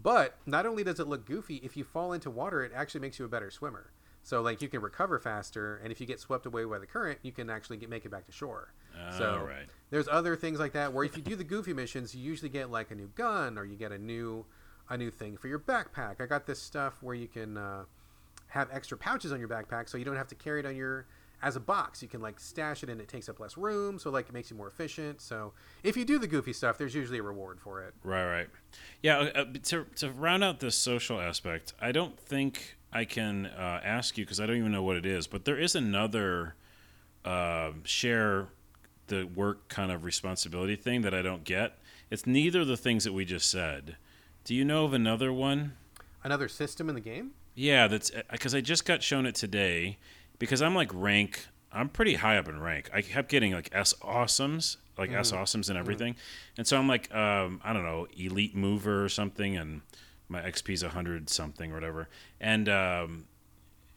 But 0.00 0.36
not 0.44 0.66
only 0.66 0.82
does 0.82 0.98
it 0.98 1.06
look 1.06 1.24
goofy 1.24 1.56
if 1.56 1.76
you 1.76 1.84
fall 1.84 2.12
into 2.12 2.30
water 2.30 2.62
it 2.62 2.72
actually 2.74 3.00
makes 3.00 3.18
you 3.18 3.24
a 3.24 3.28
better 3.28 3.50
swimmer. 3.50 3.92
So 4.22 4.40
like 4.40 4.62
you 4.62 4.68
can 4.68 4.80
recover 4.80 5.18
faster 5.18 5.80
and 5.82 5.92
if 5.92 6.00
you 6.00 6.06
get 6.06 6.20
swept 6.20 6.46
away 6.46 6.64
by 6.64 6.78
the 6.78 6.86
current 6.86 7.18
you 7.22 7.32
can 7.32 7.50
actually 7.50 7.76
get, 7.76 7.88
make 7.88 8.04
it 8.04 8.10
back 8.10 8.26
to 8.26 8.32
shore. 8.32 8.72
Oh, 8.96 9.18
so 9.18 9.44
right. 9.46 9.66
there's 9.90 10.08
other 10.08 10.36
things 10.36 10.58
like 10.58 10.72
that 10.72 10.92
where 10.92 11.04
if 11.04 11.16
you 11.16 11.22
do 11.22 11.36
the 11.36 11.44
goofy 11.44 11.72
missions 11.72 12.14
you 12.14 12.22
usually 12.22 12.48
get 12.48 12.70
like 12.70 12.90
a 12.90 12.94
new 12.94 13.10
gun 13.14 13.58
or 13.58 13.64
you 13.64 13.76
get 13.76 13.92
a 13.92 13.98
new 13.98 14.46
a 14.88 14.96
new 14.96 15.10
thing 15.10 15.36
for 15.36 15.48
your 15.48 15.58
backpack. 15.58 16.20
I 16.20 16.26
got 16.26 16.46
this 16.46 16.60
stuff 16.60 17.02
where 17.02 17.14
you 17.14 17.26
can 17.26 17.56
uh, 17.56 17.84
have 18.48 18.68
extra 18.72 18.96
pouches 18.96 19.32
on 19.32 19.40
your 19.40 19.48
backpack 19.48 19.88
so 19.88 19.98
you 19.98 20.04
don't 20.04 20.16
have 20.16 20.28
to 20.28 20.34
carry 20.34 20.60
it 20.60 20.66
on 20.66 20.76
your 20.76 21.06
as 21.44 21.56
a 21.56 21.60
box. 21.60 22.02
You 22.02 22.08
can 22.08 22.22
like 22.22 22.40
stash 22.40 22.82
it 22.82 22.88
and 22.88 23.00
it 23.00 23.06
takes 23.06 23.28
up 23.28 23.38
less 23.38 23.56
room, 23.56 23.98
so 23.98 24.10
like 24.10 24.28
it 24.28 24.32
makes 24.32 24.50
you 24.50 24.56
more 24.56 24.66
efficient. 24.66 25.20
So 25.20 25.52
if 25.82 25.96
you 25.96 26.04
do 26.04 26.18
the 26.18 26.26
goofy 26.26 26.54
stuff, 26.54 26.78
there's 26.78 26.94
usually 26.94 27.18
a 27.18 27.22
reward 27.22 27.60
for 27.60 27.82
it. 27.82 27.94
Right, 28.02 28.26
right. 28.26 28.48
Yeah. 29.02 29.18
Uh, 29.18 29.40
uh 29.40 29.44
to 29.64 29.84
to 29.96 30.10
round 30.10 30.42
out 30.42 30.60
the 30.60 30.70
social 30.70 31.20
aspect, 31.20 31.74
I 31.80 31.92
don't 31.92 32.18
think 32.18 32.76
I 32.92 33.04
can 33.04 33.46
uh, 33.46 33.80
ask 33.84 34.16
you 34.16 34.24
because 34.24 34.40
I 34.40 34.46
don't 34.46 34.56
even 34.56 34.72
know 34.72 34.82
what 34.82 34.96
it 34.96 35.04
is, 35.04 35.26
but 35.26 35.44
there 35.44 35.58
is 35.58 35.74
another 35.74 36.54
uh, 37.24 37.72
share 37.84 38.48
the 39.08 39.24
work 39.24 39.68
kind 39.68 39.92
of 39.92 40.02
responsibility 40.02 40.76
thing 40.76 41.02
that 41.02 41.12
I 41.12 41.20
don't 41.20 41.44
get. 41.44 41.78
It's 42.10 42.26
neither 42.26 42.62
of 42.62 42.68
the 42.68 42.76
things 42.76 43.04
that 43.04 43.12
we 43.12 43.26
just 43.26 43.50
said. 43.50 43.96
Do 44.44 44.54
you 44.54 44.64
know 44.64 44.86
of 44.86 44.94
another 44.94 45.30
one? 45.32 45.74
Another 46.22 46.48
system 46.48 46.88
in 46.88 46.94
the 46.94 47.02
game? 47.02 47.32
Yeah, 47.54 47.86
that's 47.86 48.10
because 48.30 48.54
uh, 48.54 48.58
I 48.58 48.60
just 48.62 48.86
got 48.86 49.02
shown 49.02 49.26
it 49.26 49.34
today, 49.34 49.98
because 50.38 50.62
I'm 50.62 50.74
like 50.74 50.90
rank. 50.92 51.46
I'm 51.72 51.88
pretty 51.88 52.14
high 52.14 52.36
up 52.36 52.48
in 52.48 52.60
rank. 52.60 52.90
I 52.94 53.02
kept 53.02 53.28
getting 53.28 53.52
like 53.52 53.68
S 53.72 53.94
awesomes, 54.00 54.76
like 54.96 55.10
mm. 55.10 55.18
S 55.18 55.32
awesomes 55.32 55.68
and 55.68 55.78
everything, 55.78 56.14
mm. 56.14 56.18
and 56.58 56.66
so 56.66 56.78
I'm 56.78 56.88
like, 56.88 57.12
um, 57.14 57.60
I 57.64 57.72
don't 57.72 57.84
know, 57.84 58.06
elite 58.16 58.54
mover 58.54 59.04
or 59.04 59.08
something, 59.08 59.56
and 59.56 59.82
my 60.28 60.40
XP 60.40 60.72
XP's 60.72 60.82
hundred 60.82 61.28
something 61.30 61.72
or 61.72 61.74
whatever, 61.74 62.08
and 62.40 62.68
um, 62.68 63.24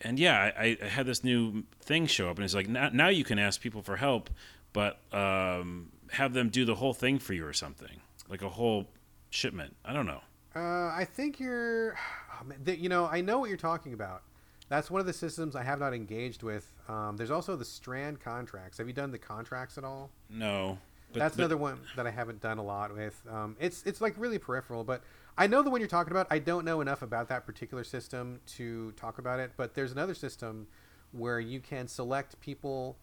and 0.01 0.19
yeah, 0.19 0.51
I, 0.57 0.77
I, 0.81 0.85
had 0.85 1.05
this 1.05 1.23
new 1.23 1.63
thing 1.81 2.07
show 2.07 2.29
up, 2.29 2.37
and 2.37 2.45
it's 2.45 2.55
like 2.55 2.67
now, 2.67 2.89
now 2.91 3.09
you 3.09 3.23
can 3.23 3.39
ask 3.39 3.61
people 3.61 3.81
for 3.81 3.95
help, 3.95 4.29
but 4.73 4.99
um, 5.11 5.91
have 6.11 6.33
them 6.33 6.49
do 6.49 6.65
the 6.65 6.75
whole 6.75 6.93
thing 6.93 7.19
for 7.19 7.33
you 7.33 7.45
or 7.45 7.53
something, 7.53 8.01
like 8.29 8.41
a 8.41 8.49
whole 8.49 8.87
shipment. 9.29 9.75
I 9.83 9.93
don't 9.93 10.05
know. 10.05 10.21
Uh, 10.55 10.89
I 10.89 11.07
think 11.09 11.39
you're, 11.39 11.95
oh 12.41 12.71
you 12.71 12.89
know, 12.89 13.05
I 13.05 13.21
know 13.21 13.39
what 13.39 13.49
you're 13.49 13.57
talking 13.57 13.93
about 13.93 14.23
that's 14.69 14.91
one 14.91 14.99
of 14.99 15.07
the 15.07 15.13
systems 15.13 15.55
I 15.55 15.63
have 15.63 15.79
not 15.79 15.93
engaged 15.93 16.43
with. 16.43 16.71
Um, 16.87 17.15
there's 17.17 17.31
also 17.31 17.55
the 17.55 17.65
Strand 17.65 18.19
contracts. 18.19 18.77
Have 18.77 18.87
you 18.87 18.93
done 18.93 19.11
the 19.11 19.17
contracts 19.17 19.77
at 19.77 19.83
all? 19.83 20.09
No. 20.29 20.77
But, 21.13 21.19
that's 21.19 21.35
but, 21.35 21.43
another 21.43 21.57
one 21.57 21.79
that 21.95 22.05
I 22.05 22.11
haven't 22.11 22.41
done 22.41 22.57
a 22.57 22.63
lot 22.63 22.93
with. 22.93 23.21
Um, 23.31 23.55
it's 23.59 23.83
it's 23.83 24.01
like 24.01 24.13
really 24.17 24.37
peripheral, 24.37 24.83
but 24.83 25.03
I 25.37 25.47
know 25.47 25.61
the 25.61 25.69
one 25.69 25.79
you're 25.79 25.87
talking 25.87 26.11
about. 26.11 26.27
I 26.29 26.39
don't 26.39 26.65
know 26.65 26.81
enough 26.81 27.01
about 27.01 27.29
that 27.29 27.45
particular 27.45 27.83
system 27.83 28.41
to 28.55 28.91
talk 28.93 29.19
about 29.19 29.39
it. 29.39 29.51
But 29.55 29.73
there's 29.73 29.91
another 29.91 30.13
system 30.13 30.67
where 31.11 31.39
you 31.39 31.61
can 31.61 31.87
select 31.87 32.39
people 32.41 32.97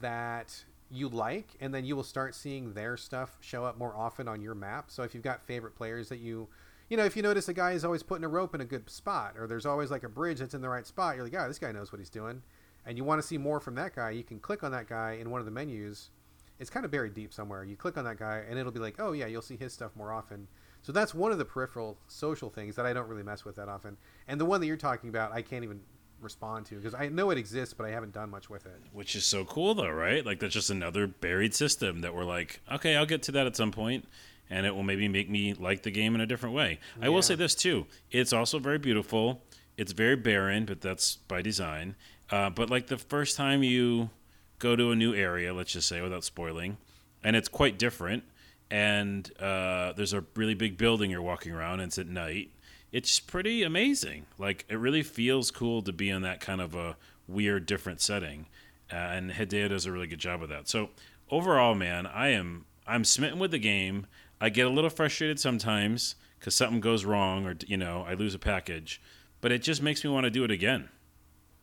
that 0.00 0.64
you 0.90 1.08
like, 1.08 1.48
and 1.60 1.74
then 1.74 1.84
you 1.84 1.96
will 1.96 2.04
start 2.04 2.34
seeing 2.34 2.74
their 2.74 2.96
stuff 2.96 3.38
show 3.40 3.64
up 3.64 3.76
more 3.76 3.96
often 3.96 4.28
on 4.28 4.40
your 4.40 4.54
map. 4.54 4.90
So 4.90 5.02
if 5.02 5.14
you've 5.14 5.24
got 5.24 5.42
favorite 5.42 5.74
players 5.74 6.08
that 6.10 6.18
you 6.18 6.48
you 6.92 6.98
know, 6.98 7.06
if 7.06 7.16
you 7.16 7.22
notice 7.22 7.48
a 7.48 7.54
guy 7.54 7.72
is 7.72 7.86
always 7.86 8.02
putting 8.02 8.22
a 8.22 8.28
rope 8.28 8.54
in 8.54 8.60
a 8.60 8.66
good 8.66 8.90
spot, 8.90 9.32
or 9.38 9.46
there's 9.46 9.64
always 9.64 9.90
like 9.90 10.02
a 10.02 10.10
bridge 10.10 10.40
that's 10.40 10.52
in 10.52 10.60
the 10.60 10.68
right 10.68 10.86
spot, 10.86 11.16
you're 11.16 11.24
like, 11.24 11.34
oh, 11.34 11.48
this 11.48 11.58
guy 11.58 11.72
knows 11.72 11.90
what 11.90 11.98
he's 11.98 12.10
doing, 12.10 12.42
and 12.84 12.98
you 12.98 13.02
want 13.02 13.18
to 13.18 13.26
see 13.26 13.38
more 13.38 13.60
from 13.60 13.74
that 13.76 13.96
guy, 13.96 14.10
you 14.10 14.22
can 14.22 14.38
click 14.38 14.62
on 14.62 14.72
that 14.72 14.90
guy 14.90 15.12
in 15.12 15.30
one 15.30 15.40
of 15.40 15.46
the 15.46 15.50
menus. 15.50 16.10
It's 16.58 16.68
kind 16.68 16.84
of 16.84 16.90
buried 16.90 17.14
deep 17.14 17.32
somewhere. 17.32 17.64
You 17.64 17.76
click 17.76 17.96
on 17.96 18.04
that 18.04 18.18
guy, 18.18 18.44
and 18.46 18.58
it'll 18.58 18.72
be 18.72 18.78
like, 18.78 18.96
oh 18.98 19.12
yeah, 19.12 19.24
you'll 19.24 19.40
see 19.40 19.56
his 19.56 19.72
stuff 19.72 19.96
more 19.96 20.12
often. 20.12 20.46
So 20.82 20.92
that's 20.92 21.14
one 21.14 21.32
of 21.32 21.38
the 21.38 21.46
peripheral 21.46 21.96
social 22.08 22.50
things 22.50 22.76
that 22.76 22.84
I 22.84 22.92
don't 22.92 23.08
really 23.08 23.22
mess 23.22 23.42
with 23.42 23.56
that 23.56 23.70
often. 23.70 23.96
And 24.28 24.38
the 24.38 24.44
one 24.44 24.60
that 24.60 24.66
you're 24.66 24.76
talking 24.76 25.08
about, 25.08 25.32
I 25.32 25.40
can't 25.40 25.64
even 25.64 25.80
respond 26.20 26.66
to 26.66 26.74
because 26.74 26.92
I 26.92 27.08
know 27.08 27.30
it 27.30 27.38
exists, 27.38 27.72
but 27.72 27.86
I 27.86 27.90
haven't 27.90 28.12
done 28.12 28.28
much 28.28 28.50
with 28.50 28.66
it. 28.66 28.82
Which 28.92 29.16
is 29.16 29.24
so 29.24 29.46
cool, 29.46 29.72
though, 29.72 29.88
right? 29.88 30.26
Like 30.26 30.40
that's 30.40 30.52
just 30.52 30.68
another 30.68 31.06
buried 31.06 31.54
system 31.54 32.02
that 32.02 32.14
we're 32.14 32.26
like, 32.26 32.60
okay, 32.70 32.96
I'll 32.96 33.06
get 33.06 33.22
to 33.22 33.32
that 33.32 33.46
at 33.46 33.56
some 33.56 33.72
point 33.72 34.06
and 34.52 34.66
it 34.66 34.74
will 34.74 34.82
maybe 34.82 35.08
make 35.08 35.30
me 35.30 35.54
like 35.54 35.82
the 35.82 35.90
game 35.90 36.14
in 36.14 36.20
a 36.20 36.26
different 36.26 36.54
way. 36.54 36.78
Yeah. 37.00 37.06
I 37.06 37.08
will 37.08 37.22
say 37.22 37.34
this 37.34 37.54
too: 37.54 37.86
it's 38.10 38.32
also 38.32 38.58
very 38.58 38.78
beautiful. 38.78 39.42
It's 39.78 39.92
very 39.92 40.16
barren, 40.16 40.66
but 40.66 40.82
that's 40.82 41.16
by 41.16 41.40
design. 41.40 41.96
Uh, 42.30 42.50
but 42.50 42.68
like 42.68 42.88
the 42.88 42.98
first 42.98 43.36
time 43.36 43.62
you 43.62 44.10
go 44.58 44.76
to 44.76 44.90
a 44.90 44.96
new 44.96 45.14
area, 45.14 45.54
let's 45.54 45.72
just 45.72 45.88
say, 45.88 46.02
without 46.02 46.22
spoiling, 46.22 46.76
and 47.24 47.34
it's 47.34 47.48
quite 47.48 47.78
different. 47.78 48.24
And 48.70 49.30
uh, 49.40 49.92
there's 49.94 50.12
a 50.12 50.24
really 50.36 50.54
big 50.54 50.76
building 50.76 51.10
you're 51.10 51.22
walking 51.22 51.52
around, 51.52 51.80
and 51.80 51.88
it's 51.88 51.98
at 51.98 52.06
night. 52.06 52.50
It's 52.92 53.20
pretty 53.20 53.62
amazing. 53.62 54.26
Like 54.38 54.66
it 54.68 54.76
really 54.76 55.02
feels 55.02 55.50
cool 55.50 55.80
to 55.82 55.92
be 55.92 56.10
in 56.10 56.20
that 56.22 56.40
kind 56.40 56.60
of 56.60 56.74
a 56.74 56.96
weird, 57.26 57.64
different 57.64 58.02
setting. 58.02 58.46
Uh, 58.92 58.96
and 58.96 59.30
Hideo 59.30 59.70
does 59.70 59.86
a 59.86 59.92
really 59.92 60.06
good 60.06 60.18
job 60.18 60.42
of 60.42 60.50
that. 60.50 60.68
So 60.68 60.90
overall, 61.30 61.74
man, 61.74 62.06
I 62.06 62.28
am 62.28 62.66
I'm 62.86 63.04
smitten 63.04 63.38
with 63.38 63.50
the 63.50 63.58
game. 63.58 64.06
I 64.42 64.48
get 64.48 64.66
a 64.66 64.70
little 64.70 64.90
frustrated 64.90 65.38
sometimes 65.38 66.16
because 66.40 66.56
something 66.56 66.80
goes 66.80 67.04
wrong 67.04 67.46
or 67.46 67.54
you 67.68 67.76
know 67.76 68.04
I 68.06 68.14
lose 68.14 68.34
a 68.34 68.40
package, 68.40 69.00
but 69.40 69.52
it 69.52 69.62
just 69.62 69.80
makes 69.80 70.02
me 70.02 70.10
want 70.10 70.24
to 70.24 70.30
do 70.30 70.42
it 70.42 70.50
again. 70.50 70.88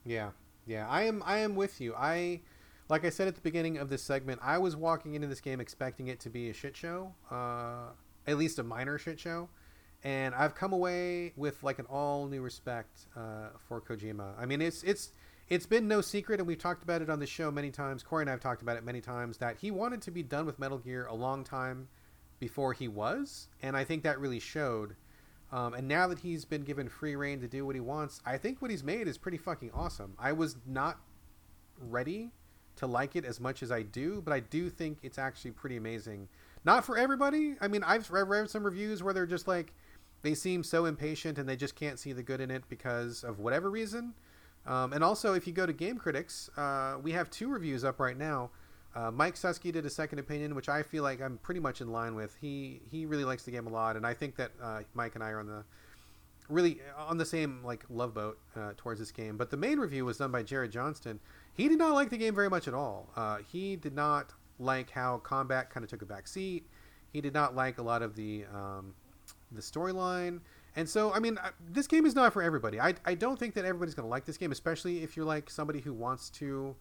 Yeah, 0.06 0.30
yeah, 0.66 0.88
I 0.88 1.04
am. 1.04 1.22
I 1.26 1.40
am 1.40 1.58
with 1.58 1.82
you. 1.82 1.94
I 1.94 2.40
like 2.88 3.04
I 3.04 3.10
said 3.10 3.28
at 3.28 3.36
the 3.36 3.42
beginning 3.42 3.80
of 3.80 3.90
this 3.90 4.02
segment, 4.02 4.40
I 4.42 4.60
was 4.60 4.78
walking 4.78 5.16
into 5.16 5.28
this 5.28 5.42
game 5.42 5.60
expecting 5.60 6.08
it 6.08 6.22
to 6.22 6.30
be 6.30 6.50
a 6.50 6.54
shit 6.54 6.74
show, 6.74 7.14
uh, 7.30 7.90
at 8.26 8.38
least 8.38 8.60
a 8.60 8.64
minor 8.64 8.98
shit 8.98 9.20
show, 9.20 9.50
and 10.06 10.34
I've 10.34 10.56
come 10.56 10.72
away 10.72 11.34
with 11.36 11.62
like 11.62 11.80
an 11.80 11.86
all 11.88 12.28
new 12.28 12.42
respect 12.42 13.08
uh, 13.14 13.50
for 13.68 13.82
Kojima. 13.82 14.40
I 14.40 14.46
mean, 14.46 14.62
it's 14.62 14.84
it's 14.84 15.12
it's 15.50 15.66
been 15.66 15.90
no 15.90 16.00
secret, 16.00 16.40
and 16.40 16.48
we've 16.48 16.58
talked 16.58 16.84
about 16.84 17.02
it 17.02 17.10
on 17.10 17.20
the 17.20 17.28
show 17.28 17.52
many 17.52 17.72
times. 17.72 18.04
Corey 18.04 18.24
and 18.24 18.30
I 18.30 18.32
have 18.32 18.40
talked 18.40 18.62
about 18.62 18.78
it 18.78 18.86
many 18.86 19.02
times 19.02 19.38
that 19.40 19.58
he 19.58 19.70
wanted 19.70 20.02
to 20.04 20.12
be 20.12 20.24
done 20.24 20.46
with 20.46 20.60
Metal 20.60 20.78
Gear 20.78 21.08
a 21.08 21.14
long 21.14 21.44
time 21.44 21.90
before 22.40 22.74
he 22.74 22.88
was, 22.88 23.48
and 23.62 23.76
I 23.76 23.84
think 23.84 24.04
that 24.04 24.20
really 24.20 24.40
showed. 24.40 24.96
Um, 25.52 25.74
and 25.74 25.88
now 25.88 26.08
that 26.08 26.20
he's 26.20 26.46
been 26.46 26.64
given 26.64 26.88
free 26.88 27.16
reign 27.16 27.42
to 27.42 27.48
do 27.48 27.66
what 27.66 27.76
he 27.76 27.82
wants, 27.82 28.22
I 28.26 28.38
think 28.38 28.62
what 28.62 28.70
he's 28.70 28.84
made 28.84 29.08
is 29.08 29.18
pretty 29.18 29.38
fucking 29.38 29.72
awesome. 29.74 30.14
I 30.20 30.32
was 30.32 30.58
not 30.68 31.00
ready 31.80 32.32
to 32.76 32.88
like 32.88 33.16
it 33.16 33.26
as 33.26 33.40
much 33.40 33.64
as 33.64 33.72
I 33.72 33.82
do, 33.82 34.22
but 34.24 34.34
I 34.34 34.40
do 34.40 34.70
think 34.70 35.00
it's 35.04 35.18
actually 35.18 35.52
pretty 35.52 35.78
amazing. 35.78 36.30
Not 36.66 36.86
for 36.86 36.98
everybody. 36.98 37.56
I 37.62 37.68
mean, 37.68 37.84
I've 37.84 38.10
read 38.12 38.50
some 38.50 38.64
reviews 38.64 39.02
where 39.02 39.14
they're 39.14 39.26
just 39.26 39.48
like, 39.48 39.74
they 40.22 40.34
seem 40.34 40.64
so 40.64 40.86
impatient 40.86 41.38
and 41.38 41.48
they 41.48 41.56
just 41.56 41.76
can't 41.76 41.98
see 41.98 42.14
the 42.14 42.24
good 42.24 42.42
in 42.42 42.52
it 42.52 42.64
because 42.70 43.24
of 43.24 43.40
whatever 43.40 43.70
reason. 43.70 44.14
Um, 44.66 44.94
and 44.94 45.04
also, 45.04 45.34
if 45.34 45.48
you 45.48 45.54
go 45.54 45.66
to 45.66 45.74
Game 45.74 45.98
Critics, 45.98 46.50
uh, 46.58 46.98
we 47.02 47.12
have 47.14 47.30
two 47.30 47.50
reviews 47.50 47.84
up 47.84 48.00
right 48.00 48.18
now. 48.18 48.52
Uh, 48.96 49.12
Mike 49.12 49.36
Suskie 49.36 49.72
did 49.72 49.86
a 49.86 49.90
second 49.90 50.20
opinion, 50.20 50.56
which 50.56 50.68
I 50.68 50.82
feel 50.82 51.04
like 51.04 51.22
I'm 51.22 51.38
pretty 51.38 51.60
much 51.60 51.80
in 51.80 51.92
line 51.92 52.16
with. 52.16 52.36
He 52.42 52.82
he 52.90 53.06
really 53.06 53.24
likes 53.26 53.44
the 53.44 53.52
game 53.52 53.68
a 53.68 53.70
lot, 53.70 53.96
and 53.96 54.06
I 54.06 54.14
think 54.14 54.36
that 54.38 54.52
uh, 54.62 54.82
Mike 54.94 55.16
and 55.16 55.24
I 55.24 55.30
are 55.30 55.40
on 55.40 55.48
the 55.48 55.64
really 56.50 56.80
on 56.98 57.18
the 57.18 57.26
same 57.26 57.64
like 57.64 57.86
love 57.90 58.14
boat 58.16 58.40
uh, 58.56 58.72
towards 58.78 59.00
this 59.00 59.12
game. 59.12 59.38
But 59.38 59.52
the 59.52 59.58
main 59.58 59.80
review 59.80 60.06
was 60.06 60.18
done 60.18 60.32
by 60.32 60.44
Jared 60.44 60.72
Johnston. 60.72 61.20
He 61.54 61.68
did 61.70 61.78
not 61.78 61.94
like 61.94 62.10
the 62.10 62.18
game 62.18 62.34
very 62.34 62.50
much 62.50 62.68
at 62.68 62.74
all. 62.74 63.10
Uh, 63.16 63.38
he 63.52 63.76
did 63.76 63.94
not 63.94 64.34
like 64.58 64.90
how 64.90 65.20
combat 65.20 65.70
kind 65.70 65.84
of 65.84 65.90
took 65.90 66.02
a 66.02 66.06
back 66.06 66.28
seat. 66.28 66.68
He 67.14 67.22
did 67.22 67.34
not 67.34 67.56
like 67.56 67.78
a 67.78 67.84
lot 67.84 68.02
of 68.02 68.16
the 68.16 68.46
um, 68.54 68.94
the 69.52 69.62
storyline. 69.62 70.40
And 70.76 70.88
so, 70.88 71.12
I 71.14 71.20
mean, 71.20 71.38
uh, 71.38 71.50
this 71.68 71.88
game 71.88 72.06
is 72.06 72.16
not 72.16 72.32
for 72.32 72.42
everybody. 72.42 72.80
I, 72.80 72.94
I 73.04 73.16
don't 73.16 73.38
think 73.38 73.56
that 73.56 73.66
everybody's 73.66 73.96
going 73.96 74.06
to 74.06 74.10
like 74.10 74.26
this 74.26 74.38
game, 74.38 74.52
especially 74.52 75.04
if 75.04 75.18
you're 75.18 75.26
like 75.26 75.50
somebody 75.50 75.80
who 75.80 75.94
wants 75.94 76.30
to. 76.32 76.76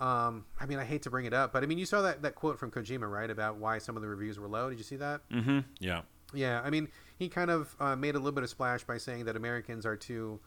Um, 0.00 0.46
I 0.58 0.66
mean, 0.66 0.78
I 0.78 0.84
hate 0.84 1.02
to 1.02 1.10
bring 1.10 1.26
it 1.26 1.34
up, 1.34 1.52
but 1.52 1.62
I 1.62 1.66
mean, 1.66 1.78
you 1.78 1.84
saw 1.84 2.00
that, 2.02 2.22
that 2.22 2.34
quote 2.34 2.58
from 2.58 2.70
Kojima, 2.70 3.10
right, 3.10 3.28
about 3.28 3.56
why 3.56 3.78
some 3.78 3.96
of 3.96 4.02
the 4.02 4.08
reviews 4.08 4.38
were 4.38 4.48
low. 4.48 4.70
Did 4.70 4.78
you 4.78 4.84
see 4.84 4.96
that? 4.96 5.20
Mm-hmm. 5.30 5.60
Yeah. 5.78 6.02
Yeah. 6.32 6.62
I 6.64 6.70
mean, 6.70 6.88
he 7.18 7.28
kind 7.28 7.50
of 7.50 7.74
uh, 7.78 7.96
made 7.96 8.14
a 8.14 8.18
little 8.18 8.32
bit 8.32 8.42
of 8.42 8.50
splash 8.50 8.82
by 8.84 8.96
saying 8.96 9.26
that 9.26 9.36
Americans 9.36 9.84
are 9.84 9.96
too. 9.96 10.40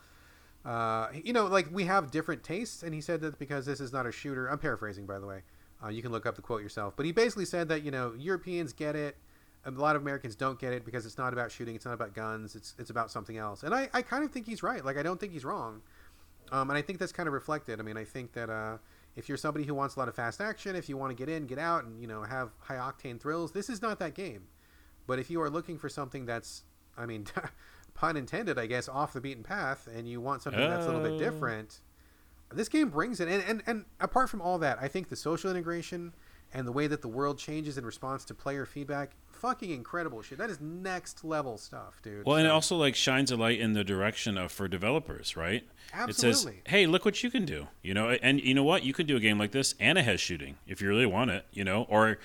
Uh, 0.65 1.09
you 1.13 1.33
know, 1.33 1.45
like 1.45 1.67
we 1.71 1.83
have 1.83 2.09
different 2.09 2.43
tastes, 2.43 2.83
and 2.83 2.93
he 2.95 3.01
said 3.01 3.21
that 3.21 3.37
because 3.37 3.65
this 3.65 3.79
is 3.79 3.93
not 3.93 4.07
a 4.07 4.11
shooter. 4.11 4.47
I'm 4.47 4.57
paraphrasing, 4.57 5.05
by 5.05 5.19
the 5.19 5.27
way. 5.27 5.41
Uh, 5.83 5.89
you 5.89 6.01
can 6.01 6.11
look 6.11 6.25
up 6.25 6.35
the 6.35 6.41
quote 6.41 6.61
yourself. 6.61 6.95
But 6.95 7.05
he 7.05 7.11
basically 7.11 7.45
said 7.45 7.67
that 7.67 7.83
you 7.83 7.91
know 7.91 8.13
Europeans 8.17 8.73
get 8.73 8.95
it 8.95 9.17
a 9.65 9.71
lot 9.71 9.95
of 9.95 10.01
Americans 10.01 10.35
don't 10.35 10.59
get 10.59 10.73
it 10.73 10.83
because 10.85 11.05
it's 11.05 11.17
not 11.17 11.33
about 11.33 11.51
shooting, 11.51 11.75
it's 11.75 11.85
not 11.85 11.93
about 11.93 12.13
guns, 12.13 12.55
it's 12.55 12.75
it's 12.77 12.89
about 12.89 13.11
something 13.11 13.37
else. 13.37 13.63
And 13.63 13.73
I, 13.73 13.89
I 13.93 14.01
kind 14.01 14.23
of 14.23 14.31
think 14.31 14.45
he's 14.45 14.63
right. 14.63 14.83
Like 14.83 14.97
I 14.97 15.03
don't 15.03 15.19
think 15.19 15.31
he's 15.31 15.45
wrong. 15.45 15.81
Um, 16.51 16.69
and 16.69 16.77
I 16.77 16.81
think 16.81 16.99
that's 16.99 17.11
kind 17.11 17.27
of 17.27 17.33
reflected. 17.33 17.79
I 17.79 17.83
mean, 17.83 17.97
I 17.97 18.03
think 18.03 18.33
that 18.33 18.49
uh, 18.49 18.77
if 19.15 19.29
you're 19.29 19.37
somebody 19.37 19.65
who 19.65 19.73
wants 19.73 19.95
a 19.95 19.99
lot 19.99 20.07
of 20.07 20.15
fast 20.15 20.41
action, 20.41 20.75
if 20.75 20.89
you 20.89 20.97
want 20.97 21.11
to 21.11 21.15
get 21.15 21.29
in, 21.29 21.45
get 21.45 21.59
out, 21.59 21.83
and 21.83 22.01
you 22.01 22.07
know 22.07 22.23
have 22.23 22.51
high 22.59 22.75
octane 22.75 23.19
thrills, 23.19 23.51
this 23.51 23.69
is 23.69 23.81
not 23.81 23.99
that 23.99 24.15
game. 24.15 24.47
But 25.05 25.19
if 25.19 25.29
you 25.29 25.41
are 25.41 25.49
looking 25.49 25.77
for 25.77 25.89
something 25.89 26.25
that's, 26.25 26.63
I 26.97 27.05
mean, 27.05 27.27
pun 27.93 28.17
intended, 28.17 28.57
I 28.57 28.65
guess, 28.65 28.87
off 28.87 29.13
the 29.13 29.21
beaten 29.21 29.43
path, 29.43 29.87
and 29.93 30.07
you 30.07 30.21
want 30.21 30.41
something 30.41 30.61
that's 30.61 30.85
a 30.85 30.87
little 30.87 31.01
bit 31.01 31.13
oh. 31.13 31.19
different, 31.19 31.81
this 32.51 32.69
game 32.69 32.89
brings 32.89 33.19
it. 33.19 33.27
And, 33.27 33.43
and 33.43 33.63
and 33.67 33.85
apart 33.99 34.29
from 34.29 34.41
all 34.41 34.57
that, 34.59 34.79
I 34.81 34.87
think 34.87 35.09
the 35.09 35.15
social 35.15 35.51
integration 35.51 36.13
and 36.53 36.67
the 36.67 36.71
way 36.71 36.87
that 36.87 37.01
the 37.01 37.07
world 37.07 37.37
changes 37.37 37.77
in 37.77 37.85
response 37.85 38.25
to 38.25 38.33
player 38.33 38.65
feedback 38.65 39.11
fucking 39.43 39.71
incredible 39.71 40.21
shit. 40.21 40.37
That 40.37 40.49
is 40.49 40.61
next 40.61 41.25
level 41.25 41.57
stuff, 41.57 42.01
dude. 42.01 42.25
Well, 42.25 42.35
so. 42.35 42.39
and 42.39 42.47
it 42.47 42.51
also 42.51 42.77
like 42.77 42.95
shines 42.95 43.29
a 43.29 43.35
light 43.35 43.59
in 43.59 43.73
the 43.73 43.83
direction 43.83 44.37
of 44.37 44.51
for 44.51 44.67
developers, 44.67 45.35
right? 45.35 45.67
Absolutely. 45.93 46.29
It 46.29 46.35
says, 46.65 46.71
"Hey, 46.71 46.87
look 46.87 47.03
what 47.03 47.21
you 47.23 47.29
can 47.29 47.43
do." 47.43 47.67
You 47.81 47.93
know, 47.93 48.09
and 48.09 48.39
you 48.41 48.53
know 48.53 48.63
what? 48.63 48.83
You 48.83 48.93
can 48.93 49.05
do 49.05 49.17
a 49.17 49.19
game 49.19 49.37
like 49.37 49.51
this 49.51 49.75
and 49.79 49.97
it 49.97 50.05
has 50.05 50.21
shooting 50.21 50.55
if 50.65 50.81
you 50.81 50.87
really 50.87 51.05
want 51.05 51.31
it. 51.31 51.45
You 51.51 51.65
know, 51.65 51.85
or 51.89 52.19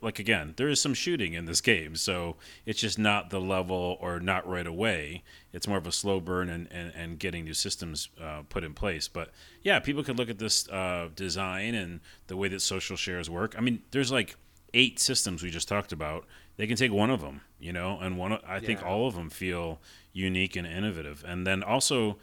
like 0.00 0.18
again, 0.18 0.54
there 0.56 0.68
is 0.68 0.80
some 0.80 0.94
shooting 0.94 1.34
in 1.34 1.46
this 1.46 1.60
game, 1.60 1.96
so 1.96 2.36
it's 2.66 2.80
just 2.80 2.98
not 2.98 3.30
the 3.30 3.40
level 3.40 3.96
or 4.00 4.20
not 4.20 4.46
right 4.48 4.66
away. 4.66 5.22
It's 5.52 5.66
more 5.66 5.78
of 5.78 5.86
a 5.86 5.92
slow 5.92 6.20
burn 6.20 6.48
and, 6.48 6.68
and, 6.70 6.92
and 6.94 7.18
getting 7.18 7.44
new 7.44 7.54
systems 7.54 8.08
uh, 8.22 8.42
put 8.48 8.64
in 8.64 8.74
place. 8.74 9.08
But 9.08 9.30
yeah, 9.62 9.78
people 9.80 10.04
could 10.04 10.18
look 10.18 10.30
at 10.30 10.38
this 10.38 10.68
uh, 10.68 11.08
design 11.14 11.74
and 11.74 12.00
the 12.26 12.36
way 12.36 12.48
that 12.48 12.60
social 12.60 12.96
shares 12.96 13.28
work. 13.30 13.54
I 13.56 13.60
mean, 13.60 13.82
there's 13.90 14.12
like 14.12 14.36
eight 14.74 15.00
systems 15.00 15.42
we 15.42 15.50
just 15.50 15.68
talked 15.68 15.92
about 15.92 16.26
they 16.60 16.66
can 16.66 16.76
take 16.76 16.92
one 16.92 17.08
of 17.08 17.22
them, 17.22 17.40
you 17.58 17.72
know, 17.72 17.98
and 18.00 18.18
one 18.18 18.32
I 18.46 18.56
yeah. 18.56 18.60
think 18.60 18.84
all 18.84 19.06
of 19.06 19.14
them 19.14 19.30
feel 19.30 19.80
unique 20.12 20.56
and 20.56 20.66
innovative. 20.66 21.24
And 21.26 21.46
then 21.46 21.62
also, 21.62 22.18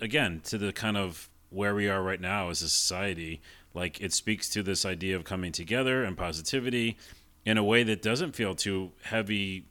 again, 0.00 0.40
to 0.44 0.56
the 0.56 0.72
kind 0.72 0.96
of 0.96 1.28
where 1.50 1.74
we 1.74 1.88
are 1.88 2.02
right 2.02 2.20
now 2.20 2.48
as 2.48 2.62
a 2.62 2.70
society, 2.70 3.42
like 3.74 4.00
it 4.00 4.12
speaks 4.12 4.48
to 4.50 4.62
this 4.62 4.84
idea 4.84 5.16
of 5.16 5.24
coming 5.24 5.52
together 5.52 6.04
and 6.04 6.16
positivity 6.16 6.96
in 7.44 7.58
a 7.58 7.64
way 7.64 7.82
that 7.82 8.02
doesn't 8.02 8.32
feel 8.36 8.54
too 8.54 8.92
heavy 9.02 9.66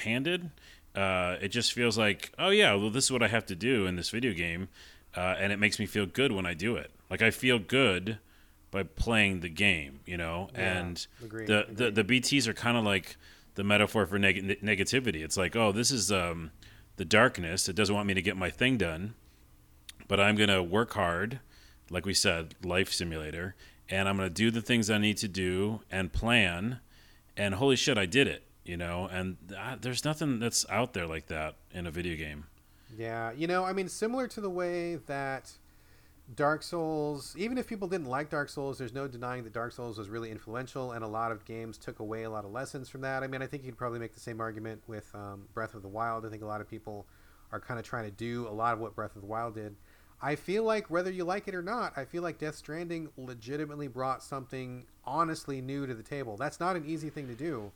handed. 0.00 0.50
Uh, 0.94 1.36
it 1.40 1.48
just 1.48 1.72
feels 1.72 1.98
like, 1.98 2.32
oh 2.38 2.50
yeah, 2.50 2.74
well 2.74 2.90
this 2.90 3.04
is 3.04 3.12
what 3.12 3.22
I 3.22 3.28
have 3.28 3.46
to 3.46 3.54
do 3.54 3.86
in 3.86 3.96
this 3.96 4.10
video 4.10 4.32
game, 4.32 4.68
uh, 5.16 5.34
and 5.38 5.52
it 5.52 5.58
makes 5.58 5.78
me 5.78 5.86
feel 5.86 6.06
good 6.06 6.32
when 6.32 6.46
I 6.46 6.54
do 6.54 6.76
it. 6.76 6.90
Like 7.10 7.22
I 7.22 7.30
feel 7.30 7.58
good 7.58 8.18
by 8.70 8.82
playing 8.82 9.40
the 9.40 9.48
game, 9.48 10.00
you 10.04 10.16
know. 10.16 10.50
Yeah, 10.54 10.78
and 10.78 11.06
agreed, 11.22 11.46
the, 11.46 11.62
agreed. 11.62 11.94
the 11.94 12.02
the 12.02 12.20
BTS 12.20 12.46
are 12.48 12.54
kind 12.54 12.76
of 12.76 12.84
like 12.84 13.16
the 13.54 13.64
metaphor 13.64 14.06
for 14.06 14.18
neg- 14.18 14.60
negativity. 14.62 15.22
It's 15.24 15.36
like, 15.36 15.56
oh, 15.56 15.72
this 15.72 15.90
is 15.90 16.10
um, 16.10 16.50
the 16.96 17.04
darkness. 17.04 17.68
It 17.68 17.76
doesn't 17.76 17.94
want 17.94 18.06
me 18.06 18.14
to 18.14 18.22
get 18.22 18.36
my 18.36 18.50
thing 18.50 18.76
done, 18.76 19.14
but 20.08 20.20
I'm 20.20 20.36
gonna 20.36 20.62
work 20.62 20.94
hard, 20.94 21.40
like 21.94 22.04
we 22.04 22.12
said, 22.12 22.54
life 22.62 22.92
simulator, 22.92 23.54
and 23.88 24.08
I'm 24.08 24.16
gonna 24.16 24.28
do 24.28 24.50
the 24.50 24.60
things 24.60 24.90
I 24.90 24.98
need 24.98 25.16
to 25.18 25.28
do 25.28 25.80
and 25.90 26.12
plan. 26.12 26.80
And 27.36 27.54
holy 27.54 27.76
shit, 27.76 27.96
I 27.96 28.06
did 28.06 28.26
it! 28.28 28.44
You 28.64 28.76
know, 28.76 29.08
and 29.10 29.36
there's 29.80 30.04
nothing 30.04 30.40
that's 30.40 30.66
out 30.68 30.92
there 30.92 31.06
like 31.06 31.26
that 31.26 31.56
in 31.70 31.86
a 31.86 31.90
video 31.90 32.16
game. 32.16 32.46
Yeah, 32.96 33.32
you 33.32 33.46
know, 33.46 33.64
I 33.64 33.72
mean, 33.72 33.88
similar 33.88 34.26
to 34.28 34.40
the 34.40 34.50
way 34.50 34.96
that 35.06 35.52
Dark 36.34 36.62
Souls, 36.62 37.34
even 37.36 37.58
if 37.58 37.66
people 37.66 37.86
didn't 37.86 38.06
like 38.06 38.30
Dark 38.30 38.48
Souls, 38.48 38.78
there's 38.78 38.94
no 38.94 39.06
denying 39.06 39.44
that 39.44 39.52
Dark 39.52 39.72
Souls 39.72 39.98
was 39.98 40.08
really 40.08 40.30
influential, 40.30 40.92
and 40.92 41.04
a 41.04 41.08
lot 41.08 41.30
of 41.30 41.44
games 41.44 41.76
took 41.76 41.98
away 42.00 42.22
a 42.22 42.30
lot 42.30 42.44
of 42.44 42.52
lessons 42.52 42.88
from 42.88 43.02
that. 43.02 43.22
I 43.22 43.26
mean, 43.26 43.42
I 43.42 43.46
think 43.46 43.62
you 43.62 43.70
could 43.70 43.78
probably 43.78 43.98
make 43.98 44.14
the 44.14 44.20
same 44.20 44.40
argument 44.40 44.82
with 44.86 45.08
um, 45.14 45.46
Breath 45.52 45.74
of 45.74 45.82
the 45.82 45.88
Wild. 45.88 46.24
I 46.24 46.30
think 46.30 46.42
a 46.42 46.46
lot 46.46 46.60
of 46.60 46.68
people 46.68 47.06
are 47.52 47.60
kind 47.60 47.78
of 47.78 47.84
trying 47.84 48.04
to 48.04 48.10
do 48.10 48.48
a 48.48 48.50
lot 48.50 48.72
of 48.72 48.80
what 48.80 48.96
Breath 48.96 49.14
of 49.14 49.20
the 49.20 49.28
Wild 49.28 49.54
did. 49.54 49.76
I 50.24 50.36
feel 50.36 50.64
like 50.64 50.88
whether 50.88 51.10
you 51.10 51.22
like 51.22 51.48
it 51.48 51.54
or 51.54 51.60
not, 51.60 51.92
I 51.98 52.06
feel 52.06 52.22
like 52.22 52.38
Death 52.38 52.54
Stranding 52.54 53.10
legitimately 53.18 53.88
brought 53.88 54.22
something 54.22 54.86
honestly 55.04 55.60
new 55.60 55.86
to 55.86 55.92
the 55.92 56.02
table. 56.02 56.38
That's 56.38 56.58
not 56.58 56.76
an 56.76 56.86
easy 56.86 57.10
thing 57.10 57.28
to 57.28 57.34
do. 57.34 57.70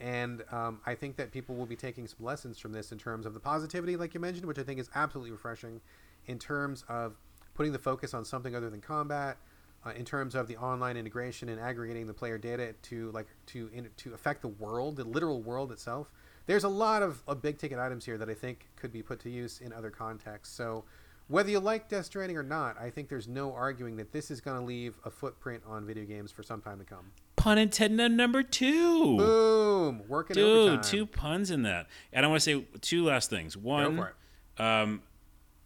And 0.00 0.42
um, 0.50 0.80
I 0.86 0.94
think 0.94 1.16
that 1.16 1.30
people 1.30 1.56
will 1.56 1.66
be 1.66 1.76
taking 1.76 2.06
some 2.06 2.24
lessons 2.24 2.58
from 2.58 2.72
this 2.72 2.90
in 2.90 2.96
terms 2.96 3.26
of 3.26 3.34
the 3.34 3.40
positivity, 3.40 3.96
like 3.96 4.14
you 4.14 4.20
mentioned, 4.20 4.46
which 4.46 4.58
I 4.58 4.62
think 4.62 4.80
is 4.80 4.88
absolutely 4.94 5.32
refreshing, 5.32 5.78
in 6.24 6.38
terms 6.38 6.86
of 6.88 7.18
putting 7.52 7.70
the 7.70 7.78
focus 7.78 8.14
on 8.14 8.24
something 8.24 8.56
other 8.56 8.70
than 8.70 8.80
combat. 8.80 9.36
Uh, 9.84 9.92
in 9.96 10.04
terms 10.04 10.34
of 10.34 10.46
the 10.46 10.58
online 10.58 10.98
integration 10.98 11.48
and 11.48 11.58
aggregating 11.58 12.06
the 12.06 12.12
player 12.12 12.36
data 12.36 12.74
to 12.82 13.10
like 13.12 13.26
to 13.46 13.70
in, 13.72 13.88
to 13.96 14.12
affect 14.12 14.42
the 14.42 14.48
world, 14.48 14.96
the 14.96 15.04
literal 15.04 15.40
world 15.40 15.72
itself. 15.72 16.10
There's 16.44 16.64
a 16.64 16.68
lot 16.68 17.02
of, 17.02 17.22
of 17.26 17.40
big 17.40 17.56
ticket 17.56 17.78
items 17.78 18.04
here 18.04 18.18
that 18.18 18.28
I 18.28 18.34
think 18.34 18.68
could 18.76 18.92
be 18.92 19.02
put 19.02 19.20
to 19.20 19.30
use 19.30 19.62
in 19.62 19.72
other 19.72 19.88
contexts. 19.88 20.54
So 20.54 20.84
whether 21.30 21.48
you 21.50 21.60
like 21.60 21.88
Death 21.88 22.06
Stranding 22.06 22.36
or 22.36 22.42
not, 22.42 22.76
I 22.80 22.90
think 22.90 23.08
there's 23.08 23.28
no 23.28 23.54
arguing 23.54 23.96
that 23.96 24.12
this 24.12 24.30
is 24.30 24.40
going 24.40 24.58
to 24.58 24.64
leave 24.64 24.98
a 25.04 25.10
footprint 25.10 25.62
on 25.66 25.86
video 25.86 26.04
games 26.04 26.32
for 26.32 26.42
some 26.42 26.60
time 26.60 26.78
to 26.78 26.84
come. 26.84 27.12
Pun 27.36 27.56
intended 27.56 28.12
number 28.12 28.42
two. 28.42 29.16
Boom, 29.16 30.02
working 30.08 30.34
Dude, 30.34 30.72
overtime. 30.72 30.82
two 30.82 31.06
puns 31.06 31.50
in 31.50 31.62
that. 31.62 31.86
And 32.12 32.26
I 32.26 32.28
want 32.28 32.42
to 32.42 32.44
say 32.44 32.64
two 32.80 33.04
last 33.04 33.30
things. 33.30 33.56
One, 33.56 34.08
um, 34.58 35.02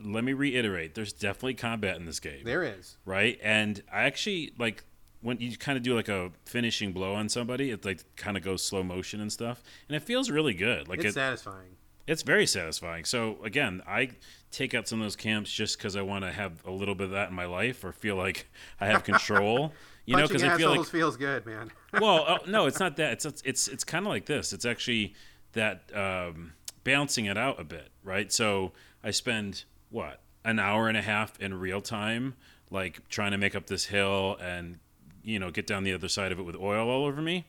let 0.01 0.25
me 0.25 0.33
reiterate 0.33 0.95
there's 0.95 1.13
definitely 1.13 1.55
combat 1.55 1.97
in 1.97 2.05
this 2.05 2.21
game 2.21 2.43
there 2.45 2.63
is 2.63 2.97
right 3.05 3.39
and 3.43 3.83
i 3.93 4.03
actually 4.03 4.53
like 4.59 4.85
when 5.21 5.39
you 5.39 5.57
kind 5.57 5.77
of 5.79 5.83
do 5.83 5.95
like 5.95 6.09
a 6.09 6.31
finishing 6.45 6.93
blow 6.93 7.15
on 7.15 7.29
somebody 7.29 7.71
it 7.71 7.85
like 7.85 8.05
kind 8.17 8.37
of 8.37 8.43
goes 8.43 8.63
slow 8.63 8.83
motion 8.83 9.21
and 9.21 9.33
stuff 9.33 9.63
and 9.89 9.97
it 9.97 10.03
feels 10.03 10.31
really 10.31 10.53
good 10.53 10.89
like 10.89 10.99
it's 10.99 11.11
it, 11.11 11.15
satisfying 11.15 11.77
it's 12.07 12.23
very 12.23 12.47
satisfying 12.47 13.05
so 13.05 13.39
again 13.45 13.81
i 13.87 14.11
take 14.55 14.75
out 14.75 14.87
some 14.87 15.01
of 15.01 15.05
those 15.05 15.17
camps 15.17 15.51
just 15.51 15.79
because 15.79 15.97
i 15.97 16.03
want 16.03 16.25
to 16.25 16.31
have 16.31 16.65
a 16.67 16.71
little 16.71 16.95
bit 16.95 17.07
of 17.07 17.11
that 17.11 17.29
in 17.29 17.35
my 17.35 17.47
life 17.47 17.85
or 17.85 17.93
feel 17.93 18.17
like 18.17 18.47
i 18.81 18.87
have 18.87 19.05
control 19.05 19.73
you 20.07 20.17
know 20.17 20.27
because 20.27 20.43
i 20.43 20.57
feel 20.57 20.77
like 20.77 20.87
feels 20.87 21.17
good 21.17 21.45
man 21.45 21.71
well 22.01 22.25
uh, 22.27 22.39
no 22.47 22.67
it's 22.67 22.81
not 22.81 22.97
that 22.97 23.13
it's 23.13 23.25
it's 23.25 23.43
it's, 23.45 23.69
it's 23.69 23.85
kind 23.85 24.07
of 24.07 24.11
like 24.11 24.27
this 24.27 24.53
it's 24.53 24.65
actually 24.65 25.15
that 25.53 25.83
um, 25.95 26.53
balancing 26.83 27.27
it 27.27 27.39
out 27.39 27.61
a 27.61 27.65
bit 27.65 27.91
right 28.03 28.33
so 28.33 28.73
i 29.03 29.11
spend 29.11 29.65
what 29.91 30.21
an 30.45 30.59
hour 30.59 30.89
and 30.89 30.97
a 30.97 31.03
half 31.03 31.41
in 31.41 31.55
real 31.55 31.81
time, 31.81 32.35
like 32.71 33.09
trying 33.09 33.31
to 33.31 33.39
make 33.39 33.55
up 33.55 33.67
this 33.67 33.87
hill 33.87 34.37
and 34.41 34.79
you 35.23 35.39
know, 35.39 35.51
get 35.51 35.67
down 35.67 35.85
the 35.85 35.93
other 35.95 36.09
side 36.09 36.33
of 36.33 36.39
it 36.39 36.43
with 36.43 36.55
oil 36.55 36.91
all 36.91 37.07
over 37.07 37.23
me. 37.23 37.47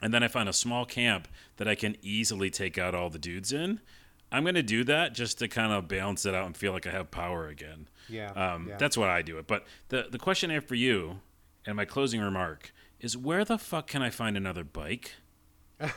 And 0.00 0.14
then 0.14 0.22
I 0.22 0.28
find 0.28 0.48
a 0.48 0.52
small 0.52 0.86
camp 0.86 1.28
that 1.58 1.68
I 1.68 1.74
can 1.74 1.96
easily 2.00 2.48
take 2.48 2.78
out 2.78 2.94
all 2.94 3.10
the 3.10 3.18
dudes 3.18 3.52
in. 3.52 3.80
I'm 4.32 4.42
going 4.42 4.54
to 4.56 4.62
do 4.62 4.84
that 4.84 5.14
just 5.14 5.38
to 5.38 5.48
kind 5.48 5.72
of 5.72 5.88
balance 5.88 6.26
it 6.26 6.34
out 6.34 6.46
and 6.46 6.56
feel 6.56 6.72
like 6.72 6.86
I 6.86 6.90
have 6.90 7.10
power 7.10 7.48
again. 7.48 7.88
Yeah, 8.08 8.30
Um, 8.32 8.68
yeah. 8.68 8.76
That's 8.76 8.96
what 8.96 9.08
I 9.08 9.22
do 9.22 9.38
it. 9.38 9.46
But 9.46 9.64
the, 9.88 10.06
the 10.10 10.18
question 10.18 10.50
I 10.50 10.54
have 10.54 10.64
for 10.66 10.74
you 10.74 11.20
and 11.64 11.76
my 11.76 11.84
closing 11.84 12.20
remark 12.20 12.72
is 13.00 13.16
where 13.16 13.44
the 13.44 13.58
fuck 13.58 13.86
can 13.86 14.02
I 14.02 14.10
find 14.10 14.36
another 14.36 14.64
bike? 14.64 15.12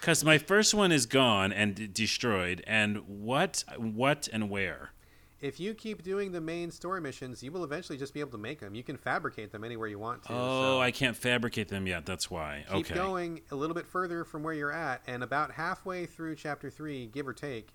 Because 0.00 0.24
my 0.24 0.38
first 0.38 0.72
one 0.72 0.92
is 0.92 1.04
gone 1.04 1.52
and 1.52 1.74
d- 1.74 1.86
destroyed. 1.86 2.64
And 2.66 3.06
what, 3.06 3.64
what, 3.76 4.28
and 4.32 4.48
where? 4.48 4.92
If 5.40 5.58
you 5.58 5.72
keep 5.72 6.02
doing 6.02 6.32
the 6.32 6.40
main 6.40 6.70
story 6.70 7.00
missions, 7.00 7.42
you 7.42 7.50
will 7.50 7.64
eventually 7.64 7.96
just 7.96 8.12
be 8.12 8.20
able 8.20 8.32
to 8.32 8.38
make 8.38 8.60
them. 8.60 8.74
You 8.74 8.82
can 8.82 8.98
fabricate 8.98 9.52
them 9.52 9.64
anywhere 9.64 9.88
you 9.88 9.98
want 9.98 10.22
to. 10.24 10.32
Oh, 10.32 10.60
so 10.76 10.80
I 10.80 10.90
can't 10.90 11.16
fabricate 11.16 11.68
them 11.68 11.86
yet. 11.86 12.04
That's 12.04 12.30
why. 12.30 12.64
Okay. 12.68 12.76
Keep 12.78 12.86
okay. 12.86 12.94
going 12.94 13.40
a 13.50 13.54
little 13.54 13.74
bit 13.74 13.86
further 13.86 14.24
from 14.24 14.42
where 14.42 14.52
you're 14.52 14.72
at, 14.72 15.02
and 15.06 15.22
about 15.22 15.52
halfway 15.52 16.04
through 16.04 16.36
chapter 16.36 16.68
three, 16.68 17.06
give 17.06 17.26
or 17.26 17.32
take, 17.32 17.68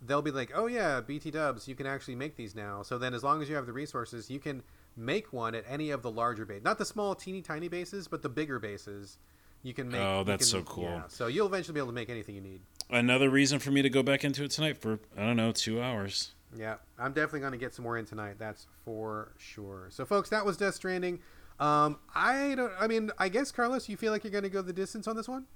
they'll 0.00 0.22
be 0.22 0.30
like, 0.30 0.50
"Oh 0.54 0.66
yeah, 0.66 1.02
BT 1.02 1.30
Dubs, 1.30 1.68
you 1.68 1.74
can 1.74 1.86
actually 1.86 2.14
make 2.14 2.36
these 2.36 2.54
now." 2.54 2.82
So 2.82 2.96
then, 2.96 3.12
as 3.12 3.22
long 3.22 3.42
as 3.42 3.50
you 3.50 3.54
have 3.54 3.66
the 3.66 3.72
resources, 3.74 4.30
you 4.30 4.40
can 4.40 4.62
make 4.96 5.30
one 5.30 5.54
at 5.54 5.64
any 5.68 5.90
of 5.90 6.00
the 6.00 6.10
larger 6.10 6.46
bases, 6.46 6.64
not 6.64 6.78
the 6.78 6.86
small, 6.86 7.14
teeny 7.14 7.42
tiny 7.42 7.68
bases, 7.68 8.08
but 8.08 8.22
the 8.22 8.30
bigger 8.30 8.58
bases. 8.58 9.18
You 9.62 9.74
can 9.74 9.90
make. 9.90 10.00
Oh, 10.00 10.24
that's 10.24 10.50
can- 10.50 10.60
so 10.60 10.62
cool. 10.62 10.84
Yeah, 10.84 11.02
so 11.08 11.26
you'll 11.26 11.48
eventually 11.48 11.74
be 11.74 11.80
able 11.80 11.88
to 11.88 11.94
make 11.94 12.08
anything 12.08 12.34
you 12.34 12.40
need. 12.40 12.62
Another 12.88 13.28
reason 13.28 13.58
for 13.58 13.70
me 13.70 13.82
to 13.82 13.90
go 13.90 14.02
back 14.02 14.24
into 14.24 14.42
it 14.42 14.50
tonight 14.50 14.78
for, 14.78 14.98
I 15.16 15.20
don't 15.20 15.36
know, 15.36 15.52
two 15.52 15.82
hours. 15.82 16.32
Yeah, 16.56 16.76
I'm 16.98 17.12
definitely 17.12 17.40
going 17.40 17.52
to 17.52 17.58
get 17.58 17.74
some 17.74 17.84
more 17.84 17.96
in 17.96 18.04
tonight. 18.04 18.36
That's 18.38 18.66
for 18.84 19.32
sure. 19.38 19.86
So, 19.90 20.04
folks, 20.04 20.30
that 20.30 20.44
was 20.44 20.56
Death 20.56 20.74
Stranding. 20.74 21.20
Um, 21.58 21.98
I 22.14 22.54
don't. 22.56 22.72
I 22.78 22.86
mean, 22.86 23.10
I 23.18 23.28
guess 23.28 23.52
Carlos, 23.52 23.88
you 23.88 23.96
feel 23.96 24.12
like 24.12 24.24
you're 24.24 24.32
going 24.32 24.44
to 24.44 24.50
go 24.50 24.62
the 24.62 24.72
distance 24.72 25.06
on 25.06 25.16
this 25.16 25.28
one? 25.28 25.46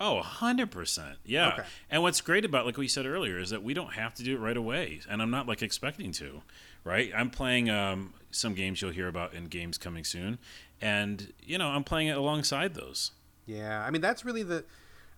Oh, 0.00 0.20
100%. 0.22 1.16
Yeah. 1.24 1.48
Okay. 1.48 1.62
And 1.90 2.02
what's 2.02 2.20
great 2.20 2.44
about, 2.44 2.66
like 2.66 2.76
we 2.76 2.86
said 2.86 3.04
earlier, 3.04 3.38
is 3.38 3.50
that 3.50 3.64
we 3.64 3.74
don't 3.74 3.94
have 3.94 4.14
to 4.14 4.22
do 4.22 4.36
it 4.36 4.38
right 4.38 4.56
away. 4.56 5.00
And 5.10 5.20
I'm 5.20 5.30
not 5.30 5.48
like 5.48 5.60
expecting 5.60 6.12
to, 6.12 6.42
right? 6.84 7.10
I'm 7.16 7.30
playing 7.30 7.68
um, 7.68 8.14
some 8.30 8.54
games 8.54 8.80
you'll 8.80 8.92
hear 8.92 9.08
about 9.08 9.34
in 9.34 9.46
games 9.46 9.76
coming 9.76 10.04
soon. 10.04 10.38
And, 10.80 11.32
you 11.42 11.58
know, 11.58 11.66
I'm 11.66 11.82
playing 11.82 12.06
it 12.08 12.16
alongside 12.16 12.74
those. 12.74 13.10
Yeah, 13.48 13.82
I 13.82 13.90
mean 13.90 14.02
that's 14.02 14.26
really 14.26 14.42
the 14.42 14.64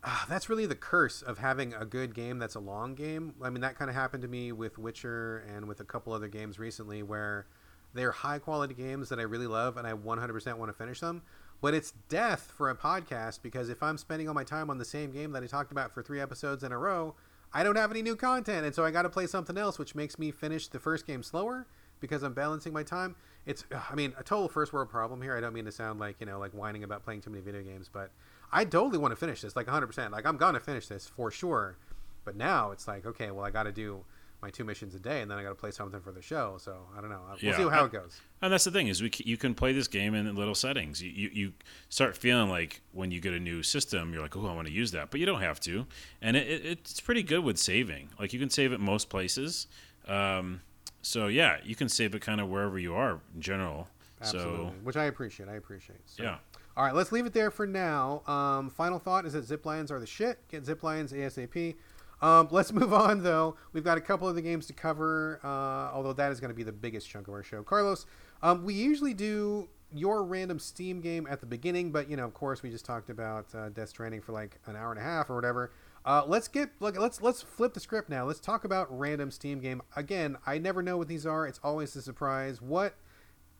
uh, 0.03 0.25
that's 0.29 0.49
really 0.49 0.67
the 0.67 0.75
curse 0.75 1.23
of 1.23 1.39
having 1.39 1.75
a 1.75 1.85
good 1.85 2.15
game 2.15 2.39
that's 2.39 2.55
a 2.55 2.61
long 2.61 2.95
game. 2.95 3.35
I 3.43 3.51
mean 3.51 3.61
that 3.61 3.79
kind 3.79 3.91
of 3.91 3.95
happened 3.95 4.23
to 4.23 4.29
me 4.29 4.53
with 4.53 4.79
Witcher 4.79 5.45
and 5.55 5.67
with 5.69 5.81
a 5.81 5.85
couple 5.85 6.13
other 6.13 6.29
games 6.29 6.59
recently 6.59 7.03
where 7.03 7.47
they're 7.93 8.13
high 8.13 8.39
quality 8.39 8.75
games 8.75 9.09
that 9.09 9.19
I 9.19 9.23
really 9.23 9.47
love 9.47 9.77
and 9.77 9.87
I 9.87 9.93
100% 9.93 10.59
want 10.59 10.69
to 10.69 10.73
finish 10.73 11.01
them. 11.01 11.23
But 11.61 11.75
it's 11.75 11.93
death 12.09 12.53
for 12.57 12.71
a 12.71 12.75
podcast 12.75 13.43
because 13.43 13.69
if 13.69 13.83
I'm 13.83 13.99
spending 13.99 14.29
all 14.29 14.35
my 14.35 14.45
time 14.45 14.71
on 14.71 14.79
the 14.79 14.85
same 14.85 15.11
game 15.11 15.33
that 15.33 15.43
I 15.43 15.47
talked 15.47 15.73
about 15.73 15.93
for 15.93 16.03
three 16.03 16.21
episodes 16.21 16.65
in 16.65 16.73
a 16.73 16.79
row, 16.79 17.15
I 17.53 17.63
don't 17.63 17.77
have 17.77 17.91
any 17.91 18.01
new 18.01 18.17
content, 18.17 18.65
and 18.65 18.75
so 18.75 18.85
I 18.85 18.93
got 18.93 19.03
to 19.03 19.09
play 19.09 19.27
something 19.27 19.59
else, 19.59 19.79
which 19.79 19.95
makes 19.95 20.19
me 20.19 20.31
finish 20.31 20.69
the 20.69 20.79
first 20.79 21.07
game 21.07 21.23
slower 21.23 21.67
because 21.99 22.23
I'm 22.23 22.33
balancing 22.33 22.73
my 22.73 22.85
time. 22.85 23.17
It's, 23.45 23.65
I 23.91 23.95
mean, 23.95 24.15
a 24.17 24.23
total 24.23 24.49
first 24.49 24.73
world 24.73 24.89
problem 24.89 25.21
here. 25.21 25.37
I 25.37 25.41
don't 25.41 25.53
mean 25.53 25.65
to 25.65 25.73
sound 25.73 25.99
like 25.99 26.17
you 26.21 26.27
know, 26.27 26.39
like 26.39 26.53
whining 26.53 26.85
about 26.85 27.05
playing 27.05 27.23
too 27.23 27.31
many 27.31 27.43
video 27.43 27.63
games, 27.63 27.91
but 27.93 28.11
I 28.53 28.65
totally 28.65 28.99
want 28.99 29.13
to 29.13 29.17
finish 29.17 29.41
this, 29.43 29.55
like 29.57 29.67
100. 29.67 29.87
percent 29.87 30.13
Like 30.13 30.27
I'm 30.27 30.37
gonna 30.37 30.61
finish 30.61 30.87
this 30.89 31.07
for 31.07 31.31
sure. 31.31 31.77
But 32.25 32.37
now 32.37 32.71
it's 32.71 32.87
like, 32.87 33.07
okay, 33.07 33.31
well, 33.31 33.45
I 33.45 33.51
got 33.51 33.63
to 33.63 33.73
do 33.73 34.05
my 34.43 34.51
two 34.51 34.65
missions 34.65 34.95
a 34.95 34.99
day, 34.99 35.21
and 35.23 35.31
then 35.31 35.37
I 35.39 35.43
got 35.43 35.51
to 35.51 35.55
play 35.55 35.71
something 35.71 36.01
for 36.01 36.13
the 36.13 36.21
show. 36.23 36.57
So 36.59 36.77
I 36.97 37.01
don't 37.01 37.11
know. 37.11 37.21
We'll 37.43 37.53
Yeah. 37.53 37.57
see 37.57 37.69
how 37.69 37.85
it 37.87 37.93
goes. 37.93 38.21
And 38.43 38.53
that's 38.53 38.65
the 38.65 38.71
thing 38.71 38.89
is 38.89 39.03
we 39.03 39.11
you 39.25 39.37
can 39.37 39.55
play 39.55 39.73
this 39.73 39.87
game 39.89 40.15
in 40.15 40.35
little 40.35 40.55
settings. 40.55 41.03
You, 41.03 41.11
you 41.11 41.31
you 41.33 41.53
start 41.89 42.17
feeling 42.17 42.49
like 42.51 42.81
when 42.93 43.11
you 43.11 43.21
get 43.21 43.33
a 43.35 43.39
new 43.41 43.63
system, 43.63 44.13
you're 44.13 44.23
like, 44.23 44.37
oh, 44.37 44.47
I 44.47 44.55
want 44.55 44.67
to 44.69 44.73
use 44.73 44.91
that, 44.93 45.11
but 45.11 45.21
you 45.21 45.27
don't 45.27 45.41
have 45.43 45.61
to. 45.61 45.87
And 46.23 46.37
it, 46.37 46.47
it, 46.49 46.65
it's 46.67 47.01
pretty 47.01 47.23
good 47.23 47.45
with 47.45 47.59
saving. 47.59 48.11
Like 48.19 48.33
you 48.33 48.39
can 48.39 48.51
save 48.51 48.73
it 48.73 48.81
most 48.81 49.09
places. 49.09 49.67
Um, 50.07 50.61
so 51.03 51.27
yeah, 51.29 51.59
you 51.65 51.75
can 51.75 51.89
save 51.89 52.15
it 52.15 52.21
kind 52.21 52.41
of 52.41 52.49
wherever 52.49 52.79
you 52.79 52.95
are 52.95 53.21
in 53.35 53.41
general. 53.41 53.89
Absolutely, 54.21 54.67
So 54.69 54.75
which 54.83 54.97
I 54.97 55.05
appreciate. 55.05 55.49
I 55.49 55.55
appreciate. 55.55 56.01
So. 56.07 56.23
yeah, 56.23 56.37
All 56.77 56.85
right, 56.85 56.95
let's 56.95 57.13
leave 57.13 57.27
it 57.27 57.33
there 57.33 57.51
for 57.51 57.67
now. 57.67 58.23
Um, 58.27 58.71
final 58.71 58.99
thought 58.99 59.27
is 59.27 59.33
that 59.33 59.45
zip 59.45 59.67
lines 59.67 59.91
are 59.91 59.99
the 59.99 60.07
shit. 60.07 60.39
Get 60.49 60.65
zip 60.65 60.83
lines 60.83 61.13
ASAP. 61.13 61.75
Um, 62.23 62.49
let's 62.53 62.73
move 62.73 62.93
on, 62.93 63.23
though. 63.23 63.57
We've 63.73 63.85
got 63.85 63.99
a 63.99 64.01
couple 64.01 64.29
of 64.29 64.35
the 64.35 64.43
games 64.43 64.67
to 64.67 64.73
cover, 64.73 65.41
uh, 65.43 65.95
although 65.95 66.13
that 66.13 66.31
is 66.31 66.41
going 66.41 66.51
to 66.51 66.55
be 66.55 66.63
the 66.63 66.73
biggest 66.73 67.09
chunk 67.09 67.29
of 67.29 67.35
our 67.35 67.43
show. 67.43 67.63
Carlos, 67.63 68.07
um, 68.43 68.65
we 68.65 68.75
usually 68.75 69.15
do 69.15 69.69
your 69.93 70.23
random 70.23 70.59
Steam 70.59 71.01
game 71.01 71.27
at 71.29 71.41
the 71.41 71.47
beginning, 71.47 71.91
but 71.91 72.09
you 72.09 72.17
know, 72.17 72.25
of 72.25 72.35
course, 72.35 72.63
we 72.63 72.71
just 72.71 72.85
talked 72.85 73.11
about 73.11 73.53
uh, 73.55 73.69
Death 73.71 73.89
Stranding 73.89 74.21
for 74.21 74.33
like 74.33 74.59
an 74.67 74.77
hour 74.77 74.91
and 74.91 75.01
a 75.01 75.03
half 75.03 75.29
or 75.29 75.35
whatever. 75.35 75.73
Uh, 76.05 76.23
let's 76.27 76.49
get 76.49 76.71
look. 76.81 76.99
Let's 76.99 77.21
let's 77.21 77.43
flip 77.43 77.75
the 77.75 77.81
script 77.81 78.09
now. 78.09 78.25
Let's 78.25 78.41
talk 78.41 78.65
about 78.65 78.87
random 78.97 79.31
Steam 79.31 79.61
game 79.61 79.83
again. 79.97 80.37
I 80.47 80.59
never 80.59 80.83
know 80.83 80.97
what 80.97 81.09
these 81.09 81.27
are. 81.27 81.47
It's 81.47 81.61
always 81.63 81.95
a 81.97 82.03
surprise. 82.03 82.63
What 82.63 82.95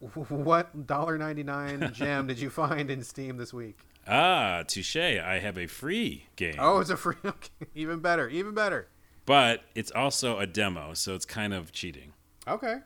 what 0.01 0.87
dollar 0.87 1.19
ninety 1.19 1.43
nine 1.43 1.91
gem 1.95 2.27
did 2.27 2.39
you 2.39 2.51
find 2.51 2.91
in 2.91 3.03
Steam 3.03 3.37
this 3.37 3.53
week? 3.53 3.79
ah, 4.09 4.63
touche. 4.67 4.97
I 4.97 5.39
have 5.41 5.59
a 5.59 5.67
free 5.67 6.27
game. 6.37 6.57
Oh, 6.59 6.79
it's 6.81 6.91
a 6.91 6.97
free. 6.97 7.17
Okay, 7.25 7.49
even 7.75 8.01
better, 8.01 8.29
even 8.29 8.55
better. 8.55 8.89
but 9.27 9.63
it's 9.75 9.91
also 9.91 10.39
a 10.39 10.47
demo, 10.47 10.95
so 10.95 11.15
it's 11.15 11.27
kind 11.27 11.53
of 11.55 11.71
cheating. 11.73 12.13
Okay. 12.49 12.77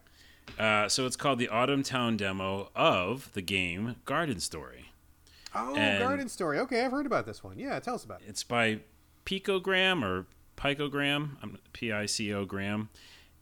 Uh, 0.59 0.89
so 0.89 1.07
it's 1.07 1.16
called 1.16 1.39
the 1.39 1.49
Autumn 1.49 1.82
Town 1.82 2.16
demo 2.19 2.70
of 2.77 3.32
the 3.32 3.41
game 3.41 3.97
Garden 4.05 4.41
Story. 4.41 4.91
Oh, 5.55 5.74
And- 5.74 6.01
Garden 6.01 6.28
Story. 6.28 6.59
Okay, 6.59 6.85
I've 6.85 6.91
heard 6.91 7.07
about 7.07 7.24
this 7.27 7.43
one. 7.43 7.59
Yeah, 7.59 7.78
tell 7.81 7.95
us 7.95 8.05
about 8.05 8.20
it. 8.20 8.28
It's 8.28 8.43
by 8.45 8.81
Picogram 9.24 10.03
or 10.05 10.27
Picogram, 10.57 11.59
P 11.73 11.93
I 11.93 12.07
C 12.07 12.32
O 12.35 12.45
Gram. 12.45 12.89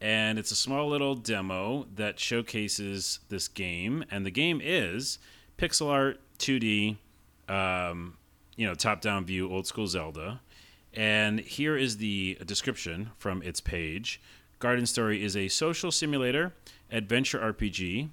And 0.02 0.36
it's 0.36 0.50
a 0.50 0.56
small 0.56 0.88
little 0.88 1.14
demo 1.14 1.86
that 1.94 2.18
showcases 2.18 3.20
this 3.28 3.46
game. 3.46 4.04
And 4.10 4.26
the 4.26 4.32
game 4.32 4.60
is 4.62 5.20
pixel 5.56 5.88
art, 5.88 6.20
2D, 6.40 6.96
um, 7.48 8.18
you 8.56 8.66
know, 8.66 8.74
top 8.74 9.00
down 9.00 9.24
view, 9.24 9.48
old 9.48 9.68
school 9.68 9.86
Zelda. 9.86 10.40
And 10.92 11.38
here 11.38 11.76
is 11.76 11.98
the 11.98 12.36
description 12.44 13.12
from 13.16 13.42
its 13.42 13.60
page 13.60 14.20
Garden 14.58 14.86
Story 14.86 15.24
is 15.24 15.36
a 15.36 15.48
social 15.48 15.90
simulator 15.90 16.52
adventure 16.90 17.38
RPG 17.40 18.10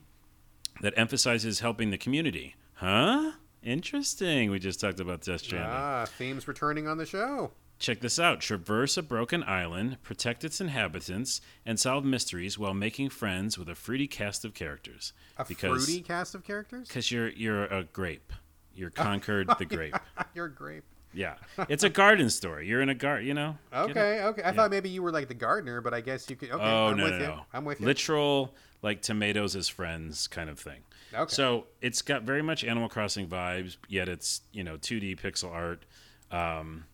that 0.82 0.94
emphasizes 0.96 1.60
helping 1.60 1.92
the 1.92 1.98
community. 1.98 2.56
Huh? 2.76 3.34
Interesting. 3.62 4.50
We 4.50 4.58
just 4.58 4.80
talked 4.80 5.00
about 5.00 5.22
Death 5.22 5.42
Stranding. 5.42 5.70
Ah, 5.72 6.06
themes 6.18 6.48
returning 6.48 6.88
on 6.88 6.98
the 6.98 7.06
show. 7.06 7.52
Check 7.80 8.02
this 8.02 8.20
out. 8.20 8.42
Traverse 8.42 8.98
a 8.98 9.02
broken 9.02 9.42
island, 9.44 10.04
protect 10.04 10.44
its 10.44 10.60
inhabitants, 10.60 11.40
and 11.66 11.80
solve 11.80 12.04
mysteries 12.04 12.60
while 12.60 12.74
making 12.74 13.10
friends 13.10 13.58
with 13.58 13.70
a 13.70 13.76
fruity 13.76 14.06
cast 14.08 14.44
of 14.44 14.54
characters. 14.54 15.14
A 15.38 15.46
because 15.46 15.86
fruity 15.86 16.02
cast 16.02 16.36
of 16.36 16.44
characters. 16.44 16.88
because 16.90 17.10
you're 17.10 17.30
you're 17.30 17.66
a 17.66 17.86
grape. 17.86 18.34
You're 18.76 18.90
Concord 18.90 19.50
the 19.60 19.66
grape. 19.66 19.96
You're 20.36 20.46
a 20.46 20.52
grape. 20.54 20.84
Yeah, 21.12 21.36
it's 21.70 21.84
a 21.84 21.90
garden 21.90 22.30
story. 22.30 22.68
You're 22.68 22.82
in 22.82 22.90
a 22.90 22.94
garden. 22.96 23.26
You 23.28 23.34
know. 23.34 23.58
Okay, 23.74 24.24
okay. 24.24 24.42
I 24.46 24.52
thought 24.52 24.70
maybe 24.70 24.90
you 24.90 25.02
were 25.02 25.12
like 25.12 25.28
the 25.28 25.34
gardener, 25.34 25.82
but 25.82 25.94
I 25.94 26.02
guess 26.02 26.30
you 26.30 26.36
could. 26.36 26.52
Okay, 26.52 26.64
oh 26.64 26.88
I'm 26.90 26.98
no 26.98 27.04
with 27.06 27.14
no 27.14 27.20
you. 27.20 27.26
no! 27.28 27.42
I'm 27.52 27.66
with 27.66 27.80
you. 27.80 27.86
Literal 27.88 28.54
like 28.82 29.02
tomatoes 29.02 29.56
as 29.56 29.68
friends 29.68 30.28
kind 30.28 30.50
of 30.50 30.60
thing. 30.60 30.82
Okay. 31.14 31.34
So 31.34 31.66
it's 31.82 32.02
got 32.04 32.24
very 32.24 32.42
much 32.44 32.64
Animal 32.64 32.90
Crossing 32.90 33.28
vibes, 33.28 33.78
yet 33.88 34.08
it's 34.08 34.42
you 34.52 34.64
know 34.64 34.78
2D 34.78 35.20
pixel 35.20 35.52
art. 35.52 35.84
Um, 36.32 36.86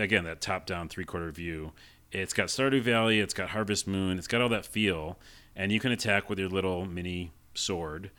again, 0.00 0.24
that 0.24 0.40
top-down 0.40 0.88
three-quarter 0.88 1.30
view. 1.30 1.72
It's 2.10 2.32
got 2.32 2.48
Stardew 2.48 2.82
Valley. 2.82 3.20
It's 3.20 3.34
got 3.34 3.50
Harvest 3.50 3.86
Moon. 3.86 4.18
It's 4.18 4.26
got 4.26 4.40
all 4.40 4.48
that 4.48 4.64
feel, 4.64 5.18
and 5.54 5.70
you 5.70 5.80
can 5.80 5.92
attack 5.92 6.30
with 6.30 6.38
your 6.38 6.48
little 6.48 6.86
mini 6.86 7.32
sword, 7.54 8.10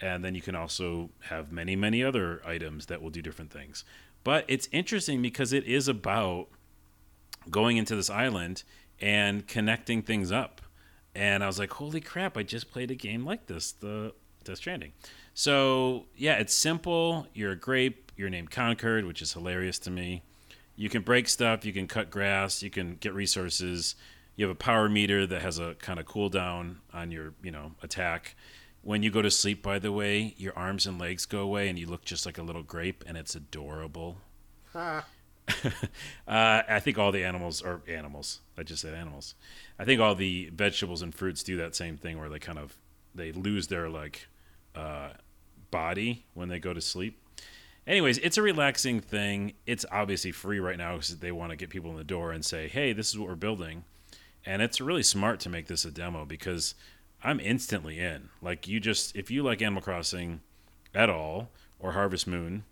and 0.00 0.24
then 0.24 0.34
you 0.34 0.42
can 0.42 0.54
also 0.54 1.10
have 1.20 1.50
many 1.50 1.76
many 1.76 2.04
other 2.04 2.42
items 2.44 2.86
that 2.86 3.00
will 3.00 3.10
do 3.10 3.22
different 3.22 3.50
things. 3.50 3.84
But 4.24 4.44
it's 4.48 4.68
interesting 4.72 5.22
because 5.22 5.52
it 5.52 5.64
is 5.64 5.88
about 5.88 6.48
going 7.48 7.76
into 7.76 7.96
this 7.96 8.10
island 8.10 8.64
and 9.00 9.46
connecting 9.46 10.02
things 10.02 10.30
up. 10.30 10.60
And 11.14 11.42
I 11.42 11.46
was 11.46 11.58
like, 11.58 11.72
holy 11.72 12.00
crap, 12.00 12.36
I 12.36 12.42
just 12.42 12.70
played 12.70 12.90
a 12.90 12.94
game 12.94 13.24
like 13.24 13.46
this, 13.46 13.72
the 13.72 14.12
Death 14.44 14.58
Stranding. 14.58 14.92
So, 15.34 16.06
yeah, 16.16 16.34
it's 16.34 16.52
simple. 16.52 17.26
You're 17.32 17.52
a 17.52 17.56
grape. 17.56 18.12
You're 18.16 18.28
named 18.28 18.50
Concord, 18.50 19.04
which 19.04 19.22
is 19.22 19.32
hilarious 19.32 19.78
to 19.80 19.90
me. 19.90 20.22
You 20.78 20.88
can 20.88 21.02
break 21.02 21.28
stuff. 21.28 21.64
You 21.64 21.72
can 21.72 21.88
cut 21.88 22.08
grass. 22.08 22.62
You 22.62 22.70
can 22.70 22.94
get 22.94 23.12
resources. 23.12 23.96
You 24.36 24.46
have 24.46 24.54
a 24.54 24.58
power 24.58 24.88
meter 24.88 25.26
that 25.26 25.42
has 25.42 25.58
a 25.58 25.74
kind 25.74 25.98
of 25.98 26.06
cooldown 26.06 26.76
on 26.94 27.10
your, 27.10 27.34
you 27.42 27.50
know, 27.50 27.72
attack. 27.82 28.36
When 28.82 29.02
you 29.02 29.10
go 29.10 29.20
to 29.20 29.30
sleep, 29.30 29.60
by 29.60 29.80
the 29.80 29.90
way, 29.90 30.34
your 30.36 30.56
arms 30.56 30.86
and 30.86 30.96
legs 30.96 31.26
go 31.26 31.40
away 31.40 31.68
and 31.68 31.76
you 31.76 31.88
look 31.88 32.04
just 32.04 32.24
like 32.24 32.38
a 32.38 32.44
little 32.44 32.62
grape, 32.62 33.02
and 33.08 33.16
it's 33.16 33.34
adorable. 33.34 34.18
Uh, 36.28 36.62
I 36.68 36.78
think 36.78 36.98
all 36.98 37.10
the 37.10 37.24
animals 37.24 37.62
are 37.62 37.80
animals. 37.88 38.40
I 38.58 38.62
just 38.62 38.82
said 38.82 38.92
animals. 38.92 39.34
I 39.78 39.86
think 39.86 39.98
all 39.98 40.14
the 40.14 40.50
vegetables 40.54 41.00
and 41.00 41.14
fruits 41.14 41.42
do 41.42 41.56
that 41.56 41.74
same 41.74 41.96
thing 41.96 42.18
where 42.18 42.28
they 42.28 42.38
kind 42.38 42.58
of 42.58 42.76
they 43.14 43.32
lose 43.32 43.68
their 43.68 43.88
like 43.88 44.28
uh, 44.76 45.08
body 45.70 46.26
when 46.34 46.50
they 46.50 46.58
go 46.58 46.74
to 46.74 46.82
sleep. 46.82 47.18
Anyways, 47.88 48.18
it's 48.18 48.36
a 48.36 48.42
relaxing 48.42 49.00
thing. 49.00 49.54
It's 49.64 49.86
obviously 49.90 50.30
free 50.30 50.60
right 50.60 50.76
now 50.76 50.92
because 50.92 51.16
they 51.16 51.32
want 51.32 51.50
to 51.50 51.56
get 51.56 51.70
people 51.70 51.90
in 51.90 51.96
the 51.96 52.04
door 52.04 52.32
and 52.32 52.44
say, 52.44 52.68
"Hey, 52.68 52.92
this 52.92 53.08
is 53.08 53.18
what 53.18 53.28
we're 53.28 53.34
building," 53.34 53.84
and 54.44 54.60
it's 54.60 54.78
really 54.78 55.02
smart 55.02 55.40
to 55.40 55.48
make 55.48 55.68
this 55.68 55.86
a 55.86 55.90
demo 55.90 56.26
because 56.26 56.74
I'm 57.24 57.40
instantly 57.40 57.98
in. 57.98 58.28
Like 58.42 58.68
you 58.68 58.78
just, 58.78 59.16
if 59.16 59.30
you 59.30 59.42
like 59.42 59.62
Animal 59.62 59.80
Crossing 59.80 60.42
at 60.94 61.08
all 61.08 61.48
or 61.78 61.92
Harvest 61.92 62.26
Moon, 62.26 62.64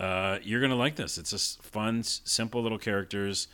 uh, 0.00 0.40
you're 0.42 0.60
gonna 0.60 0.74
like 0.74 0.96
this. 0.96 1.16
It's 1.16 1.30
just 1.30 1.62
fun, 1.62 2.02
simple 2.02 2.60
little 2.60 2.78
characters, 2.78 3.46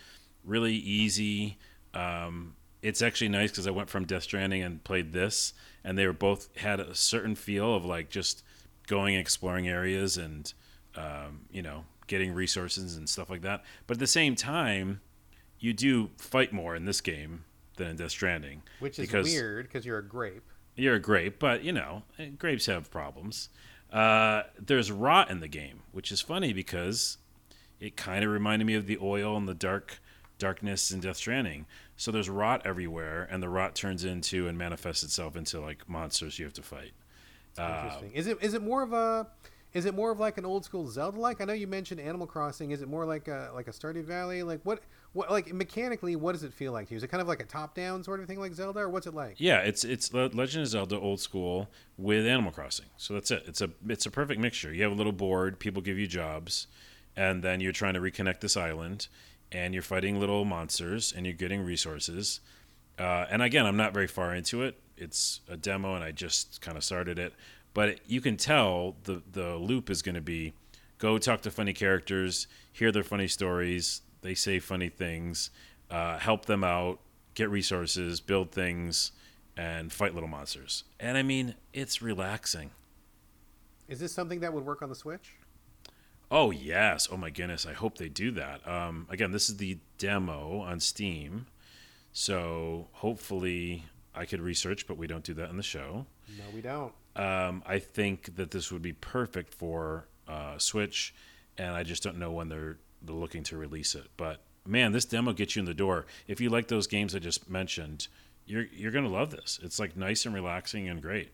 really 0.44 0.74
easy. 0.74 1.58
Um, 1.92 2.56
it's 2.80 3.02
actually 3.02 3.28
nice 3.28 3.50
because 3.50 3.66
I 3.66 3.70
went 3.70 3.90
from 3.90 4.06
Death 4.06 4.22
Stranding 4.22 4.62
and 4.62 4.82
played 4.82 5.12
this, 5.12 5.52
and 5.84 5.98
they 5.98 6.06
were 6.06 6.14
both 6.14 6.48
had 6.56 6.80
a 6.80 6.94
certain 6.94 7.34
feel 7.34 7.74
of 7.74 7.84
like 7.84 8.08
just 8.08 8.42
going 8.86 9.14
and 9.14 9.20
exploring 9.20 9.68
areas 9.68 10.16
and 10.16 10.52
um, 10.96 11.46
you 11.50 11.62
know 11.62 11.84
getting 12.06 12.32
resources 12.32 12.96
and 12.96 13.08
stuff 13.08 13.30
like 13.30 13.42
that. 13.42 13.64
But 13.86 13.96
at 13.96 14.00
the 14.00 14.06
same 14.06 14.34
time, 14.34 15.00
you 15.58 15.72
do 15.72 16.10
fight 16.18 16.52
more 16.52 16.76
in 16.76 16.84
this 16.84 17.00
game 17.00 17.44
than 17.76 17.88
in 17.88 17.96
Death 17.96 18.10
Stranding, 18.10 18.62
which 18.80 18.98
is 18.98 19.06
because 19.06 19.26
weird 19.26 19.66
because 19.66 19.86
you're 19.86 19.98
a 19.98 20.04
grape. 20.04 20.44
You're 20.76 20.96
a 20.96 21.00
grape, 21.00 21.38
but 21.38 21.64
you 21.64 21.72
know 21.72 22.02
eh, 22.18 22.28
grapes 22.38 22.66
have 22.66 22.90
problems. 22.90 23.48
Uh, 23.92 24.42
there's 24.58 24.90
rot 24.90 25.30
in 25.30 25.40
the 25.40 25.48
game, 25.48 25.82
which 25.92 26.10
is 26.10 26.20
funny 26.20 26.52
because 26.52 27.18
it 27.78 27.96
kind 27.96 28.24
of 28.24 28.30
reminded 28.30 28.64
me 28.64 28.74
of 28.74 28.86
the 28.86 28.98
oil 29.00 29.36
and 29.36 29.46
the 29.46 29.54
dark 29.54 30.00
darkness 30.38 30.90
in 30.90 31.00
Death 31.00 31.16
Stranding. 31.16 31.66
So 31.96 32.10
there's 32.10 32.28
rot 32.28 32.62
everywhere, 32.64 33.28
and 33.30 33.42
the 33.42 33.48
rot 33.48 33.74
turns 33.74 34.04
into 34.04 34.48
and 34.48 34.58
manifests 34.58 35.04
itself 35.04 35.36
into 35.36 35.60
like 35.60 35.88
monsters 35.88 36.38
you 36.38 36.44
have 36.44 36.54
to 36.54 36.62
fight. 36.62 36.92
Interesting. 37.58 38.08
Uh, 38.08 38.18
is 38.18 38.26
it 38.26 38.38
is 38.42 38.54
it 38.54 38.62
more 38.62 38.82
of 38.82 38.92
a 38.92 39.26
is 39.72 39.86
it 39.86 39.94
more 39.94 40.12
of 40.12 40.20
like 40.20 40.38
an 40.38 40.44
old 40.44 40.64
school 40.64 40.86
Zelda 40.86 41.18
like? 41.18 41.40
I 41.40 41.44
know 41.44 41.52
you 41.52 41.66
mentioned 41.66 42.00
Animal 42.00 42.26
Crossing. 42.26 42.70
Is 42.70 42.80
it 42.80 42.88
more 42.88 43.04
like 43.04 43.28
a 43.28 43.50
like 43.54 43.66
a 43.66 43.72
Stardew 43.72 44.04
Valley? 44.04 44.42
Like 44.42 44.60
what 44.62 44.80
what 45.12 45.30
like 45.30 45.52
mechanically 45.52 46.14
what 46.16 46.32
does 46.32 46.44
it 46.44 46.52
feel 46.52 46.72
like 46.72 46.88
to 46.88 46.94
you? 46.94 46.96
Is 46.96 47.02
it 47.02 47.08
kind 47.08 47.20
of 47.20 47.26
like 47.26 47.40
a 47.40 47.44
top 47.44 47.74
down 47.74 48.04
sort 48.04 48.20
of 48.20 48.26
thing 48.26 48.38
like 48.38 48.54
Zelda 48.54 48.80
or 48.80 48.88
what's 48.88 49.06
it 49.06 49.14
like? 49.14 49.34
Yeah, 49.38 49.58
it's 49.58 49.84
it's 49.84 50.12
Legend 50.12 50.62
of 50.62 50.68
Zelda 50.68 50.98
old 50.98 51.20
school 51.20 51.68
with 51.98 52.26
Animal 52.26 52.52
Crossing. 52.52 52.86
So 52.96 53.14
that's 53.14 53.30
it. 53.30 53.42
It's 53.46 53.60
a 53.60 53.70
it's 53.88 54.06
a 54.06 54.10
perfect 54.10 54.40
mixture. 54.40 54.72
You 54.72 54.84
have 54.84 54.92
a 54.92 54.96
little 54.96 55.12
board, 55.12 55.58
people 55.58 55.82
give 55.82 55.98
you 55.98 56.06
jobs, 56.06 56.68
and 57.16 57.42
then 57.42 57.60
you're 57.60 57.72
trying 57.72 57.94
to 57.94 58.00
reconnect 58.00 58.40
this 58.40 58.56
island 58.56 59.08
and 59.50 59.72
you're 59.74 59.82
fighting 59.82 60.18
little 60.18 60.44
monsters 60.44 61.12
and 61.12 61.26
you're 61.26 61.34
getting 61.34 61.64
resources. 61.64 62.40
Uh, 62.98 63.26
and 63.30 63.42
again, 63.42 63.66
I'm 63.66 63.76
not 63.76 63.92
very 63.92 64.06
far 64.06 64.34
into 64.34 64.62
it. 64.62 64.78
It's 64.96 65.40
a 65.48 65.56
demo, 65.56 65.94
and 65.94 66.04
I 66.04 66.12
just 66.12 66.60
kind 66.60 66.76
of 66.76 66.84
started 66.84 67.18
it. 67.18 67.32
But 67.72 67.98
you 68.08 68.20
can 68.20 68.36
tell 68.36 68.96
the 69.04 69.22
the 69.30 69.56
loop 69.56 69.90
is 69.90 70.02
going 70.02 70.14
to 70.14 70.20
be 70.20 70.54
go 70.98 71.18
talk 71.18 71.42
to 71.42 71.50
funny 71.50 71.72
characters, 71.72 72.46
hear 72.72 72.92
their 72.92 73.02
funny 73.02 73.28
stories, 73.28 74.02
they 74.22 74.34
say 74.34 74.58
funny 74.58 74.88
things, 74.88 75.50
uh, 75.90 76.18
help 76.18 76.46
them 76.46 76.64
out, 76.64 77.00
get 77.34 77.50
resources, 77.50 78.20
build 78.20 78.52
things, 78.52 79.12
and 79.56 79.92
fight 79.92 80.14
little 80.14 80.28
monsters. 80.28 80.84
And 80.98 81.18
I 81.18 81.22
mean, 81.22 81.54
it's 81.72 82.00
relaxing. 82.00 82.70
Is 83.88 84.00
this 84.00 84.12
something 84.12 84.40
that 84.40 84.52
would 84.52 84.64
work 84.64 84.82
on 84.82 84.88
the 84.88 84.94
Switch? 84.94 85.36
Oh 86.30 86.50
yes! 86.50 87.06
Oh 87.12 87.16
my 87.16 87.30
goodness! 87.30 87.66
I 87.66 87.74
hope 87.74 87.98
they 87.98 88.08
do 88.08 88.30
that. 88.32 88.66
Um, 88.66 89.06
again, 89.10 89.30
this 89.30 89.50
is 89.50 89.58
the 89.58 89.78
demo 89.98 90.60
on 90.60 90.80
Steam, 90.80 91.46
so 92.12 92.88
hopefully 92.92 93.84
I 94.14 94.24
could 94.24 94.40
research, 94.40 94.86
but 94.86 94.96
we 94.96 95.06
don't 95.06 95.24
do 95.24 95.34
that 95.34 95.50
in 95.50 95.56
the 95.56 95.62
show. 95.62 96.06
No, 96.38 96.44
we 96.54 96.60
don't. 96.60 96.92
Um, 97.16 97.62
I 97.66 97.78
think 97.78 98.36
that 98.36 98.50
this 98.50 98.70
would 98.70 98.82
be 98.82 98.92
perfect 98.92 99.54
for 99.54 100.06
uh, 100.28 100.58
Switch, 100.58 101.14
and 101.58 101.74
I 101.74 101.82
just 101.82 102.02
don't 102.02 102.18
know 102.18 102.30
when 102.30 102.48
they're 102.48 102.78
they're 103.02 103.14
looking 103.14 103.42
to 103.44 103.56
release 103.56 103.94
it. 103.94 104.06
But 104.16 104.40
man, 104.66 104.92
this 104.92 105.04
demo 105.04 105.32
gets 105.32 105.56
you 105.56 105.60
in 105.60 105.66
the 105.66 105.74
door. 105.74 106.06
If 106.26 106.40
you 106.40 106.48
like 106.48 106.68
those 106.68 106.86
games 106.86 107.14
I 107.14 107.18
just 107.18 107.50
mentioned, 107.50 108.08
you're 108.46 108.66
you're 108.72 108.92
gonna 108.92 109.08
love 109.08 109.30
this. 109.30 109.60
It's 109.62 109.78
like 109.78 109.96
nice 109.96 110.26
and 110.26 110.34
relaxing 110.34 110.88
and 110.88 111.02
great. 111.02 111.32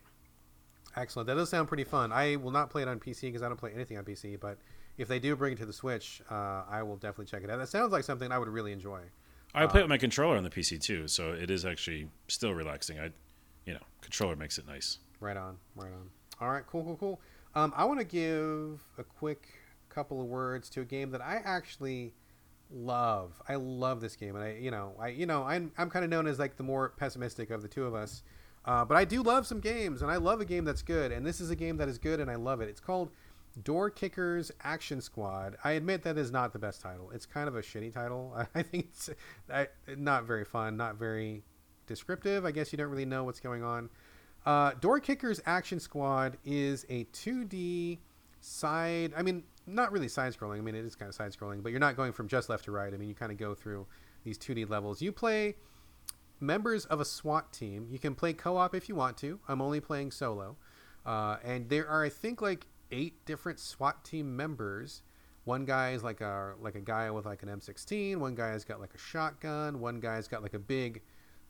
Excellent. 0.97 1.29
That 1.29 1.35
does 1.35 1.49
sound 1.49 1.69
pretty 1.69 1.85
fun. 1.85 2.13
I 2.13 2.37
will 2.37 2.51
not 2.51 2.71
play 2.71 2.83
it 2.83 2.89
on 2.89 2.99
PC 2.99 3.23
because 3.23 3.43
I 3.43 3.49
don't 3.49 3.57
play 3.57 3.73
anything 3.73 3.97
on 3.97 4.05
PC, 4.05 4.41
but 4.41 4.59
if 4.99 5.07
they 5.07 5.19
do 5.21 5.37
bring 5.37 5.53
it 5.53 5.59
to 5.59 5.67
the 5.67 5.73
Switch, 5.73 6.21
uh, 6.31 6.63
I 6.69 6.83
will 6.83 6.97
definitely 6.97 7.27
check 7.27 7.45
it 7.45 7.51
out. 7.51 7.59
That 7.59 7.69
sounds 7.69 7.93
like 7.93 8.05
something 8.05 8.33
I 8.33 8.39
would 8.39 8.49
really 8.49 8.73
enjoy. 8.73 9.03
I 9.55 9.67
play 9.67 9.81
uh, 9.81 9.85
with 9.85 9.91
my 9.91 9.99
controller 9.99 10.37
on 10.37 10.45
the 10.45 10.51
PC 10.51 10.81
too, 10.81 11.09
so 11.09 11.33
it 11.33 11.51
is 11.51 11.65
actually 11.65 12.09
still 12.29 12.55
relaxing. 12.55 12.99
I, 12.99 13.11
you 13.67 13.75
know, 13.75 13.81
controller 14.01 14.37
makes 14.37 14.59
it 14.59 14.67
nice. 14.67 14.99
Right 15.21 15.37
on, 15.37 15.57
right 15.75 15.93
on. 15.93 16.11
All 16.41 16.51
right, 16.51 16.65
cool, 16.67 16.85
cool, 16.85 16.97
cool. 16.97 17.21
Um, 17.55 17.73
I 17.77 17.85
want 17.85 17.99
to 17.99 18.05
give 18.05 18.81
a 18.99 19.05
quick 19.05 19.49
couple 19.89 20.21
of 20.21 20.27
words 20.27 20.71
to 20.71 20.83
a 20.83 20.85
game 20.85 21.11
that 21.11 21.21
I 21.21 21.43
actually 21.45 22.15
love. 22.73 23.43
I 23.49 23.57
love 23.57 24.01
this 24.01 24.17
game, 24.17 24.37
and 24.37 24.45
I, 24.45 24.53
you 24.53 24.71
know, 24.71 24.95
I, 24.99 25.09
you 25.09 25.27
know, 25.27 25.43
I'm, 25.43 25.73
I'm 25.77 25.91
kind 25.91 26.05
of 26.05 26.11
known 26.11 26.27
as 26.27 26.39
like 26.39 26.57
the 26.57 26.63
more 26.63 26.91
pessimistic 26.97 27.51
of 27.51 27.63
the 27.63 27.69
two 27.69 27.85
of 27.85 27.95
us, 27.95 28.23
uh, 28.65 28.85
but 28.85 28.97
I 28.97 29.05
do 29.05 29.23
love 29.23 29.47
some 29.47 29.61
games, 29.61 30.03
and 30.03 30.11
I 30.11 30.17
love 30.17 30.41
a 30.41 30.45
game 30.45 30.65
that's 30.65 30.83
good, 30.83 31.13
and 31.13 31.27
this 31.27 31.41
is 31.41 31.51
a 31.51 31.57
game 31.57 31.77
that 31.79 31.89
is 31.89 31.99
good, 31.99 32.21
and 32.21 32.31
I 32.31 32.37
love 32.37 32.61
it. 32.61 32.69
It's 32.69 32.81
called 32.81 33.11
Door 33.63 33.91
Kickers 33.91 34.53
Action 34.63 35.01
Squad. 35.01 35.57
I 35.65 35.73
admit 35.73 36.03
that 36.05 36.17
is 36.17 36.31
not 36.31 36.53
the 36.53 36.59
best 36.59 36.81
title. 36.81 37.11
It's 37.13 37.27
kind 37.27 37.49
of 37.49 37.57
a 37.57 37.63
shitty 37.63 37.93
title. 37.93 38.35
I 38.55 38.63
think 38.63 38.89
it's 38.91 39.11
not 39.97 40.25
very 40.25 40.45
fun, 40.45 40.77
not 40.77 40.97
very 40.97 41.43
descriptive. 41.87 42.45
I 42.45 42.53
guess 42.53 42.73
you 42.73 42.79
don't 42.79 42.91
really 42.91 43.05
know 43.05 43.25
what's 43.25 43.41
going 43.41 43.63
on. 43.63 43.91
Uh, 44.47 44.73
Door 44.81 45.01
Kickers 45.01 45.41
Action 45.47 45.81
Squad 45.81 46.39
is 46.45 46.87
a 46.89 47.05
2D 47.07 47.99
side. 48.41 49.13
I 49.17 49.23
mean, 49.23 49.43
not 49.67 49.93
really 49.93 50.09
side 50.09 50.33
scrolling. 50.33 50.59
I 50.59 50.61
mean, 50.63 50.75
it 50.75 50.85
is 50.85 50.95
kind 50.95 51.09
of 51.09 51.15
side 51.15 51.33
scrolling, 51.33 51.63
but 51.63 51.71
you're 51.71 51.81
not 51.81 51.97
going 51.97 52.13
from 52.13 52.29
just 52.29 52.49
left 52.49 52.65
to 52.65 52.71
right. 52.71 52.93
I 52.93 52.97
mean, 52.97 53.09
you 53.09 53.15
kind 53.15 53.33
of 53.33 53.39
go 53.39 53.55
through 53.55 53.87
these 54.25 54.39
2D 54.39 54.69
levels. 54.69 55.03
You 55.03 55.13
play 55.13 55.57
members 56.41 56.87
of 56.87 57.01
a 57.01 57.05
SWAT 57.05 57.53
team. 57.53 57.89
You 57.91 57.99
can 57.99 58.15
play 58.15 58.33
co 58.33 58.57
op 58.57 58.75
if 58.75 58.89
you 58.89 58.95
want 58.95 59.17
to. 59.19 59.39
I'm 59.49 59.61
only 59.61 59.81
playing 59.81 60.11
solo. 60.11 60.57
Uh, 61.05 61.37
and 61.45 61.69
there 61.69 61.89
are, 61.89 62.05
I 62.05 62.09
think, 62.09 62.43
like 62.43 62.67
eight 62.91 63.25
different 63.25 63.59
SWAT 63.59 64.05
team 64.05 64.37
members. 64.37 65.03
One 65.45 65.65
guy 65.65 65.93
is 65.93 66.05
like 66.05 66.21
a 66.21 66.55
like 66.61 66.75
a 66.75 66.81
guy 66.81 67.11
with 67.11 67.27
like 67.27 67.43
an 67.43 67.49
M16. 67.49 68.17
One 68.17 68.35
guy 68.35 68.49
has 68.49 68.65
got 68.65 68.81
like 68.81 68.95
a 68.95 68.99
shotgun. 68.99 69.81
One 69.81 70.01
guy's 70.01 70.29
got 70.29 70.43
like 70.43 70.55
a 70.55 70.59
big 70.59 71.03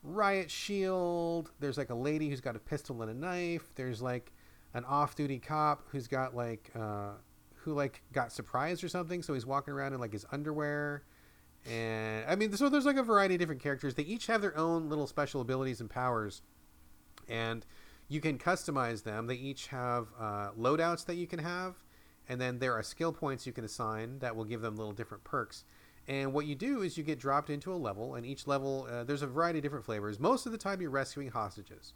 riot 0.03 0.51
shield. 0.51 1.51
There's 1.61 1.77
like 1.77 1.91
a 1.91 1.95
lady 1.95 2.29
who's 2.29 2.41
got 2.41 2.57
a 2.57 2.61
pistol 2.61 3.03
and 3.03 3.11
a 3.11 3.15
knife. 3.15 3.75
There's 3.75 4.01
like 4.01 4.33
an 4.75 4.85
off-duty 4.85 5.41
cop 5.41 5.85
who's 5.91 6.07
got 6.07 6.35
like 6.35 6.71
uh, 6.79 7.13
who 7.57 7.75
like 7.75 8.03
got 8.13 8.33
surprised 8.33 8.85
or 8.85 8.89
something, 8.89 9.23
so 9.23 9.35
he's 9.35 9.47
walking 9.47 9.75
around 9.75 9.93
in 9.93 10.01
like 10.01 10.13
his 10.13 10.25
underwear. 10.33 11.03
And 11.71 12.25
I 12.27 12.37
mean, 12.37 12.53
so 12.53 12.69
there's 12.69 12.87
like 12.87 12.97
a 12.97 13.03
variety 13.03 13.35
of 13.35 13.41
different 13.41 13.63
characters. 13.63 13.95
They 13.95 14.05
each 14.05 14.27
have 14.29 14.41
their 14.41 14.57
own 14.57 14.89
little 14.89 15.07
special 15.07 15.41
abilities 15.41 15.81
and 15.81 15.91
powers, 15.91 16.43
and 17.29 17.67
you 18.11 18.21
can 18.21 18.37
customize 18.37 19.05
them. 19.05 19.29
They 19.29 19.37
each 19.37 19.69
have 19.69 20.09
uh, 20.19 20.51
loadouts 20.59 21.07
that 21.07 21.15
you 21.15 21.29
can 21.29 21.39
have, 21.39 21.77
and 22.29 22.41
then 22.41 22.59
there 22.59 22.75
are 22.75 22.83
skill 22.83 23.13
points 23.13 23.47
you 23.47 23.53
can 23.53 23.65
assign 23.65 24.19
that 24.19 24.35
will 24.35 24.45
give 24.45 24.61
them 24.61 24.77
little 24.77 24.93
different 24.93 25.25
perks. 25.25 25.65
And 26.09 26.33
what 26.33 26.45
you 26.45 26.57
do 26.57 26.83
is 26.83 26.99
you 26.99 27.05
get 27.05 27.21
dropped 27.21 27.51
into 27.51 27.73
a 27.73 27.77
level, 27.77 28.17
and 28.17 28.27
each 28.27 28.49
level 28.49 28.89
uh, 28.91 29.05
there's 29.05 29.23
a 29.23 29.29
variety 29.29 29.61
of 29.61 29.63
different 29.63 29.85
flavors. 29.85 30.19
Most 30.19 30.45
of 30.45 30.51
the 30.51 30.59
time, 30.59 30.81
you're 30.81 30.91
rescuing 30.91 31.31
hostages. 31.31 31.95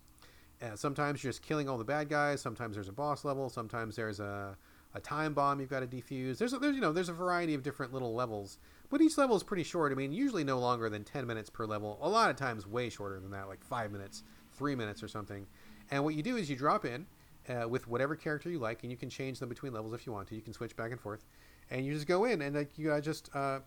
Uh, 0.62 0.76
sometimes 0.76 1.24
you're 1.24 1.32
just 1.32 1.42
killing 1.42 1.68
all 1.68 1.76
the 1.76 1.84
bad 1.84 2.08
guys. 2.08 2.40
Sometimes 2.40 2.76
there's 2.76 2.88
a 2.88 2.92
boss 2.92 3.24
level. 3.24 3.48
Sometimes 3.48 3.96
there's 3.96 4.20
a, 4.20 4.56
a 4.94 5.00
time 5.00 5.34
bomb 5.34 5.58
you've 5.58 5.68
got 5.68 5.80
to 5.80 5.86
defuse. 5.88 6.38
There's 6.38 6.52
a, 6.52 6.58
there's 6.58 6.76
you 6.76 6.80
know 6.80 6.92
there's 6.92 7.08
a 7.08 7.12
variety 7.14 7.54
of 7.54 7.64
different 7.64 7.92
little 7.92 8.14
levels, 8.14 8.58
but 8.88 9.00
each 9.00 9.18
level 9.18 9.34
is 9.34 9.42
pretty 9.42 9.64
short. 9.64 9.90
I 9.90 9.96
mean, 9.96 10.12
usually 10.12 10.44
no 10.44 10.60
longer 10.60 10.88
than 10.88 11.02
ten 11.02 11.26
minutes 11.26 11.50
per 11.50 11.66
level. 11.66 11.98
A 12.00 12.08
lot 12.08 12.30
of 12.30 12.36
times 12.36 12.68
way 12.68 12.88
shorter 12.88 13.18
than 13.18 13.32
that, 13.32 13.48
like 13.48 13.64
five 13.64 13.90
minutes, 13.90 14.22
three 14.52 14.76
minutes 14.76 15.02
or 15.02 15.08
something. 15.08 15.48
And 15.90 16.04
what 16.04 16.14
you 16.14 16.22
do 16.22 16.36
is 16.36 16.48
you 16.48 16.56
drop 16.56 16.84
in 16.84 17.06
uh, 17.48 17.68
with 17.68 17.86
whatever 17.88 18.16
character 18.16 18.50
you 18.50 18.58
like, 18.58 18.82
and 18.82 18.90
you 18.90 18.96
can 18.96 19.10
change 19.10 19.38
them 19.38 19.48
between 19.48 19.72
levels 19.72 19.92
if 19.92 20.06
you 20.06 20.12
want 20.12 20.28
to. 20.28 20.34
You 20.34 20.42
can 20.42 20.52
switch 20.52 20.76
back 20.76 20.90
and 20.90 21.00
forth, 21.00 21.24
and 21.70 21.84
you 21.84 21.92
just 21.92 22.06
go 22.06 22.24
in 22.24 22.42
and 22.42 22.54
like 22.54 22.78
you 22.78 22.92
uh, 22.92 23.00
just. 23.00 23.34
Uh, 23.34 23.60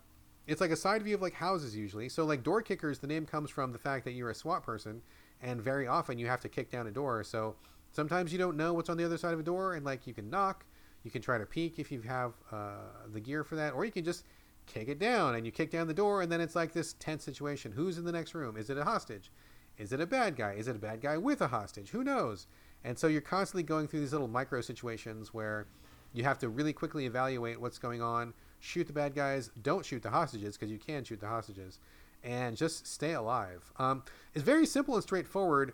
it's 0.48 0.62
like 0.62 0.72
a 0.72 0.78
side 0.78 1.04
view 1.04 1.14
of 1.16 1.22
like 1.22 1.34
houses 1.34 1.76
usually. 1.76 2.08
So 2.08 2.24
like 2.24 2.42
door 2.42 2.62
kickers, 2.62 3.00
the 3.00 3.08
name 3.08 3.26
comes 3.26 3.50
from 3.50 3.74
the 3.74 3.78
fact 3.78 4.06
that 4.06 4.14
you're 4.14 4.30
a 4.30 4.36
SWAT 4.36 4.64
person, 4.64 5.02
and 5.42 5.62
very 5.62 5.88
often 5.88 6.18
you 6.18 6.28
have 6.28 6.40
to 6.42 6.50
kick 6.50 6.72
down 6.72 6.88
a 6.88 6.92
door. 6.92 7.24
So 7.24 7.56
sometimes 7.92 8.32
you 8.32 8.40
don't 8.40 8.56
know 8.56 8.74
what's 8.74 8.90
on 8.90 8.98
the 8.98 9.04
other 9.04 9.18
side 9.18 9.34
of 9.34 9.40
a 9.40 9.44
door, 9.44 9.74
and 9.74 9.86
like 9.86 10.08
you 10.08 10.14
can 10.14 10.30
knock, 10.30 10.66
you 11.04 11.12
can 11.12 11.22
try 11.22 11.38
to 11.38 11.46
peek 11.46 11.80
if 11.80 11.92
you 11.92 12.02
have 12.02 12.34
uh, 12.52 12.78
the 13.14 13.20
gear 13.20 13.44
for 13.44 13.56
that, 13.56 13.74
or 13.74 13.84
you 13.84 13.92
can 13.92 14.06
just 14.06 14.24
kick 14.68 14.88
it 14.88 15.00
down 15.00 15.36
and 15.36 15.46
you 15.46 15.52
kick 15.52 15.70
down 15.70 15.88
the 15.88 15.94
door, 15.94 16.22
and 16.22 16.32
then 16.32 16.40
it's 16.40 16.56
like 16.56 16.72
this 16.72 16.94
tense 16.94 17.24
situation. 17.24 17.72
Who's 17.72 17.98
in 17.98 18.06
the 18.06 18.12
next 18.12 18.34
room? 18.34 18.56
Is 18.58 18.70
it 18.70 18.78
a 18.78 18.84
hostage? 18.84 19.32
Is 19.78 19.92
it 19.92 20.02
a 20.02 20.08
bad 20.08 20.36
guy? 20.36 20.54
Is 20.54 20.68
it 20.68 20.76
a 20.76 20.80
bad 20.80 21.02
guy 21.02 21.18
with 21.18 21.42
a 21.42 21.48
hostage? 21.48 21.90
Who 21.90 22.04
knows? 22.04 22.48
And 22.84 22.98
so 22.98 23.08
you're 23.08 23.22
constantly 23.22 23.64
going 23.64 23.88
through 23.88 24.02
these 24.02 24.12
little 24.12 24.28
micro 24.28 24.62
situations 24.62 25.34
where 25.34 25.68
you 26.14 26.24
have 26.24 26.40
to 26.40 26.50
really 26.50 26.74
quickly 26.74 27.06
evaluate 27.06 27.60
what's 27.60 27.78
going 27.78 28.02
on, 28.02 28.34
shoot 28.60 28.88
the 28.88 28.94
bad 28.94 29.14
guys, 29.14 29.52
don't 29.62 29.86
shoot 29.86 30.02
the 30.02 30.10
hostages 30.10 30.58
because 30.58 30.72
you 30.72 30.80
can 30.80 31.04
shoot 31.04 31.20
the 31.20 31.28
hostages, 31.28 31.80
and 32.24 32.58
just 32.58 32.88
stay 32.88 33.14
alive. 33.14 33.72
Um, 33.78 34.04
it's 34.34 34.44
very 34.44 34.66
simple 34.66 34.96
and 34.96 35.04
straightforward, 35.04 35.74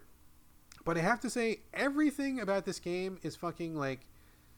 but 0.86 0.98
I 0.98 1.02
have 1.02 1.20
to 1.22 1.30
say 1.30 1.62
everything 1.74 2.40
about 2.40 2.66
this 2.66 2.80
game 2.80 3.20
is 3.22 3.36
fucking 3.36 3.76
like 3.76 4.08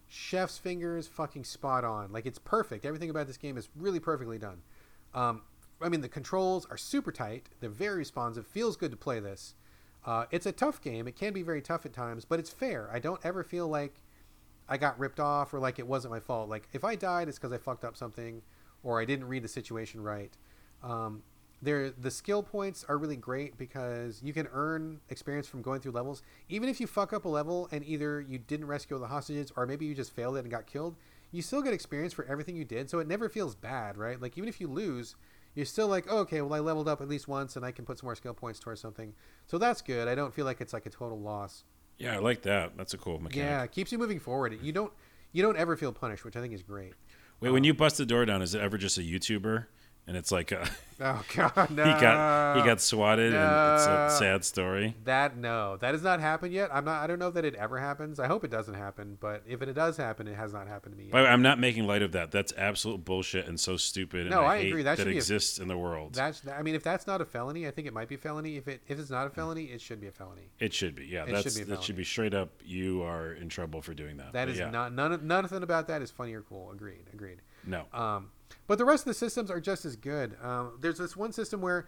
chef's 0.08 0.58
fingers, 0.58 1.08
fucking 1.08 1.44
spot 1.44 1.84
on. 1.84 2.12
Like 2.12 2.26
it's 2.26 2.40
perfect. 2.40 2.86
Everything 2.86 3.10
about 3.10 3.28
this 3.28 3.38
game 3.38 3.58
is 3.58 3.70
really 3.76 4.00
perfectly 4.00 4.38
done. 4.38 4.62
Um, 5.14 5.42
I 5.82 5.90
mean, 5.90 6.02
the 6.02 6.10
controls 6.10 6.66
are 6.70 6.78
super 6.78 7.12
tight. 7.12 7.50
They're 7.60 7.70
very 7.70 7.98
responsive. 7.98 8.48
Feels 8.48 8.78
good 8.78 8.92
to 8.92 8.98
play 8.98 9.20
this. 9.20 9.56
Uh, 10.06 10.26
it's 10.32 10.46
a 10.46 10.52
tough 10.52 10.82
game. 10.82 11.08
It 11.08 11.16
can 11.16 11.34
be 11.34 11.42
very 11.42 11.62
tough 11.62 11.86
at 11.86 11.94
times, 11.94 12.26
but 12.26 12.40
it's 12.40 12.50
fair. 12.50 12.90
I 12.94 13.00
don't 13.00 13.20
ever 13.24 13.44
feel 13.44 13.68
like 13.68 13.96
I 14.70 14.78
got 14.78 15.00
ripped 15.00 15.20
off 15.20 15.54
or 15.54 15.60
like 15.60 15.80
it 15.80 15.88
wasn't 15.88 16.14
my 16.14 16.20
fault. 16.20 16.50
Like 16.50 16.68
if 16.74 16.84
I 16.84 16.96
died, 16.96 17.28
it's 17.28 17.38
because 17.38 17.52
I 17.52 17.58
fucked 17.58 17.84
up 17.84 17.98
something 17.98 18.42
or 18.84 19.02
I 19.02 19.06
didn't 19.06 19.28
read 19.28 19.44
the 19.44 19.48
situation 19.48 20.02
right. 20.02 20.36
Um, 20.84 21.24
there, 21.62 21.90
the 21.90 22.12
skill 22.12 22.44
points 22.44 22.86
are 22.88 22.98
really 22.98 23.16
great 23.16 23.58
because 23.58 24.22
you 24.24 24.34
can 24.34 24.48
earn 24.54 25.00
experience 25.10 25.48
from 25.48 25.62
going 25.62 25.82
through 25.82 25.94
levels. 25.94 26.22
Even 26.50 26.70
if 26.70 26.80
you 26.80 26.86
fuck 26.86 27.12
up 27.12 27.26
a 27.26 27.30
level 27.30 27.68
and 27.72 27.84
either 27.86 28.22
you 28.22 28.38
didn't 28.38 28.68
rescue 28.68 29.00
the 29.00 29.08
hostages 29.08 29.52
or 29.56 29.66
maybe 29.66 29.86
you 29.86 29.96
just 29.96 30.14
failed 30.14 30.38
it 30.38 30.42
and 30.42 30.52
got 30.52 30.68
killed, 30.68 30.96
you 31.32 31.42
still 31.42 31.62
get 31.62 31.74
experience 31.74 32.14
for 32.14 32.26
everything 32.26 32.56
you 32.56 32.66
did. 32.66 32.90
So 32.90 33.00
it 33.00 33.08
never 33.08 33.30
feels 33.30 33.56
bad, 33.56 33.98
right? 33.98 34.22
Like 34.22 34.38
even 34.38 34.48
if 34.48 34.62
you 34.62 34.68
lose, 34.68 35.16
you're 35.56 35.66
still 35.66 35.88
like, 35.88 36.06
oh, 36.10 36.20
okay, 36.20 36.42
well 36.42 36.54
I 36.54 36.60
leveled 36.60 36.88
up 36.88 37.02
at 37.02 37.08
least 37.08 37.28
once 37.28 37.56
and 37.56 37.66
I 37.66 37.72
can 37.72 37.86
put 37.86 38.00
some 38.00 38.08
more 38.08 38.16
skill 38.16 38.34
points 38.34 38.60
towards 38.60 38.82
something. 38.82 39.14
So 39.48 39.58
that's 39.58 39.82
good. 39.82 40.08
I 40.08 40.16
don't 40.16 40.34
feel 40.34 40.46
like 40.46 40.62
it's 40.62 40.74
like 40.74 40.86
a 40.86 40.90
total 40.90 41.20
loss. 41.20 41.64
Yeah, 41.98 42.16
I 42.16 42.18
like 42.18 42.42
that. 42.44 42.78
That's 42.78 42.94
a 42.94 42.98
cool 42.98 43.20
mechanic. 43.20 43.50
Yeah, 43.50 43.64
it 43.64 43.72
keeps 43.72 43.92
you 43.92 43.98
moving 43.98 44.20
forward. 44.20 44.58
You 44.62 44.72
don't 44.72 44.92
you 45.32 45.42
don't 45.42 45.58
ever 45.58 45.76
feel 45.76 45.92
punished, 45.92 46.24
which 46.24 46.36
I 46.36 46.42
think 46.42 46.54
is 46.54 46.62
great. 46.62 46.94
Wait, 47.40 47.50
when 47.50 47.62
um, 47.62 47.66
you 47.66 47.74
bust 47.74 47.98
the 47.98 48.06
door 48.06 48.26
down, 48.26 48.42
is 48.42 48.56
it 48.56 48.62
ever 48.62 48.78
just 48.78 48.98
a 48.98 49.02
YouTuber? 49.02 49.66
And 50.08 50.16
it's 50.16 50.32
like 50.32 50.52
a, 50.52 50.70
Oh 51.02 51.24
god, 51.36 51.72
no. 51.72 51.84
he 51.84 51.92
got 52.00 52.58
he 52.58 52.64
got 52.64 52.80
swatted, 52.80 53.34
and 53.34 53.44
it's 53.44 53.86
a 53.88 54.16
sad 54.20 54.46
story. 54.46 54.96
That 55.04 55.36
no, 55.36 55.78
that 55.78 55.94
has 55.96 56.04
not 56.04 56.20
happened 56.22 56.54
yet. 56.54 56.70
I'm 56.72 56.86
not. 56.86 57.04
I 57.04 57.08
don't 57.08 57.18
know 57.18 57.32
that 57.32 57.44
it 57.44 57.56
ever 57.56 57.80
happens. 57.80 58.20
I 58.20 58.28
hope 58.28 58.44
it 58.44 58.52
doesn't 58.52 58.76
happen. 58.76 59.18
But 59.20 59.42
if 59.48 59.64
it 59.64 59.74
does 59.74 59.98
happen, 59.98 60.28
it 60.28 60.36
has 60.36 60.54
not 60.54 60.68
happened 60.68 60.94
to 60.96 61.02
me 61.02 61.10
yet. 61.12 61.26
I'm 61.26 61.42
not 61.42 61.60
making 61.60 61.88
light 61.88 62.04
of 62.04 62.12
that. 62.12 62.30
That's 62.32 62.54
absolute 62.56 63.04
bullshit 63.04 63.48
and 63.48 63.60
so 63.60 63.78
stupid. 63.78 64.22
And 64.22 64.30
No, 64.30 64.46
I 64.46 64.60
hate 64.60 64.68
agree. 64.68 64.84
That 64.84 64.98
That, 64.98 65.08
be 65.08 65.14
a- 65.14 65.16
exists 65.16 65.58
in 65.58 65.68
the 65.68 65.78
world. 65.78 66.14
That's. 66.14 66.44
I 66.48 66.62
mean, 66.62 66.76
if 66.76 66.84
that's 66.84 67.08
not 67.08 67.20
a 67.20 67.26
felony, 67.26 67.68
I 67.68 67.72
think 67.72 67.88
it 67.88 67.94
might 67.94 68.08
be 68.08 68.16
a 68.16 68.20
felony. 68.20 68.56
If 68.58 68.68
it 68.68 68.82
if 68.88 69.00
it's 69.00 69.10
not 69.10 69.26
a 69.26 69.32
felony, 69.32 69.64
it 69.66 69.82
should 69.82 70.00
be 70.00 70.08
a 70.08 70.12
felony. 70.12 70.50
it 70.60 70.72
should 70.72 70.94
be. 70.96 71.08
Yeah, 71.08 71.24
It 71.24 71.32
that's 71.32 71.44
should 71.56 71.66
be 71.66 71.72
that 71.72 71.82
should 71.84 71.98
be 71.98 72.04
straight 72.06 72.36
up. 72.36 72.52
You 72.64 73.02
are 73.02 73.34
in 73.34 73.50
trouble 73.50 73.82
for 73.82 73.96
doing 73.96 74.18
that. 74.18 74.34
That 74.34 74.46
But 74.46 74.50
is 74.54 74.60
yeah, 74.60 74.70
not 74.70 74.94
none. 74.94 75.12
of- 75.14 75.24
Nothing 75.24 75.64
about 75.64 75.88
that 75.88 76.04
is 76.04 76.12
funny 76.12 76.34
or 76.36 76.42
cool. 76.44 76.70
Agreed. 76.72 77.10
Agreed. 77.12 77.42
no. 77.66 77.86
Um, 77.92 78.30
but 78.68 78.78
the 78.78 78.86
rest 78.86 79.04
of 79.04 79.08
the 79.08 79.14
systems 79.14 79.52
are 79.52 79.62
just 79.62 79.86
as 79.86 79.96
good. 79.96 80.36
Um, 80.42 80.78
there's 80.82 80.98
this 80.98 81.16
one 81.16 81.32
system 81.32 81.62
where 81.62 81.88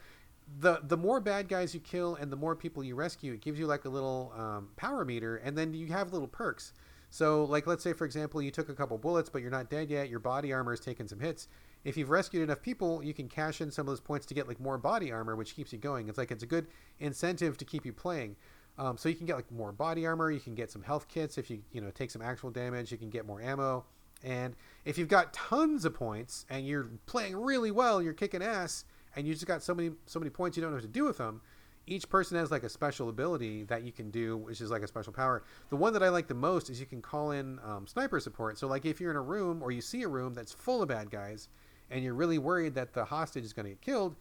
the 0.60 0.80
the 0.84 0.98
more 0.98 1.20
bad 1.20 1.50
guys 1.50 1.74
you 1.74 1.80
kill 1.80 2.16
and 2.16 2.32
the 2.32 2.36
more 2.36 2.56
people 2.56 2.84
you 2.84 2.96
rescue, 2.96 3.34
it 3.34 3.42
gives 3.42 3.60
you 3.60 3.68
like 3.68 3.86
a 3.86 3.90
little 3.90 4.34
um, 4.38 4.70
power 4.78 5.04
meter, 5.04 5.38
and 5.38 5.58
then 5.58 5.74
you 5.74 5.88
have 5.88 6.14
little 6.14 6.28
perks. 6.28 6.74
So, 7.10 7.46
like, 7.46 7.68
let's 7.68 7.84
say 7.84 7.94
for 7.94 8.06
example, 8.06 8.42
you 8.42 8.52
took 8.52 8.70
a 8.70 8.74
couple 8.74 8.98
bullets, 8.98 9.30
but 9.30 9.42
you're 9.42 9.52
not 9.52 9.70
dead 9.70 9.90
yet. 9.90 10.10
Your 10.10 10.20
body 10.20 10.52
armor 10.54 10.72
has 10.72 10.80
taken 10.80 11.08
some 11.08 11.20
hits. 11.20 11.48
If 11.84 11.96
you've 11.96 12.10
rescued 12.10 12.44
enough 12.44 12.62
people, 12.62 13.02
you 13.02 13.14
can 13.14 13.30
cash 13.30 13.62
in 13.62 13.72
some 13.72 13.88
of 13.88 13.92
those 13.92 14.02
points 14.02 14.26
to 14.28 14.34
get 14.34 14.48
like 14.48 14.60
more 14.60 14.78
body 14.78 15.12
armor, 15.12 15.36
which 15.36 15.56
keeps 15.56 15.72
you 15.72 15.80
going. 15.80 16.10
It's 16.10 16.18
like 16.18 16.32
it's 16.32 16.44
a 16.44 16.48
good 16.48 16.68
incentive 17.00 17.58
to 17.58 17.66
keep 17.66 17.86
you 17.86 17.94
playing. 17.94 18.36
Um, 18.78 18.98
so 18.98 19.10
you 19.10 19.16
can 19.16 19.26
get 19.26 19.36
like 19.36 19.52
more 19.52 19.72
body 19.72 20.06
armor. 20.06 20.30
You 20.30 20.40
can 20.40 20.54
get 20.54 20.70
some 20.70 20.84
health 20.84 21.08
kits 21.08 21.38
if 21.38 21.50
you 21.50 21.62
you 21.72 21.82
know 21.82 21.92
take 21.92 22.12
some 22.12 22.22
actual 22.22 22.52
damage. 22.52 22.92
You 22.92 22.98
can 22.98 23.10
get 23.10 23.26
more 23.26 23.42
ammo. 23.42 23.86
And 24.24 24.56
if 24.86 24.98
you've 24.98 25.08
got 25.08 25.34
tons 25.34 25.86
of 25.86 25.94
points 25.94 26.46
and 26.50 26.66
you're 26.66 26.90
playing 27.06 27.36
really 27.36 27.72
well, 27.72 28.02
you're 28.02 28.14
kicking 28.14 28.42
ass, 28.42 28.86
and 29.16 29.28
you 29.28 29.34
just 29.34 29.46
got 29.46 29.64
so 29.64 29.74
many 29.74 29.92
so 30.06 30.20
many 30.20 30.30
points 30.30 30.58
you 30.58 30.62
don't 30.62 30.72
know 30.72 30.78
what 30.78 30.84
to 30.84 30.88
do 30.88 31.06
with 31.06 31.18
them. 31.18 31.42
Each 31.90 32.10
person 32.10 32.38
has 32.38 32.52
like 32.52 32.64
a 32.64 32.70
special 32.70 33.08
ability 33.08 33.64
that 33.64 33.84
you 33.84 33.94
can 33.94 34.12
do, 34.12 34.36
which 34.38 34.60
is 34.60 34.70
like 34.70 34.82
a 34.82 34.88
special 34.88 35.14
power. 35.14 35.44
The 35.70 35.78
one 35.78 35.94
that 35.94 36.04
I 36.04 36.10
like 36.10 36.28
the 36.28 36.34
most 36.34 36.70
is 36.70 36.80
you 36.80 36.86
can 36.86 37.02
call 37.02 37.32
in 37.32 37.60
um, 37.64 37.88
sniper 37.88 38.20
support. 38.20 38.58
So 38.58 38.68
like 38.68 38.86
if 38.86 39.00
you're 39.00 39.12
in 39.12 39.18
a 39.18 39.22
room 39.22 39.64
or 39.64 39.72
you 39.72 39.80
see 39.82 40.04
a 40.04 40.08
room 40.08 40.34
that's 40.34 40.52
full 40.52 40.82
of 40.82 40.90
bad 40.90 41.10
guys, 41.10 41.48
and 41.90 42.04
you're 42.04 42.14
really 42.14 42.38
worried 42.40 42.76
that 42.76 42.94
the 42.94 43.06
hostage 43.06 43.46
is 43.46 43.54
going 43.54 43.66
to 43.66 43.70
get 43.70 43.82
killed, 43.82 44.18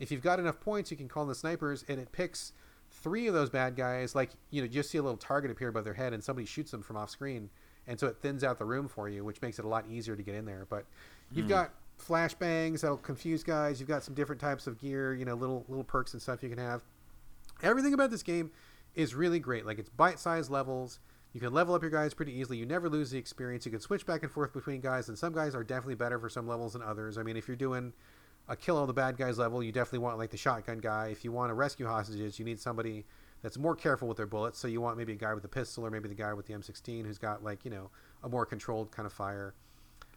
if 0.00 0.10
you've 0.10 0.22
got 0.22 0.40
enough 0.40 0.60
points, 0.60 0.90
you 0.90 0.96
can 0.96 1.08
call 1.08 1.22
in 1.22 1.28
the 1.28 1.34
snipers, 1.34 1.84
and 1.88 2.00
it 2.00 2.10
picks 2.10 2.52
three 2.90 3.26
of 3.26 3.34
those 3.34 3.50
bad 3.50 3.76
guys. 3.76 4.14
Like 4.14 4.30
you 4.50 4.60
know, 4.60 4.66
you 4.66 4.72
just 4.72 4.90
see 4.90 4.98
a 4.98 5.02
little 5.02 5.16
target 5.16 5.50
appear 5.50 5.68
above 5.68 5.84
their 5.84 5.94
head, 5.94 6.12
and 6.12 6.22
somebody 6.22 6.46
shoots 6.46 6.70
them 6.70 6.82
from 6.82 6.96
off 6.96 7.10
screen, 7.10 7.50
and 7.86 7.98
so 7.98 8.06
it 8.06 8.18
thins 8.20 8.44
out 8.44 8.58
the 8.58 8.64
room 8.64 8.88
for 8.88 9.08
you, 9.08 9.24
which 9.24 9.42
makes 9.42 9.58
it 9.58 9.64
a 9.64 9.68
lot 9.68 9.84
easier 9.88 10.16
to 10.16 10.22
get 10.22 10.34
in 10.34 10.44
there. 10.44 10.66
But 10.68 10.84
you've 11.32 11.46
hmm. 11.46 11.50
got 11.50 11.74
flashbangs 11.98 12.80
that'll 12.80 12.96
confuse 12.96 13.42
guys. 13.42 13.80
You've 13.80 13.88
got 13.88 14.02
some 14.02 14.14
different 14.14 14.40
types 14.40 14.66
of 14.66 14.80
gear, 14.80 15.14
you 15.14 15.24
know, 15.24 15.34
little 15.34 15.64
little 15.68 15.84
perks 15.84 16.12
and 16.12 16.22
stuff 16.22 16.42
you 16.42 16.48
can 16.48 16.58
have. 16.58 16.82
Everything 17.62 17.94
about 17.94 18.10
this 18.10 18.22
game 18.22 18.50
is 18.94 19.14
really 19.14 19.38
great. 19.38 19.66
Like 19.66 19.78
it's 19.78 19.88
bite-sized 19.88 20.50
levels. 20.50 21.00
You 21.32 21.40
can 21.40 21.52
level 21.52 21.74
up 21.74 21.82
your 21.82 21.90
guys 21.90 22.14
pretty 22.14 22.32
easily. 22.32 22.58
You 22.58 22.66
never 22.66 22.88
lose 22.88 23.10
the 23.10 23.18
experience. 23.18 23.66
You 23.66 23.72
can 23.72 23.80
switch 23.80 24.06
back 24.06 24.22
and 24.22 24.30
forth 24.30 24.52
between 24.52 24.80
guys, 24.80 25.08
and 25.08 25.18
some 25.18 25.32
guys 25.32 25.54
are 25.54 25.64
definitely 25.64 25.96
better 25.96 26.18
for 26.18 26.28
some 26.28 26.46
levels 26.46 26.74
than 26.74 26.82
others. 26.82 27.18
I 27.18 27.24
mean, 27.24 27.36
if 27.36 27.48
you're 27.48 27.56
doing 27.56 27.92
a 28.48 28.54
kill 28.54 28.76
all 28.76 28.86
the 28.86 28.92
bad 28.92 29.16
guys 29.16 29.38
level, 29.38 29.62
you 29.62 29.72
definitely 29.72 30.00
want 30.00 30.18
like 30.18 30.30
the 30.30 30.36
shotgun 30.36 30.78
guy. 30.78 31.08
If 31.08 31.24
you 31.24 31.32
want 31.32 31.50
to 31.50 31.54
rescue 31.54 31.86
hostages, 31.86 32.38
you 32.38 32.44
need 32.44 32.60
somebody 32.60 33.04
that's 33.44 33.58
more 33.58 33.76
careful 33.76 34.08
with 34.08 34.16
their 34.16 34.26
bullets. 34.26 34.58
So 34.58 34.66
you 34.68 34.80
want 34.80 34.96
maybe 34.96 35.12
a 35.12 35.16
guy 35.16 35.34
with 35.34 35.44
a 35.44 35.48
pistol 35.48 35.84
or 35.84 35.90
maybe 35.90 36.08
the 36.08 36.14
guy 36.14 36.32
with 36.32 36.46
the 36.46 36.54
M16 36.54 37.04
who's 37.04 37.18
got 37.18 37.44
like 37.44 37.62
you 37.62 37.70
know 37.70 37.90
a 38.22 38.28
more 38.28 38.46
controlled 38.46 38.90
kind 38.90 39.04
of 39.04 39.12
fire. 39.12 39.54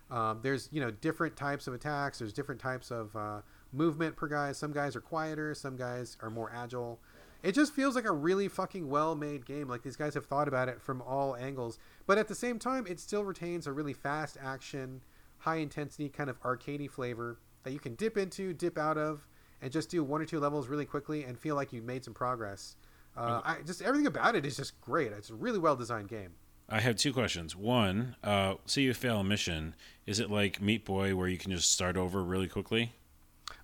Um, 0.09 0.39
there's 0.41 0.69
you 0.71 0.79
know 0.79 0.91
different 0.91 1.35
types 1.35 1.67
of 1.67 1.73
attacks. 1.73 2.19
There's 2.19 2.31
different 2.31 2.61
types 2.61 2.89
of 2.89 3.13
uh, 3.17 3.41
movement 3.73 4.15
per 4.15 4.29
guy. 4.29 4.53
Some 4.53 4.71
guys 4.71 4.95
are 4.95 5.01
quieter. 5.01 5.53
Some 5.53 5.75
guys 5.75 6.15
are 6.21 6.29
more 6.29 6.49
agile. 6.55 6.99
It 7.43 7.51
just 7.51 7.73
feels 7.73 7.95
like 7.95 8.05
a 8.05 8.11
really 8.13 8.47
fucking 8.47 8.89
well-made 8.89 9.45
game. 9.45 9.67
Like 9.67 9.83
these 9.83 9.97
guys 9.97 10.13
have 10.13 10.25
thought 10.25 10.47
about 10.47 10.69
it 10.69 10.81
from 10.81 11.01
all 11.01 11.35
angles. 11.35 11.79
But 12.05 12.17
at 12.17 12.29
the 12.29 12.33
same 12.33 12.57
time, 12.57 12.87
it 12.87 12.97
still 12.99 13.25
retains 13.25 13.67
a 13.67 13.73
really 13.73 13.93
fast 13.93 14.37
action, 14.41 15.01
high 15.39 15.57
intensity 15.57 16.07
kind 16.07 16.29
of 16.29 16.41
arcadey 16.41 16.89
flavor 16.89 17.39
that 17.63 17.73
you 17.73 17.79
can 17.79 17.95
dip 17.95 18.17
into, 18.17 18.53
dip 18.53 18.77
out 18.77 18.97
of, 18.97 19.27
and 19.61 19.71
just 19.71 19.89
do 19.89 20.03
one 20.03 20.21
or 20.21 20.25
two 20.25 20.39
levels 20.39 20.69
really 20.69 20.85
quickly 20.85 21.25
and 21.25 21.37
feel 21.37 21.55
like 21.55 21.73
you've 21.73 21.83
made 21.83 22.05
some 22.05 22.13
progress. 22.13 22.77
Uh, 23.17 23.41
I, 23.43 23.57
just 23.65 23.81
everything 23.81 24.07
about 24.07 24.35
it 24.35 24.45
is 24.45 24.55
just 24.57 24.79
great. 24.79 25.11
It's 25.11 25.29
a 25.29 25.35
really 25.35 25.59
well 25.59 25.75
designed 25.75 26.07
game. 26.07 26.31
I 26.69 26.81
have 26.81 26.97
two 26.97 27.13
questions. 27.13 27.55
One, 27.55 28.15
uh, 28.23 28.55
say 28.65 28.81
you 28.81 28.93
fail 28.93 29.21
a 29.21 29.23
mission, 29.23 29.73
is 30.05 30.19
it 30.19 30.29
like 30.29 30.61
Meat 30.61 30.85
Boy 30.85 31.15
where 31.15 31.27
you 31.27 31.37
can 31.37 31.51
just 31.51 31.71
start 31.71 31.95
over 31.95 32.21
really 32.21 32.47
quickly? 32.47 32.93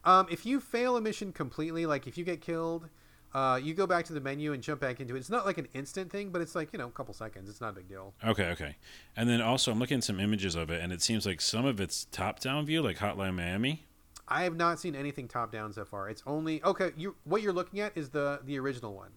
Um, 0.05 0.27
if 0.31 0.45
you 0.45 0.59
fail 0.59 0.95
a 0.95 1.01
mission 1.01 1.33
completely, 1.33 1.85
like 1.85 2.07
if 2.07 2.17
you 2.17 2.23
get 2.23 2.41
killed, 2.41 2.87
uh, 3.33 3.59
you 3.61 3.73
go 3.73 3.85
back 3.85 4.05
to 4.05 4.13
the 4.13 4.21
menu 4.21 4.53
and 4.53 4.63
jump 4.63 4.79
back 4.79 4.99
into 4.99 5.15
it. 5.15 5.19
It's 5.19 5.29
not 5.29 5.45
like 5.45 5.57
an 5.57 5.67
instant 5.73 6.11
thing, 6.11 6.29
but 6.29 6.41
it's 6.41 6.55
like 6.55 6.69
you 6.71 6.79
know 6.79 6.87
a 6.87 6.91
couple 6.91 7.13
seconds. 7.13 7.49
It's 7.49 7.61
not 7.61 7.69
a 7.69 7.73
big 7.73 7.89
deal. 7.89 8.13
Okay, 8.23 8.45
okay. 8.51 8.77
And 9.15 9.27
then 9.27 9.41
also, 9.41 9.71
I'm 9.71 9.79
looking 9.79 9.97
at 9.97 10.03
some 10.03 10.19
images 10.19 10.55
of 10.55 10.69
it, 10.69 10.81
and 10.81 10.93
it 10.93 11.01
seems 11.01 11.25
like 11.25 11.41
some 11.41 11.65
of 11.65 11.81
it's 11.81 12.05
top-down 12.05 12.65
view, 12.65 12.81
like 12.81 12.97
Hotline 12.97 13.35
Miami. 13.35 13.85
I 14.27 14.43
have 14.43 14.55
not 14.55 14.79
seen 14.79 14.95
anything 14.95 15.27
top 15.27 15.51
down 15.51 15.73
so 15.73 15.83
far. 15.83 16.09
It's 16.09 16.23
only 16.25 16.63
okay. 16.63 16.91
You 16.95 17.15
what 17.23 17.41
you're 17.41 17.53
looking 17.53 17.79
at 17.81 17.97
is 17.97 18.09
the 18.09 18.39
the 18.45 18.57
original 18.59 18.93
one. 18.93 19.11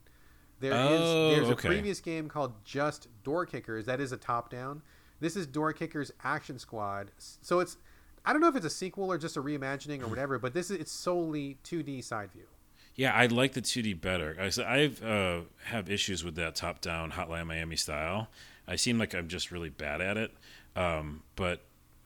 There 0.61 0.73
is 0.73 1.01
Oh, 1.01 1.31
there's 1.31 1.49
okay. 1.51 1.69
a 1.69 1.71
previous 1.71 2.01
game 2.01 2.29
called 2.29 2.53
Just 2.65 3.09
Door 3.25 3.47
Kickers 3.47 3.87
that 3.87 4.01
is 4.01 4.13
a 4.13 4.17
top 4.17 4.51
down. 4.51 4.83
This 5.21 5.37
is 5.37 5.47
Door 5.47 5.75
Kickers 5.75 6.13
Action 6.25 6.59
Squad. 6.59 7.11
So 7.19 7.61
it's 7.61 7.77
I 8.25 8.33
don't 8.33 8.41
know 8.41 8.49
if 8.49 8.57
it's 8.57 8.67
a 8.67 8.71
sequel 8.71 9.11
or 9.13 9.19
just 9.19 9.37
a 9.37 9.43
reimagining 9.43 10.03
or 10.03 10.09
whatever, 10.09 10.39
but 10.39 10.53
this 10.55 10.71
is 10.71 10.79
it's 10.81 10.93
solely 10.93 11.59
2D 11.65 12.03
side 12.03 12.33
view. 12.33 12.47
Yeah, 12.95 13.13
I 13.15 13.27
like 13.27 13.53
the 13.53 13.61
2D 13.63 14.01
better. 14.01 14.37
I 14.41 14.51
I've 14.67 15.03
uh, 15.05 15.41
have 15.65 15.91
issues 15.91 16.25
with 16.25 16.35
that 16.37 16.55
top-down 16.57 17.13
Hotline 17.13 17.47
Miami 17.47 17.77
style. 17.77 18.29
I 18.67 18.77
seem 18.77 18.99
like 18.99 19.15
I'm 19.15 19.29
just 19.29 19.51
really 19.51 19.69
bad 19.69 20.01
at 20.01 20.17
it. 20.17 20.33
Um, 20.75 21.23
but 21.37 21.61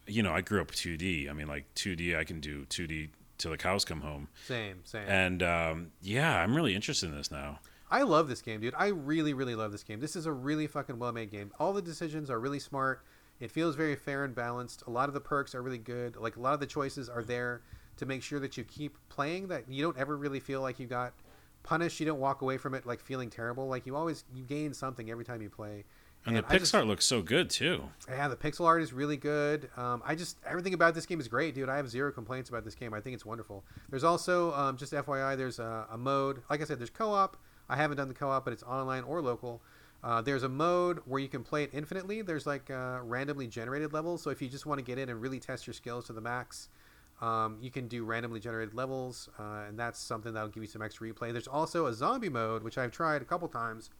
you 0.07 0.23
know, 0.23 0.33
I 0.33 0.41
grew 0.41 0.61
up 0.61 0.73
2D. 0.73 1.31
I 1.31 1.33
mean, 1.33 1.47
like 1.47 1.73
2D, 1.77 2.17
I 2.17 2.25
can 2.25 2.41
do 2.41 2.65
2D 2.67 3.11
till 3.39 3.53
the 3.53 3.57
cows 3.57 3.85
come 3.85 4.01
home. 4.01 4.29
Same, 4.47 4.81
same. 4.85 5.09
And 5.09 5.43
um, 5.43 5.93
yeah, 6.03 6.43
I'm 6.43 6.55
really 6.55 6.75
interested 6.75 7.09
in 7.09 7.17
this 7.17 7.31
now. 7.31 7.61
I 7.91 8.03
love 8.03 8.29
this 8.29 8.41
game, 8.43 8.61
dude. 8.61 8.75
I 8.77 8.89
really, 8.89 9.35
really 9.35 9.55
love 9.55 9.73
this 9.73 9.83
game. 9.83 10.01
This 10.01 10.15
is 10.17 10.27
a 10.27 10.33
really 10.33 10.67
fucking 10.67 10.99
well 10.99 11.13
made 11.13 11.31
game. 11.31 11.51
All 11.59 11.73
the 11.73 11.83
decisions 11.83 12.31
are 12.31 12.39
really 12.39 12.61
smart. 12.61 13.03
It 13.41 13.51
feels 13.51 13.75
very 13.75 13.97
fair 13.97 14.25
and 14.25 14.35
balanced. 14.35 14.85
A 14.87 14.91
lot 14.91 15.09
of 15.09 15.15
the 15.15 15.21
perks 15.21 15.55
are 15.55 15.63
really 15.63 15.79
good. 15.79 16.17
Like 16.17 16.37
a 16.37 16.41
lot 16.41 16.55
of 16.55 16.61
the 16.61 16.67
choices 16.67 17.09
are 17.09 17.23
there 17.23 17.63
to 17.97 18.07
make 18.07 18.23
sure 18.23 18.39
that 18.41 18.57
you 18.57 18.65
keep 18.65 18.97
playing. 19.09 19.49
That 19.49 19.65
you 19.69 19.83
don't 19.83 19.97
ever 19.99 20.17
really 20.17 20.41
feel 20.41 20.61
like 20.61 20.79
you 20.79 20.87
got 20.87 21.15
punished. 21.63 21.99
You 22.01 22.07
don't 22.07 22.21
walk 22.21 22.43
away 22.43 22.59
from 22.59 22.75
it 22.75 22.87
like 22.87 23.01
feeling 23.01 23.31
terrible. 23.31 23.67
Like 23.67 23.87
you 23.87 23.97
always 23.97 24.25
you 24.35 24.45
gain 24.45 24.73
something 24.75 25.11
every 25.11 25.25
time 25.25 25.43
you 25.43 25.51
play. 25.51 25.85
And, 26.27 26.37
the 26.37 26.45
I 26.47 26.59
just- 26.59 26.73
Pixar 26.75 26.87
looks 26.87 27.07
so 27.07 27.23
good 27.23 27.49
too. 27.49 27.85
yeah, 28.07 28.29
the 28.29 28.37
pixel 28.37 28.67
art 28.67 28.83
is 28.83 28.93
really 28.93 29.17
good. 29.17 29.71
Um, 29.79 30.03
I 30.05 30.15
just 30.15 30.37
everything 30.47 30.75
about 30.75 30.95
this 30.95 31.07
game 31.07 31.19
is 31.19 31.29
great, 31.29 31.55
dude. 31.55 31.71
I 31.71 31.77
have 31.77 31.89
zero 31.89 32.13
complaints 32.13 32.51
about 32.51 32.65
this 32.65 32.75
game. 32.75 32.93
I 32.93 33.01
think 33.01 33.15
it's 33.15 33.25
wonderful. 33.25 33.65
There's 33.89 34.05
also 34.05 34.53
um, 34.53 34.77
just 34.77 34.93
FYI, 34.93 35.37
there's 35.37 35.59
a, 35.59 35.87
a 35.91 35.97
mode. 35.97 36.43
Like 36.51 36.61
I 36.61 36.65
said, 36.65 36.79
there's 36.79 36.91
co-op. 36.91 37.39
I 37.71 37.77
haven't 37.77 37.97
done 37.97 38.09
the 38.09 38.15
co-op, 38.15 38.45
but 38.45 38.53
it's 38.53 38.65
online 38.65 39.05
or 39.05 39.23
local. 39.23 39.63
Uh, 40.03 40.21
there's 40.21 40.43
a 40.43 40.49
mode 40.49 40.99
where 41.05 41.21
you 41.21 41.29
can 41.29 41.45
play 41.45 41.63
it 41.63 41.71
infinitely. 41.73 42.23
There's 42.23 42.47
like 42.47 42.71
uh, 42.71 43.01
randomly 43.03 43.47
generated 43.47 43.93
levels. 43.93 44.23
So 44.23 44.31
if 44.31 44.43
you 44.43 44.49
just 44.49 44.67
want 44.67 44.79
to 44.79 44.85
get 44.85 44.99
in 44.99 45.09
and 45.09 45.21
really 45.21 45.39
test 45.39 45.67
your 45.67 45.75
skills 45.75 46.07
to 46.07 46.13
the 46.13 46.21
max, 46.21 46.69
um, 47.21 47.59
you 47.61 47.71
can 47.71 47.87
do 47.87 48.05
randomly 48.05 48.41
generated 48.41 48.75
levels, 48.75 49.29
uh, 49.39 49.65
and 49.69 49.79
that's 49.79 50.01
something 50.01 50.33
that'll 50.33 50.49
give 50.49 50.63
you 50.63 50.69
some 50.69 50.81
extra 50.81 51.07
replay. 51.07 51.33
There's 51.33 51.47
also 51.47 51.87
a 51.87 51.93
zombie 51.93 52.31
mode, 52.31 52.63
which 52.63 52.79
I've 52.79 52.93
tried 52.93 53.21
a 53.21 53.27
couple 53.27 53.47
times. 53.47 53.91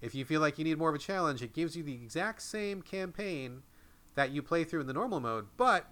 If 0.00 0.14
you 0.14 0.24
feel 0.24 0.40
like 0.40 0.56
you 0.56 0.64
need 0.64 0.78
more 0.78 0.88
of 0.88 0.94
a 0.94 0.98
challenge, 0.98 1.42
it 1.42 1.52
gives 1.52 1.76
you 1.76 1.82
the 1.82 1.92
exact 1.92 2.42
same 2.42 2.80
campaign 2.80 3.62
that 4.14 4.30
you 4.30 4.40
play 4.40 4.64
through 4.64 4.80
in 4.80 4.86
the 4.86 4.92
normal 4.92 5.20
mode, 5.20 5.46
but 5.56 5.86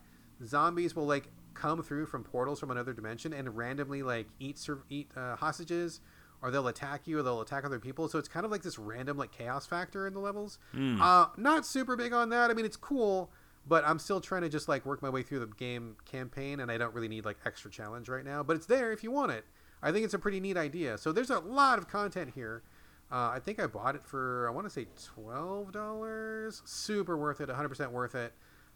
zombies 0.44 0.94
will 0.94 1.06
like 1.06 1.28
come 1.55 1.82
through 1.82 2.06
from 2.06 2.22
portals 2.22 2.60
from 2.60 2.70
another 2.70 2.92
dimension 2.92 3.32
and 3.32 3.56
randomly 3.56 4.02
like 4.02 4.28
eat 4.38 4.64
eat 4.88 5.10
uh, 5.16 5.34
hostages 5.34 6.00
or 6.43 6.51
they'll 6.51 6.69
attack 6.69 7.06
you 7.06 7.19
or 7.19 7.23
they'll 7.23 7.40
attack 7.40 7.65
other 7.65 7.78
people. 7.78 8.09
So 8.09 8.19
it's 8.19 8.28
kind 8.28 8.44
of 8.44 8.52
like 8.52 8.62
this 8.62 8.78
random 8.78 9.16
like 9.16 9.32
chaos 9.32 9.66
factor 9.66 10.06
in 10.06 10.15
the 10.15 10.20
levels. 10.20 10.59
Mm. 10.74 11.01
Uh, 11.01 11.27
not 11.36 11.66
super 11.66 11.97
big 11.97 12.12
on 12.12 12.31
that. 12.31 12.51
I 12.51 12.55
mean, 12.55 12.65
it's 12.65 12.77
cool, 12.77 13.31
but 13.66 13.85
I'm 13.85 13.98
still 13.98 14.20
trying 14.20 14.43
to 14.43 14.48
just 14.48 14.69
like 14.69 14.86
work 14.86 15.02
my 15.02 15.10
way 15.10 15.23
through 15.23 15.40
the 15.40 15.47
game 15.47 15.97
campaign, 16.05 16.60
and 16.60 16.70
I 16.70 16.78
don't 16.78 16.94
really 16.94 17.09
need 17.09 17.24
like 17.24 17.39
extra 17.44 17.70
challenge 17.70 18.09
right 18.09 18.24
now. 18.24 18.43
But 18.43 18.56
it's 18.56 18.66
there 18.66 18.93
if 18.93 19.02
you 19.02 19.10
want 19.10 19.32
it. 19.32 19.44
I 19.82 19.93
think 19.93 20.05
it's 20.05 20.15
a 20.15 20.19
pretty 20.19 20.40
neat 20.40 20.56
idea. 20.56 20.98
So 20.98 21.12
there's 21.12 21.31
a 21.31 21.39
lot 21.39 21.78
of 21.78 21.89
content 21.89 22.32
here. 22.35 22.62
Uh, 23.10 23.31
I 23.35 23.40
think 23.43 23.60
I 23.60 23.66
bought 23.66 23.94
it 23.94 24.05
for 24.05 24.47
I 24.48 24.52
want 24.52 24.66
to 24.66 24.70
say 24.70 24.86
twelve 25.15 25.73
dollars. 25.73 26.62
Super 26.65 27.16
worth 27.16 27.40
it. 27.40 27.48
100 27.48 27.69
percent 27.69 27.93
worth 27.93 28.15
it. 28.15 28.32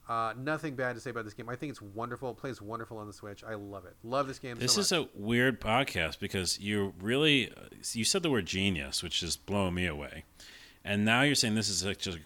Uh, 0.09 0.35
nothing 0.37 0.75
bad 0.75 0.95
to 0.95 1.01
say 1.01 1.11
about 1.11 1.25
this 1.25 1.35
game. 1.35 1.49
I 1.49 1.57
think 1.57 1.71
it's 1.71 1.81
wonderful. 1.81 2.31
It 2.31 2.37
plays 2.37 2.61
wonderful 2.61 2.99
on 2.99 3.07
the 3.07 3.13
Switch. 3.13 3.45
I 3.45 3.55
love 3.55 3.85
it. 3.85 3.95
Love 4.03 4.27
this 4.27 4.39
game. 4.39 4.59
This 4.59 4.75
so 4.75 4.81
is 4.81 4.93
a 4.93 5.09
weird 5.15 5.61
podcast 5.61 6.19
because 6.19 6.59
you 6.59 6.93
really 7.01 7.53
you 7.93 8.05
said 8.05 8.23
the 8.23 8.31
word 8.31 8.47
genius, 8.47 9.03
which 9.03 9.23
is 9.23 9.37
blowing 9.37 9.75
me 9.75 9.87
away. 9.87 10.25
And 10.85 11.05
now 11.05 11.23
you're 11.23 11.37
saying 11.37 11.55
this 11.55 11.69
is 11.69 11.85
like 11.85 11.99
just 11.99 12.19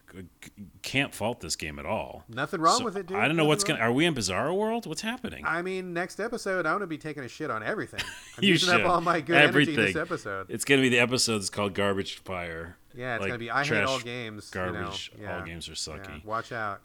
can't 0.83 1.15
fault 1.15 1.41
this 1.41 1.57
game 1.57 1.79
at 1.79 1.85
all. 1.85 2.25
Nothing 2.29 2.63
wrong 2.63 2.79
so 2.79 2.85
with 2.85 2.97
it, 2.97 3.07
dude. 3.07 3.19
I 3.19 3.29
don't 3.29 3.37
know 3.37 3.43
Nothing 3.43 3.49
what's 3.49 3.65
going. 3.65 3.79
to 3.79 3.85
Are 3.85 3.93
we 3.93 4.07
in 4.07 4.15
Bizarro 4.15 4.57
World? 4.57 4.87
What's 4.87 5.03
happening? 5.03 5.45
I 5.47 5.61
mean, 5.61 5.93
next 5.93 6.19
episode, 6.21 6.65
I'm 6.65 6.77
gonna 6.77 6.87
be 6.87 6.97
taking 6.97 7.23
a 7.23 7.29
shit 7.29 7.51
on 7.51 7.63
everything. 7.63 8.01
I'm 8.39 8.45
you 8.45 8.51
using 8.55 8.73
should. 8.73 8.81
up 8.81 8.91
all 8.91 9.01
my 9.03 9.21
good 9.21 9.37
Everything. 9.37 9.75
energy 9.75 9.93
this 9.93 10.01
episode. 10.01 10.47
It's 10.49 10.65
gonna 10.65 10.81
be 10.81 10.89
the 10.89 11.01
episode 11.01 11.39
that's 11.39 11.51
called 11.51 11.75
Garbage 11.75 12.17
Fire. 12.21 12.79
Yeah, 12.95 13.17
it's 13.17 13.21
like 13.21 13.29
gonna 13.29 13.39
be. 13.39 13.51
I 13.51 13.59
hate 13.59 13.67
trash 13.69 13.89
all 13.89 14.01
games. 14.01 14.49
Garbage. 14.49 15.13
You 15.15 15.25
know? 15.25 15.29
yeah. 15.31 15.39
All 15.39 15.45
games 15.45 15.69
are 15.69 15.73
sucky. 15.73 16.09
Yeah, 16.09 16.19
watch 16.25 16.51
out. 16.51 16.81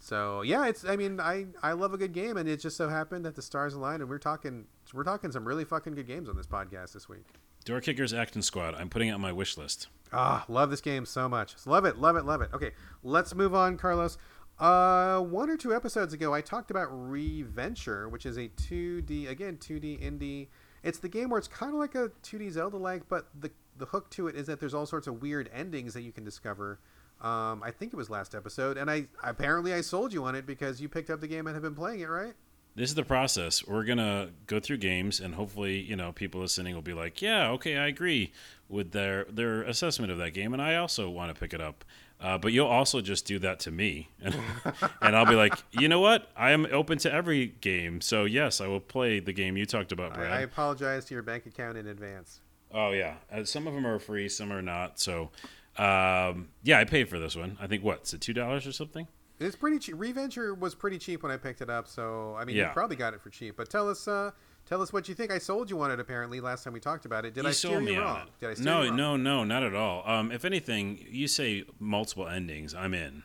So 0.00 0.40
yeah, 0.42 0.66
it's. 0.66 0.84
I 0.84 0.96
mean, 0.96 1.20
I 1.20 1.46
I 1.62 1.72
love 1.72 1.92
a 1.92 1.98
good 1.98 2.12
game, 2.12 2.36
and 2.38 2.48
it 2.48 2.58
just 2.58 2.76
so 2.76 2.88
happened 2.88 3.24
that 3.26 3.36
the 3.36 3.42
stars 3.42 3.74
aligned, 3.74 4.00
and 4.00 4.10
we're 4.10 4.18
talking 4.18 4.64
we're 4.94 5.04
talking 5.04 5.30
some 5.30 5.46
really 5.46 5.64
fucking 5.64 5.94
good 5.94 6.06
games 6.06 6.28
on 6.28 6.36
this 6.36 6.46
podcast 6.46 6.94
this 6.94 7.08
week. 7.08 7.26
Door 7.66 7.82
Kickers 7.82 8.14
Action 8.14 8.40
Squad. 8.40 8.74
I'm 8.74 8.88
putting 8.88 9.08
it 9.08 9.12
on 9.12 9.20
my 9.20 9.32
wish 9.32 9.58
list. 9.58 9.88
Ah, 10.12 10.44
love 10.48 10.70
this 10.70 10.80
game 10.80 11.04
so 11.04 11.28
much. 11.28 11.54
Love 11.66 11.84
it, 11.84 11.98
love 11.98 12.16
it, 12.16 12.24
love 12.24 12.40
it. 12.40 12.48
Okay, 12.54 12.72
let's 13.04 13.34
move 13.34 13.54
on, 13.54 13.76
Carlos. 13.76 14.16
Uh, 14.58 15.20
one 15.20 15.48
or 15.48 15.56
two 15.56 15.74
episodes 15.74 16.12
ago, 16.12 16.34
I 16.34 16.40
talked 16.40 16.70
about 16.70 16.88
Reventure, 16.90 18.08
which 18.08 18.26
is 18.26 18.36
a 18.38 18.48
2D 18.48 19.28
again 19.28 19.58
2D 19.58 20.02
indie. 20.02 20.48
It's 20.82 20.98
the 20.98 21.08
game 21.08 21.28
where 21.28 21.38
it's 21.38 21.48
kind 21.48 21.74
of 21.74 21.78
like 21.78 21.94
a 21.94 22.10
2D 22.22 22.50
Zelda-like, 22.52 23.08
but 23.08 23.28
the 23.38 23.50
the 23.76 23.86
hook 23.86 24.10
to 24.10 24.28
it 24.28 24.36
is 24.36 24.46
that 24.46 24.60
there's 24.60 24.74
all 24.74 24.86
sorts 24.86 25.06
of 25.06 25.22
weird 25.22 25.50
endings 25.52 25.94
that 25.94 26.02
you 26.02 26.12
can 26.12 26.24
discover. 26.24 26.78
Um, 27.20 27.62
I 27.62 27.70
think 27.70 27.92
it 27.92 27.96
was 27.96 28.08
last 28.08 28.34
episode, 28.34 28.76
and 28.78 28.90
I 28.90 29.06
apparently 29.22 29.74
I 29.74 29.82
sold 29.82 30.12
you 30.12 30.24
on 30.24 30.34
it 30.34 30.46
because 30.46 30.80
you 30.80 30.88
picked 30.88 31.10
up 31.10 31.20
the 31.20 31.28
game 31.28 31.46
and 31.46 31.54
have 31.54 31.62
been 31.62 31.74
playing 31.74 32.00
it, 32.00 32.08
right? 32.08 32.34
this 32.76 32.88
is 32.88 32.94
the 32.94 33.04
process. 33.04 33.66
We're 33.66 33.84
gonna 33.84 34.30
go 34.46 34.60
through 34.60 34.78
games, 34.78 35.20
and 35.20 35.34
hopefully, 35.34 35.80
you 35.80 35.96
know, 35.96 36.12
people 36.12 36.40
listening 36.40 36.74
will 36.74 36.82
be 36.82 36.94
like, 36.94 37.20
"Yeah, 37.20 37.50
okay, 37.50 37.76
I 37.76 37.88
agree 37.88 38.32
with 38.68 38.92
their 38.92 39.24
their 39.24 39.62
assessment 39.62 40.12
of 40.12 40.18
that 40.18 40.30
game, 40.30 40.52
and 40.52 40.62
I 40.62 40.76
also 40.76 41.10
want 41.10 41.34
to 41.34 41.38
pick 41.38 41.52
it 41.52 41.60
up." 41.60 41.84
Uh, 42.20 42.36
but 42.36 42.52
you'll 42.52 42.66
also 42.66 43.00
just 43.00 43.24
do 43.24 43.38
that 43.38 43.60
to 43.60 43.70
me, 43.70 44.10
and, 44.20 44.34
and 45.02 45.16
I'll 45.16 45.26
be 45.26 45.34
like, 45.34 45.54
"You 45.72 45.88
know 45.88 46.00
what? 46.00 46.30
I 46.36 46.52
am 46.52 46.66
open 46.70 46.98
to 46.98 47.12
every 47.12 47.46
game, 47.46 48.00
so 48.00 48.24
yes, 48.24 48.60
I 48.60 48.66
will 48.66 48.80
play 48.80 49.20
the 49.20 49.32
game 49.32 49.56
you 49.56 49.66
talked 49.66 49.92
about, 49.92 50.14
Brad." 50.14 50.32
I, 50.32 50.36
I 50.36 50.40
apologize 50.40 51.04
to 51.06 51.14
your 51.14 51.22
bank 51.22 51.46
account 51.46 51.76
in 51.76 51.86
advance. 51.86 52.40
Oh 52.72 52.92
yeah, 52.92 53.16
uh, 53.32 53.44
some 53.44 53.66
of 53.66 53.74
them 53.74 53.86
are 53.86 53.98
free, 53.98 54.28
some 54.28 54.52
are 54.52 54.62
not. 54.62 55.00
So, 55.00 55.30
um, 55.78 56.48
yeah, 56.62 56.78
I 56.78 56.84
paid 56.84 57.08
for 57.08 57.18
this 57.18 57.36
one. 57.36 57.56
I 57.60 57.66
think 57.66 57.82
what 57.84 58.02
is 58.02 58.12
it 58.14 58.20
two 58.20 58.32
dollars 58.32 58.66
or 58.66 58.72
something? 58.72 59.06
It's 59.38 59.56
pretty 59.56 59.78
cheap. 59.78 59.94
Reventure 59.96 60.52
was 60.54 60.74
pretty 60.74 60.98
cheap 60.98 61.22
when 61.22 61.32
I 61.32 61.38
picked 61.38 61.62
it 61.62 61.70
up, 61.70 61.88
so 61.88 62.36
I 62.38 62.44
mean, 62.44 62.56
Yeah. 62.56 62.68
you 62.68 62.72
probably 62.74 62.96
got 62.96 63.14
it 63.14 63.22
for 63.22 63.30
cheap. 63.30 63.56
But 63.56 63.70
tell 63.70 63.88
us, 63.88 64.06
uh, 64.06 64.32
tell 64.66 64.82
us 64.82 64.92
what 64.92 65.08
you 65.08 65.14
think. 65.14 65.32
I 65.32 65.38
sold 65.38 65.70
you 65.70 65.80
on 65.80 65.90
it 65.90 65.98
apparently 65.98 66.40
last 66.40 66.64
time 66.64 66.74
we 66.74 66.80
talked 66.80 67.06
about 67.06 67.24
it. 67.24 67.32
Did 67.32 67.44
you 67.44 67.48
I 67.48 67.52
steer 67.52 67.80
you 67.80 67.98
wrong? 68.00 68.18
it. 68.26 68.28
Did 68.40 68.50
I 68.50 68.54
steer 68.54 68.64
no, 68.66 68.82
you 68.82 68.88
wrong? 68.88 68.96
no, 68.96 69.16
no, 69.16 69.44
not 69.44 69.62
at 69.62 69.74
all. 69.74 70.06
Um, 70.06 70.30
if 70.30 70.44
anything, 70.44 71.06
you 71.08 71.26
say 71.26 71.64
multiple 71.78 72.28
endings, 72.28 72.74
I'm 72.74 72.92
in. 72.92 73.22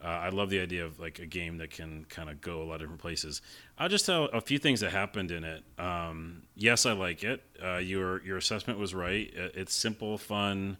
Uh, 0.00 0.06
I 0.06 0.28
love 0.28 0.48
the 0.48 0.60
idea 0.60 0.84
of 0.84 1.00
like 1.00 1.18
a 1.18 1.26
game 1.26 1.58
that 1.58 1.70
can 1.72 2.04
kind 2.08 2.30
of 2.30 2.40
go 2.40 2.62
a 2.62 2.64
lot 2.64 2.74
of 2.76 2.80
different 2.82 3.00
places. 3.00 3.42
I'll 3.78 3.88
just 3.88 4.06
tell 4.06 4.26
a 4.26 4.40
few 4.40 4.60
things 4.60 4.78
that 4.78 4.92
happened 4.92 5.32
in 5.32 5.42
it. 5.42 5.64
Um, 5.76 6.42
yes, 6.54 6.86
I 6.86 6.92
like 6.92 7.24
it. 7.24 7.42
Uh, 7.60 7.78
your 7.78 8.22
your 8.22 8.36
assessment 8.36 8.78
was 8.78 8.94
right. 8.94 9.28
It's 9.34 9.74
simple, 9.74 10.16
fun. 10.16 10.76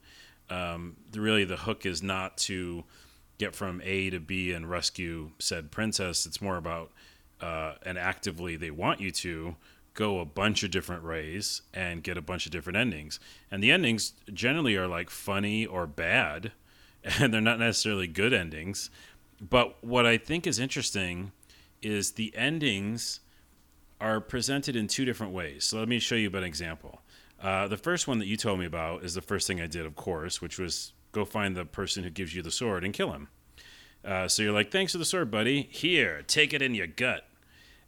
Um, 0.50 0.96
really, 1.14 1.44
the 1.44 1.56
hook 1.56 1.84
is 1.84 2.02
not 2.02 2.36
to 2.38 2.84
get 3.38 3.54
from 3.54 3.80
A 3.84 4.10
to 4.10 4.20
B 4.20 4.52
and 4.52 4.68
rescue 4.68 5.30
said 5.38 5.70
princess. 5.70 6.26
It's 6.26 6.40
more 6.40 6.56
about 6.56 6.90
uh, 7.40 7.74
and 7.82 7.98
actively 7.98 8.56
they 8.56 8.70
want 8.70 9.00
you 9.00 9.10
to 9.10 9.56
go 9.94 10.20
a 10.20 10.24
bunch 10.24 10.62
of 10.62 10.70
different 10.70 11.04
ways 11.04 11.62
and 11.74 12.02
get 12.02 12.16
a 12.16 12.22
bunch 12.22 12.46
of 12.46 12.52
different 12.52 12.76
endings. 12.76 13.18
And 13.50 13.62
the 13.62 13.72
endings 13.72 14.12
generally 14.32 14.76
are 14.76 14.86
like 14.86 15.10
funny 15.10 15.66
or 15.66 15.86
bad, 15.86 16.52
and 17.18 17.32
they're 17.32 17.40
not 17.40 17.58
necessarily 17.58 18.06
good 18.06 18.32
endings. 18.32 18.90
But 19.40 19.82
what 19.82 20.06
I 20.06 20.18
think 20.18 20.46
is 20.46 20.58
interesting 20.58 21.32
is 21.80 22.12
the 22.12 22.32
endings 22.36 23.20
are 24.00 24.20
presented 24.20 24.76
in 24.76 24.86
two 24.86 25.04
different 25.04 25.32
ways. 25.32 25.64
So 25.64 25.78
let 25.78 25.88
me 25.88 25.98
show 25.98 26.14
you 26.14 26.30
an 26.30 26.44
example. 26.44 27.00
Uh, 27.40 27.68
the 27.68 27.76
first 27.76 28.08
one 28.08 28.18
that 28.18 28.26
you 28.26 28.36
told 28.36 28.58
me 28.58 28.66
about 28.66 29.04
is 29.04 29.14
the 29.14 29.20
first 29.20 29.46
thing 29.46 29.60
I 29.60 29.66
did, 29.66 29.86
of 29.86 29.94
course, 29.94 30.40
which 30.42 30.58
was 30.58 30.92
go 31.12 31.24
find 31.24 31.56
the 31.56 31.64
person 31.64 32.04
who 32.04 32.10
gives 32.10 32.34
you 32.34 32.42
the 32.42 32.50
sword 32.50 32.84
and 32.84 32.92
kill 32.92 33.12
him. 33.12 33.28
Uh, 34.04 34.28
so 34.28 34.42
you're 34.42 34.52
like, 34.52 34.70
thanks 34.70 34.92
for 34.92 34.98
the 34.98 35.04
sword, 35.04 35.30
buddy. 35.30 35.68
Here, 35.70 36.22
take 36.22 36.52
it 36.52 36.62
in 36.62 36.74
your 36.74 36.86
gut. 36.86 37.28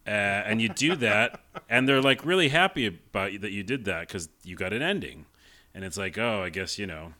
Uh, 0.06 0.10
and 0.10 0.62
you 0.62 0.68
do 0.68 0.96
that, 0.96 1.40
and 1.68 1.88
they're 1.88 2.00
like 2.00 2.24
really 2.24 2.48
happy 2.48 2.86
about 2.86 3.32
you 3.32 3.38
that 3.38 3.52
you 3.52 3.62
did 3.62 3.84
that 3.84 4.08
because 4.08 4.28
you 4.42 4.56
got 4.56 4.72
an 4.72 4.82
ending. 4.82 5.26
And 5.74 5.84
it's 5.84 5.96
like, 5.98 6.18
oh, 6.18 6.42
I 6.42 6.50
guess, 6.50 6.78
you 6.78 6.86
know, 6.86 7.14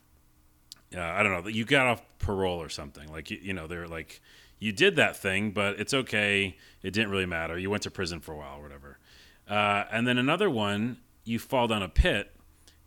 uh, 0.95 0.99
I 0.99 1.23
don't 1.23 1.31
know, 1.31 1.49
you 1.49 1.63
got 1.63 1.87
off 1.87 2.01
parole 2.19 2.61
or 2.61 2.69
something. 2.69 3.09
Like, 3.11 3.31
you, 3.31 3.39
you 3.41 3.53
know, 3.53 3.67
they're 3.67 3.87
like, 3.87 4.21
you 4.59 4.71
did 4.71 4.97
that 4.97 5.15
thing, 5.15 5.51
but 5.51 5.79
it's 5.79 5.93
okay. 5.93 6.57
It 6.83 6.91
didn't 6.91 7.11
really 7.11 7.25
matter. 7.25 7.57
You 7.57 7.69
went 7.69 7.83
to 7.83 7.91
prison 7.91 8.19
for 8.19 8.33
a 8.33 8.37
while 8.37 8.57
or 8.57 8.61
whatever. 8.61 8.99
Uh, 9.49 9.85
and 9.91 10.07
then 10.07 10.17
another 10.17 10.49
one, 10.49 10.97
you 11.23 11.39
fall 11.39 11.67
down 11.67 11.83
a 11.83 11.89
pit, 11.89 12.35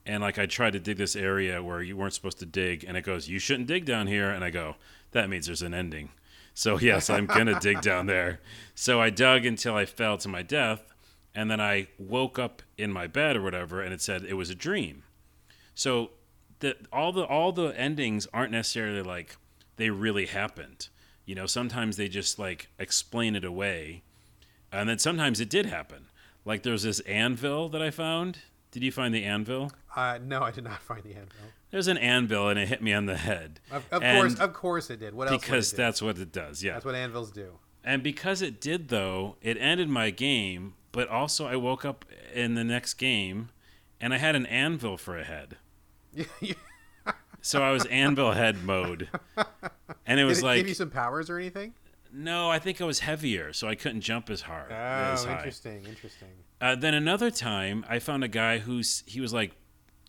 and 0.07 0.23
like 0.23 0.39
I 0.39 0.47
tried 0.47 0.73
to 0.75 0.81
dig 0.81 0.97
this 0.97 1.17
area 1.17 1.63
where 1.63 1.83
you 1.83 1.97
weren't 1.97 2.15
supposed 2.15 2.39
to 2.41 2.47
dig, 2.47 2.85
and 2.85 2.97
it 2.97 3.03
goes, 3.03 3.29
you 3.29 3.39
shouldn't 3.39 3.69
dig 3.69 3.85
down 3.85 4.07
here. 4.07 4.31
And 4.31 4.45
I 4.45 4.51
go, 4.51 4.77
that 5.13 5.31
means 5.31 5.47
there's 5.47 5.63
an 5.63 5.75
ending. 5.75 6.11
So 6.53 6.79
yes, 6.81 7.11
I'm 7.11 7.27
gonna 7.27 7.59
dig 7.61 7.81
down 7.81 8.07
there. 8.07 8.41
So 8.75 9.01
I 9.01 9.11
dug 9.11 9.45
until 9.45 9.75
I 9.75 9.87
fell 9.87 10.19
to 10.19 10.29
my 10.29 10.43
death, 10.43 10.95
and 11.35 11.51
then 11.51 11.61
I 11.61 11.89
woke 11.99 12.39
up 12.39 12.63
in 12.79 12.93
my 12.93 13.07
bed 13.07 13.37
or 13.37 13.43
whatever, 13.43 13.81
and 13.83 13.93
it 13.93 14.01
said 14.01 14.25
it 14.25 14.35
was 14.35 14.51
a 14.51 14.55
dream. 14.55 15.03
So 15.75 16.11
the 16.61 16.77
all 16.93 17.13
the 17.13 17.25
all 17.25 17.53
the 17.53 17.79
endings 17.79 18.29
aren't 18.33 18.53
necessarily 18.53 19.03
like 19.03 19.37
they 19.77 19.91
really 19.91 20.27
happened. 20.27 20.89
You 21.25 21.35
know, 21.35 21.47
sometimes 21.47 21.97
they 21.97 22.09
just 22.09 22.39
like 22.39 22.69
explain 22.79 23.35
it 23.35 23.45
away, 23.45 24.03
and 24.71 24.89
then 24.89 24.99
sometimes 24.99 25.41
it 25.41 25.51
did 25.51 25.67
happen. 25.67 26.07
Like 26.45 26.63
there's 26.63 26.83
this 26.83 27.01
anvil 27.01 27.69
that 27.71 27.83
I 27.83 27.91
found. 27.91 28.39
Did 28.71 28.83
you 28.83 28.93
find 28.93 29.15
the 29.15 29.25
anvil? 29.25 29.73
Uh, 29.95 30.19
no, 30.23 30.43
I 30.43 30.51
did 30.51 30.65
not 30.65 30.83
find 30.83 31.03
the 31.03 31.15
anvil. 31.15 31.37
There's 31.71 31.89
an 31.89 31.99
anvil 31.99 32.49
and 32.49 32.59
it 32.59 32.69
hit 32.69 32.83
me 32.83 32.93
on 32.93 33.07
the 33.07 33.17
head. 33.17 33.61
Of, 33.71 33.85
of 33.91 34.03
course, 34.03 34.39
of 34.39 34.53
course 34.53 34.91
it 34.91 35.01
did. 35.01 35.15
What 35.15 35.31
else? 35.31 35.41
because 35.43 35.73
it 35.73 35.77
do? 35.77 35.83
that's 35.83 36.03
what 36.03 36.19
it 36.19 36.33
does. 36.33 36.63
Yeah. 36.63 36.75
that's 36.75 36.85
what 36.85 36.95
anvils 36.95 37.31
do. 37.31 37.59
And 37.83 38.03
because 38.03 38.41
it 38.41 38.61
did, 38.61 38.89
though, 38.89 39.37
it 39.43 39.59
ended 39.61 39.91
my 39.91 40.09
game. 40.11 40.75
But 40.91 41.09
also, 41.09 41.47
I 41.47 41.57
woke 41.57 41.85
up 41.85 42.07
in 42.33 42.55
the 42.55 42.65
next 42.65 42.95
game, 42.95 43.51
and 44.01 44.15
I 44.15 44.19
had 44.19 44.35
an 44.35 44.47
anvil 44.47 44.97
for 44.97 45.19
a 45.19 45.25
head. 45.25 45.59
So 47.45 47.63
I 47.63 47.73
was 47.73 47.85
anvil 47.87 48.33
head 48.33 48.65
mode, 48.65 49.11
and 50.07 50.19
it 50.19 50.23
Did 50.23 50.25
was 50.25 50.39
it 50.39 50.45
like, 50.45 50.57
give 50.57 50.69
you 50.69 50.75
some 50.75 50.89
powers 50.89 51.29
or 51.29 51.37
anything? 51.37 51.75
No, 52.15 52.51
I 52.51 52.59
think 52.59 52.81
I 52.81 52.85
was 52.85 53.01
heavier, 53.01 53.53
so 53.53 53.69
I 53.69 53.75
couldn't 53.75 54.01
jump 54.03 54.31
as 54.31 54.43
hard. 54.43 54.71
as 54.71 55.25
Oh, 55.25 55.29
high. 55.29 55.37
interesting, 55.37 55.85
interesting. 55.85 56.29
Uh, 56.61 56.75
then 56.77 56.95
another 56.95 57.31
time, 57.31 57.85
I 57.89 57.99
found 57.99 58.23
a 58.25 58.29
guy 58.29 58.59
who's 58.59 59.03
he 59.07 59.21
was 59.21 59.33
like 59.33 59.53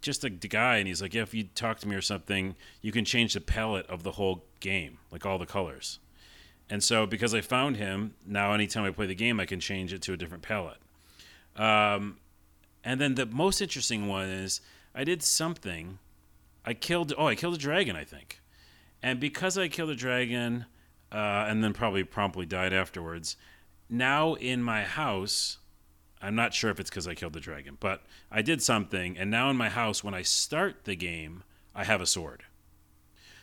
just 0.02 0.24
a 0.24 0.30
guy, 0.30 0.78
and 0.78 0.88
he's 0.88 1.02
like, 1.02 1.14
yeah, 1.14 1.24
if 1.24 1.34
you 1.34 1.46
talk 1.56 1.80
to 1.80 1.88
me 1.88 1.96
or 1.96 2.02
something, 2.02 2.56
you 2.82 2.92
can 2.92 3.06
change 3.06 3.34
the 3.34 3.42
palette 3.42 3.88
of 3.88 4.04
the 4.04 4.12
whole 4.14 4.46
game, 4.60 5.00
like 5.12 5.26
all 5.26 5.38
the 5.40 5.46
colors. 5.48 6.00
And 6.70 6.84
so, 6.84 7.06
because 7.06 7.34
I 7.34 7.42
found 7.42 7.78
him, 7.78 8.14
now 8.26 8.54
anytime 8.54 8.84
I 8.86 8.92
play 8.92 9.06
the 9.08 9.16
game, 9.16 9.40
I 9.40 9.46
can 9.46 9.60
change 9.60 9.94
it 9.94 10.02
to 10.04 10.14
a 10.14 10.18
different 10.18 10.44
palette. 10.44 10.78
Um, 11.56 12.18
and 12.84 13.00
then 13.02 13.16
the 13.16 13.26
most 13.26 13.62
interesting 13.62 14.08
one 14.08 14.28
is 14.28 14.62
I 14.94 15.04
did 15.04 15.24
something. 15.24 16.00
I 16.66 16.74
killed. 16.74 17.14
Oh, 17.18 17.28
I 17.28 17.36
killed 17.36 17.56
a 17.56 17.58
dragon, 17.60 17.96
I 17.96 18.04
think. 18.04 18.40
And 19.02 19.20
because 19.20 19.58
I 19.58 19.68
killed 19.68 19.90
a 19.92 19.96
dragon, 19.96 20.66
uh, 21.12 21.46
and 21.48 21.64
then 21.64 21.74
probably 21.74 22.04
promptly 22.04 22.46
died 22.46 22.74
afterwards, 22.74 23.38
now 23.90 24.34
in 24.36 24.64
my 24.64 24.84
house, 24.84 25.58
I'm 26.22 26.36
not 26.36 26.54
sure 26.54 26.72
if 26.72 26.80
it's 26.80 26.90
because 26.90 27.08
I 27.08 27.14
killed 27.14 27.34
the 27.34 27.40
dragon, 27.40 27.78
but 27.80 28.04
I 28.32 28.42
did 28.42 28.62
something, 28.62 29.18
and 29.18 29.30
now 29.30 29.50
in 29.50 29.58
my 29.58 29.70
house, 29.70 30.04
when 30.04 30.14
I 30.14 30.24
start 30.24 30.86
the 30.86 30.96
game, 30.96 31.44
I 31.76 31.84
have 31.84 32.02
a 32.02 32.06
sword. 32.06 32.44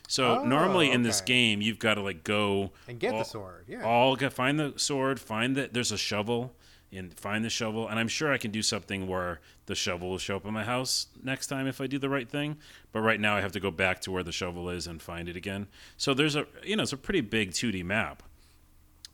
So 0.09 0.41
Oh, 0.41 0.45
normally 0.45 0.91
in 0.91 1.03
this 1.03 1.21
game, 1.21 1.63
you've 1.63 1.79
got 1.79 1.95
to 1.95 2.03
like 2.03 2.25
go 2.25 2.73
And 2.89 2.99
get 2.99 3.13
all, 3.13 3.21
the 3.21 3.25
sword. 3.25 3.65
Yeah. 3.69 3.83
all 3.85 4.17
get 4.17 4.33
find 4.33 4.59
the 4.59 4.75
sword, 4.77 5.21
find 5.21 5.57
that 5.57 5.73
there's 5.73 5.93
a 5.93 5.97
shovel, 5.97 6.55
and 6.93 7.13
find 7.19 7.45
the 7.45 7.51
shovel. 7.51 7.89
And 7.89 7.99
I'm 7.99 8.09
sure 8.09 8.33
I 8.33 8.39
can 8.39 8.51
do 8.51 8.63
something 8.63 9.07
where 9.07 9.41
the 9.67 9.75
shovel 9.75 10.11
will 10.11 10.19
show 10.19 10.37
up 10.37 10.47
in 10.47 10.53
my 10.53 10.65
house 10.65 11.07
next 11.23 11.47
time 11.47 11.67
if 11.67 11.81
I 11.81 11.87
do 11.87 11.99
the 11.99 12.09
right 12.09 12.29
thing. 12.29 12.59
But 12.93 13.01
right 13.01 13.21
now, 13.21 13.37
I 13.37 13.41
have 13.41 13.53
to 13.53 13.61
go 13.61 13.71
back 13.71 14.01
to 14.03 14.11
where 14.11 14.23
the 14.23 14.33
shovel 14.33 14.69
is 14.69 14.87
and 14.87 15.01
find 15.01 15.29
it 15.29 15.37
again. 15.37 15.69
So 15.97 16.15
there's 16.15 16.37
a 16.37 16.47
you 16.65 16.77
know 16.77 16.83
it's 16.83 16.93
a 16.93 16.99
pretty 16.99 17.21
big 17.21 17.53
2D 17.53 17.85
map. 17.85 18.23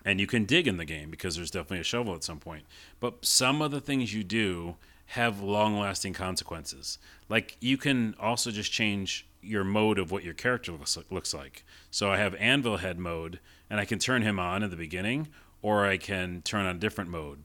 And 0.04 0.20
you 0.20 0.26
can 0.26 0.44
dig 0.44 0.66
in 0.66 0.76
the 0.76 0.84
game 0.84 1.10
because 1.10 1.36
there's 1.36 1.50
definitely 1.50 1.80
a 1.80 1.84
shovel 1.84 2.14
at 2.14 2.24
some 2.24 2.38
point. 2.38 2.64
But 2.98 3.26
some 3.26 3.60
of 3.60 3.72
the 3.72 3.80
things 3.80 4.14
you 4.14 4.24
do 4.24 4.76
have 5.06 5.42
long 5.42 5.78
lasting 5.78 6.12
consequences. 6.12 6.98
Like 7.28 7.56
you 7.60 7.76
can 7.76 8.14
also 8.18 8.50
just 8.50 8.70
change 8.70 9.26
your 9.42 9.64
mode 9.64 9.98
of 9.98 10.10
what 10.10 10.24
your 10.24 10.34
character 10.34 10.72
looks 10.72 10.96
like, 10.96 11.10
looks 11.10 11.34
like. 11.34 11.64
So 11.90 12.10
I 12.10 12.18
have 12.18 12.34
Anvil 12.36 12.78
Head 12.78 12.98
mode, 12.98 13.40
and 13.70 13.80
I 13.80 13.84
can 13.84 13.98
turn 13.98 14.22
him 14.22 14.38
on 14.38 14.62
in 14.62 14.70
the 14.70 14.76
beginning, 14.76 15.28
or 15.62 15.86
I 15.86 15.96
can 15.96 16.42
turn 16.42 16.66
on 16.66 16.76
a 16.76 16.78
different 16.78 17.10
mode 17.10 17.42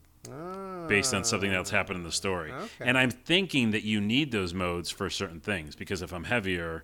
based 0.87 1.13
on 1.13 1.23
something 1.23 1.51
that's 1.51 1.71
ah. 1.71 1.77
happened 1.77 1.97
in 1.97 2.03
the 2.03 2.11
story. 2.11 2.51
Okay. 2.51 2.69
And 2.81 2.97
I'm 2.97 3.11
thinking 3.11 3.71
that 3.71 3.83
you 3.83 3.99
need 4.01 4.31
those 4.31 4.53
modes 4.53 4.89
for 4.89 5.09
certain 5.09 5.39
things 5.39 5.75
because 5.75 6.01
if 6.01 6.13
I'm 6.13 6.23
heavier, 6.23 6.83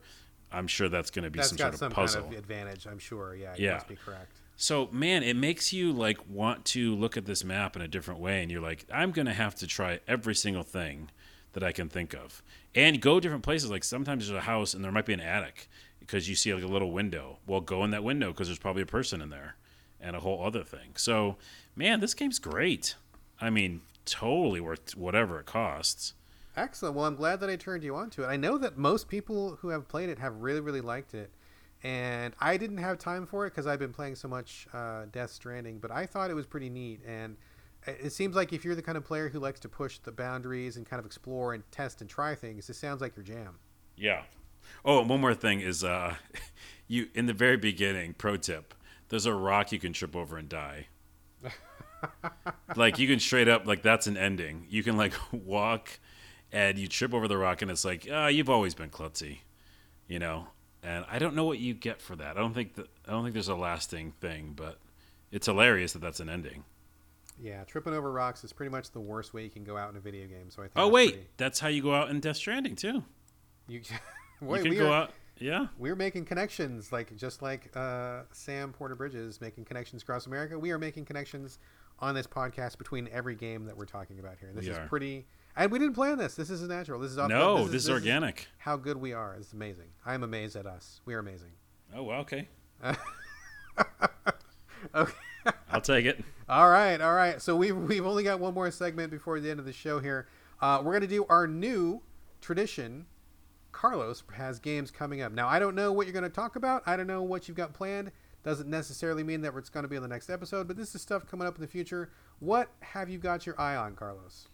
I'm 0.52 0.68
sure 0.68 0.90
that's 0.90 1.12
going 1.12 1.24
to 1.24 1.30
be 1.30 1.38
That's 1.38 1.50
some 1.50 1.58
got 1.58 1.64
sort 1.64 1.74
of 1.74 1.80
some 1.80 1.92
puzzle. 1.92 2.22
kind 2.24 2.34
of 2.34 2.40
advantage, 2.40 2.88
I'm 2.88 3.00
sure. 3.00 3.36
Yeah, 3.36 3.56
you 3.56 3.66
Yeah. 3.66 3.74
must 3.76 3.88
be 3.88 3.96
correct. 3.96 4.32
So 4.56 4.90
man, 4.92 5.24
it 5.24 5.38
makes 5.38 5.72
you 5.72 5.94
like 5.94 6.18
want 6.30 6.66
to 6.66 6.94
look 6.94 7.16
at 7.16 7.26
this 7.26 7.46
map 7.46 7.78
in 7.78 7.82
a 7.82 7.88
different 7.88 8.20
way, 8.20 8.42
and 8.42 8.52
you're 8.52 8.62
like, 8.62 8.86
I'm 8.94 9.12
gonna 9.12 9.34
have 9.34 9.56
to 9.56 9.68
try 9.68 10.02
every 10.06 10.36
single 10.36 10.64
thing 10.64 11.12
that 11.54 11.64
I 11.64 11.72
can 11.72 11.88
think 11.88 12.14
of, 12.14 12.44
and 12.76 13.02
go 13.02 13.22
different 13.22 13.44
places. 13.44 13.72
Like 13.72 13.86
sometimes 13.86 14.28
there's 14.28 14.38
a 14.38 14.42
house 14.42 14.74
and 14.74 14.84
there 14.84 14.92
might 14.92 15.06
be 15.06 15.14
an 15.14 15.22
attic 15.22 15.70
because 16.02 16.28
you 16.28 16.36
see 16.36 16.54
like 16.54 16.64
a 16.64 16.68
little 16.68 16.92
window. 16.92 17.40
Well, 17.48 17.62
go 17.62 17.86
in 17.86 17.92
that 17.92 18.04
window 18.04 18.34
because 18.34 18.50
there's 18.50 18.60
probably 18.60 18.82
a 18.82 18.86
person 18.86 19.22
in 19.22 19.30
there, 19.30 19.56
and 20.02 20.14
a 20.14 20.20
whole 20.20 20.44
other 20.44 20.66
thing. 20.66 20.92
So 20.98 21.38
man, 21.74 22.02
this 22.02 22.14
game's 22.14 22.38
great. 22.40 22.96
I 23.42 23.50
mean, 23.50 23.82
totally 24.06 24.60
worth 24.60 24.96
whatever 24.96 25.40
it 25.40 25.46
costs. 25.46 26.14
Excellent. 26.56 26.96
Well, 26.96 27.06
I'm 27.06 27.16
glad 27.16 27.40
that 27.40 27.50
I 27.50 27.56
turned 27.56 27.84
you 27.84 27.96
on 27.96 28.10
to 28.12 28.24
it. 28.24 28.28
I 28.28 28.36
know 28.36 28.58
that 28.58 28.78
most 28.78 29.08
people 29.08 29.58
who 29.62 29.70
have 29.70 29.88
played 29.88 30.10
it 30.10 30.20
have 30.20 30.36
really, 30.38 30.60
really 30.60 30.82
liked 30.82 31.14
it. 31.14 31.32
And 31.84 32.34
I 32.42 32.58
didn't 32.58 32.80
have 32.80 32.98
time 32.98 33.26
for 33.26 33.46
it 33.46 33.52
because 33.52 33.66
I've 33.66 33.80
been 33.80 33.94
playing 33.94 34.16
so 34.16 34.28
much 34.28 34.68
uh, 34.74 35.06
Death 35.12 35.32
Stranding, 35.32 35.80
but 35.80 35.92
I 35.92 36.06
thought 36.06 36.30
it 36.30 36.34
was 36.34 36.46
pretty 36.46 36.70
neat. 36.70 37.02
And 37.08 37.38
it 37.88 37.98
it 38.04 38.14
seems 38.14 38.36
like 38.36 38.52
if 38.52 38.66
you're 38.66 38.76
the 38.76 38.82
kind 38.82 38.98
of 38.98 39.06
player 39.06 39.30
who 39.30 39.40
likes 39.40 39.60
to 39.62 39.70
push 39.70 40.00
the 40.00 40.12
boundaries 40.12 40.76
and 40.76 40.86
kind 40.86 41.00
of 41.00 41.06
explore 41.06 41.54
and 41.54 41.64
test 41.72 42.02
and 42.02 42.10
try 42.10 42.36
things, 42.36 42.68
this 42.68 42.78
sounds 42.78 43.00
like 43.00 43.16
your 43.16 43.24
jam. 43.24 43.58
Yeah. 43.96 44.24
Oh, 44.84 45.04
one 45.04 45.22
more 45.22 45.34
thing 45.34 45.62
is 45.62 45.84
uh 45.84 46.16
you 46.88 47.08
in 47.16 47.28
the 47.28 47.34
very 47.34 47.56
beginning, 47.58 48.14
pro 48.14 48.36
tip, 48.36 48.74
there's 49.08 49.26
a 49.26 49.34
rock 49.34 49.72
you 49.72 49.80
can 49.80 49.94
trip 49.94 50.16
over 50.16 50.38
and 50.38 50.50
die. 50.50 50.88
like 52.76 53.00
you 53.00 53.08
can 53.08 53.20
straight 53.20 53.48
up 53.48 53.66
like 53.66 53.82
that's 53.82 54.08
an 54.08 54.18
ending. 54.18 54.66
You 54.70 54.84
can 54.84 54.98
like 54.98 55.14
walk 55.32 56.00
and 56.52 56.78
you 56.78 56.88
trip 56.88 57.14
over 57.14 57.28
the 57.28 57.38
rock 57.38 57.62
and 57.62 57.70
it's 57.70 57.86
like, 57.86 58.08
ah, 58.12 58.28
you've 58.28 58.50
always 58.50 58.74
been 58.74 58.90
klutzy. 58.90 59.40
You 60.08 60.20
know? 60.20 60.48
And 60.82 61.06
I 61.10 61.20
don't 61.20 61.36
know 61.36 61.44
what 61.44 61.60
you 61.60 61.74
get 61.74 62.02
for 62.02 62.16
that. 62.16 62.38
I 62.38 62.40
don't 62.40 62.54
think 62.54 62.76
that 62.76 62.88
I 63.08 63.12
don't 63.12 63.24
think 63.24 63.34
there's 63.34 63.50
a 63.50 63.56
lasting 63.56 64.14
thing, 64.22 64.54
but 64.56 64.80
it's 65.32 65.48
hilarious 65.48 65.94
that 65.94 66.00
that's 66.00 66.20
an 66.20 66.30
ending. 66.30 66.64
Yeah, 67.42 67.64
tripping 67.64 67.94
over 67.94 68.12
rocks 68.12 68.44
is 68.44 68.52
pretty 68.52 68.70
much 68.72 68.92
the 68.92 69.00
worst 69.00 69.34
way 69.34 69.44
you 69.44 69.50
can 69.50 69.64
go 69.64 69.78
out 69.78 69.90
in 69.92 69.98
a 69.98 70.00
video 70.00 70.28
game. 70.28 70.50
So 70.50 70.62
I 70.62 70.66
think. 70.66 70.74
Oh 70.78 70.84
that's 70.84 70.94
wait, 70.94 71.12
pretty- 71.12 71.28
that's 71.38 71.60
how 71.60 71.68
you 71.68 71.82
go 71.82 71.94
out 71.94 72.10
in 72.10 72.20
Death 72.20 72.38
Stranding 72.38 72.76
too. 72.76 73.04
you, 73.68 73.82
You 74.42 74.62
can 74.64 74.78
go 74.78 74.92
are, 74.92 75.04
out 75.04 75.14
yeah. 75.40 75.68
we're 75.78 75.96
making 75.96 76.26
connections, 76.26 76.92
like 76.92 77.16
just 77.16 77.42
like 77.42 77.76
uh, 77.76 78.22
Sam 78.32 78.74
Porter 78.74 78.96
Bridges 78.96 79.42
making 79.42 79.66
connections 79.66 80.02
across 80.02 80.28
America. 80.28 80.58
We 80.58 80.72
are 80.72 80.78
making 80.78 81.06
connections 81.06 81.60
on 82.00 82.16
this 82.16 82.28
podcast 82.28 82.78
between 82.78 83.08
every 83.12 83.36
game 83.36 83.66
that 83.66 83.76
we're 83.78 83.86
talking 83.86 84.20
about 84.20 84.38
here. 84.40 84.50
This 84.54 84.66
We 84.66 84.72
is 84.72 84.78
are. 84.78 84.88
pretty, 84.88 85.26
and 85.56 85.72
we 85.72 85.80
didn't 85.80 85.96
plan 85.96 86.18
this. 86.18 86.36
This 86.36 86.50
is 86.50 86.62
natural. 86.62 87.00
This 87.00 87.12
is 87.12 87.18
off 87.18 87.30
No, 87.30 87.64
this, 87.64 87.72
this 87.72 87.84
is 87.84 87.90
organic. 87.90 88.48
how 88.58 88.78
good 88.78 88.98
we 88.98 89.14
are. 89.14 89.36
It's 89.36 89.54
amazing. 89.54 89.88
I 90.06 90.14
am 90.14 90.24
amazed 90.24 90.56
at 90.56 90.66
us. 90.66 91.02
We 91.06 91.14
are 91.14 91.20
amazing. 91.20 91.52
Oh 91.96 92.04
well, 92.04 92.22
okay. 92.22 92.48
Okay. 94.96 95.14
I'll 95.72 95.82
take 95.82 96.06
it. 96.06 96.24
All 96.48 96.70
right, 96.70 97.00
all 97.02 97.14
right. 97.14 97.42
So 97.42 97.56
we've 97.56 97.76
we've 97.76 98.06
only 98.06 98.24
got 98.24 98.40
one 98.40 98.54
more 98.54 98.72
segment 98.72 99.12
before 99.12 99.40
the 99.40 99.50
end 99.50 99.60
of 99.60 99.66
the 99.66 99.74
show 99.74 100.00
here. 100.00 100.28
Uh, 100.62 100.82
we're 100.84 100.94
gonna 100.94 101.08
do 101.08 101.26
our 101.30 101.48
new 101.48 102.02
tradition. 102.42 103.06
Carlos 103.72 104.24
has 104.34 104.60
games 104.60 104.90
coming 104.92 105.22
up. 105.22 105.32
Now 105.32 105.48
I 105.48 105.60
don't 105.60 105.76
know 105.76 105.92
what 105.92 106.08
you're 106.08 106.14
gonna 106.14 106.30
talk 106.30 106.56
about. 106.56 106.84
I 106.86 106.96
don't 106.98 107.08
know 107.08 107.22
what 107.22 107.48
you've 107.48 107.58
got 107.58 107.74
planned. 107.74 108.12
Doesn't 108.44 108.70
necessarily 108.70 109.24
mean 109.24 109.42
that 109.42 109.54
it's 109.56 109.70
gonna 109.70 109.88
be 109.88 109.98
on 109.98 110.02
the 110.02 110.08
next 110.08 110.30
episode, 110.30 110.68
but 110.68 110.78
this 110.78 110.96
is 110.96 111.02
stuff 111.02 111.26
coming 111.30 111.48
up 111.48 111.56
in 111.56 111.62
the 111.62 111.68
future. 111.68 112.10
What 112.40 112.70
have 112.80 113.10
you 113.10 113.18
got 113.18 113.46
your 113.46 113.60
eye 113.60 113.76
on, 113.76 113.96
Carlos? 113.96 114.48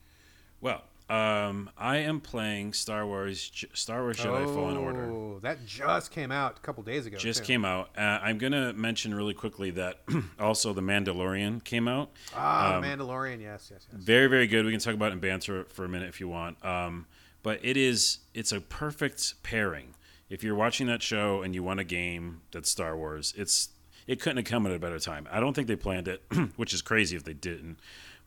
Well, 0.60 0.84
um, 1.08 1.70
I 1.78 1.98
am 1.98 2.20
playing 2.20 2.74
Star 2.74 3.06
Wars 3.06 3.52
Star 3.74 4.02
Wars 4.02 4.18
Jedi 4.18 4.46
Fallen 4.46 4.76
Order. 4.76 5.12
Oh, 5.12 5.40
that 5.44 5.64
just 5.64 6.10
came 6.10 6.32
out 6.32 6.58
a 6.58 6.62
couple 6.62 6.82
days 6.82 7.06
ago. 7.06 7.18
Just 7.18 7.42
too. 7.42 7.46
came 7.46 7.64
out. 7.64 7.90
Uh, 7.96 8.20
I'm 8.24 8.40
gonna 8.40 8.74
mention 8.74 9.14
really 9.14 9.36
quickly 9.36 9.70
that 9.72 10.00
also 10.40 10.74
the 10.74 10.82
Mandalorian 10.82 11.64
came 11.64 11.88
out. 11.88 12.10
Ah, 12.36 12.78
um, 12.78 12.84
Mandalorian. 12.84 13.40
Yes, 13.40 13.70
yes, 13.72 13.86
yes. 13.92 14.02
Very, 14.02 14.28
very 14.28 14.48
good. 14.48 14.66
We 14.66 14.72
can 14.72 14.80
talk 14.80 14.96
about 14.96 15.12
it 15.12 15.14
in 15.14 15.20
banter 15.20 15.66
for 15.66 15.86
a 15.86 15.90
minute 15.90 16.10
if 16.10 16.20
you 16.20 16.28
want. 16.28 16.64
Um, 16.66 17.06
but 17.44 17.60
it 17.62 17.78
is 17.78 18.20
it's 18.34 18.52
a 18.52 18.60
perfect 18.60 19.36
pairing. 19.44 19.94
If 20.28 20.44
you're 20.44 20.56
watching 20.56 20.88
that 20.88 21.04
show 21.04 21.44
and 21.44 21.54
you 21.54 21.62
want 21.62 21.80
a 21.80 21.84
game 21.84 22.42
that's 22.52 22.68
Star 22.68 22.98
Wars, 22.98 23.32
it's 23.38 23.70
it 24.08 24.20
couldn't 24.22 24.38
have 24.38 24.46
come 24.46 24.66
at 24.66 24.74
a 24.74 24.80
better 24.80 25.00
time. 25.00 25.28
I 25.32 25.40
don't 25.40 25.54
think 25.54 25.68
they 25.68 25.76
planned 25.76 26.08
it, 26.08 26.24
which 26.56 26.74
is 26.74 26.82
crazy 26.82 27.16
if 27.16 27.24
they 27.24 27.34
didn't. 27.34 27.80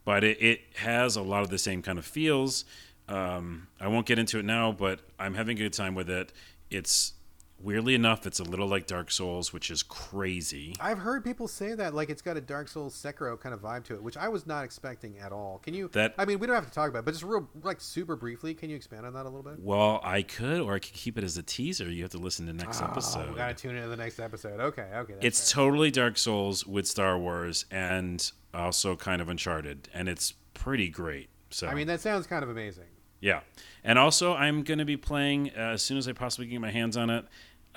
But 0.05 0.25
it, 0.25 0.43
it 0.43 0.61
has 0.77 1.17
a 1.17 1.23
lot 1.23 1.43
of 1.43 1.51
the 1.51 1.59
same 1.59 1.83
kind 1.83 1.99
of 1.99 2.05
feels. 2.05 2.65
Um, 3.09 3.69
I 3.81 3.89
won't 3.89 4.07
get 4.07 4.19
into 4.19 4.39
it 4.39 4.45
now, 4.45 4.73
but 4.73 5.01
I'm 5.19 5.35
having 5.35 5.57
a 5.57 5.63
good 5.63 5.73
time 5.73 5.95
with 5.95 6.11
it. 6.11 6.33
It's 6.71 7.13
weirdly 7.61 7.95
enough, 7.95 8.27
it's 8.27 8.39
a 8.41 8.45
little 8.45 8.67
like 8.69 8.87
Dark 8.87 9.11
Souls, 9.11 9.53
which 9.53 9.71
is 9.71 9.83
crazy. 9.83 10.75
I've 10.81 10.99
heard 10.99 11.25
people 11.25 11.49
say 11.49 11.75
that 11.75 11.95
like 11.95 12.11
it's 12.11 12.23
got 12.23 12.37
a 12.37 12.41
Dark 12.41 12.69
Souls 12.69 12.95
Sekiro 12.95 13.39
kind 13.39 13.55
of 13.55 13.61
vibe 13.61 13.85
to 13.85 13.95
it, 13.95 14.03
which 14.03 14.17
I 14.17 14.29
was 14.29 14.47
not 14.47 14.65
expecting 14.65 15.19
at 15.19 15.33
all. 15.33 15.59
Can 15.63 15.75
you? 15.75 15.89
That- 15.93 16.15
I 16.19 16.25
mean, 16.25 16.39
we 16.39 16.47
don't 16.47 16.57
have 16.57 16.67
to 16.67 16.73
talk 16.73 16.89
about, 16.89 17.01
it, 17.01 17.05
but 17.05 17.13
just 17.13 17.25
real 17.25 17.49
like 17.63 17.81
super 17.81 18.17
briefly, 18.17 18.55
can 18.55 18.71
you 18.71 18.77
expand 18.77 19.07
on 19.07 19.13
that 19.15 19.23
a 19.23 19.29
little 19.29 19.43
bit? 19.43 19.61
Well, 19.61 20.01
I 20.03 20.23
could, 20.23 20.61
or 20.61 20.75
I 20.75 20.79
could 20.79 20.93
keep 20.95 21.19
it 21.19 21.25
as 21.25 21.37
a 21.37 21.43
teaser. 21.43 21.91
You 21.91 22.03
have 22.03 22.13
to 22.13 22.19
listen 22.19 22.47
to 22.47 22.53
next 22.53 22.81
Oh, 22.83 22.87
episode. 22.87 23.31
we 23.31 23.37
gotta 23.37 23.55
tune 23.55 23.77
into 23.77 23.89
the 23.89 23.97
next 23.97 24.19
episode. 24.19 24.61
Okay, 24.61 24.89
okay. 24.95 25.15
That's 25.15 25.25
it's 25.27 25.53
fair. 25.53 25.65
totally 25.65 25.91
Dark 25.91 26.19
Souls 26.19 26.67
with 26.67 26.87
Star 26.87 27.19
Wars 27.19 27.65
and 27.71 28.31
also 28.55 28.97
kind 28.97 29.21
of 29.23 29.29
Uncharted, 29.29 29.89
and 29.93 30.09
it's 30.09 30.35
pretty 30.55 30.89
great. 30.89 31.29
So 31.51 31.67
I 31.67 31.75
mean, 31.75 31.87
that 31.87 32.01
sounds 32.01 32.27
kind 32.27 32.43
of 32.43 32.51
amazing. 32.51 32.85
yeah, 33.21 33.41
and 33.85 33.99
also 33.99 34.35
I'm 34.35 34.63
going 34.63 34.79
to 34.79 34.85
be 34.85 34.97
playing 34.97 35.51
uh, 35.57 35.73
as 35.73 35.83
soon 35.83 35.97
as 35.99 36.07
I 36.09 36.13
possibly 36.13 36.47
can 36.47 36.53
get 36.57 36.61
my 36.61 36.71
hands 36.71 36.97
on 36.97 37.09
it. 37.11 37.25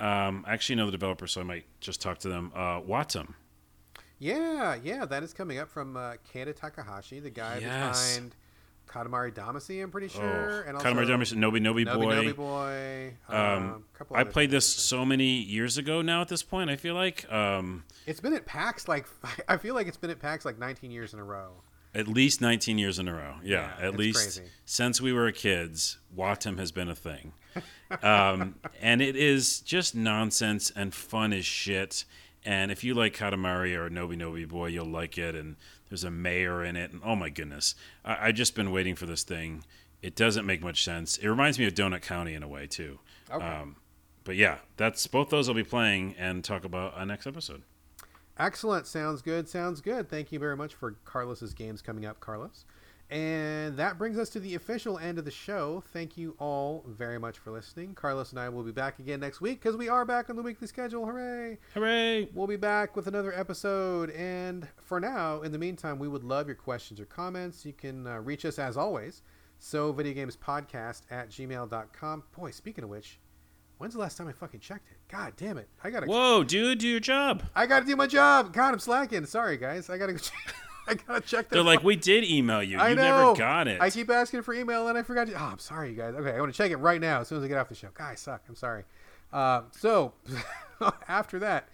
Um, 0.02 0.44
I 0.46 0.52
actually 0.54 0.76
know 0.76 0.86
the 0.86 0.92
developer, 0.92 1.26
so 1.26 1.40
I 1.40 1.44
might 1.44 1.64
just 1.80 2.00
talk 2.00 2.18
to 2.20 2.28
them. 2.28 2.50
Uh, 2.54 2.80
Wattam. 2.80 3.34
Yeah, 4.18 4.76
yeah, 4.82 5.04
that 5.06 5.22
is 5.22 5.32
coming 5.32 5.58
up 5.58 5.68
from 5.68 5.96
uh, 5.96 6.14
Keita 6.32 6.54
Takahashi, 6.54 7.20
the 7.20 7.30
guy 7.30 7.58
Yes. 7.60 8.16
behind 8.16 8.34
Katamari 8.88 9.32
Damacy. 9.34 9.82
I'm 9.82 9.90
pretty 9.90 10.08
sure, 10.08 10.62
oh, 10.64 10.68
and 10.68 10.76
also 10.76 10.88
Katamari 10.88 11.06
Damacy, 11.06 11.34
Noby 11.36 11.60
Noby 11.60 11.86
Noby 11.86 11.94
Boy. 11.94 12.14
Noby 12.14 12.36
Boy. 12.36 13.14
Um, 13.34 13.38
um, 13.38 13.84
I 14.12 14.24
played 14.24 14.50
this 14.50 14.66
so 14.66 15.04
many 15.04 15.40
years 15.40 15.78
ago 15.78 16.02
now. 16.02 16.20
At 16.20 16.28
this 16.28 16.42
point, 16.42 16.70
I 16.70 16.76
feel 16.76 16.94
like 16.94 17.30
um, 17.32 17.84
It's 18.06 18.20
been 18.20 18.34
at 18.34 18.46
PAX 18.46 18.86
like 18.88 19.06
I 19.48 19.56
feel 19.56 19.74
like 19.74 19.86
it's 19.88 19.96
been 19.96 20.10
at 20.10 20.20
PAX 20.20 20.44
like 20.44 20.58
19 20.58 20.90
years 20.90 21.14
in 21.14 21.20
a 21.20 21.24
row. 21.24 21.62
at 21.94 22.06
least 22.08 22.40
19 22.40 22.78
years 22.78 22.98
in 22.98 23.08
a 23.08 23.12
row. 23.14 23.34
Yeah, 23.42 23.70
Yeah, 23.78 23.86
at 23.86 23.96
least 23.96 24.36
crazy. 24.38 24.50
since 24.64 25.00
we 25.00 25.12
were 25.12 25.30
kids, 25.32 25.98
Wattam 26.16 26.58
has 26.58 26.70
been 26.70 26.88
a 26.88 26.94
thing. 26.96 27.32
Um, 28.02 28.56
and 28.80 29.02
it 29.02 29.16
is 29.16 29.60
just 29.60 29.94
nonsense 29.94 30.72
and 30.74 30.94
fun 30.94 31.32
as 31.32 31.44
shit. 31.44 32.04
And 32.44 32.72
if 32.72 32.82
you 32.82 32.94
like 32.94 33.16
Katamari 33.16 33.76
or 33.76 33.88
Noby 33.90 34.16
Noby 34.16 34.48
Boy, 34.48 34.68
you'll 34.68 34.86
like 34.86 35.18
it. 35.18 35.34
And 35.34 35.56
there's 35.88 36.04
a 36.04 36.10
mayor 36.10 36.64
in 36.64 36.76
it. 36.76 36.92
And 36.92 37.02
oh 37.04 37.16
my 37.16 37.28
goodness, 37.28 37.74
I, 38.04 38.28
I 38.28 38.32
just 38.32 38.54
been 38.54 38.72
waiting 38.72 38.94
for 38.94 39.06
this 39.06 39.22
thing. 39.22 39.64
It 40.00 40.16
doesn't 40.16 40.44
make 40.46 40.62
much 40.62 40.82
sense. 40.84 41.18
It 41.18 41.28
reminds 41.28 41.58
me 41.58 41.66
of 41.66 41.74
Donut 41.74 42.02
County 42.02 42.34
in 42.34 42.42
a 42.42 42.48
way 42.48 42.66
too. 42.66 42.98
Okay. 43.30 43.44
Um, 43.44 43.76
but 44.24 44.36
yeah, 44.36 44.58
that's 44.76 45.06
both 45.06 45.30
those 45.30 45.48
I'll 45.48 45.54
be 45.54 45.64
playing 45.64 46.14
and 46.18 46.42
talk 46.42 46.64
about 46.64 46.94
on 46.94 47.08
next 47.08 47.26
episode. 47.26 47.62
Excellent. 48.38 48.86
Sounds 48.86 49.22
good. 49.22 49.48
Sounds 49.48 49.80
good. 49.80 50.08
Thank 50.08 50.32
you 50.32 50.38
very 50.38 50.56
much 50.56 50.74
for 50.74 50.96
Carlos's 51.04 51.54
games 51.54 51.82
coming 51.82 52.06
up, 52.06 52.20
Carlos. 52.20 52.64
And 53.12 53.76
that 53.76 53.98
brings 53.98 54.16
us 54.16 54.30
to 54.30 54.40
the 54.40 54.54
official 54.54 54.98
end 54.98 55.18
of 55.18 55.26
the 55.26 55.30
show. 55.30 55.84
Thank 55.92 56.16
you 56.16 56.34
all 56.38 56.82
very 56.88 57.18
much 57.18 57.38
for 57.38 57.50
listening. 57.50 57.94
Carlos 57.94 58.30
and 58.30 58.40
I 58.40 58.48
will 58.48 58.62
be 58.62 58.72
back 58.72 58.98
again 59.00 59.20
next 59.20 59.42
week 59.42 59.60
because 59.60 59.76
we 59.76 59.86
are 59.90 60.06
back 60.06 60.30
on 60.30 60.36
the 60.36 60.42
weekly 60.42 60.66
schedule. 60.66 61.04
Hooray! 61.04 61.58
Hooray! 61.74 62.30
We'll 62.32 62.46
be 62.46 62.56
back 62.56 62.96
with 62.96 63.08
another 63.08 63.30
episode. 63.38 64.08
And 64.12 64.66
for 64.80 64.98
now, 64.98 65.42
in 65.42 65.52
the 65.52 65.58
meantime, 65.58 65.98
we 65.98 66.08
would 66.08 66.24
love 66.24 66.46
your 66.46 66.56
questions 66.56 66.98
or 67.00 67.04
comments. 67.04 67.66
You 67.66 67.74
can 67.74 68.06
uh, 68.06 68.18
reach 68.20 68.46
us 68.46 68.58
as 68.58 68.78
always. 68.78 69.20
So, 69.58 69.92
videogamespodcast 69.92 71.02
at 71.10 71.28
gmail.com. 71.28 72.22
Boy, 72.34 72.50
speaking 72.50 72.82
of 72.82 72.88
which, 72.88 73.20
When's 73.76 73.94
the 73.94 74.00
last 74.00 74.16
time 74.16 74.28
I 74.28 74.32
fucking 74.32 74.60
checked 74.60 74.88
it? 74.92 74.96
God 75.10 75.32
damn 75.36 75.58
it! 75.58 75.68
I 75.82 75.90
gotta. 75.90 76.06
Whoa, 76.06 76.44
dude, 76.44 76.78
do 76.78 76.86
your 76.86 77.00
job. 77.00 77.42
I 77.52 77.66
gotta 77.66 77.84
do 77.84 77.96
my 77.96 78.06
job. 78.06 78.52
God, 78.52 78.74
I'm 78.74 78.78
slacking. 78.78 79.26
Sorry, 79.26 79.56
guys. 79.56 79.90
I 79.90 79.98
gotta. 79.98 80.12
Go 80.12 80.18
check, 80.22 80.54
I 80.88 80.94
gotta 80.94 81.20
check 81.20 81.48
that. 81.48 81.54
They're 81.54 81.62
like, 81.62 81.82
we 81.84 81.96
did 81.96 82.24
email 82.24 82.62
you. 82.62 82.78
I 82.78 82.90
You 82.90 82.94
know. 82.96 83.02
never 83.02 83.38
got 83.38 83.68
it. 83.68 83.80
I 83.80 83.90
keep 83.90 84.10
asking 84.10 84.42
for 84.42 84.52
email 84.54 84.88
and 84.88 84.98
I 84.98 85.02
forgot 85.02 85.26
to. 85.28 85.34
Oh, 85.34 85.44
I'm 85.52 85.58
sorry, 85.58 85.90
you 85.90 85.96
guys. 85.96 86.14
Okay, 86.14 86.32
I 86.32 86.40
want 86.40 86.52
to 86.52 86.56
check 86.56 86.70
it 86.70 86.76
right 86.78 87.00
now 87.00 87.20
as 87.20 87.28
soon 87.28 87.38
as 87.38 87.44
I 87.44 87.48
get 87.48 87.58
off 87.58 87.68
the 87.68 87.74
show. 87.74 87.88
Guys, 87.94 88.20
suck. 88.20 88.42
I'm 88.48 88.56
sorry. 88.56 88.84
Uh, 89.32 89.62
so 89.70 90.12
after 91.08 91.38
that, 91.38 91.68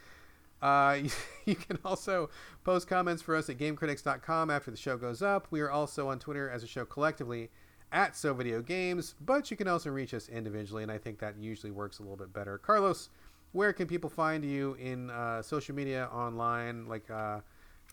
uh, 0.63 0.99
you, 1.03 1.11
you 1.47 1.55
can 1.55 1.79
also 1.85 2.31
post 2.65 2.87
comments 2.89 3.23
for 3.23 3.35
us 3.35 3.49
at 3.49 3.59
GameCritics.com 3.59 4.51
after 4.51 4.71
the 4.71 4.77
show 4.77 4.97
goes 4.97 5.23
up. 5.23 5.47
We 5.51 5.61
are 5.61 5.71
also 5.71 6.09
on 6.09 6.19
Twitter 6.19 6.49
as 6.51 6.63
a 6.63 6.67
show 6.67 6.85
collectively 6.85 7.51
at 7.91 8.15
So 8.17 8.35
Video 8.35 8.61
Games, 8.61 9.15
but 9.25 9.51
you 9.51 9.57
can 9.57 9.67
also 9.67 9.89
reach 9.91 10.13
us 10.13 10.29
individually, 10.29 10.83
and 10.83 10.93
I 10.93 10.99
think 10.99 11.19
that 11.21 11.37
usually 11.41 11.71
works 11.71 11.99
a 11.99 12.03
little 12.03 12.19
bit 12.19 12.33
better. 12.35 12.59
Carlos, 12.59 13.09
where 13.53 13.73
can 13.73 13.87
people 13.87 14.11
find 14.11 14.45
you 14.45 14.75
in 14.75 15.09
uh, 15.09 15.41
social 15.41 15.75
media, 15.75 16.09
online, 16.13 16.87
like 16.87 17.11
uh, 17.11 17.41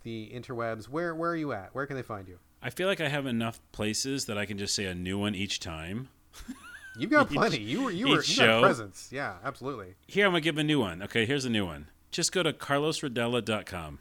the 0.05 0.31
interwebs? 0.33 0.85
Where 0.85 1.13
where 1.13 1.31
are 1.31 1.35
you 1.35 1.51
at? 1.51 1.75
Where 1.75 1.85
can 1.85 1.97
they 1.97 2.01
find 2.01 2.29
you? 2.29 2.39
I 2.63 2.69
feel 2.69 2.87
like 2.87 3.01
I 3.01 3.09
have 3.09 3.25
enough 3.25 3.59
places 3.73 4.25
that 4.27 4.37
I 4.37 4.45
can 4.45 4.57
just 4.57 4.73
say 4.73 4.85
a 4.85 4.95
new 4.95 5.19
one 5.19 5.35
each 5.35 5.59
time. 5.59 6.07
You've 6.97 7.11
got 7.11 7.29
Each- 7.29 7.37
plenty. 7.37 7.59
You 7.59 7.83
were 7.83 7.91
you 7.91 8.07
were 8.07 8.21
each 8.21 8.37
you 8.37 8.45
got 8.45 8.61
presence. 8.61 9.09
Yeah, 9.11 9.35
absolutely. 9.43 9.95
Here, 10.07 10.25
I'm 10.25 10.31
going 10.31 10.41
to 10.41 10.45
give 10.45 10.57
a 10.57 10.63
new 10.63 10.79
one. 10.79 11.03
Okay, 11.03 11.25
here's 11.25 11.43
a 11.43 11.49
new 11.49 11.65
one. 11.65 11.87
Just 12.09 12.31
go 12.31 12.41
to 12.41 12.53
carlosrodela.com. 12.53 13.99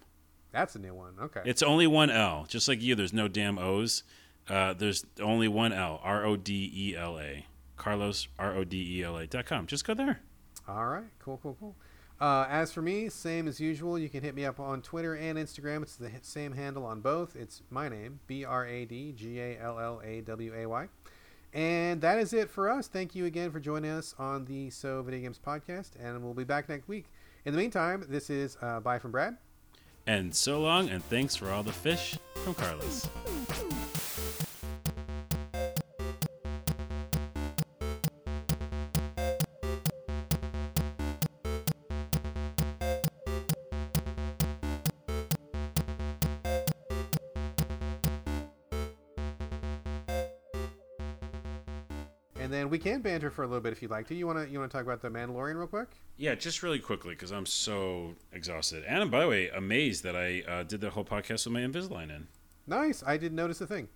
That's 0.52 0.76
a 0.76 0.78
new 0.78 0.94
one. 0.94 1.14
Okay. 1.20 1.40
It's 1.44 1.62
only 1.62 1.88
one 1.88 2.10
L. 2.10 2.46
Just 2.48 2.68
like 2.68 2.80
you, 2.80 2.94
there's 2.94 3.12
no 3.12 3.26
damn 3.26 3.58
O's. 3.58 4.04
Uh, 4.48 4.74
there's 4.74 5.04
only 5.20 5.48
one 5.48 5.72
L. 5.72 6.00
R 6.04 6.24
O 6.24 6.36
D 6.36 6.70
E 6.72 6.96
L 6.96 7.18
A. 7.18 7.46
Carlos, 7.76 8.28
R 8.38 8.54
O 8.54 8.62
D 8.62 8.98
E 9.00 9.02
L 9.02 9.16
A 9.16 9.26
dot 9.26 9.46
com. 9.46 9.66
Just 9.66 9.84
go 9.84 9.94
there. 9.94 10.20
All 10.68 10.86
right. 10.86 11.04
Cool. 11.18 11.40
Cool. 11.42 11.56
Cool. 11.58 11.74
Uh, 12.20 12.46
as 12.48 12.72
for 12.72 12.80
me, 12.80 13.08
same 13.08 13.48
as 13.48 13.60
usual. 13.60 13.98
You 13.98 14.08
can 14.08 14.22
hit 14.22 14.34
me 14.34 14.44
up 14.44 14.60
on 14.60 14.82
Twitter 14.82 15.14
and 15.14 15.36
Instagram. 15.36 15.82
It's 15.82 15.96
the 15.96 16.10
same 16.22 16.52
handle 16.52 16.86
on 16.86 17.00
both. 17.00 17.36
It's 17.36 17.62
my 17.70 17.88
name, 17.88 18.20
B 18.26 18.44
R 18.44 18.66
A 18.66 18.84
D 18.84 19.12
G 19.12 19.40
A 19.40 19.58
L 19.60 19.78
L 19.78 20.00
A 20.04 20.20
W 20.20 20.54
A 20.54 20.66
Y. 20.66 20.88
And 21.52 22.00
that 22.00 22.18
is 22.18 22.32
it 22.32 22.50
for 22.50 22.68
us. 22.68 22.88
Thank 22.88 23.14
you 23.14 23.26
again 23.26 23.50
for 23.52 23.60
joining 23.60 23.90
us 23.90 24.14
on 24.18 24.44
the 24.44 24.70
So 24.70 25.02
Video 25.02 25.20
Games 25.20 25.40
podcast, 25.44 25.90
and 26.00 26.22
we'll 26.22 26.34
be 26.34 26.44
back 26.44 26.68
next 26.68 26.88
week. 26.88 27.06
In 27.44 27.52
the 27.52 27.58
meantime, 27.58 28.04
this 28.08 28.30
is 28.30 28.56
uh, 28.62 28.80
bye 28.80 28.98
from 28.98 29.12
Brad. 29.12 29.36
And 30.06 30.34
so 30.34 30.60
long, 30.60 30.88
and 30.88 31.02
thanks 31.04 31.36
for 31.36 31.50
all 31.50 31.62
the 31.62 31.72
fish 31.72 32.18
from 32.42 32.54
Carlos. 32.54 33.08
We 52.74 52.78
can 52.80 53.00
banter 53.02 53.30
for 53.30 53.44
a 53.44 53.46
little 53.46 53.60
bit 53.60 53.72
if 53.72 53.80
you'd 53.82 53.92
like 53.92 54.08
to. 54.08 54.16
You 54.16 54.26
want 54.26 54.36
to 54.40 54.50
you 54.50 54.58
want 54.58 54.68
to 54.68 54.76
talk 54.76 54.84
about 54.84 55.00
the 55.00 55.08
Mandalorian 55.08 55.56
real 55.56 55.68
quick? 55.68 55.90
Yeah, 56.16 56.34
just 56.34 56.60
really 56.60 56.80
quickly 56.80 57.14
because 57.14 57.30
I'm 57.30 57.46
so 57.46 58.16
exhausted. 58.32 58.82
And 58.84 59.12
by 59.12 59.20
the 59.20 59.28
way, 59.28 59.48
amazed 59.48 60.02
that 60.02 60.16
I 60.16 60.42
uh, 60.48 60.64
did 60.64 60.80
the 60.80 60.90
whole 60.90 61.04
podcast 61.04 61.46
with 61.46 61.52
my 61.52 61.60
Invisalign 61.60 62.10
in. 62.10 62.26
Nice. 62.66 63.04
I 63.06 63.16
didn't 63.16 63.36
notice 63.36 63.60
a 63.60 63.68
thing. 63.68 63.86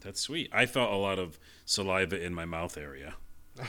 That's 0.00 0.20
sweet. 0.20 0.50
I 0.52 0.66
felt 0.66 0.92
a 0.92 0.96
lot 0.96 1.20
of 1.20 1.38
saliva 1.64 2.20
in 2.20 2.34
my 2.34 2.44
mouth 2.44 2.76
area. 2.76 3.14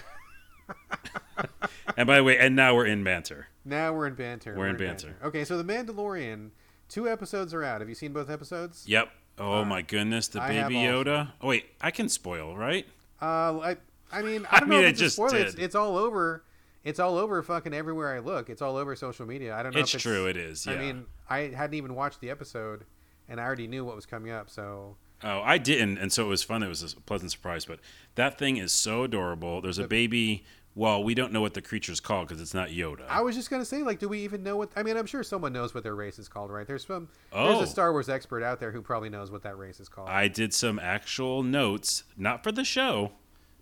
and 1.96 2.08
by 2.08 2.16
the 2.16 2.24
way, 2.24 2.40
and 2.40 2.56
now 2.56 2.74
we're 2.74 2.88
in 2.88 3.04
banter. 3.04 3.50
Now 3.64 3.94
we're 3.94 4.08
in 4.08 4.16
banter. 4.16 4.56
We're 4.58 4.70
in 4.70 4.78
banter. 4.78 5.18
Okay, 5.24 5.46
so 5.46 5.62
the 5.62 5.72
Mandalorian, 5.72 6.50
two 6.90 7.08
episodes 7.08 7.54
are 7.54 7.64
out. 7.64 7.82
Have 7.82 7.90
you 7.90 7.96
seen 7.96 8.12
both 8.12 8.32
episodes? 8.32 8.86
Yep. 8.88 9.12
Oh 9.38 9.64
my 9.64 9.84
goodness, 9.84 10.30
the 10.30 10.42
I 10.42 10.48
baby 10.48 10.78
Yoda. 10.78 11.34
Oh 11.42 11.50
wait, 11.50 11.66
I 11.80 11.92
can 11.92 12.10
spoil, 12.10 12.58
right? 12.58 12.88
Uh, 13.22 13.60
I, 13.60 13.78
I 14.12 14.22
mean, 14.22 14.46
I 14.50 14.58
I 14.58 14.60
don't 14.60 14.70
know 14.70 14.76
mean, 14.76 14.84
if 14.84 14.88
I 14.88 14.90
it's 14.92 15.00
just 15.00 15.16
spoiler. 15.16 15.38
It's, 15.38 15.56
it's 15.56 15.76
all 15.76 15.98
over. 15.98 16.44
It's 16.84 17.00
all 17.00 17.18
over 17.18 17.44
fucking 17.44 17.74
everywhere 17.74 18.16
I 18.16 18.20
look. 18.20 18.50
It's 18.50 18.62
all 18.62 18.76
over 18.76 18.96
social 18.96 19.26
media. 19.26 19.56
I 19.56 19.62
don't 19.62 19.74
know. 19.74 19.80
It's 19.80 19.92
if 19.92 19.96
it's 19.96 20.04
true, 20.04 20.26
it 20.26 20.36
is, 20.36 20.68
I 20.68 20.78
mean, 20.78 21.06
I 21.30 21.40
hadn't 21.56 21.76
even 21.76 21.94
watched 21.94 22.22
the 22.22 22.32
episode, 22.32 22.86
and 23.30 23.40
I 23.40 23.44
already 23.44 23.68
knew 23.68 23.86
what 23.86 23.96
was 23.96 24.08
coming 24.08 24.32
up. 24.32 24.50
So 24.50 24.96
Oh, 25.24 25.42
I 25.42 25.58
didn't, 25.58 25.98
and 25.98 26.12
so 26.12 26.26
it 26.26 26.30
was 26.30 26.44
fun. 26.44 26.64
It 26.64 26.68
was 26.68 26.94
a 26.94 27.00
pleasant 27.02 27.32
surprise. 27.32 27.66
But 27.66 27.80
that 28.16 28.38
thing 28.38 28.58
is 28.58 28.72
so 28.72 29.04
adorable. 29.04 29.62
There's 29.62 29.78
a 29.78 29.88
baby. 29.88 30.44
Well, 30.74 31.04
we 31.04 31.14
don't 31.14 31.34
know 31.34 31.42
what 31.42 31.54
the 31.54 31.62
creature's 31.62 32.00
called 32.00 32.30
because 32.30 32.42
it's 32.42 32.54
not 32.54 32.70
Yoda. 32.70 33.06
I 33.10 33.22
was 33.22 33.36
just 33.36 33.50
gonna 33.50 33.66
say, 33.66 33.84
like, 33.84 34.00
do 34.00 34.08
we 34.08 34.20
even 34.20 34.42
know 34.42 34.56
what? 34.56 34.70
I 34.76 34.84
mean, 34.84 34.98
I'm 34.98 35.06
sure 35.06 35.22
someone 35.22 35.52
knows 35.52 35.74
what 35.74 35.84
their 35.84 35.96
race 35.96 36.18
is 36.18 36.28
called, 36.28 36.50
right? 36.50 36.66
There's 36.66 36.86
some. 36.86 37.10
Oh. 37.34 37.48
There's 37.48 37.60
a 37.60 37.64
oh. 37.64 37.66
Star 37.66 37.92
Wars 37.92 38.10
expert 38.10 38.42
out 38.42 38.60
there 38.60 38.72
who 38.72 38.82
probably 38.82 39.10
knows 39.10 39.32
what 39.32 39.44
that 39.44 39.58
race 39.58 39.80
is 39.80 39.90
called. 39.90 40.10
I 40.10 40.28
did 40.28 40.54
some 40.54 40.80
actual 40.80 41.44
notes, 41.44 42.04
not 42.18 42.42
for 42.42 42.52
the 42.52 42.64
show, 42.64 43.12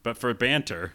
but 0.04 0.18
for 0.18 0.34
banter. 0.34 0.94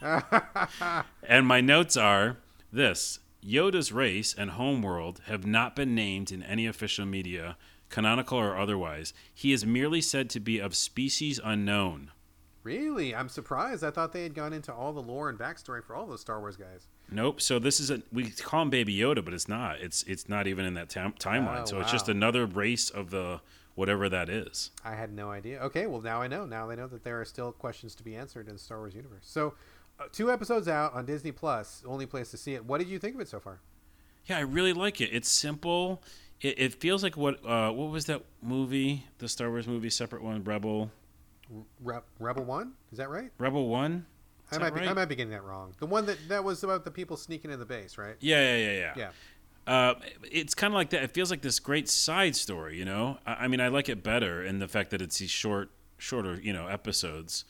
and 1.22 1.46
my 1.46 1.60
notes 1.60 1.96
are 1.96 2.36
this 2.72 3.18
Yoda's 3.44 3.92
race 3.92 4.34
and 4.36 4.52
homeworld 4.52 5.20
have 5.26 5.46
not 5.46 5.76
been 5.76 5.94
named 5.94 6.32
in 6.32 6.42
any 6.42 6.66
official 6.66 7.06
media, 7.06 7.56
canonical 7.88 8.38
or 8.38 8.56
otherwise. 8.56 9.12
He 9.32 9.52
is 9.52 9.64
merely 9.64 10.00
said 10.00 10.28
to 10.30 10.40
be 10.40 10.58
of 10.58 10.74
species 10.74 11.40
unknown. 11.42 12.10
Really, 12.64 13.14
I'm 13.14 13.28
surprised. 13.28 13.84
I 13.84 13.92
thought 13.92 14.12
they 14.12 14.24
had 14.24 14.34
gone 14.34 14.52
into 14.52 14.74
all 14.74 14.92
the 14.92 15.00
lore 15.00 15.28
and 15.28 15.38
backstory 15.38 15.84
for 15.84 15.94
all 15.94 16.04
those 16.04 16.20
Star 16.20 16.40
Wars 16.40 16.56
guys. 16.56 16.88
Nope. 17.08 17.40
So 17.40 17.60
this 17.60 17.78
is 17.78 17.92
a 17.92 18.02
we 18.12 18.30
call 18.30 18.62
him 18.62 18.70
Baby 18.70 18.96
Yoda, 18.96 19.24
but 19.24 19.32
it's 19.32 19.46
not. 19.46 19.78
It's 19.80 20.02
it's 20.02 20.28
not 20.28 20.48
even 20.48 20.64
in 20.64 20.74
that 20.74 20.88
tam- 20.88 21.14
timeline. 21.16 21.62
Oh, 21.62 21.66
so 21.66 21.80
it's 21.80 21.92
just 21.92 22.08
another 22.08 22.44
race 22.44 22.90
of 22.90 23.10
the 23.10 23.40
whatever 23.76 24.08
that 24.08 24.28
is. 24.28 24.72
I 24.84 24.94
had 24.96 25.12
no 25.12 25.30
idea. 25.30 25.60
Okay, 25.60 25.86
well 25.86 26.00
now 26.00 26.20
I 26.20 26.26
know. 26.26 26.44
Now 26.44 26.68
I 26.70 26.74
know 26.74 26.88
that 26.88 27.04
there 27.04 27.20
are 27.20 27.24
still 27.24 27.52
questions 27.52 27.94
to 27.94 28.02
be 28.02 28.16
answered 28.16 28.48
in 28.48 28.54
the 28.54 28.58
Star 28.58 28.78
Wars 28.78 28.94
universe. 28.94 29.22
So, 29.22 29.54
uh, 30.00 30.04
two 30.12 30.32
episodes 30.32 30.66
out 30.66 30.92
on 30.94 31.06
Disney 31.06 31.30
Plus, 31.32 31.82
only 31.86 32.06
place 32.06 32.30
to 32.32 32.36
see 32.36 32.54
it. 32.54 32.64
What 32.64 32.78
did 32.78 32.88
you 32.88 32.98
think 32.98 33.14
of 33.14 33.20
it 33.20 33.28
so 33.28 33.38
far? 33.38 33.60
Yeah, 34.26 34.38
I 34.38 34.40
really 34.40 34.72
like 34.72 35.00
it. 35.00 35.10
It's 35.12 35.28
simple. 35.30 36.02
It, 36.40 36.58
it 36.58 36.74
feels 36.74 37.02
like 37.02 37.16
what 37.16 37.44
uh, 37.46 37.70
what 37.70 37.90
was 37.90 38.06
that 38.06 38.22
movie? 38.42 39.04
The 39.18 39.28
Star 39.28 39.48
Wars 39.50 39.66
movie, 39.68 39.88
separate 39.90 40.22
one, 40.22 40.42
Rebel. 40.42 40.90
Re- 41.82 42.00
Rebel 42.18 42.44
One, 42.44 42.72
is 42.90 42.98
that 42.98 43.08
right? 43.08 43.30
Rebel 43.38 43.68
One. 43.68 44.04
Is 44.50 44.58
I 44.58 44.60
might 44.60 44.74
be. 44.74 44.80
right? 44.80 44.88
I 44.88 44.92
might 44.92 45.06
be 45.06 45.16
getting 45.16 45.30
that 45.30 45.44
wrong. 45.44 45.74
The 45.78 45.86
one 45.86 46.06
that 46.06 46.18
that 46.28 46.42
was 46.44 46.62
about 46.62 46.84
the 46.84 46.90
people 46.90 47.16
sneaking 47.16 47.50
in 47.50 47.58
the 47.58 47.64
base, 47.64 47.98
right? 47.98 48.16
Yeah, 48.20 48.40
yeah, 48.40 48.56
yeah, 48.56 48.72
yeah. 48.72 48.92
Yeah. 48.96 49.10
Uh, 49.66 49.94
it's 50.22 50.54
kind 50.54 50.72
of 50.72 50.76
like 50.76 50.90
that. 50.90 51.02
It 51.02 51.10
feels 51.10 51.30
like 51.30 51.42
this 51.42 51.58
great 51.58 51.88
side 51.88 52.36
story, 52.36 52.78
you 52.78 52.84
know. 52.84 53.18
I, 53.26 53.34
I 53.34 53.48
mean, 53.48 53.60
I 53.60 53.68
like 53.68 53.88
it 53.88 54.02
better 54.02 54.44
in 54.44 54.58
the 54.60 54.68
fact 54.68 54.90
that 54.90 55.02
it's 55.02 55.18
these 55.18 55.30
short, 55.30 55.70
shorter, 55.98 56.40
you 56.40 56.52
know, 56.52 56.68
episodes, 56.68 57.44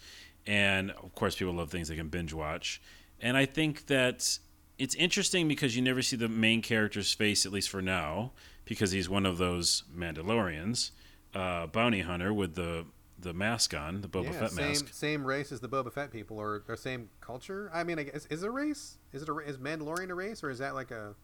and 0.46 0.92
of 0.92 1.14
course, 1.14 1.36
people 1.36 1.52
love 1.52 1.70
things 1.70 1.88
they 1.88 1.96
can 1.96 2.08
binge 2.08 2.32
watch. 2.32 2.80
And 3.20 3.36
I 3.36 3.44
think 3.44 3.86
that 3.86 4.38
it's 4.78 4.94
interesting 4.94 5.48
because 5.48 5.76
you 5.76 5.82
never 5.82 6.02
see 6.02 6.16
the 6.16 6.28
main 6.28 6.62
character's 6.62 7.12
face, 7.12 7.44
at 7.44 7.52
least 7.52 7.68
for 7.68 7.82
now, 7.82 8.32
because 8.64 8.92
he's 8.92 9.08
one 9.08 9.26
of 9.26 9.38
those 9.38 9.84
Mandalorians, 9.94 10.90
uh, 11.34 11.66
bounty 11.66 12.00
hunter 12.00 12.32
with 12.32 12.54
the 12.54 12.86
the 13.18 13.32
mask 13.32 13.74
on, 13.74 14.02
the 14.02 14.08
Boba 14.08 14.24
yeah, 14.24 14.32
Fett 14.32 14.50
same 14.50 14.68
mask. 14.68 14.88
same 14.92 15.24
race 15.26 15.50
as 15.50 15.60
the 15.60 15.68
Boba 15.68 15.90
Fett 15.92 16.10
people, 16.10 16.38
or, 16.38 16.62
or 16.68 16.76
same 16.76 17.08
culture. 17.20 17.70
I 17.72 17.82
mean, 17.82 17.98
I 17.98 18.04
guess 18.04 18.26
is 18.26 18.42
it 18.42 18.46
a 18.46 18.50
race? 18.50 18.98
Is 19.12 19.22
it 19.22 19.28
a 19.28 19.36
is 19.38 19.56
Mandalorian 19.56 20.10
a 20.10 20.14
race, 20.14 20.44
or 20.44 20.50
is 20.50 20.58
that 20.58 20.74
like 20.74 20.90
a? 20.90 21.14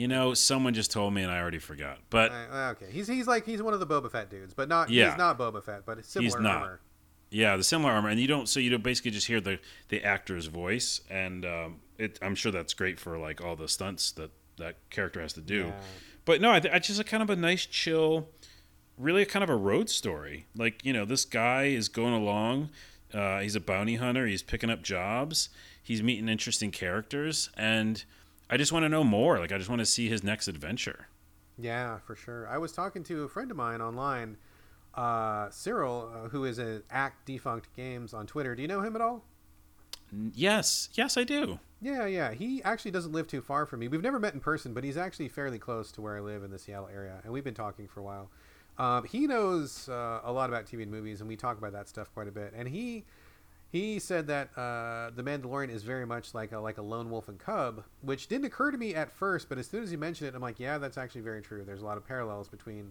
You 0.00 0.08
know, 0.08 0.32
someone 0.32 0.72
just 0.72 0.90
told 0.90 1.12
me, 1.12 1.22
and 1.22 1.30
I 1.30 1.38
already 1.38 1.58
forgot. 1.58 1.98
But 2.08 2.32
Uh, 2.32 2.74
okay, 2.76 2.90
he's 2.90 3.06
he's 3.06 3.26
like 3.26 3.44
he's 3.44 3.60
one 3.62 3.74
of 3.74 3.80
the 3.80 3.86
Boba 3.86 4.10
Fett 4.10 4.30
dudes, 4.30 4.54
but 4.54 4.66
not 4.68 4.88
Yeah. 4.88 5.10
he's 5.10 5.18
not 5.18 5.38
Boba 5.38 5.62
Fett, 5.62 5.84
but 5.84 6.02
similar 6.06 6.24
He's 6.24 6.34
not. 6.42 6.56
armor. 6.62 6.80
Yeah, 7.30 7.56
the 7.56 7.62
similar 7.64 7.92
armor, 7.92 8.08
and 8.08 8.18
you 8.18 8.26
don't. 8.26 8.48
So 8.48 8.60
you 8.60 8.70
don't 8.70 8.82
basically 8.82 9.10
just 9.10 9.26
hear 9.26 9.40
the 9.42 9.58
the 9.88 10.02
actor's 10.02 10.46
voice, 10.46 11.02
and 11.10 11.44
um, 11.44 11.80
it. 11.98 12.18
I'm 12.22 12.34
sure 12.34 12.50
that's 12.50 12.72
great 12.72 12.98
for 12.98 13.18
like 13.18 13.42
all 13.42 13.56
the 13.56 13.68
stunts 13.68 14.10
that 14.12 14.30
that 14.56 14.76
character 14.88 15.20
has 15.20 15.34
to 15.34 15.42
do. 15.42 15.66
Yeah. 15.66 15.80
But 16.24 16.40
no, 16.40 16.50
I, 16.50 16.60
th- 16.60 16.72
I 16.74 16.78
just 16.78 16.98
a 16.98 17.04
kind 17.04 17.22
of 17.22 17.28
a 17.30 17.36
nice, 17.36 17.66
chill, 17.66 18.28
really 18.96 19.24
kind 19.26 19.42
of 19.42 19.50
a 19.50 19.56
road 19.56 19.90
story. 19.90 20.46
Like 20.56 20.82
you 20.84 20.92
know, 20.94 21.04
this 21.04 21.24
guy 21.26 21.64
is 21.66 21.88
going 21.90 22.14
along. 22.14 22.70
Uh, 23.12 23.40
he's 23.40 23.54
a 23.54 23.60
bounty 23.60 23.96
hunter. 23.96 24.26
He's 24.26 24.42
picking 24.42 24.70
up 24.70 24.82
jobs. 24.82 25.50
He's 25.82 26.02
meeting 26.02 26.28
interesting 26.28 26.70
characters, 26.70 27.50
and 27.56 28.02
I 28.50 28.56
just 28.56 28.72
want 28.72 28.84
to 28.84 28.88
know 28.88 29.04
more. 29.04 29.38
Like 29.38 29.52
I 29.52 29.58
just 29.58 29.70
want 29.70 29.80
to 29.80 29.86
see 29.86 30.08
his 30.08 30.22
next 30.24 30.48
adventure. 30.48 31.06
Yeah, 31.58 31.98
for 31.98 32.16
sure. 32.16 32.48
I 32.48 32.58
was 32.58 32.72
talking 32.72 33.04
to 33.04 33.24
a 33.24 33.28
friend 33.28 33.50
of 33.50 33.56
mine 33.56 33.80
online, 33.80 34.36
uh, 34.94 35.50
Cyril, 35.50 36.10
uh, 36.12 36.28
who 36.28 36.44
is 36.44 36.58
at 36.58 36.82
Act 36.90 37.26
Defunct 37.26 37.74
Games 37.76 38.12
on 38.12 38.26
Twitter. 38.26 38.54
Do 38.54 38.62
you 38.62 38.68
know 38.68 38.80
him 38.80 38.96
at 38.96 39.02
all? 39.02 39.24
Yes, 40.34 40.88
yes, 40.94 41.16
I 41.16 41.24
do. 41.24 41.60
Yeah, 41.80 42.06
yeah. 42.06 42.32
He 42.32 42.62
actually 42.64 42.90
doesn't 42.90 43.12
live 43.12 43.28
too 43.28 43.40
far 43.40 43.66
from 43.66 43.80
me. 43.80 43.88
We've 43.88 44.02
never 44.02 44.18
met 44.18 44.34
in 44.34 44.40
person, 44.40 44.74
but 44.74 44.82
he's 44.82 44.96
actually 44.96 45.28
fairly 45.28 45.58
close 45.58 45.92
to 45.92 46.00
where 46.00 46.16
I 46.16 46.20
live 46.20 46.42
in 46.42 46.50
the 46.50 46.58
Seattle 46.58 46.88
area, 46.92 47.20
and 47.22 47.32
we've 47.32 47.44
been 47.44 47.54
talking 47.54 47.86
for 47.86 48.00
a 48.00 48.02
while. 48.02 48.30
Um, 48.78 49.04
he 49.04 49.26
knows 49.26 49.88
uh, 49.88 50.20
a 50.24 50.32
lot 50.32 50.48
about 50.48 50.66
TV 50.66 50.82
and 50.82 50.90
movies, 50.90 51.20
and 51.20 51.28
we 51.28 51.36
talk 51.36 51.58
about 51.58 51.72
that 51.72 51.88
stuff 51.88 52.12
quite 52.12 52.28
a 52.28 52.32
bit. 52.32 52.52
And 52.56 52.66
he 52.66 53.04
he 53.70 54.00
said 54.00 54.26
that 54.26 54.50
uh, 54.56 55.10
the 55.14 55.22
Mandalorian 55.22 55.70
is 55.70 55.84
very 55.84 56.04
much 56.04 56.34
like 56.34 56.50
a 56.50 56.58
like 56.58 56.78
a 56.78 56.82
lone 56.82 57.08
wolf 57.08 57.28
and 57.28 57.38
cub, 57.38 57.84
which 58.02 58.26
didn't 58.26 58.46
occur 58.46 58.72
to 58.72 58.76
me 58.76 58.94
at 58.94 59.12
first, 59.12 59.48
but 59.48 59.58
as 59.58 59.68
soon 59.68 59.84
as 59.84 59.90
he 59.90 59.96
mentioned 59.96 60.28
it, 60.28 60.34
I'm 60.34 60.42
like, 60.42 60.58
yeah, 60.58 60.78
that's 60.78 60.98
actually 60.98 61.20
very 61.20 61.40
true. 61.40 61.64
There's 61.64 61.82
a 61.82 61.84
lot 61.84 61.96
of 61.96 62.06
parallels 62.06 62.48
between 62.48 62.90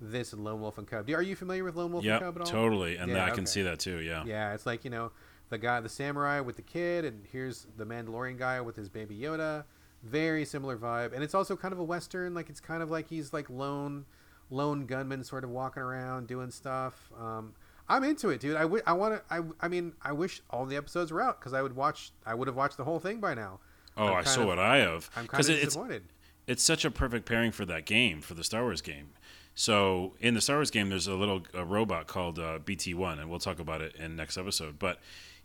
this 0.00 0.32
and 0.32 0.42
Lone 0.42 0.60
Wolf 0.60 0.78
and 0.78 0.86
Cub. 0.86 1.08
Are 1.10 1.22
you 1.22 1.36
familiar 1.36 1.62
with 1.62 1.76
Lone 1.76 1.92
Wolf 1.92 2.04
yep, 2.04 2.20
and 2.20 2.26
Cub 2.26 2.36
at 2.36 2.40
all? 2.42 2.46
totally, 2.46 2.96
and 2.96 3.10
Yeah, 3.10 3.24
I 3.24 3.30
can 3.30 3.40
okay. 3.40 3.46
see 3.46 3.62
that 3.62 3.78
too. 3.78 4.00
Yeah, 4.00 4.24
Yeah, 4.26 4.52
it's 4.52 4.66
like 4.66 4.84
you 4.84 4.90
know 4.90 5.12
the 5.48 5.58
guy, 5.58 5.80
the 5.80 5.88
samurai 5.88 6.40
with 6.40 6.56
the 6.56 6.62
kid, 6.62 7.04
and 7.04 7.24
here's 7.30 7.68
the 7.76 7.86
Mandalorian 7.86 8.36
guy 8.36 8.60
with 8.60 8.74
his 8.74 8.88
baby 8.88 9.16
Yoda. 9.16 9.64
Very 10.02 10.44
similar 10.44 10.76
vibe, 10.76 11.14
and 11.14 11.22
it's 11.22 11.34
also 11.34 11.56
kind 11.56 11.72
of 11.72 11.78
a 11.78 11.84
western. 11.84 12.34
Like 12.34 12.50
it's 12.50 12.60
kind 12.60 12.82
of 12.82 12.90
like 12.90 13.08
he's 13.08 13.32
like 13.32 13.48
lone, 13.48 14.06
lone 14.50 14.86
gunman, 14.86 15.22
sort 15.22 15.44
of 15.44 15.50
walking 15.50 15.84
around 15.84 16.26
doing 16.26 16.50
stuff. 16.50 17.12
Um, 17.16 17.54
I'm 17.88 18.02
into 18.04 18.30
it, 18.30 18.40
dude. 18.40 18.56
I, 18.56 18.62
w- 18.62 18.82
I 18.86 18.92
want 18.94 19.14
to. 19.14 19.34
I, 19.34 19.40
I 19.60 19.68
mean, 19.68 19.92
I 20.02 20.12
wish 20.12 20.42
all 20.50 20.66
the 20.66 20.76
episodes 20.76 21.12
were 21.12 21.22
out 21.22 21.38
because 21.38 21.52
I 21.52 21.62
would 21.62 21.76
watch. 21.76 22.10
I 22.24 22.34
would 22.34 22.48
have 22.48 22.56
watched 22.56 22.76
the 22.76 22.84
whole 22.84 22.98
thing 22.98 23.20
by 23.20 23.34
now. 23.34 23.60
Oh, 23.96 24.08
I 24.12 24.24
saw 24.24 24.42
of- 24.42 24.48
what 24.48 24.58
I 24.58 24.78
have 24.78 25.08
I'm 25.16 25.26
kind 25.26 25.42
of 25.42 25.50
it's 25.50 25.64
disappointed. 25.64 26.02
it's 26.46 26.62
such 26.62 26.84
a 26.84 26.90
perfect 26.90 27.26
pairing 27.26 27.52
for 27.52 27.64
that 27.66 27.86
game 27.86 28.20
for 28.20 28.34
the 28.34 28.44
Star 28.44 28.62
Wars 28.62 28.80
game. 28.82 29.10
So 29.54 30.14
in 30.20 30.34
the 30.34 30.40
Star 30.40 30.56
Wars 30.56 30.70
game, 30.70 30.90
there's 30.90 31.06
a 31.06 31.14
little 31.14 31.42
a 31.54 31.64
robot 31.64 32.06
called 32.06 32.38
uh, 32.38 32.58
BD-1, 32.58 33.18
and 33.20 33.30
we'll 33.30 33.38
talk 33.38 33.58
about 33.58 33.80
it 33.80 33.94
in 33.96 34.14
next 34.16 34.36
episode. 34.36 34.78
But 34.78 34.98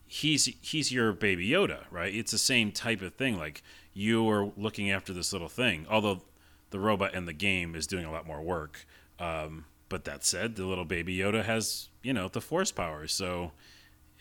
he's 0.05 0.45
he's 0.61 0.91
your 0.91 1.13
baby 1.13 1.47
Yoda, 1.49 1.83
right? 1.91 2.13
It's 2.13 2.31
the 2.31 2.37
same 2.37 2.71
type 2.71 3.01
of 3.01 3.13
thing. 3.13 3.37
Like 3.37 3.63
you 3.93 4.27
are 4.29 4.51
looking 4.57 4.91
after 4.91 5.13
this 5.13 5.31
little 5.31 5.47
thing, 5.47 5.85
although 5.89 6.21
the 6.71 6.79
robot 6.79 7.13
in 7.13 7.25
the 7.25 7.33
game 7.33 7.75
is 7.75 7.87
doing 7.87 8.03
a 8.05 8.11
lot 8.11 8.25
more 8.27 8.41
work. 8.41 8.85
Um, 9.19 9.65
but 9.91 10.05
that 10.05 10.23
said, 10.25 10.55
the 10.55 10.65
little 10.65 10.85
baby 10.85 11.15
Yoda 11.17 11.43
has 11.43 11.89
you 12.01 12.13
know 12.13 12.27
the 12.27 12.41
Force 12.41 12.71
powers, 12.71 13.13
so 13.13 13.51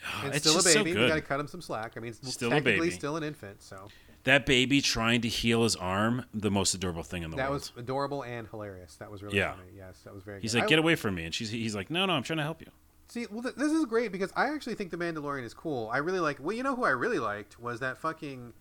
ah, 0.06 0.22
And 0.26 0.34
it's 0.34 0.46
still 0.46 0.58
a 0.58 0.62
so 0.62 0.84
baby. 0.84 0.92
good. 0.92 1.02
we 1.04 1.08
got 1.08 1.14
to 1.14 1.20
cut 1.22 1.40
him 1.40 1.46
some 1.48 1.62
slack. 1.62 1.94
I 1.96 2.00
mean, 2.00 2.10
it's 2.10 2.32
Still 2.34 2.48
a 2.50 2.54
technically 2.56 2.88
baby. 2.88 2.90
still 2.98 3.16
an 3.16 3.22
infant, 3.22 3.62
so 3.62 3.88
that 4.24 4.44
baby 4.44 4.82
trying 4.82 5.22
to 5.22 5.28
heal 5.28 5.62
his 5.62 5.76
arm, 5.76 6.26
the 6.34 6.50
most 6.50 6.74
adorable 6.74 7.02
thing 7.02 7.22
in 7.22 7.30
the 7.30 7.36
that 7.38 7.48
world. 7.48 7.62
That 7.62 7.74
was 7.76 7.82
adorable 7.82 8.22
and 8.22 8.46
hilarious. 8.48 8.96
That 8.96 9.10
was 9.10 9.22
really 9.22 9.38
Yeah. 9.38 9.52
funny. 9.52 9.68
Yes, 9.74 10.00
that 10.04 10.12
was 10.12 10.22
very. 10.22 10.42
He's 10.42 10.52
good. 10.52 10.58
like, 10.58 10.64
I- 10.66 10.68
get 10.68 10.78
away 10.78 10.94
from 10.96 11.14
me, 11.14 11.24
and 11.24 11.34
she's 11.34 11.48
he's 11.50 11.74
like, 11.74 11.90
no, 11.90 12.04
no, 12.04 12.12
I'm 12.12 12.22
trying 12.22 12.36
to 12.38 12.42
help 12.42 12.60
you. 12.60 12.70
See, 13.08 13.26
well, 13.30 13.42
th- 13.42 13.54
this 13.56 13.72
is 13.72 13.84
great 13.86 14.12
because 14.12 14.30
I 14.36 14.52
actually 14.54 14.74
think 14.76 14.90
the 14.90 14.96
Mandalorian 14.98 15.42
is 15.44 15.54
cool. 15.54 15.88
I 15.92 15.98
really 15.98 16.20
like. 16.20 16.38
Well, 16.40 16.54
you 16.54 16.62
know 16.62 16.76
who 16.76 16.84
I 16.84 16.90
really 16.90 17.18
liked 17.18 17.58
was 17.58 17.80
that 17.80 17.98
fucking 17.98 18.52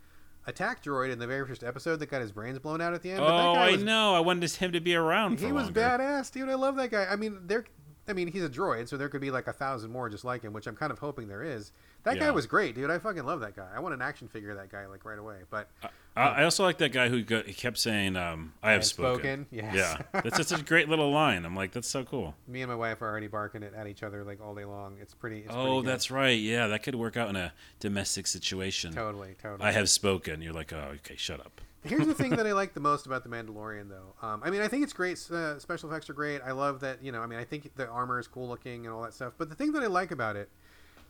attack 0.48 0.84
droid 0.84 1.12
in 1.12 1.20
the 1.20 1.28
very 1.28 1.46
first 1.48 1.64
episode 1.64 1.98
that 1.98 2.08
got 2.08 2.22
his 2.22 2.32
brains 2.32 2.58
blown 2.60 2.82
out 2.82 2.94
at 2.94 3.02
the 3.02 3.12
end. 3.12 3.20
But 3.20 3.28
that 3.38 3.46
Oh, 3.46 3.54
I 3.54 3.72
was, 3.72 3.84
know. 3.84 4.16
I 4.16 4.20
wanted 4.20 4.52
him 4.52 4.72
to 4.72 4.80
be 4.80 4.96
around. 4.96 5.38
For 5.40 5.46
He 5.48 5.52
was 5.52 5.66
longer. 5.66 5.80
badass, 5.82 6.32
dude. 6.32 6.50
I 6.50 6.56
love 6.56 6.76
that 6.78 6.92
guy. 6.92 7.06
I 7.10 7.16
mean, 7.16 7.40
there. 7.46 7.66
I 8.08 8.14
mean, 8.14 8.28
he's 8.32 8.44
a 8.44 8.50
droid, 8.50 8.88
so 8.90 8.98
there 8.98 9.08
could 9.08 9.22
be 9.22 9.30
like 9.30 9.46
a 9.46 9.54
thousand 9.54 9.92
more 9.92 10.10
just 10.10 10.26
like 10.26 10.42
him, 10.42 10.52
which 10.52 10.66
I'm 10.66 10.76
kind 10.76 10.92
of 10.92 10.98
hoping 10.98 11.28
there 11.28 11.44
is. 11.44 11.72
That 12.04 12.18
guy 12.18 12.32
was 12.32 12.48
great, 12.48 12.74
dude. 12.74 12.90
I 12.90 12.98
fucking 12.98 13.24
love 13.24 13.42
that 13.42 13.56
guy. 13.56 13.68
I 13.76 13.80
want 13.82 13.94
an 13.94 14.02
action 14.02 14.28
figure 14.28 14.50
of 14.50 14.58
that 14.58 14.72
guy 14.72 14.88
like 14.88 15.06
right 15.06 15.20
away. 15.20 15.42
But 15.52 15.70
uh, 15.84 15.90
I, 16.20 16.42
I 16.42 16.44
also 16.44 16.64
like 16.64 16.78
that 16.80 16.92
guy 16.92 17.10
who 17.10 17.24
go, 17.24 17.42
he 17.44 17.54
kept 17.54 17.78
saying, 17.78 18.16
um, 18.16 18.54
"I 18.62 18.72
have 18.72 18.80
have 18.80 18.86
spoken." 18.86 19.46
spoken, 19.46 19.48
yes. 19.52 19.76
Yeah, 19.76 20.22
that's 20.22 20.38
just 20.38 20.52
a 20.52 20.64
great 20.64 20.90
little 20.90 21.12
line. 21.12 21.46
I'm 21.46 21.56
like, 21.56 21.72
that's 21.72 21.88
so 21.88 22.04
cool. 22.04 22.36
me 22.48 22.62
and 22.62 22.70
my 22.70 22.76
wife 22.76 23.02
are 23.02 23.08
already 23.08 23.28
barking 23.28 23.64
it 23.64 23.74
at 23.74 23.88
each 23.88 24.04
other 24.04 24.24
like 24.24 24.42
all 24.42 24.54
day 24.54 24.66
long. 24.66 24.98
It's 25.02 25.14
pretty. 25.14 25.40
It's 25.40 25.54
oh, 25.54 25.82
pretty 25.82 25.88
that's 25.88 26.12
right. 26.12 26.40
Yeah, 26.40 26.68
that 26.68 26.84
could 26.84 26.96
work 26.96 27.16
out 27.18 27.30
in 27.30 27.36
a 27.36 27.54
domestic 27.80 28.28
situation. 28.28 28.94
totally, 28.94 29.36
totally. 29.42 29.68
I 29.68 29.72
have 29.72 29.90
spoken. 29.90 30.42
You're 30.42 30.54
like, 30.54 30.74
oh, 30.74 30.92
okay, 30.96 31.16
shut 31.16 31.40
up. 31.40 31.62
Here's 31.84 32.06
the 32.06 32.14
thing 32.14 32.32
that 32.32 32.46
I 32.46 32.52
like 32.54 32.74
the 32.74 32.82
most 32.82 33.06
about 33.06 33.24
the 33.24 33.30
Mandalorian, 33.30 33.90
though. 33.90 34.28
Um, 34.28 34.42
I 34.44 34.50
mean, 34.50 34.62
I 34.62 34.68
think 34.68 34.84
it's 34.84 34.94
great. 34.94 35.20
Uh, 35.32 35.58
special 35.60 35.90
effects 35.90 36.10
are 36.10 36.14
great. 36.14 36.42
I 36.42 36.52
love 36.52 36.82
that. 36.82 37.02
You 37.02 37.12
know, 37.12 37.22
I 37.22 37.28
mean, 37.28 37.40
I 37.40 37.46
think 37.46 37.74
the 37.76 37.88
armor 37.88 38.20
is 38.20 38.28
cool 38.28 38.48
looking 38.48 38.86
and 38.86 38.94
all 38.94 39.02
that 39.04 39.14
stuff. 39.14 39.34
But 39.38 39.50
the 39.50 39.56
thing 39.56 39.72
that 39.72 39.84
I 39.84 39.88
like 39.88 40.12
about 40.12 40.36
it 40.36 40.50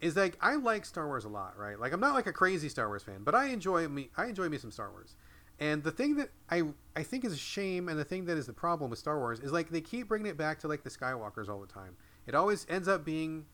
is 0.01 0.15
like 0.15 0.37
I 0.41 0.55
like 0.55 0.85
Star 0.85 1.07
Wars 1.07 1.25
a 1.25 1.29
lot, 1.29 1.57
right? 1.57 1.79
Like 1.79 1.93
I'm 1.93 1.99
not 1.99 2.13
like 2.13 2.27
a 2.27 2.33
crazy 2.33 2.69
Star 2.69 2.87
Wars 2.87 3.03
fan, 3.03 3.23
but 3.23 3.35
I 3.35 3.47
enjoy 3.47 3.87
me. 3.87 4.09
I 4.17 4.25
enjoy 4.25 4.49
me 4.49 4.57
some 4.57 4.71
Star 4.71 4.91
Wars. 4.91 5.15
And 5.59 5.83
the 5.83 5.91
thing 5.91 6.15
that 6.15 6.29
I 6.49 6.63
I 6.95 7.03
think 7.03 7.25
is 7.25 7.33
a 7.33 7.37
shame, 7.37 7.89
and 7.89 7.99
the 7.99 8.05
thing 8.05 8.25
that 8.25 8.37
is 8.37 8.45
the 8.45 8.53
problem 8.53 8.89
with 8.89 8.99
Star 8.99 9.19
Wars 9.19 9.39
is 9.39 9.51
like 9.51 9.69
they 9.69 9.81
keep 9.81 10.07
bringing 10.07 10.27
it 10.27 10.37
back 10.37 10.59
to 10.59 10.67
like 10.67 10.83
the 10.83 10.89
Skywalkers 10.89 11.49
all 11.49 11.59
the 11.59 11.67
time. 11.67 11.95
It 12.27 12.35
always 12.35 12.65
ends 12.69 12.87
up 12.87 13.03
being 13.03 13.45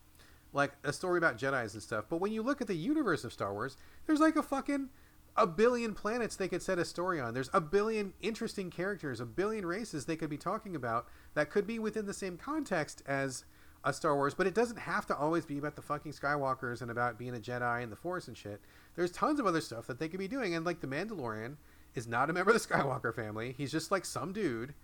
like 0.52 0.72
a 0.84 0.92
story 0.92 1.18
about 1.18 1.36
Jedi's 1.36 1.74
and 1.74 1.82
stuff. 1.82 2.06
But 2.08 2.18
when 2.18 2.32
you 2.32 2.42
look 2.42 2.60
at 2.60 2.66
the 2.66 2.76
universe 2.76 3.24
of 3.24 3.32
Star 3.32 3.52
Wars, 3.52 3.76
there's 4.06 4.20
like 4.20 4.36
a 4.36 4.42
fucking 4.42 4.88
a 5.36 5.46
billion 5.46 5.94
planets 5.94 6.36
they 6.36 6.48
could 6.48 6.62
set 6.62 6.78
a 6.78 6.84
story 6.84 7.20
on. 7.20 7.34
There's 7.34 7.50
a 7.52 7.60
billion 7.60 8.14
interesting 8.20 8.70
characters, 8.70 9.20
a 9.20 9.26
billion 9.26 9.66
races 9.66 10.06
they 10.06 10.16
could 10.16 10.30
be 10.30 10.38
talking 10.38 10.74
about 10.74 11.08
that 11.34 11.50
could 11.50 11.66
be 11.66 11.78
within 11.78 12.06
the 12.06 12.14
same 12.14 12.38
context 12.38 13.02
as 13.06 13.44
a 13.86 13.92
Star 13.92 14.16
Wars, 14.16 14.34
but 14.34 14.48
it 14.48 14.54
doesn't 14.54 14.78
have 14.78 15.06
to 15.06 15.16
always 15.16 15.46
be 15.46 15.58
about 15.58 15.76
the 15.76 15.82
fucking 15.82 16.12
Skywalkers 16.12 16.82
and 16.82 16.90
about 16.90 17.18
being 17.18 17.36
a 17.36 17.38
Jedi 17.38 17.82
and 17.82 17.90
the 17.90 17.96
Force 17.96 18.26
and 18.26 18.36
shit. 18.36 18.60
There's 18.96 19.12
tons 19.12 19.38
of 19.38 19.46
other 19.46 19.60
stuff 19.60 19.86
that 19.86 20.00
they 20.00 20.08
could 20.08 20.18
be 20.18 20.26
doing, 20.28 20.54
and 20.54 20.66
like 20.66 20.80
the 20.80 20.88
Mandalorian 20.88 21.56
is 21.94 22.08
not 22.08 22.28
a 22.28 22.32
member 22.32 22.50
of 22.50 22.60
the 22.60 22.68
Skywalker 22.74 23.14
family. 23.14 23.54
He's 23.56 23.70
just 23.70 23.92
like 23.92 24.04
some 24.04 24.32
dude, 24.32 24.74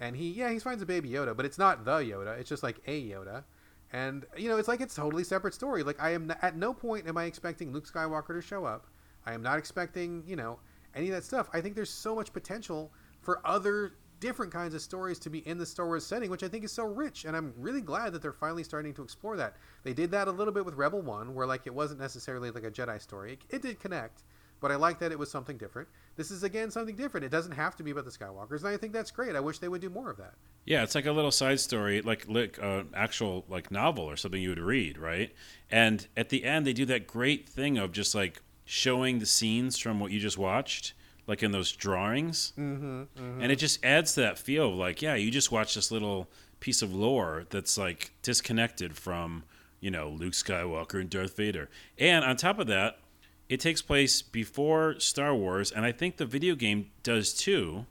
and 0.00 0.16
he 0.16 0.30
yeah 0.30 0.50
he 0.50 0.58
finds 0.58 0.82
a 0.82 0.86
baby 0.86 1.08
Yoda, 1.08 1.36
but 1.36 1.46
it's 1.46 1.56
not 1.56 1.84
the 1.84 1.98
Yoda. 1.98 2.38
It's 2.38 2.48
just 2.48 2.64
like 2.64 2.80
a 2.86 3.00
Yoda. 3.00 3.44
And 3.92 4.26
you 4.36 4.48
know, 4.48 4.58
it's 4.58 4.68
like 4.68 4.80
it's 4.80 4.94
totally 4.94 5.24
separate 5.24 5.54
story. 5.54 5.84
Like 5.84 6.02
I 6.02 6.10
am 6.10 6.34
at 6.42 6.56
no 6.56 6.74
point 6.74 7.06
am 7.06 7.16
I 7.16 7.24
expecting 7.24 7.72
Luke 7.72 7.86
Skywalker 7.90 8.34
to 8.34 8.42
show 8.42 8.64
up. 8.64 8.88
I 9.24 9.34
am 9.34 9.42
not 9.42 9.58
expecting, 9.58 10.24
you 10.26 10.34
know, 10.34 10.58
any 10.96 11.06
of 11.08 11.14
that 11.14 11.24
stuff. 11.24 11.48
I 11.52 11.60
think 11.60 11.76
there's 11.76 11.90
so 11.90 12.14
much 12.14 12.32
potential 12.32 12.90
for 13.20 13.40
other 13.46 13.92
different 14.20 14.52
kinds 14.52 14.74
of 14.74 14.80
stories 14.80 15.18
to 15.20 15.30
be 15.30 15.46
in 15.46 15.58
the 15.58 15.66
Star 15.66 15.86
Wars 15.86 16.04
setting, 16.04 16.30
which 16.30 16.42
I 16.42 16.48
think 16.48 16.64
is 16.64 16.72
so 16.72 16.84
rich. 16.84 17.24
And 17.24 17.36
I'm 17.36 17.52
really 17.56 17.80
glad 17.80 18.12
that 18.12 18.22
they're 18.22 18.32
finally 18.32 18.64
starting 18.64 18.94
to 18.94 19.02
explore 19.02 19.36
that. 19.36 19.56
They 19.82 19.92
did 19.92 20.10
that 20.10 20.28
a 20.28 20.32
little 20.32 20.52
bit 20.52 20.64
with 20.64 20.74
Rebel 20.74 21.02
One, 21.02 21.34
where 21.34 21.46
like 21.46 21.66
it 21.66 21.74
wasn't 21.74 22.00
necessarily 22.00 22.50
like 22.50 22.64
a 22.64 22.70
Jedi 22.70 23.00
story. 23.00 23.32
It, 23.32 23.56
it 23.56 23.62
did 23.62 23.80
connect, 23.80 24.24
but 24.60 24.72
I 24.72 24.76
like 24.76 24.98
that 25.00 25.12
it 25.12 25.18
was 25.18 25.30
something 25.30 25.56
different. 25.56 25.88
This 26.16 26.30
is 26.30 26.42
again 26.42 26.70
something 26.70 26.96
different. 26.96 27.24
It 27.24 27.30
doesn't 27.30 27.52
have 27.52 27.76
to 27.76 27.82
be 27.82 27.92
about 27.92 28.04
the 28.04 28.10
Skywalkers, 28.10 28.60
and 28.60 28.68
I 28.68 28.76
think 28.76 28.92
that's 28.92 29.10
great. 29.10 29.36
I 29.36 29.40
wish 29.40 29.58
they 29.58 29.68
would 29.68 29.80
do 29.80 29.90
more 29.90 30.10
of 30.10 30.16
that. 30.16 30.34
Yeah, 30.64 30.82
it's 30.82 30.94
like 30.94 31.06
a 31.06 31.12
little 31.12 31.30
side 31.30 31.60
story, 31.60 32.02
like 32.02 32.28
like 32.28 32.58
uh, 32.62 32.84
actual 32.94 33.44
like 33.48 33.70
novel 33.70 34.04
or 34.04 34.16
something 34.16 34.42
you 34.42 34.50
would 34.50 34.58
read, 34.58 34.98
right? 34.98 35.32
And 35.70 36.06
at 36.16 36.28
the 36.28 36.44
end, 36.44 36.66
they 36.66 36.72
do 36.72 36.84
that 36.86 37.06
great 37.06 37.48
thing 37.48 37.78
of 37.78 37.92
just 37.92 38.14
like 38.14 38.42
showing 38.64 39.18
the 39.18 39.26
scenes 39.26 39.78
from 39.78 39.98
what 39.98 40.10
you 40.10 40.20
just 40.20 40.36
watched, 40.36 40.92
like 41.28 41.44
in 41.44 41.52
those 41.52 41.70
drawings, 41.70 42.52
Mm-hmm, 42.58 43.40
and 43.40 43.52
it 43.52 43.56
just 43.56 43.84
adds 43.84 44.14
to 44.14 44.22
that 44.22 44.38
feel 44.38 44.70
of 44.70 44.74
like, 44.74 45.00
yeah, 45.00 45.14
you 45.14 45.30
just 45.30 45.52
watch 45.52 45.74
this 45.76 45.92
little 45.92 46.26
piece 46.58 46.82
of 46.82 46.92
lore 46.92 47.44
that's 47.50 47.78
like 47.78 48.10
disconnected 48.22 48.96
from 48.96 49.44
you 49.80 49.90
know 49.92 50.08
Luke 50.08 50.32
Skywalker 50.32 51.00
and 51.00 51.08
Darth 51.08 51.36
Vader, 51.36 51.68
and 51.98 52.24
on 52.24 52.36
top 52.36 52.58
of 52.58 52.66
that, 52.66 52.98
it 53.48 53.60
takes 53.60 53.80
place 53.82 54.20
before 54.22 54.98
Star 54.98 55.34
Wars, 55.34 55.70
and 55.70 55.84
I 55.84 55.92
think 55.92 56.16
the 56.16 56.26
video 56.26 56.54
game 56.56 56.90
does 57.04 57.32
too, 57.34 57.86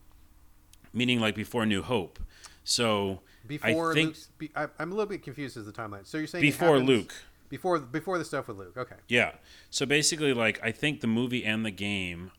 meaning 0.93 1.19
like 1.21 1.35
before 1.35 1.65
New 1.65 1.81
Hope. 1.83 2.19
So 2.63 3.21
Before 3.47 3.91
I 3.91 3.93
think 3.93 4.07
Luke's, 4.07 4.29
be, 4.37 4.51
I, 4.55 4.67
I'm 4.77 4.91
a 4.91 4.95
little 4.95 5.09
bit 5.09 5.23
confused 5.23 5.55
as 5.55 5.65
the 5.65 5.71
timeline. 5.71 6.05
So 6.05 6.17
you're 6.17 6.27
saying 6.27 6.41
before 6.41 6.79
Luke. 6.79 7.13
before 7.49 7.79
before 7.79 8.17
the 8.17 8.25
stuff 8.25 8.47
with 8.49 8.57
Luke. 8.57 8.75
Okay. 8.75 8.97
Yeah. 9.07 9.31
So 9.69 9.85
basically, 9.85 10.33
like 10.33 10.59
I 10.61 10.71
think 10.71 10.99
the 10.99 11.07
movie 11.07 11.45
and 11.45 11.65
the 11.65 11.71
game, 11.71 12.31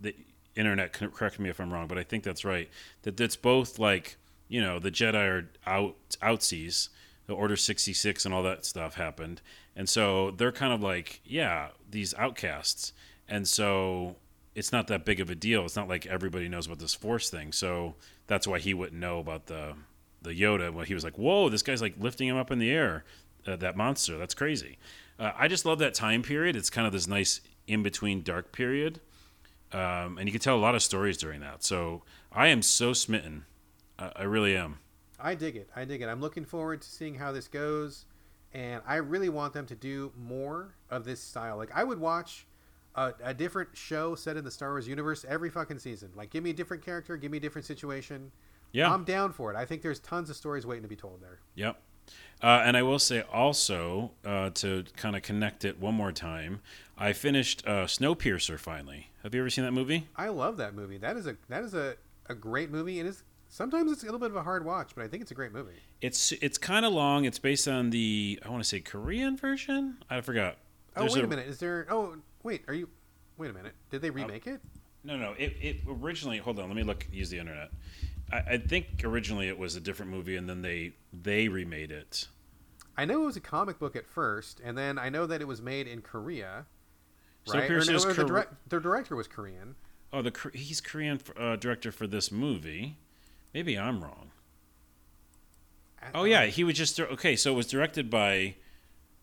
the 0.00 0.16
internet 0.58 0.92
correct 0.92 1.38
me 1.38 1.48
if 1.48 1.60
I'm 1.60 1.72
wrong, 1.72 1.86
but 1.86 1.98
I 1.98 2.02
think 2.02 2.24
that's 2.24 2.44
right. 2.44 2.68
That 3.02 3.20
it's 3.20 3.36
both 3.36 3.78
like 3.78 4.16
you 4.48 4.60
know 4.60 4.78
the 4.78 4.90
Jedi 4.90 5.14
are 5.14 5.50
out 5.66 5.96
outsies, 6.22 6.88
the 7.26 7.34
Order 7.34 7.56
sixty 7.56 7.92
six 7.92 8.24
and 8.24 8.34
all 8.34 8.42
that 8.42 8.64
stuff 8.64 8.94
happened, 8.94 9.40
and 9.76 9.88
so 9.88 10.32
they're 10.32 10.52
kind 10.52 10.72
of 10.72 10.82
like 10.82 11.20
yeah 11.24 11.68
these 11.90 12.14
outcasts, 12.14 12.92
and 13.28 13.46
so 13.46 14.16
it's 14.54 14.72
not 14.72 14.88
that 14.88 15.04
big 15.04 15.20
of 15.20 15.30
a 15.30 15.34
deal. 15.34 15.64
It's 15.64 15.76
not 15.76 15.88
like 15.88 16.06
everybody 16.06 16.48
knows 16.48 16.66
about 16.66 16.80
this 16.80 16.94
Force 16.94 17.30
thing, 17.30 17.52
so 17.52 17.94
that's 18.26 18.46
why 18.46 18.58
he 18.58 18.74
wouldn't 18.74 19.00
know 19.00 19.20
about 19.20 19.46
the 19.46 19.74
the 20.22 20.30
Yoda. 20.30 20.72
Well, 20.72 20.84
he 20.84 20.94
was 20.94 21.04
like, 21.04 21.16
"Whoa, 21.16 21.48
this 21.48 21.62
guy's 21.62 21.80
like 21.80 21.94
lifting 21.98 22.28
him 22.28 22.36
up 22.36 22.50
in 22.50 22.58
the 22.58 22.70
air." 22.70 23.04
Uh, 23.46 23.56
that 23.56 23.76
monster, 23.76 24.18
that's 24.18 24.34
crazy. 24.34 24.78
Uh, 25.18 25.32
I 25.36 25.48
just 25.48 25.64
love 25.64 25.78
that 25.78 25.94
time 25.94 26.22
period. 26.22 26.56
It's 26.56 26.70
kind 26.70 26.86
of 26.86 26.92
this 26.92 27.06
nice 27.06 27.40
in 27.66 27.82
between 27.82 28.22
dark 28.22 28.52
period, 28.52 29.00
um, 29.72 30.18
and 30.18 30.26
you 30.26 30.32
can 30.32 30.40
tell 30.40 30.56
a 30.56 30.60
lot 30.60 30.74
of 30.74 30.82
stories 30.82 31.16
during 31.16 31.40
that. 31.40 31.62
So 31.62 32.02
I 32.32 32.48
am 32.48 32.62
so 32.62 32.92
smitten. 32.92 33.44
I, 33.98 34.12
I 34.16 34.22
really 34.24 34.56
am. 34.56 34.78
I 35.20 35.34
dig 35.34 35.56
it. 35.56 35.68
I 35.74 35.84
dig 35.84 36.02
it. 36.02 36.06
I'm 36.06 36.20
looking 36.20 36.44
forward 36.44 36.82
to 36.82 36.88
seeing 36.88 37.14
how 37.14 37.32
this 37.32 37.48
goes, 37.48 38.04
and 38.52 38.82
I 38.86 38.96
really 38.96 39.28
want 39.28 39.52
them 39.52 39.66
to 39.66 39.74
do 39.74 40.12
more 40.16 40.74
of 40.90 41.04
this 41.04 41.20
style. 41.20 41.56
Like 41.56 41.70
I 41.74 41.84
would 41.84 41.98
watch 41.98 42.46
a, 42.94 43.12
a 43.22 43.34
different 43.34 43.76
show 43.76 44.14
set 44.14 44.36
in 44.36 44.44
the 44.44 44.50
Star 44.50 44.70
Wars 44.70 44.86
universe 44.86 45.24
every 45.28 45.50
fucking 45.50 45.78
season. 45.78 46.10
Like 46.14 46.30
give 46.30 46.44
me 46.44 46.50
a 46.50 46.54
different 46.54 46.84
character, 46.84 47.16
give 47.16 47.30
me 47.30 47.38
a 47.38 47.40
different 47.40 47.66
situation. 47.66 48.30
Yeah. 48.72 48.92
I'm 48.92 49.04
down 49.04 49.32
for 49.32 49.50
it. 49.52 49.56
I 49.56 49.64
think 49.64 49.82
there's 49.82 50.00
tons 50.00 50.30
of 50.30 50.36
stories 50.36 50.66
waiting 50.66 50.82
to 50.82 50.88
be 50.88 50.96
told 50.96 51.22
there. 51.22 51.38
Yep. 51.54 51.80
Uh, 52.42 52.62
and 52.64 52.76
I 52.76 52.82
will 52.82 52.98
say 52.98 53.22
also 53.32 54.12
uh, 54.24 54.50
to 54.50 54.84
kind 54.96 55.16
of 55.16 55.22
connect 55.22 55.64
it 55.64 55.78
one 55.80 55.94
more 55.94 56.12
time, 56.12 56.60
I 56.96 57.12
finished 57.12 57.66
uh, 57.66 57.84
Snowpiercer 57.84 58.58
finally. 58.58 59.10
Have 59.22 59.34
you 59.34 59.40
ever 59.40 59.50
seen 59.50 59.64
that 59.64 59.72
movie? 59.72 60.06
I 60.16 60.28
love 60.28 60.56
that 60.58 60.74
movie. 60.74 60.98
That 60.98 61.16
is 61.16 61.26
a 61.26 61.36
that 61.48 61.64
is 61.64 61.74
a, 61.74 61.96
a 62.26 62.34
great 62.34 62.70
movie, 62.70 63.00
it's 63.00 63.22
sometimes 63.48 63.90
it's 63.90 64.02
a 64.02 64.06
little 64.06 64.20
bit 64.20 64.30
of 64.30 64.36
a 64.36 64.42
hard 64.42 64.64
watch, 64.64 64.92
but 64.94 65.04
I 65.04 65.08
think 65.08 65.22
it's 65.22 65.30
a 65.30 65.34
great 65.34 65.52
movie. 65.52 65.80
It's 66.00 66.32
it's 66.32 66.58
kind 66.58 66.86
of 66.86 66.92
long. 66.92 67.24
It's 67.24 67.38
based 67.38 67.66
on 67.66 67.90
the 67.90 68.38
I 68.44 68.48
want 68.48 68.62
to 68.62 68.68
say 68.68 68.80
Korean 68.80 69.36
version. 69.36 69.98
I 70.08 70.20
forgot. 70.20 70.56
Oh 70.96 71.00
There's 71.00 71.14
wait 71.14 71.22
a, 71.22 71.24
a- 71.24 71.28
minute. 71.28 71.48
Is 71.48 71.58
there? 71.58 71.86
Oh 71.90 72.16
wait. 72.42 72.62
Are 72.68 72.74
you? 72.74 72.88
Wait 73.36 73.50
a 73.50 73.54
minute. 73.54 73.74
Did 73.90 74.02
they 74.02 74.10
remake 74.10 74.46
it? 74.46 74.60
No, 75.04 75.16
no. 75.16 75.34
It, 75.38 75.56
it 75.60 75.76
originally. 75.88 76.38
Hold 76.38 76.58
on. 76.58 76.68
Let 76.68 76.76
me 76.76 76.82
look. 76.82 77.06
Use 77.12 77.30
the 77.30 77.38
internet. 77.38 77.70
I, 78.32 78.38
I 78.38 78.58
think 78.58 79.02
originally 79.04 79.48
it 79.48 79.58
was 79.58 79.76
a 79.76 79.80
different 79.80 80.10
movie, 80.10 80.36
and 80.36 80.48
then 80.48 80.62
they 80.62 80.92
they 81.12 81.48
remade 81.48 81.90
it. 81.90 82.28
I 82.96 83.04
know 83.04 83.22
it 83.22 83.26
was 83.26 83.36
a 83.36 83.40
comic 83.40 83.78
book 83.78 83.94
at 83.94 84.06
first, 84.06 84.60
and 84.64 84.76
then 84.76 84.98
I 84.98 85.08
know 85.08 85.26
that 85.26 85.40
it 85.40 85.46
was 85.46 85.62
made 85.62 85.86
in 85.86 86.02
Korea. 86.02 86.66
So 87.48 87.58
Right? 87.58 87.64
Or 87.64 87.66
Pierce 87.66 87.88
no, 87.88 87.94
is 87.94 88.04
the, 88.04 88.24
direct, 88.24 88.68
the 88.68 88.80
director 88.80 89.16
was 89.16 89.26
Korean. 89.26 89.74
Oh, 90.12 90.22
the 90.22 90.32
he's 90.54 90.80
Korean 90.80 91.20
uh, 91.38 91.56
director 91.56 91.92
for 91.92 92.06
this 92.06 92.30
movie. 92.30 92.96
Maybe 93.54 93.78
I'm 93.78 94.02
wrong. 94.02 94.30
Oh 96.14 96.24
yeah, 96.24 96.46
he 96.46 96.64
was 96.64 96.76
just 96.76 96.98
okay. 97.00 97.36
So 97.36 97.52
it 97.52 97.56
was 97.56 97.66
directed 97.66 98.08
by 98.10 98.54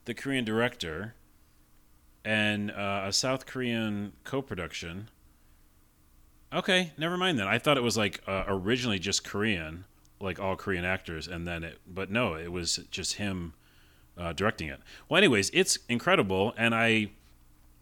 the 0.05 0.13
Korean 0.13 0.43
director 0.43 1.15
and 2.23 2.71
uh, 2.71 3.03
a 3.05 3.13
South 3.13 3.45
Korean 3.45 4.13
co-production. 4.23 5.09
Okay, 6.53 6.91
never 6.97 7.17
mind 7.17 7.39
then. 7.39 7.47
I 7.47 7.59
thought 7.59 7.77
it 7.77 7.83
was 7.83 7.97
like 7.97 8.21
uh, 8.27 8.43
originally 8.47 8.99
just 8.99 9.23
Korean, 9.23 9.85
like 10.19 10.39
all 10.39 10.55
Korean 10.55 10.85
actors, 10.85 11.27
and 11.27 11.47
then 11.47 11.63
it. 11.63 11.79
But 11.87 12.09
no, 12.09 12.35
it 12.35 12.51
was 12.51 12.77
just 12.91 13.15
him 13.15 13.53
uh, 14.17 14.33
directing 14.33 14.67
it. 14.69 14.79
Well, 15.07 15.17
anyways, 15.17 15.49
it's 15.53 15.79
incredible, 15.87 16.53
and 16.57 16.73
I 16.73 17.11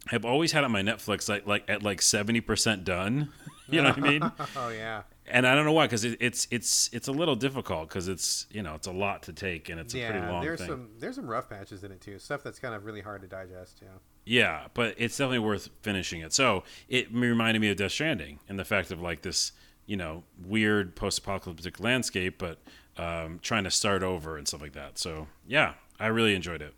have 0.08 0.26
always 0.26 0.52
had 0.52 0.64
on 0.64 0.72
my 0.72 0.82
Netflix 0.82 1.30
like 1.30 1.48
like 1.48 1.70
at 1.70 1.84
like 1.84 2.02
seventy 2.02 2.42
percent 2.42 2.84
done. 2.84 3.32
you 3.70 3.82
know 3.82 3.90
what 3.90 3.98
I 3.98 4.02
mean? 4.02 4.22
Oh 4.58 4.70
yeah. 4.70 5.04
and 5.26 5.48
I 5.48 5.56
don't 5.56 5.64
know 5.66 5.72
why, 5.72 5.86
because 5.86 6.04
it, 6.04 6.18
it's 6.20 6.48
it's 6.52 6.90
it's 6.92 7.08
a 7.08 7.12
little 7.14 7.36
difficult 7.36 7.88
because 7.90 8.08
it's 8.10 8.46
you 8.52 8.62
know 8.62 8.76
it's 8.76 8.88
a 8.88 8.92
lot 8.92 9.24
to 9.24 9.34
take 9.34 9.70
and 9.70 9.80
it's 9.80 9.94
a 9.96 9.98
pretty 10.00 10.20
Yeah, 10.20 10.32
long 10.32 10.44
there's 10.44 10.60
thing. 10.60 10.68
some 10.68 10.90
there's 11.00 11.16
some 11.16 11.28
rough 11.28 11.50
patches 11.50 11.84
in 11.84 11.92
it 11.92 12.02
too. 12.02 12.20
Stuff 12.20 12.44
that's 12.44 12.60
kind 12.60 12.76
of 12.76 12.86
really 12.86 13.02
hard 13.02 13.22
to 13.22 13.28
digest. 13.28 13.80
Yeah. 13.82 13.88
Yeah, 14.26 14.68
but 14.74 14.96
it's 14.98 15.18
definitely 15.18 15.40
worth 15.40 15.70
finishing 15.82 16.22
it. 16.22 16.32
So 16.34 16.64
it 16.88 17.14
reminded 17.14 17.60
me 17.60 17.70
of 17.72 17.78
Death 17.78 17.92
Stranding 17.92 18.40
and 18.48 18.58
the 18.58 18.64
fact 18.64 18.90
of 18.92 19.02
like 19.02 19.22
this, 19.22 19.52
you 19.86 19.98
know, 19.98 20.24
weird 20.46 20.96
post-apocalyptic 20.96 21.82
landscape, 21.82 22.38
but 22.38 22.60
um, 22.96 23.40
trying 23.42 23.66
to 23.66 23.72
start 23.72 24.02
over 24.02 24.38
and 24.38 24.48
stuff 24.48 24.62
like 24.62 24.72
that. 24.74 24.98
So 24.98 25.28
yeah, 25.46 25.74
I 26.00 26.08
really 26.08 26.36
enjoyed 26.36 26.62
it. 26.62 26.74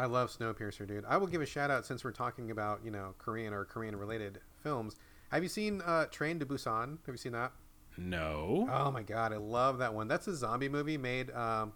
I 0.00 0.06
love 0.06 0.30
Snowpiercer, 0.30 0.88
dude. 0.88 1.04
I 1.06 1.18
will 1.18 1.26
give 1.26 1.42
a 1.42 1.46
shout 1.46 1.70
out 1.70 1.84
since 1.84 2.04
we're 2.04 2.10
talking 2.10 2.50
about 2.50 2.80
you 2.82 2.90
know 2.90 3.14
Korean 3.18 3.52
or 3.52 3.66
Korean 3.66 3.94
related 3.94 4.40
films. 4.62 4.96
Have 5.30 5.42
you 5.42 5.48
seen 5.50 5.82
uh, 5.82 6.06
Train 6.06 6.38
to 6.38 6.46
Busan? 6.46 6.96
Have 7.04 7.12
you 7.12 7.18
seen 7.18 7.32
that? 7.32 7.52
No, 7.98 8.66
Oh 8.72 8.90
my 8.90 9.02
god, 9.02 9.34
I 9.34 9.36
love 9.36 9.76
that 9.78 9.92
one. 9.92 10.08
That's 10.08 10.26
a 10.26 10.34
zombie 10.34 10.70
movie 10.70 10.96
made. 10.96 11.30
Um, 11.32 11.74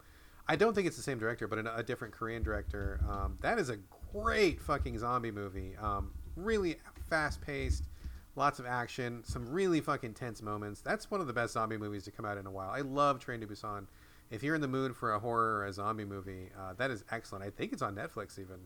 I 0.48 0.56
don't 0.56 0.72
think 0.74 0.86
it's 0.86 0.96
the 0.96 1.02
same 1.02 1.18
director, 1.18 1.46
but 1.46 1.58
a, 1.58 1.76
a 1.76 1.82
different 1.82 2.14
Korean 2.14 2.42
director. 2.42 2.98
Um, 3.06 3.36
that 3.42 3.58
is 3.58 3.68
a 3.68 3.76
great 4.10 4.58
fucking 4.62 4.98
zombie 4.98 5.30
movie. 5.30 5.76
Um, 5.78 6.12
really 6.34 6.76
fast 7.10 7.42
paced, 7.42 7.88
lots 8.36 8.58
of 8.58 8.64
action, 8.64 9.22
some 9.24 9.46
really 9.50 9.82
fucking 9.82 10.14
tense 10.14 10.40
moments. 10.40 10.80
That's 10.80 11.10
one 11.10 11.20
of 11.20 11.26
the 11.26 11.34
best 11.34 11.52
zombie 11.52 11.76
movies 11.76 12.04
to 12.04 12.10
come 12.10 12.24
out 12.24 12.38
in 12.38 12.46
a 12.46 12.50
while. 12.50 12.70
I 12.70 12.80
love 12.80 13.18
Train 13.18 13.40
to 13.40 13.46
Busan. 13.46 13.86
If 14.34 14.42
you're 14.42 14.56
in 14.56 14.60
the 14.60 14.68
mood 14.68 14.96
for 14.96 15.12
a 15.14 15.18
horror 15.20 15.60
or 15.60 15.66
a 15.66 15.72
zombie 15.72 16.04
movie, 16.04 16.50
uh, 16.58 16.72
that 16.74 16.90
is 16.90 17.04
excellent. 17.10 17.44
I 17.44 17.50
think 17.50 17.72
it's 17.72 17.82
on 17.82 17.94
Netflix 17.94 18.38
even. 18.38 18.56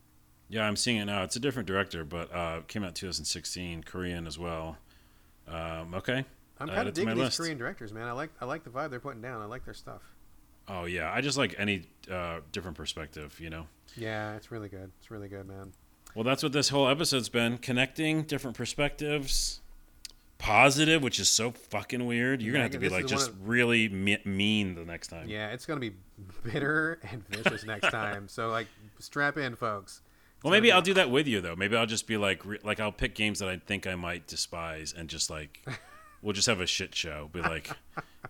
yeah, 0.48 0.66
I'm 0.66 0.76
seeing 0.76 0.96
it 0.96 1.04
now. 1.04 1.22
It's 1.24 1.36
a 1.36 1.40
different 1.40 1.66
director, 1.68 2.04
but 2.04 2.34
uh, 2.34 2.62
came 2.66 2.82
out 2.84 2.94
2016, 2.94 3.82
Korean 3.84 4.26
as 4.26 4.38
well. 4.38 4.78
Um, 5.46 5.94
okay, 5.94 6.24
I'm 6.58 6.68
kind 6.68 6.88
of 6.88 6.94
digging 6.94 7.14
these 7.14 7.18
list. 7.24 7.38
Korean 7.38 7.58
directors, 7.58 7.92
man. 7.92 8.08
I 8.08 8.12
like 8.12 8.30
I 8.40 8.46
like 8.46 8.64
the 8.64 8.70
vibe 8.70 8.90
they're 8.90 9.00
putting 9.00 9.20
down. 9.22 9.42
I 9.42 9.44
like 9.44 9.64
their 9.64 9.74
stuff. 9.74 10.02
Oh 10.68 10.84
yeah, 10.84 11.12
I 11.12 11.20
just 11.20 11.36
like 11.38 11.54
any 11.58 11.84
uh, 12.10 12.40
different 12.52 12.76
perspective, 12.76 13.38
you 13.40 13.50
know. 13.50 13.66
Yeah, 13.96 14.36
it's 14.36 14.50
really 14.50 14.68
good. 14.68 14.90
It's 14.98 15.10
really 15.10 15.28
good, 15.28 15.46
man. 15.46 15.72
Well, 16.14 16.24
that's 16.24 16.42
what 16.42 16.52
this 16.52 16.70
whole 16.70 16.88
episode's 16.88 17.28
been 17.28 17.58
connecting 17.58 18.22
different 18.22 18.56
perspectives. 18.56 19.60
Positive, 20.38 21.02
which 21.02 21.18
is 21.18 21.28
so 21.28 21.50
fucking 21.50 22.06
weird. 22.06 22.40
You're 22.40 22.52
gonna 22.52 22.62
have 22.64 22.72
to 22.72 22.78
be 22.78 22.88
like 22.88 23.06
just 23.06 23.30
of- 23.30 23.48
really 23.48 23.88
me- 23.88 24.22
mean 24.24 24.74
the 24.76 24.84
next 24.84 25.08
time. 25.08 25.28
Yeah, 25.28 25.48
it's 25.50 25.66
gonna 25.66 25.80
be 25.80 25.94
bitter 26.44 27.00
and 27.10 27.26
vicious 27.28 27.64
next 27.64 27.90
time. 27.90 28.28
So 28.28 28.48
like, 28.48 28.68
strap 29.00 29.36
in, 29.36 29.56
folks. 29.56 30.00
Well, 30.44 30.52
maybe 30.52 30.70
I'll 30.70 30.80
do 30.82 30.94
that 30.94 31.10
with 31.10 31.26
you 31.26 31.40
though. 31.40 31.56
Maybe 31.56 31.76
I'll 31.76 31.86
just 31.86 32.06
be 32.06 32.16
like, 32.16 32.44
re- 32.44 32.60
like 32.62 32.78
I'll 32.78 32.92
pick 32.92 33.16
games 33.16 33.40
that 33.40 33.48
I 33.48 33.56
think 33.56 33.86
I 33.88 33.96
might 33.96 34.28
despise, 34.28 34.94
and 34.96 35.08
just 35.08 35.28
like, 35.28 35.60
we'll 36.22 36.32
just 36.34 36.46
have 36.46 36.60
a 36.60 36.66
shit 36.66 36.94
show. 36.94 37.28
Be 37.32 37.40
like, 37.40 37.70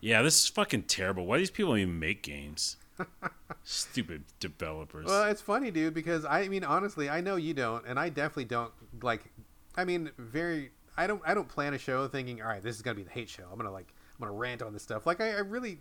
yeah, 0.00 0.22
this 0.22 0.42
is 0.42 0.48
fucking 0.48 0.84
terrible. 0.84 1.26
Why 1.26 1.36
do 1.36 1.40
these 1.40 1.50
people 1.50 1.76
even 1.76 1.98
make 1.98 2.22
games? 2.22 2.78
Stupid 3.64 4.24
developers. 4.40 5.06
Well, 5.06 5.24
it's 5.24 5.42
funny, 5.42 5.70
dude, 5.70 5.92
because 5.92 6.24
I 6.24 6.48
mean, 6.48 6.64
honestly, 6.64 7.10
I 7.10 7.20
know 7.20 7.36
you 7.36 7.52
don't, 7.52 7.86
and 7.86 7.98
I 7.98 8.08
definitely 8.08 8.46
don't. 8.46 8.72
Like, 9.02 9.24
I 9.76 9.84
mean, 9.84 10.10
very. 10.16 10.70
I 10.98 11.06
don't. 11.06 11.22
I 11.24 11.32
don't 11.32 11.48
plan 11.48 11.72
a 11.74 11.78
show 11.78 12.06
thinking, 12.08 12.42
all 12.42 12.48
right, 12.48 12.62
this 12.62 12.76
is 12.76 12.82
gonna 12.82 12.96
be 12.96 13.04
the 13.04 13.10
hate 13.10 13.28
show. 13.30 13.44
I'm 13.50 13.56
gonna 13.56 13.70
like, 13.72 13.94
I'm 14.20 14.26
gonna 14.26 14.36
rant 14.36 14.60
on 14.62 14.72
this 14.74 14.82
stuff. 14.82 15.06
Like, 15.06 15.20
I, 15.20 15.30
I 15.30 15.38
really. 15.38 15.78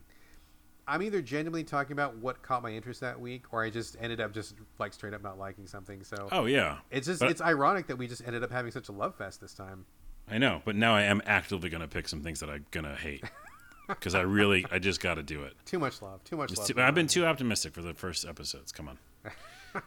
I'm 0.90 1.02
either 1.02 1.22
genuinely 1.22 1.66
talking 1.66 1.92
about 1.92 2.16
what 2.16 2.42
caught 2.42 2.64
my 2.64 2.72
interest 2.72 3.02
that 3.02 3.20
week, 3.20 3.44
or 3.52 3.62
I 3.62 3.70
just 3.70 3.98
ended 4.00 4.22
up 4.22 4.32
just 4.34 4.56
like 4.80 4.94
straight 4.94 5.14
up 5.14 5.22
not 5.22 5.38
liking 5.38 5.68
something. 5.68 6.02
So 6.04 6.30
oh 6.32 6.46
yeah, 6.46 6.78
it's 6.92 7.08
just 7.08 7.20
but- 7.20 7.30
it's 7.32 7.42
ironic 7.42 7.88
that 7.88 7.98
we 7.98 8.08
just 8.08 8.22
ended 8.26 8.42
up 8.44 8.52
having 8.52 8.72
such 8.72 8.88
a 8.88 8.94
love 8.94 9.16
fest 9.16 9.42
this 9.42 9.54
time. 9.54 9.86
I 10.30 10.38
know, 10.38 10.62
but 10.64 10.76
now 10.78 10.96
I 10.96 11.02
am 11.04 11.22
actively 11.26 11.70
gonna 11.70 11.88
pick 11.90 12.08
some 12.08 12.22
things 12.22 12.40
that 12.40 12.50
I'm 12.50 12.66
gonna 12.72 12.96
hate 12.96 13.24
because 13.90 14.16
I 14.16 14.22
really, 14.22 14.66
I 14.72 14.80
just 14.80 15.02
got 15.02 15.16
to 15.16 15.24
do 15.24 15.44
it. 15.44 15.54
Too 15.66 15.80
much 15.80 16.02
love. 16.02 16.24
Too 16.24 16.38
much 16.38 16.56
love. 16.56 16.68
too- 16.68 16.82
I've 16.82 16.96
been 16.96 17.08
too 17.08 17.26
optimistic 17.26 17.74
for 17.74 17.82
the 17.82 17.94
first 17.94 18.26
episodes. 18.26 18.72
Come 18.72 18.88
on. 18.90 18.98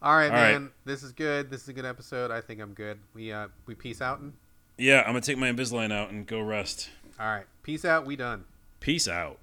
All 0.00 0.14
right, 0.16 0.26
All 0.26 0.36
right. 0.36 0.52
man. 0.52 0.70
This 0.84 1.02
is 1.02 1.10
good. 1.12 1.50
This 1.50 1.62
is 1.62 1.68
a 1.68 1.72
good 1.72 1.84
episode. 1.84 2.30
I 2.30 2.40
think 2.40 2.60
I'm 2.60 2.74
good. 2.74 2.98
We 3.14 3.32
uh 3.32 3.48
we 3.66 3.74
peace 3.74 4.00
out 4.00 4.20
and 4.20 4.32
Yeah, 4.78 5.00
I'm 5.00 5.08
gonna 5.08 5.20
take 5.20 5.38
my 5.38 5.50
Invisalign 5.50 5.92
out 5.92 6.10
and 6.10 6.26
go 6.26 6.40
rest. 6.40 6.88
all 7.18 7.26
right. 7.26 7.46
Peace 7.62 7.84
out. 7.84 8.06
We 8.06 8.16
done. 8.16 8.44
Peace 8.80 9.08
out. 9.08 9.38